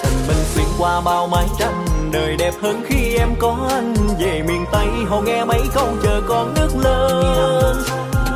Tình 0.03 0.27
mình 0.29 0.45
xuyên 0.55 0.67
qua 0.79 1.01
bao 1.01 1.27
mái 1.27 1.47
tranh, 1.59 1.87
đời 2.11 2.37
đẹp 2.37 2.55
hơn 2.63 2.83
khi 2.87 3.17
em 3.19 3.29
có 3.39 3.57
anh. 3.71 3.95
Về 4.19 4.43
miền 4.49 4.65
tây, 4.73 4.87
họ 5.09 5.21
nghe 5.21 5.45
mấy 5.45 5.61
câu 5.75 5.89
chờ 6.03 6.21
con 6.29 6.55
nước 6.55 6.71
lên. 6.85 7.77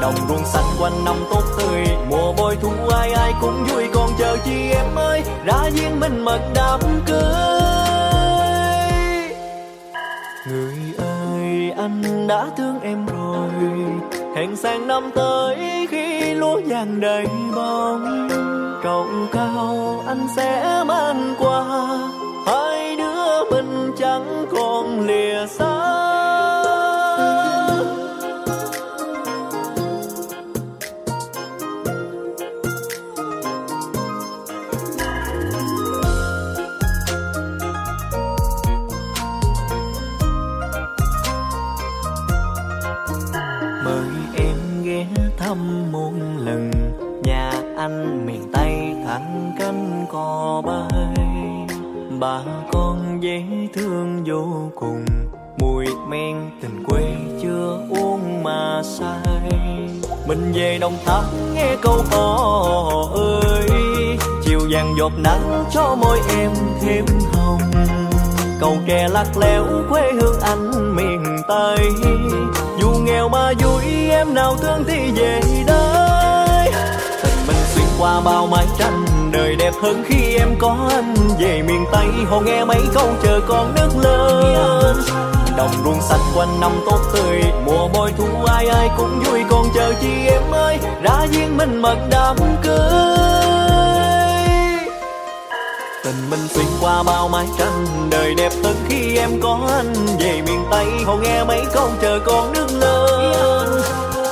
Đồng 0.01 0.14
ruộng 0.28 0.44
xanh 0.44 0.64
quanh 0.80 1.05
năm 1.05 1.16
tốt 1.30 1.43
tươi, 1.59 1.84
mùa 2.09 2.32
bội 2.32 2.56
thu 2.62 2.70
ai 2.90 3.12
ai 3.12 3.34
cũng 3.40 3.64
vui. 3.64 3.84
Còn 3.94 4.10
chờ 4.18 4.36
chi 4.44 4.70
em 4.70 4.94
ơi, 4.94 5.22
ra 5.44 5.70
duyên 5.72 6.01
mình 6.01 6.24
mật 6.24 6.40
đám 6.55 6.80
cưới 7.06 7.65
người 10.51 10.74
ơi, 10.98 11.73
anh 11.77 12.27
đã 12.27 12.47
thương 12.56 12.81
em 12.81 13.06
rồi. 13.06 13.51
Hẹn 14.36 14.56
sang 14.56 14.86
năm 14.86 15.10
tới 15.14 15.86
khi 15.90 16.35
lúa 16.35 16.60
vàng 16.66 17.01
đầy 17.01 17.27
bông. 17.55 18.28
Trồng 18.85 19.27
cao, 19.32 20.05
anh 20.06 20.27
sẽ 20.36 20.82
mang 20.86 21.35
qua. 21.39 21.64
Hai 22.47 22.75
bà 52.26 52.40
con 52.72 53.22
dễ 53.22 53.42
thương 53.74 54.24
vô 54.26 54.70
cùng, 54.74 55.04
mùi 55.58 55.86
men 56.08 56.50
tình 56.62 56.84
quê 56.84 57.02
chưa 57.42 57.78
uống 57.90 58.42
mà 58.42 58.82
say. 58.84 59.36
Mình 60.28 60.52
về 60.54 60.78
đồng 60.80 60.96
tháp 61.04 61.24
nghe 61.54 61.76
câu 61.82 62.04
hò 62.10 63.08
ơi, 63.14 63.68
chiều 64.44 64.60
vàng 64.70 64.94
giọt 64.98 65.12
nắng 65.16 65.64
cho 65.72 65.96
môi 66.00 66.20
em 66.38 66.50
thêm 66.80 67.04
hồng. 67.32 67.60
Cầu 68.60 68.76
kè 68.86 69.08
lắc 69.08 69.36
léo 69.36 69.64
quê 69.90 70.12
hương 70.12 70.40
anh 70.40 70.96
miền 70.96 71.24
tây. 71.48 71.78
Dù 72.80 72.90
nghèo 72.90 73.28
mà 73.28 73.52
vui, 73.64 73.84
em 74.10 74.34
nào 74.34 74.56
thương 74.56 74.84
thì 74.88 75.12
về 75.16 75.40
đây. 75.66 76.72
Tình 77.22 77.46
mình 77.46 77.56
xuyên 77.74 77.86
qua 77.98 78.20
bao 78.20 78.46
mái 78.46 78.66
tranh 78.78 79.04
đời 79.36 79.56
đẹp 79.56 79.72
hơn 79.82 80.04
khi 80.08 80.34
em 80.38 80.48
có 80.58 80.88
anh. 80.90 81.14
Về 81.40 81.62
miền 81.62 81.84
tây 81.92 82.06
họ 82.30 82.40
nghe 82.40 82.64
mấy 82.64 82.80
câu 82.94 83.08
chờ 83.22 83.40
con 83.48 83.74
nước 83.74 83.88
lớn. 84.02 84.96
Đồng 85.56 85.70
ruộng 85.84 86.00
xanh 86.02 86.20
quanh 86.36 86.60
năm 86.60 86.72
tốt 86.86 86.98
tươi, 87.14 87.40
mùa 87.64 87.88
bội 87.88 88.12
thu 88.18 88.44
ai 88.46 88.66
ai 88.66 88.90
cũng 88.96 89.20
vui. 89.20 89.40
Còn 89.50 89.66
chờ 89.74 89.92
chi 90.00 90.26
em 90.26 90.42
ơi 90.52 90.78
ra 91.02 91.26
duyên 91.32 91.56
mình 91.56 91.82
mật 91.82 91.96
đám 92.10 92.36
cưới. 92.62 93.16
Tình 96.04 96.30
mình 96.30 96.48
xuyên 96.48 96.66
qua 96.80 97.02
bao 97.02 97.28
mái 97.28 97.46
tranh, 97.58 97.86
đời 98.10 98.34
đẹp 98.34 98.52
hơn 98.64 98.76
khi 98.88 99.16
em 99.16 99.30
có 99.42 99.58
anh. 99.76 99.94
Về 100.20 100.42
miền 100.46 100.64
tây 100.70 100.86
họ 101.06 101.16
nghe 101.16 101.44
mấy 101.44 101.62
câu 101.74 101.88
chờ 102.02 102.20
con 102.26 102.52
nước 102.52 102.65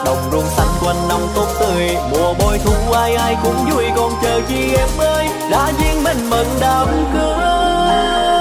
đồng 0.04 0.30
ruộng 0.32 0.46
xanh 0.56 0.68
quanh 0.84 1.08
năm 1.08 1.20
tốt 1.34 1.46
tươi. 1.60 1.96
Mùa 2.10 2.34
bội 2.34 2.58
thu 2.64 2.92
ai 2.92 3.14
ai 3.14 3.36
cũng 3.42 3.70
vui 3.70 3.84
còn 3.96 4.12
chờ 4.22 4.40
chi 4.48 4.74
em 4.74 4.88
ơi. 4.98 5.28
Đã 5.50 5.72
duyên 5.78 6.04
mình 6.04 6.30
mừng 6.30 6.48
đám 6.60 6.88
cưới 7.12 8.33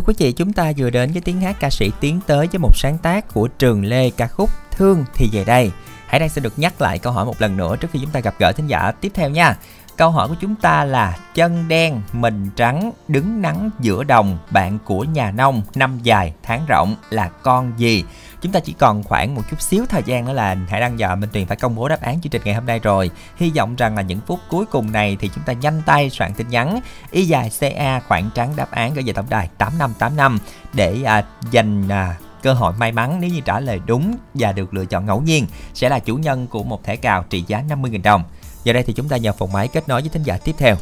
Thưa 0.00 0.06
quý 0.06 0.14
vị, 0.18 0.32
chúng 0.32 0.52
ta 0.52 0.72
vừa 0.76 0.90
đến 0.90 1.12
với 1.12 1.20
tiếng 1.20 1.40
hát 1.40 1.56
ca 1.60 1.70
sĩ 1.70 1.92
tiến 2.00 2.20
tới 2.26 2.46
với 2.46 2.58
một 2.58 2.76
sáng 2.76 2.98
tác 2.98 3.34
của 3.34 3.48
Trường 3.48 3.84
Lê 3.84 4.10
ca 4.10 4.26
khúc 4.26 4.50
Thương 4.70 5.04
thì 5.14 5.28
về 5.32 5.44
đây. 5.44 5.70
Hãy 6.06 6.20
đang 6.20 6.28
xin 6.28 6.44
được 6.44 6.58
nhắc 6.58 6.80
lại 6.80 6.98
câu 6.98 7.12
hỏi 7.12 7.24
một 7.24 7.40
lần 7.40 7.56
nữa 7.56 7.76
trước 7.76 7.88
khi 7.92 7.98
chúng 8.02 8.10
ta 8.10 8.20
gặp 8.20 8.34
gỡ 8.38 8.52
thính 8.52 8.66
giả 8.66 8.92
tiếp 9.00 9.12
theo 9.14 9.30
nha. 9.30 9.56
Câu 9.96 10.10
hỏi 10.10 10.28
của 10.28 10.34
chúng 10.40 10.54
ta 10.54 10.84
là 10.84 11.18
chân 11.34 11.68
đen, 11.68 12.02
mình 12.12 12.50
trắng, 12.56 12.90
đứng 13.08 13.42
nắng 13.42 13.70
giữa 13.80 14.04
đồng, 14.04 14.38
bạn 14.50 14.78
của 14.84 15.04
nhà 15.04 15.30
nông, 15.30 15.62
năm 15.74 15.98
dài, 16.02 16.32
tháng 16.42 16.66
rộng 16.66 16.96
là 17.10 17.28
con 17.28 17.72
gì? 17.76 18.04
Chúng 18.40 18.52
ta 18.52 18.60
chỉ 18.60 18.72
còn 18.72 19.02
khoảng 19.02 19.34
một 19.34 19.42
chút 19.50 19.60
xíu 19.60 19.86
thời 19.88 20.02
gian 20.02 20.24
nữa 20.24 20.32
là 20.32 20.56
Hải 20.68 20.80
Đăng 20.80 20.96
và 20.98 21.14
Minh 21.14 21.30
Tuyền 21.32 21.46
phải 21.46 21.56
công 21.56 21.74
bố 21.74 21.88
đáp 21.88 22.00
án 22.00 22.20
chương 22.20 22.30
trình 22.30 22.42
ngày 22.44 22.54
hôm 22.54 22.66
nay 22.66 22.78
rồi. 22.78 23.10
Hy 23.36 23.50
vọng 23.50 23.76
rằng 23.76 23.96
là 23.96 24.02
những 24.02 24.20
phút 24.26 24.40
cuối 24.48 24.66
cùng 24.66 24.92
này 24.92 25.16
thì 25.20 25.30
chúng 25.34 25.44
ta 25.44 25.52
nhanh 25.52 25.82
tay 25.86 26.10
soạn 26.10 26.34
tin 26.34 26.48
nhắn 26.48 26.80
y 27.10 27.24
dài 27.24 27.50
CA 27.60 28.00
khoảng 28.00 28.30
trắng 28.34 28.52
đáp 28.56 28.70
án 28.70 28.94
gửi 28.94 29.04
về 29.04 29.12
tổng 29.12 29.26
đài 29.28 29.48
8585 29.58 30.38
để 30.72 31.02
à, 31.04 31.24
dành 31.50 31.88
à, 31.88 32.16
cơ 32.42 32.52
hội 32.52 32.72
may 32.78 32.92
mắn 32.92 33.18
nếu 33.20 33.30
như 33.30 33.40
trả 33.40 33.60
lời 33.60 33.80
đúng 33.86 34.16
và 34.34 34.52
được 34.52 34.74
lựa 34.74 34.84
chọn 34.84 35.06
ngẫu 35.06 35.20
nhiên 35.20 35.46
sẽ 35.74 35.88
là 35.88 35.98
chủ 35.98 36.16
nhân 36.16 36.46
của 36.46 36.62
một 36.62 36.84
thẻ 36.84 36.96
cào 36.96 37.24
trị 37.30 37.44
giá 37.46 37.62
50.000 37.68 38.02
đồng. 38.02 38.24
Giờ 38.64 38.72
đây 38.72 38.82
thì 38.82 38.92
chúng 38.92 39.08
ta 39.08 39.16
nhờ 39.16 39.32
phòng 39.32 39.52
máy 39.52 39.68
kết 39.68 39.88
nối 39.88 40.00
với 40.00 40.10
thính 40.10 40.22
giả 40.22 40.38
tiếp 40.44 40.54
theo. 40.58 40.76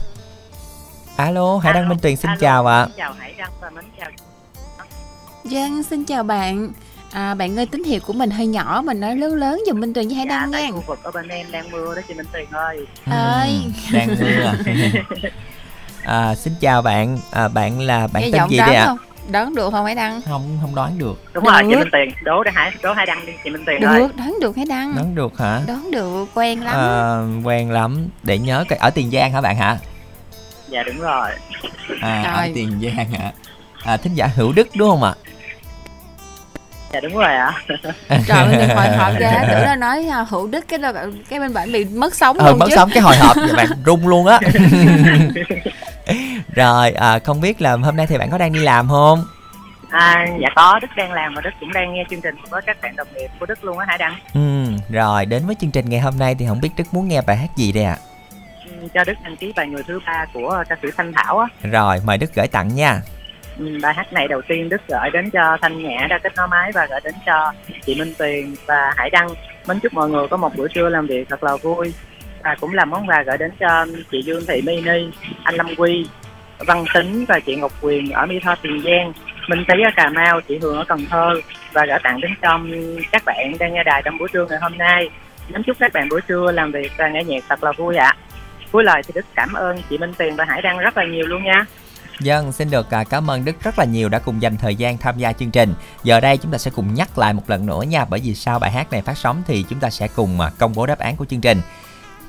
Alo, 1.16 1.59
Hải 1.59 1.72
Đăng 1.72 1.89
Minh 1.89 1.98
Tuyền 2.02 2.16
xin 2.16 2.30
chào 2.40 2.66
ạ. 2.66 2.86
Xin 2.86 2.97
chào 2.97 3.12
Hải 3.12 3.35
Đăng 3.39 3.51
và 3.60 3.70
Minh 3.70 3.90
chào 3.98 4.10
Giang 5.44 5.82
xin 5.82 6.05
chào 6.05 6.22
bạn 6.22 6.72
À, 7.12 7.35
bạn 7.35 7.59
ơi 7.59 7.66
tín 7.66 7.85
hiệu 7.85 8.01
của 8.06 8.12
mình 8.12 8.30
hơi 8.30 8.47
nhỏ 8.47 8.82
mình 8.85 9.01
nói 9.01 9.16
lớn 9.16 9.35
lớn 9.35 9.62
dùm 9.66 9.80
Minh 9.80 9.94
Tuyền 9.94 10.09
với 10.09 10.16
Hải 10.16 10.26
dạ, 10.28 10.36
Đăng 10.40 10.51
nha 10.51 10.70
khu 10.72 10.82
vực 10.86 10.98
ở 11.02 11.10
bên 11.10 11.28
em 11.28 11.47
đang 11.51 11.70
mưa 11.70 11.94
đó 11.94 12.02
chị 12.09 12.14
Minh 12.14 12.26
Tuyền 12.32 12.47
ơi 12.52 12.86
ơi 13.10 13.60
đang 13.93 14.09
mưa. 14.20 14.52
À, 16.05 16.35
xin 16.35 16.52
chào 16.60 16.82
bạn, 16.82 17.18
à, 17.30 17.48
bạn 17.48 17.80
là 17.80 18.06
bạn 18.06 18.22
Nghe 18.22 18.30
tên 18.39 18.48
gì 18.51 18.56
đoán 18.59 18.68
đây 18.70 18.76
ạ? 18.76 18.86
không 18.86 18.98
đoán 19.30 19.55
được 19.55 19.70
không 19.70 19.85
Hải 19.86 19.94
Đăng 19.94 20.20
Không, 20.22 20.59
không 20.60 20.74
đoán 20.74 20.98
được. 20.98 21.22
đúng 21.32 21.44
rồi 21.44 21.62
chị 21.62 21.70
Được. 21.70 21.78
Minh 21.78 21.89
Tuyền 21.93 22.09
đố 22.24 22.43
để 22.44 22.51
Hải 22.55 22.72
đố 22.82 22.93
Hải 22.93 23.06
Đăng 23.06 23.26
đi 23.26 23.32
chị 23.44 23.51
Minh 23.51 23.64
Tuyền 23.66 23.80
ơi 23.85 24.01
được 24.01 24.16
đoán 24.16 24.36
được 24.40 24.56
Hải 24.56 24.66
Đăng 24.66 24.94
Đoán 24.94 25.14
được 25.14 25.39
hả? 25.39 25.60
đoán 25.66 25.90
được 25.90 26.26
quen 26.35 26.64
lắm 26.64 26.74
À, 26.76 27.18
quen 27.44 27.70
lắm. 27.70 28.09
Để 28.22 28.39
nhớ 28.39 28.64
coi 28.68 28.78
ở 28.78 28.90
Tiền 28.90 29.10
Giang 29.10 29.32
hả 29.32 29.40
bạn 29.40 29.56
hả? 29.56 29.78
dạ 30.68 30.82
đúng 30.82 31.01
rồi 31.01 31.30
À, 32.01 32.22
ở 32.22 32.40
Rồi. 32.43 32.52
Tiền 32.55 32.80
Giang 32.82 33.10
hả? 33.12 33.32
À, 33.85 33.97
thính 33.97 34.14
giả 34.14 34.26
Hữu 34.26 34.52
Đức 34.52 34.68
đúng 34.76 34.89
không 34.90 35.02
ạ? 35.02 35.14
Dạ 36.93 37.01
đúng 37.01 37.15
rồi 37.16 37.35
ạ 37.35 37.52
trời 38.27 38.55
ơi 38.55 38.69
hồi 38.77 38.89
hộp 38.97 39.12
ra 39.20 39.44
tưởng 39.51 39.65
nó 39.66 39.74
nói 39.86 40.06
à, 40.12 40.24
hữu 40.31 40.47
đức 40.47 40.65
cái 40.69 40.78
đó 40.78 40.93
cái 41.28 41.40
bên 41.40 41.55
bạn 41.55 41.73
bị 41.73 41.85
mất 41.85 42.15
sống 42.15 42.39
Ờ, 42.39 42.51
luôn 42.51 42.59
mất 42.59 42.66
chứ 42.69 42.77
sống 42.77 42.90
cái 42.94 43.02
hồi 43.02 43.16
hộp 43.16 43.36
vậy 43.36 43.52
bạn 43.56 43.66
rung 43.86 44.09
luôn 44.09 44.27
á. 44.27 44.39
Rồi, 46.55 46.90
à, 46.90 47.19
không 47.19 47.40
biết 47.40 47.60
là 47.62 47.77
hôm 47.77 47.97
nay 47.97 48.06
thì 48.06 48.19
bạn 48.19 48.31
có 48.31 48.39
đang 48.39 48.52
đi 48.52 48.60
làm 48.60 48.89
không? 48.89 49.24
à, 49.90 50.27
dạ 50.40 50.48
có 50.56 50.78
Đức 50.82 50.89
đang 50.97 51.12
làm 51.12 51.35
và 51.35 51.40
Đức 51.40 51.51
cũng 51.60 51.73
đang 51.73 51.94
nghe 51.94 52.05
chương 52.10 52.20
trình 52.20 52.35
với 52.51 52.62
các 52.66 52.77
bạn 52.82 52.97
đồng 52.97 53.06
nghiệp 53.15 53.28
của 53.40 53.47
Đức 53.47 53.65
luôn 53.65 53.78
á 53.78 53.85
Hải 53.89 53.98
Đăng 53.98 54.15
Ừ, 54.35 54.65
rồi 54.90 55.27
đến 55.27 55.47
với 55.47 55.56
chương 55.60 55.70
trình 55.70 55.90
ngày 55.90 56.01
hôm 56.01 56.19
nay 56.19 56.35
thì 56.39 56.47
không 56.48 56.60
biết 56.60 56.70
Đức 56.77 56.85
muốn 56.94 57.09
nghe 57.09 57.20
bài 57.20 57.36
hát 57.36 57.51
gì 57.56 57.73
đây 57.73 57.85
ạ? 57.85 57.97
Ừ, 58.66 58.89
cho 58.94 59.05
Đức 59.05 59.15
đăng 59.24 59.36
ký 59.36 59.52
bài 59.56 59.66
người 59.66 59.82
thứ 59.89 60.01
ba 60.06 60.24
của 60.35 60.65
ca 60.69 60.77
sĩ 60.82 60.89
Thanh 60.97 61.12
Thảo 61.12 61.39
á 61.39 61.47
Rồi, 61.62 62.01
mời 62.05 62.19
Đức 62.19 62.35
gửi 62.35 62.48
tặng 62.48 62.74
nha. 62.74 63.01
Bài 63.82 63.94
hát 63.94 64.12
này 64.12 64.28
đầu 64.28 64.43
tiên 64.48 64.68
Đức 64.68 64.80
gửi 64.89 65.10
đến 65.12 65.30
cho 65.30 65.56
Thanh 65.62 65.82
Nhã 65.82 66.06
đã 66.10 66.18
kết 66.18 66.32
nối 66.36 66.48
máy 66.48 66.70
và 66.74 66.86
gửi 66.90 67.01
đến 67.05 67.14
cho 67.26 67.52
chị 67.86 67.94
Minh 67.94 68.12
Tuyền 68.18 68.55
và 68.66 68.93
Hải 68.97 69.10
Đăng. 69.10 69.28
Mến 69.68 69.80
chúc 69.80 69.94
mọi 69.94 70.09
người 70.09 70.28
có 70.28 70.36
một 70.36 70.56
buổi 70.56 70.68
trưa 70.74 70.89
làm 70.89 71.06
việc 71.06 71.28
thật 71.28 71.44
là 71.44 71.56
vui 71.56 71.94
và 72.44 72.56
cũng 72.60 72.74
là 72.74 72.85
món 72.85 73.09
quà 73.09 73.22
gửi 73.26 73.39
đến 73.39 73.51
cho 73.60 73.86
chị 74.10 74.22
Dương 74.22 74.43
Thị 74.48 74.62
Mini, 74.66 75.10
anh 75.43 75.55
Lâm 75.55 75.66
Quy, 75.76 76.06
Văn 76.59 76.85
Tính 76.94 77.24
và 77.28 77.40
chị 77.40 77.56
Ngọc 77.56 77.72
Quyền 77.80 78.10
ở 78.10 78.26
Mỹ 78.26 78.40
Tho 78.43 78.55
Tiền 78.62 78.82
Giang, 78.85 79.12
Minh 79.48 79.64
Tý 79.68 79.74
ở 79.85 79.90
Cà 79.97 80.09
Mau, 80.09 80.40
chị 80.40 80.59
Hường 80.59 80.76
ở 80.76 80.85
Cần 80.85 81.06
Thơ 81.10 81.35
và 81.72 81.86
gửi 81.86 81.98
tặng 82.02 82.20
đến 82.20 82.30
cho 82.43 82.60
các 83.12 83.22
bạn 83.24 83.52
đang 83.59 83.74
nghe 83.74 83.85
đài 83.85 84.02
trong 84.05 84.18
buổi 84.18 84.28
trưa 84.32 84.47
ngày 84.51 84.59
hôm 84.62 84.78
nay. 84.78 85.10
Mến 85.48 85.62
chúc 85.62 85.76
các 85.80 85.93
bạn 85.93 86.09
buổi 86.09 86.20
trưa 86.28 86.52
làm 86.52 86.72
việc 86.72 86.93
và 86.98 87.09
nghe 87.09 87.24
nhạc 87.24 87.44
thật 87.48 87.64
là 87.64 87.72
vui 87.72 87.97
ạ. 87.97 88.16
Cuối 88.72 88.85
lời 88.85 89.02
thì 89.06 89.12
Đức 89.14 89.26
cảm 89.35 89.52
ơn 89.52 89.82
chị 89.90 89.98
Minh 89.98 90.12
tiền 90.18 90.36
và 90.36 90.44
Hải 90.44 90.62
Đăng 90.62 90.78
rất 90.78 90.97
là 90.97 91.05
nhiều 91.05 91.26
luôn 91.26 91.44
nha. 91.44 91.64
Dân 92.20 92.53
xin 92.53 92.70
được 92.70 92.95
à, 92.95 93.05
cảm 93.05 93.31
ơn 93.31 93.45
Đức 93.45 93.57
rất 93.62 93.78
là 93.78 93.85
nhiều 93.85 94.09
đã 94.09 94.19
cùng 94.19 94.43
dành 94.43 94.57
thời 94.57 94.77
gian 94.77 94.99
tham 94.99 95.19
gia 95.19 95.32
chương 95.32 95.51
trình. 95.51 95.74
Giờ 96.05 96.20
đây 96.20 96.36
chúng 96.36 96.53
ta 96.53 96.59
sẽ 96.59 96.70
cùng 96.70 96.95
nhắc 96.95 97.19
lại 97.19 97.32
một 97.32 97.43
lần 97.47 97.66
nữa 97.66 97.82
nha, 97.82 98.05
bởi 98.05 98.20
vì 98.20 98.35
sau 98.35 98.59
bài 98.59 98.70
hát 98.70 98.93
này 98.93 99.03
phát 99.03 99.19
sóng 99.19 99.43
thì 99.47 99.65
chúng 99.69 99.81
ta 99.81 99.90
sẽ 99.90 100.09
cùng 100.09 100.40
à, 100.40 100.51
công 100.59 100.73
bố 100.74 100.86
đáp 100.86 100.99
án 100.99 101.16
của 101.16 101.24
chương 101.24 101.40
trình. 101.40 101.61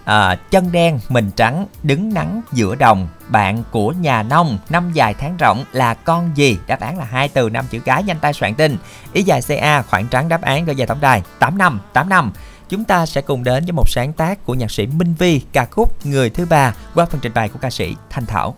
À, 0.05 0.35
chân 0.51 0.71
đen, 0.71 0.99
mình 1.09 1.31
trắng, 1.35 1.65
đứng 1.83 2.13
nắng 2.13 2.41
giữa 2.51 2.75
đồng, 2.75 3.07
bạn 3.27 3.63
của 3.71 3.91
nhà 3.91 4.23
nông, 4.23 4.57
năm 4.69 4.91
dài 4.93 5.13
tháng 5.13 5.37
rộng 5.37 5.65
là 5.71 5.93
con 5.93 6.31
gì? 6.35 6.57
Đáp 6.67 6.79
án 6.79 6.97
là 6.97 7.05
hai 7.05 7.29
từ 7.29 7.49
năm 7.49 7.65
chữ 7.69 7.79
cái, 7.79 8.03
nhanh 8.03 8.19
tay 8.19 8.33
soạn 8.33 8.55
tin. 8.55 8.77
Ý 9.13 9.23
dài 9.23 9.41
CA, 9.47 9.81
khoảng 9.81 10.07
trắng 10.07 10.29
đáp 10.29 10.41
án 10.41 10.65
gửi 10.65 10.75
về 10.75 10.85
tổng 10.85 11.01
đài 11.01 11.23
8585. 11.39 12.31
Chúng 12.69 12.83
ta 12.83 13.05
sẽ 13.05 13.21
cùng 13.21 13.43
đến 13.43 13.65
với 13.65 13.71
một 13.71 13.89
sáng 13.89 14.13
tác 14.13 14.45
của 14.45 14.53
nhạc 14.53 14.71
sĩ 14.71 14.87
Minh 14.87 15.13
Vi, 15.19 15.41
ca 15.53 15.65
khúc 15.65 16.05
Người 16.05 16.29
thứ 16.29 16.45
ba 16.45 16.73
qua 16.95 17.05
phần 17.05 17.21
trình 17.21 17.33
bày 17.33 17.49
của 17.49 17.59
ca 17.61 17.69
sĩ 17.69 17.95
Thanh 18.09 18.25
Thảo. 18.25 18.55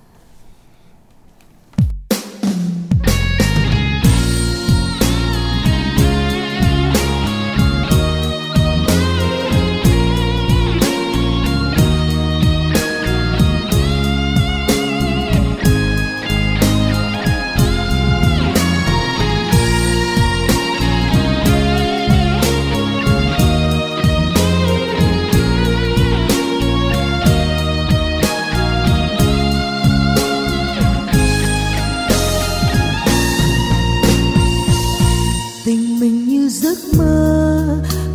Giấc 36.72 36.98
mơ, 36.98 37.68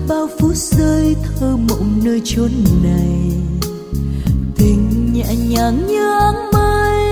bao 0.08 0.28
phút 0.38 0.56
rơi 0.56 1.16
thơ 1.24 1.56
mộng 1.56 2.00
nơi 2.04 2.22
chốn 2.24 2.50
này 2.82 3.32
tình 4.56 5.12
nhẹ 5.12 5.34
nhàng 5.48 5.86
như 5.86 6.10
áng 6.20 6.50
mây, 6.52 7.04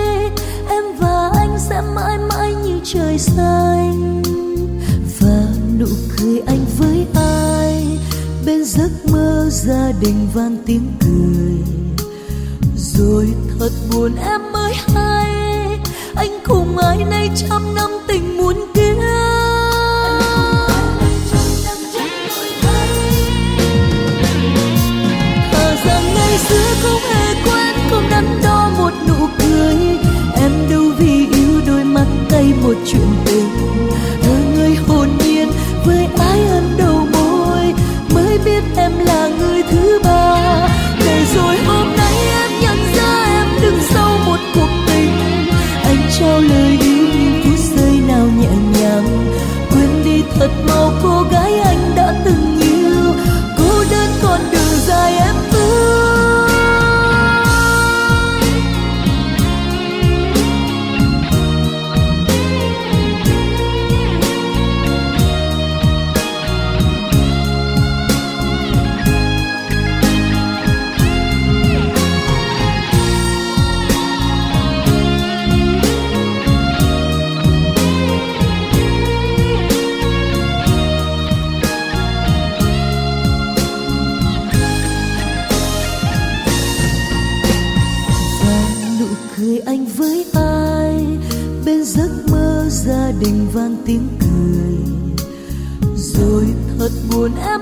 em 0.68 0.84
và 0.98 1.30
anh 1.34 1.58
sẽ 1.58 1.82
mãi 1.94 2.18
mãi 2.18 2.54
như 2.64 2.80
trời 2.84 3.18
xanh 3.18 4.22
và 5.20 5.46
nụ 5.78 5.86
cười 6.18 6.40
anh 6.46 6.64
với 6.78 7.06
ai, 7.14 7.98
bên 8.46 8.64
giấc 8.64 8.90
mơ 9.12 9.48
gia 9.50 9.92
đình 10.00 10.28
vang 10.34 10.56
tiếng 10.66 10.92
cười 11.00 11.74
rồi 12.76 13.28
thật 13.58 13.70
buồn 13.92 14.12
em 14.16 14.52
mới 14.52 14.74
hay, 14.74 15.32
anh 16.14 16.40
cùng 16.46 16.78
ai 16.78 17.04
nay 17.04 17.30
trăm 17.36 17.74
năm 17.74 17.90
tình 18.08 18.36
muốn. 18.36 18.73
ngày 26.34 26.42
xưa 26.42 26.74
không 26.82 27.00
hề 27.02 27.34
quên 27.44 27.74
không 27.90 28.08
đắn 28.10 28.40
đo 28.42 28.70
một 28.78 28.90
nụ 29.08 29.26
cười. 29.38 29.76
Em 30.36 30.52
đâu 30.70 30.82
vì 30.98 31.26
yêu 31.32 31.60
đôi 31.66 31.84
mắt 31.84 32.06
tay 32.30 32.52
một 32.62 32.74
chuyện 32.86 33.06
tình. 33.24 33.48
Thơ 34.22 34.34
người 34.54 34.74
hồn 34.88 35.08
nhiên 35.24 35.48
với 35.84 36.06
ai 36.18 36.46
ân 36.46 36.74
đầu 36.78 37.06
môi, 37.12 37.74
mới 38.14 38.38
biết 38.44 38.62
em 38.76 38.92
là 38.98 39.28
người 39.38 39.62
thứ 39.62 40.00
ba. 40.04 40.68
Để 41.06 41.24
rồi 41.34 41.56
hôm 41.66 41.96
nay 41.96 42.14
em 42.42 42.50
nhận 42.62 42.78
ra 42.96 43.24
em 43.24 43.46
đứng 43.62 43.78
sau 43.90 44.18
một 44.26 44.38
cuộc 44.54 44.70
tình. 44.86 45.10
Anh 45.84 46.10
trao 46.18 46.40
lời 46.40 46.78
yêu 46.80 47.06
những 47.18 47.42
phút 47.44 47.58
giây 47.76 48.00
nào 48.08 48.26
nhẹ 48.40 48.80
nhàng, 48.80 49.26
quên 49.70 50.04
đi 50.04 50.22
thật 50.38 50.50
mau 50.68 50.92
cô 51.02 51.22
gái 51.30 51.43
tiếng 93.86 94.08
cười. 94.20 94.76
Rồi 95.96 96.44
thật 96.78 96.90
buồn 97.12 97.30
em 97.46 97.53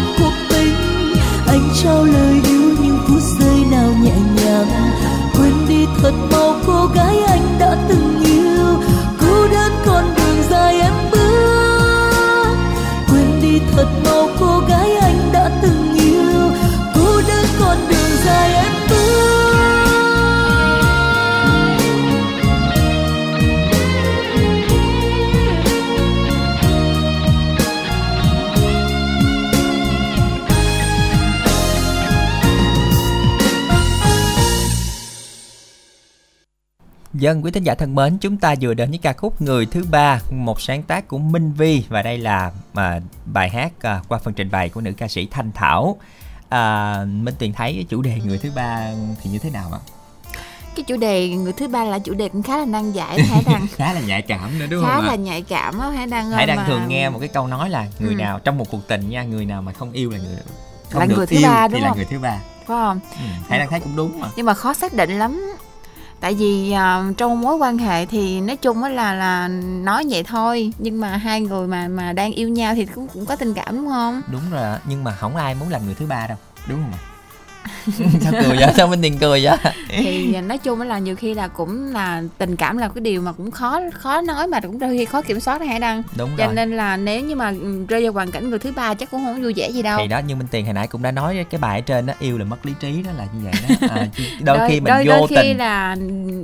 một 0.00 0.12
cuộc 0.18 0.32
tình. 0.50 0.74
Anh 1.46 1.70
trao 1.82 2.04
lời 2.04 2.40
yêu 2.48 2.76
những 2.82 2.98
phút 3.06 3.22
giây 3.40 3.64
nào 3.70 3.92
nhẹ 4.02 4.16
nhàng, 4.36 4.66
quên 5.34 5.52
đi 5.68 5.86
thật 6.02 6.12
mau 6.32 6.54
cô 6.66 6.87
Dân 37.18 37.44
quý 37.44 37.50
thính 37.50 37.62
giả 37.64 37.74
thân 37.74 37.94
mến, 37.94 38.18
chúng 38.18 38.36
ta 38.36 38.54
vừa 38.60 38.74
đến 38.74 38.90
với 38.90 38.98
ca 38.98 39.12
khúc 39.12 39.42
Người 39.42 39.66
thứ 39.66 39.84
ba, 39.90 40.20
một 40.30 40.60
sáng 40.60 40.82
tác 40.82 41.08
của 41.08 41.18
Minh 41.18 41.52
Vi 41.52 41.84
và 41.88 42.02
đây 42.02 42.18
là 42.18 42.50
mà 42.74 43.00
bài 43.24 43.50
hát 43.50 43.72
à, 43.82 44.00
qua 44.08 44.18
phần 44.18 44.34
trình 44.34 44.50
bày 44.50 44.68
của 44.68 44.80
nữ 44.80 44.92
ca 44.96 45.08
sĩ 45.08 45.28
Thanh 45.30 45.52
Thảo. 45.54 45.96
À, 46.48 46.96
Minh 47.04 47.34
Tuyền 47.38 47.52
thấy 47.52 47.86
chủ 47.88 48.02
đề 48.02 48.20
người 48.24 48.38
thứ 48.38 48.50
ba 48.56 48.82
thì 49.22 49.30
như 49.30 49.38
thế 49.38 49.50
nào 49.50 49.70
ạ? 49.72 49.78
cái 50.76 50.84
chủ 50.84 50.96
đề 50.96 51.28
người 51.28 51.52
thứ 51.52 51.68
ba 51.68 51.84
là 51.84 51.98
chủ 51.98 52.14
đề 52.14 52.28
cũng 52.28 52.42
khá 52.42 52.56
là 52.58 52.64
nan 52.64 52.92
giải 52.92 53.22
Hải 53.22 53.42
Đăng 53.46 53.66
khá 53.76 53.92
là 53.92 54.00
nhạy 54.00 54.22
cảm 54.22 54.58
nữa 54.58 54.66
đúng 54.70 54.84
khá 54.84 54.94
không 54.96 55.04
là 55.04 55.12
ạ? 55.12 55.16
nhạy 55.16 55.42
cảm 55.42 55.78
á 55.78 55.90
Hải 55.90 56.06
Đăng 56.06 56.30
Hải 56.30 56.46
đang 56.46 56.56
mà- 56.56 56.64
thường 56.66 56.88
nghe 56.88 57.08
một 57.10 57.18
cái 57.18 57.28
câu 57.28 57.46
nói 57.46 57.70
là 57.70 57.86
người 57.98 58.14
Ừ. 58.14 58.18
nào 58.18 58.38
trong 58.38 58.58
một 58.58 58.64
cuộc 58.70 58.88
tình 58.88 59.10
nha, 59.10 59.22
người 59.22 59.44
nào 59.44 59.62
mà 59.62 59.72
không 59.72 59.92
yêu 59.92 60.10
là 60.10 60.18
người 60.18 60.36
không 60.90 61.00
Là 61.00 61.06
được 61.06 61.16
người 61.16 61.26
thứ 61.26 61.36
yêu 61.36 61.48
ba, 61.48 61.68
thì 61.68 61.72
đúng 61.72 61.82
là 61.82 61.88
không? 61.88 61.96
người 61.96 62.06
thứ 62.10 62.18
ba. 62.18 62.38
phải 62.56 62.66
không 62.66 63.00
Ừ, 63.10 63.26
Hải 63.48 63.58
đang 63.58 63.68
thấy 63.70 63.80
cũng 63.80 63.96
đúng 63.96 64.20
mà. 64.20 64.28
nhưng 64.36 64.46
mà 64.46 64.54
khó 64.54 64.74
xác 64.74 64.92
định 64.94 65.18
lắm 65.18 65.52
tại 66.20 66.34
vì 66.34 66.74
uh, 66.74 67.16
trong 67.16 67.40
mối 67.40 67.56
quan 67.56 67.78
hệ 67.78 68.06
thì 68.06 68.40
nói 68.40 68.56
chung 68.56 68.82
á 68.82 68.88
là 68.90 69.14
là 69.14 69.48
nói 69.82 70.04
vậy 70.08 70.22
thôi 70.22 70.72
nhưng 70.78 71.00
mà 71.00 71.16
hai 71.16 71.40
người 71.40 71.66
mà 71.66 71.88
mà 71.88 72.12
đang 72.12 72.32
yêu 72.32 72.48
nhau 72.48 72.74
thì 72.74 72.86
cũng 72.86 73.08
cũng 73.14 73.26
có 73.26 73.36
tình 73.36 73.54
cảm 73.54 73.76
đúng 73.76 73.88
không 73.88 74.20
Đúng 74.32 74.50
rồi, 74.50 74.78
nhưng 74.88 75.04
mà 75.04 75.14
không 75.14 75.36
ai 75.36 75.54
muốn 75.54 75.68
làm 75.68 75.86
người 75.86 75.94
thứ 75.94 76.06
ba 76.06 76.26
đâu, 76.26 76.36
đúng 76.68 76.78
không 76.82 76.92
ạ? 76.92 76.98
sao 78.20 78.32
cười 78.32 78.56
vậy? 78.56 78.72
Sao 78.76 78.86
Minh 78.86 79.02
Tuyền 79.02 79.18
cười 79.18 79.44
vậy? 79.44 79.56
thì 79.88 80.34
à, 80.34 80.40
nói 80.40 80.58
chung 80.58 80.80
là 80.80 80.98
nhiều 80.98 81.16
khi 81.16 81.34
là 81.34 81.48
cũng 81.48 81.92
là 81.92 82.22
tình 82.38 82.56
cảm 82.56 82.78
là 82.78 82.88
cái 82.88 83.00
điều 83.02 83.20
mà 83.22 83.32
cũng 83.32 83.50
khó 83.50 83.80
khó 83.92 84.20
nói 84.20 84.46
mà 84.46 84.60
cũng 84.60 84.78
đôi 84.78 84.96
khi 84.98 85.04
khó 85.04 85.22
kiểm 85.22 85.40
soát 85.40 85.62
Hải 85.62 85.80
Đăng 85.80 86.02
Đúng 86.16 86.30
cho 86.38 86.44
rồi. 86.44 86.54
nên 86.54 86.76
là 86.76 86.96
nếu 86.96 87.20
như 87.24 87.36
mà 87.36 87.48
ừ, 87.62 87.84
rơi 87.88 88.02
vào 88.02 88.12
hoàn 88.12 88.30
cảnh 88.30 88.50
người 88.50 88.58
thứ 88.58 88.72
ba 88.76 88.94
chắc 88.94 89.10
cũng 89.10 89.24
không 89.24 89.42
vui 89.42 89.52
vẻ 89.56 89.70
gì 89.70 89.82
đâu 89.82 89.98
thì 90.02 90.08
đó 90.08 90.18
như 90.18 90.36
minh 90.36 90.46
tiền 90.50 90.64
hồi 90.64 90.74
nãy 90.74 90.86
cũng 90.86 91.02
đã 91.02 91.10
nói 91.10 91.44
cái 91.50 91.60
bài 91.60 91.78
ở 91.78 91.80
trên 91.80 92.06
đó 92.06 92.14
yêu 92.20 92.38
là 92.38 92.44
mất 92.44 92.66
lý 92.66 92.72
trí 92.80 93.02
đó 93.02 93.10
là 93.18 93.24
như 93.34 93.40
vậy 93.44 93.52
đó 93.80 93.86
à, 93.90 94.06
chứ 94.16 94.24
đôi, 94.40 94.58
khi 94.68 94.80
mình 94.80 94.84
đôi, 94.94 95.04
vô 95.06 95.12
đôi 95.12 95.26
khi 95.28 95.34
tình 95.36 95.58
là 95.58 95.96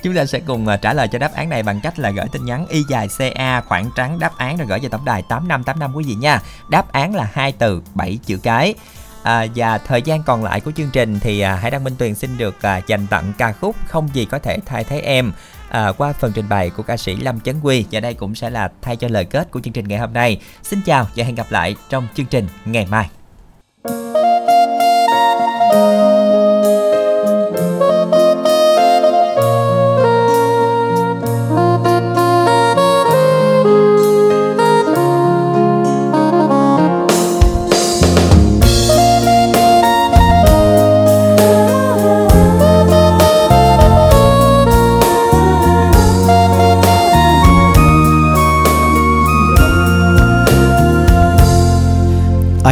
Chúng 0.02 0.14
ta 0.14 0.26
sẽ 0.26 0.40
cùng 0.40 0.66
à, 0.66 0.76
trả 0.76 0.92
lời 0.94 1.08
cho 1.08 1.18
đáp 1.18 1.34
án 1.34 1.48
này 1.48 1.62
bằng 1.62 1.80
cách 1.80 1.98
là 1.98 2.10
gửi 2.10 2.26
tin 2.32 2.44
nhắn 2.44 2.66
y 2.68 2.82
dài 2.90 3.08
CA 3.18 3.60
khoảng 3.60 3.90
trắng 3.96 4.18
đáp 4.18 4.32
án 4.38 4.47
rồi 4.56 4.66
gửi 4.66 4.78
về 4.78 4.88
tổng 4.88 5.04
đài 5.04 5.22
8585 5.22 5.96
quý 5.96 6.04
vị 6.04 6.14
nha. 6.14 6.40
Đáp 6.68 6.92
án 6.92 7.14
là 7.14 7.28
hai 7.32 7.52
từ 7.52 7.82
7 7.94 8.18
chữ 8.26 8.38
cái. 8.42 8.74
À, 9.22 9.46
và 9.54 9.78
thời 9.78 10.02
gian 10.02 10.22
còn 10.22 10.44
lại 10.44 10.60
của 10.60 10.70
chương 10.76 10.90
trình 10.92 11.20
thì 11.20 11.40
à, 11.40 11.54
Hải 11.54 11.70
Đăng 11.70 11.84
Minh 11.84 11.94
Tuyền 11.98 12.14
xin 12.14 12.38
được 12.38 12.62
à, 12.62 12.80
dành 12.86 13.06
tặng 13.06 13.32
ca 13.38 13.52
khúc 13.52 13.76
Không 13.88 14.08
gì 14.12 14.24
có 14.24 14.38
thể 14.38 14.58
thay 14.66 14.84
thế 14.84 15.00
em 15.00 15.32
à, 15.68 15.92
qua 15.98 16.12
phần 16.12 16.32
trình 16.32 16.48
bày 16.48 16.70
của 16.70 16.82
ca 16.82 16.96
sĩ 16.96 17.16
Lâm 17.16 17.40
Chấn 17.40 17.60
Quy 17.62 17.84
và 17.90 18.00
đây 18.00 18.14
cũng 18.14 18.34
sẽ 18.34 18.50
là 18.50 18.70
thay 18.82 18.96
cho 18.96 19.08
lời 19.08 19.24
kết 19.24 19.50
của 19.50 19.60
chương 19.60 19.72
trình 19.72 19.88
ngày 19.88 19.98
hôm 19.98 20.12
nay. 20.12 20.40
Xin 20.62 20.80
chào 20.86 21.06
và 21.16 21.24
hẹn 21.24 21.34
gặp 21.34 21.46
lại 21.50 21.76
trong 21.88 22.08
chương 22.14 22.26
trình 22.26 22.48
ngày 22.64 22.86
mai. 22.90 23.08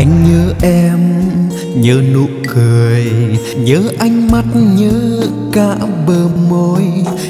anh 0.07 0.25
nhớ 0.31 0.53
em, 0.63 1.01
nhớ 1.77 2.01
nụ 2.15 2.27
cười, 2.55 3.13
nhớ 3.57 3.83
ánh 3.99 4.31
mắt, 4.31 4.45
nhớ 4.55 5.21
cả 5.53 5.77
bờ 6.07 6.29
môi, 6.49 6.83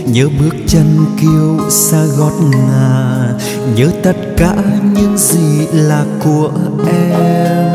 nhớ 0.07 0.28
bước 0.40 0.55
chân 0.69 1.05
kiêu 1.20 1.70
xa 1.70 2.05
gót 2.19 2.32
ngà, 2.51 3.32
nhớ 3.77 3.90
tất 4.03 4.16
cả 4.36 4.55
những 4.94 5.19
gì 5.19 5.66
là 5.73 6.05
của 6.24 6.51
em. 6.86 7.73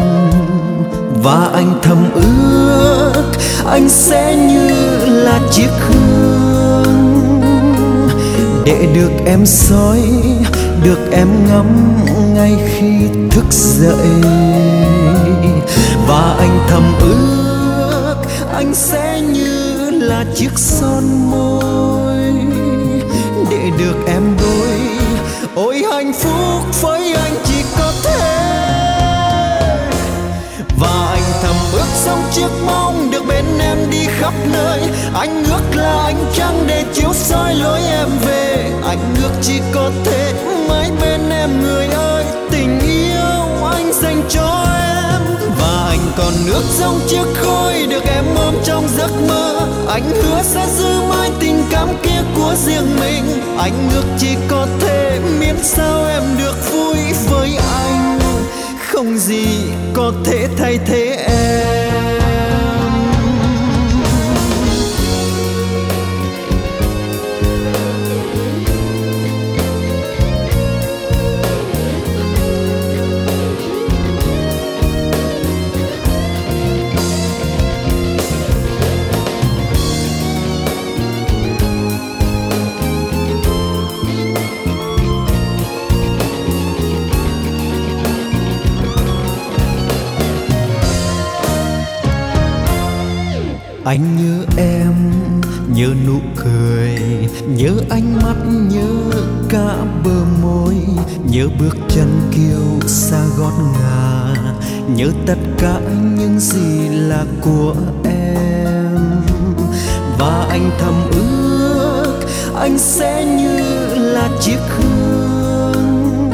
Và 1.23 1.49
anh 1.53 1.79
thầm 1.83 2.09
ước, 2.13 3.23
anh 3.65 3.89
sẽ 3.89 4.35
như 4.35 4.69
là 5.05 5.39
chiếc 5.51 5.69
hương 5.79 7.41
để 8.65 8.87
được 8.95 9.11
em 9.25 9.45
soi 9.45 10.01
được 10.83 11.11
em 11.11 11.27
ngắm 11.47 11.97
ngay 12.33 12.55
khi 12.67 13.07
thức 13.31 13.45
dậy. 13.51 14.09
Và 16.07 16.35
anh 16.39 16.59
thầm 16.67 16.83
ước 16.99 18.15
anh 18.53 18.73
sẽ 18.75 19.21
như 19.21 19.89
là 19.91 20.25
chiếc 20.35 20.51
son 20.55 21.31
môi 21.31 22.33
để 23.49 23.71
được 23.77 23.95
em 24.07 24.37
đôi. 24.41 24.79
Ôi 25.55 25.83
hạnh 25.91 26.13
phúc 26.13 26.81
với 26.81 27.13
anh 27.13 27.33
chỉ 27.43 27.63
có 27.77 27.93
thế. 28.03 28.17
Và 30.79 31.07
anh 31.11 31.20
thầm 31.41 31.55
ước 31.73 31.87
sống 31.93 32.23
chiếc 32.31 32.49
mong 32.65 33.11
được 33.11 33.23
bên 33.27 33.45
em 33.59 33.77
đi 33.91 34.05
khắp 34.19 34.33
nơi. 34.51 34.79
Anh 35.13 35.43
ước 35.43 35.75
là 35.75 36.03
anh 36.05 36.25
trăng 36.33 36.63
để 36.67 36.83
chiếu 36.93 37.13
soi 37.13 37.55
lối 37.55 37.79
em 37.79 38.07
về. 38.25 38.71
Anh 38.87 39.15
ước 39.23 39.31
chỉ 39.41 39.59
có 39.73 39.91
thể 40.05 40.33
mãi 40.69 40.91
bên 41.01 41.29
em, 41.29 41.61
người 41.61 41.87
ơi, 41.87 42.25
tình 42.51 42.79
yêu 42.79 43.67
anh 43.71 43.93
dành 43.93 44.21
cho 44.29 44.65
em. 44.65 45.21
Và 45.59 45.87
anh 45.89 46.11
còn 46.17 46.33
ước 46.53 46.63
giống 46.79 46.99
chiếc 47.07 47.25
khôi 47.35 47.87
được 47.89 48.03
em 48.05 48.25
ôm 48.35 48.55
trong 48.63 48.87
giấc 48.97 49.11
mơ. 49.27 49.67
Anh 49.87 50.11
hứa 50.23 50.41
sẽ 50.43 50.67
giữ 50.77 51.01
mãi 51.09 51.31
tình 51.39 51.63
cảm 51.71 51.87
kia 52.03 52.21
của 52.35 52.55
riêng 52.65 52.99
mình. 52.99 53.23
Anh 53.57 53.89
ước 53.95 54.05
chỉ 54.19 54.35
có 54.47 54.67
thể 54.79 55.19
miễn 55.39 55.55
sao 55.63 56.05
em 56.05 56.23
được 56.37 56.71
vui 56.71 56.97
với 57.29 57.57
anh 57.57 58.19
không 58.91 59.17
gì 59.17 59.45
có 59.93 60.13
thể 60.25 60.47
thay 60.57 60.79
thế 60.85 61.25
em. 61.27 61.90
Nhớ 104.95 105.11
tất 105.25 105.37
cả 105.57 105.79
những 106.17 106.39
gì 106.39 106.89
là 106.89 107.25
của 107.41 107.75
em. 108.03 109.21
Và 110.19 110.45
anh 110.49 110.71
thầm 110.79 110.93
ước 111.11 112.19
anh 112.55 112.77
sẽ 112.77 113.25
như 113.25 113.63
là 113.95 114.29
chiếc 114.39 114.59
hương 114.69 116.29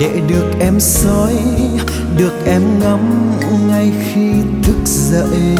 để 0.00 0.20
được 0.28 0.46
em 0.60 0.80
soi, 0.80 1.34
được 2.16 2.32
em 2.46 2.62
ngắm 2.80 3.32
ngay 3.68 3.92
khi 4.12 4.30
thức 4.62 4.76
dậy. 4.84 5.56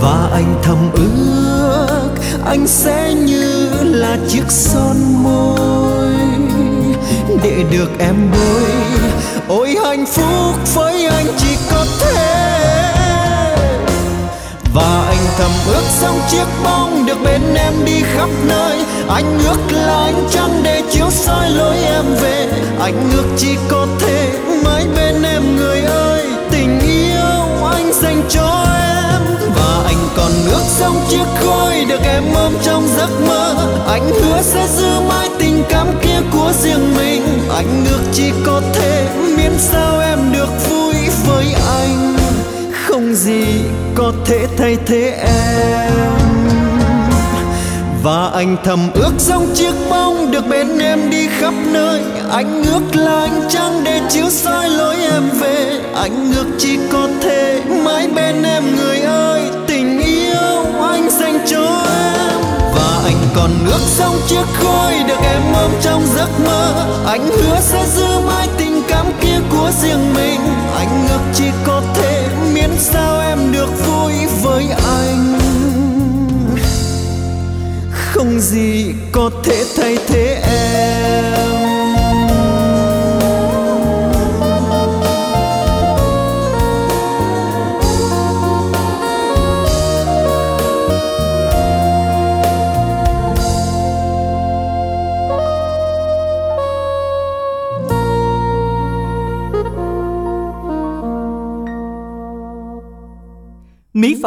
Và 0.00 0.30
anh 0.32 0.60
thầm 0.62 0.78
ước 0.92 2.10
anh 2.44 2.66
sẽ 2.66 3.14
như 3.14 3.70
là 3.82 4.18
chiếc 4.28 4.44
son 4.48 4.96
môi. 5.22 6.08
Để 7.42 7.64
được 7.72 7.90
em 7.98 8.14
bôi, 8.32 8.70
ôi 9.48 9.67
hạnh 9.88 10.06
phúc 10.06 10.74
với 10.74 11.06
anh 11.06 11.26
chỉ 11.38 11.56
có 11.70 11.86
thế. 12.00 12.44
Và 14.74 15.04
anh 15.08 15.26
thầm 15.38 15.50
ước 15.66 15.82
sống 16.00 16.20
chiếc 16.30 16.46
bóng 16.64 17.06
được 17.06 17.18
bên 17.24 17.54
em 17.54 17.72
đi 17.84 18.02
khắp 18.02 18.28
nơi. 18.46 18.78
Anh 19.08 19.38
ước 19.48 19.58
là 19.70 20.04
anh 20.04 20.28
trăng 20.30 20.60
để 20.62 20.82
chiếu 20.90 21.10
soi 21.10 21.50
lối 21.50 21.76
em 21.76 22.04
về. 22.22 22.48
Anh 22.80 23.10
ước 23.16 23.24
chỉ 23.36 23.56
có 23.68 23.86
thể 24.00 24.38
mãi 24.64 24.86
bên 24.96 25.22
em 25.22 25.56
người 25.56 25.80
ơi. 25.80 26.17
Nước 30.48 30.62
sông 30.66 30.94
ước 30.94 30.98
sống 30.98 31.04
chiếc 31.10 31.24
khói 31.40 31.84
được 31.88 32.00
em 32.04 32.24
ôm 32.34 32.52
trong 32.62 32.88
giấc 32.96 33.08
mơ. 33.26 33.54
Anh 33.86 34.10
hứa 34.10 34.42
sẽ 34.42 34.68
giữ 34.76 35.00
mãi 35.08 35.28
tình 35.38 35.62
cảm 35.68 35.86
kia 36.02 36.20
của 36.32 36.52
riêng 36.62 36.96
mình. 36.96 37.22
Anh 37.54 37.84
ước 37.90 38.00
chỉ 38.12 38.30
có 38.46 38.62
thể 38.74 39.06
miễn 39.36 39.52
sao 39.58 40.00
em 40.00 40.18
được 40.32 40.48
vui 40.70 40.94
với 41.26 41.46
anh. 41.80 42.16
Không 42.86 43.14
gì 43.14 43.44
có 43.94 44.12
thể 44.26 44.46
thay 44.58 44.76
thế 44.86 45.10
em. 45.10 45.92
Và 48.02 48.30
anh 48.34 48.56
thầm 48.64 48.90
ước 48.94 49.12
giống 49.18 49.46
chiếc 49.54 49.72
bóng 49.90 50.30
được 50.30 50.48
bên 50.48 50.78
em 50.78 51.10
đi 51.10 51.28
khắp 51.40 51.54
nơi. 51.72 52.00
Anh 52.30 52.62
ước 52.64 52.96
là 52.96 53.20
anh 53.20 53.42
trăng 53.50 53.80
để 53.84 54.00
chiếu 54.10 54.30
soi 54.30 54.70
lối 54.70 54.96
em 54.96 55.22
về. 55.40 55.80
Anh 55.94 56.32
ước 56.36 56.46
chỉ 56.58 56.78
có 56.92 57.08
thể 57.22 57.60
mãi 57.84 58.08
bên 58.14 58.42
em 58.42 58.76
người 58.76 58.97
và 63.48 63.54
anh 63.54 63.58
còn 63.58 63.66
ước 63.66 63.80
giống 63.96 64.16
được 65.08 65.20
em 65.22 65.42
ôm 65.54 65.70
trong 65.82 66.06
giấc 66.16 66.28
mơ. 66.44 66.86
Anh 67.06 67.26
hứa 67.26 67.60
sẽ 67.60 67.86
giữ 67.94 68.20
mãi 68.26 68.48
tình 68.58 68.82
cảm 68.88 69.06
kia 69.20 69.40
của 69.50 69.70
riêng 69.82 70.14
mình. 70.14 70.40
Anh 70.76 71.08
ước 71.08 71.20
chỉ 71.34 71.44
có 71.66 71.82
thể 71.94 72.28
miễn 72.54 72.70
sao 72.78 73.20
em 73.20 73.52
được 73.52 73.70
vui 73.86 74.12
với 74.42 74.66
anh. 74.70 75.38
Không 77.92 78.40
gì 78.40 78.94
có 79.12 79.30
thể 79.44 79.64
thay 79.76 79.98
thế 80.08 80.42
em. 80.42 81.87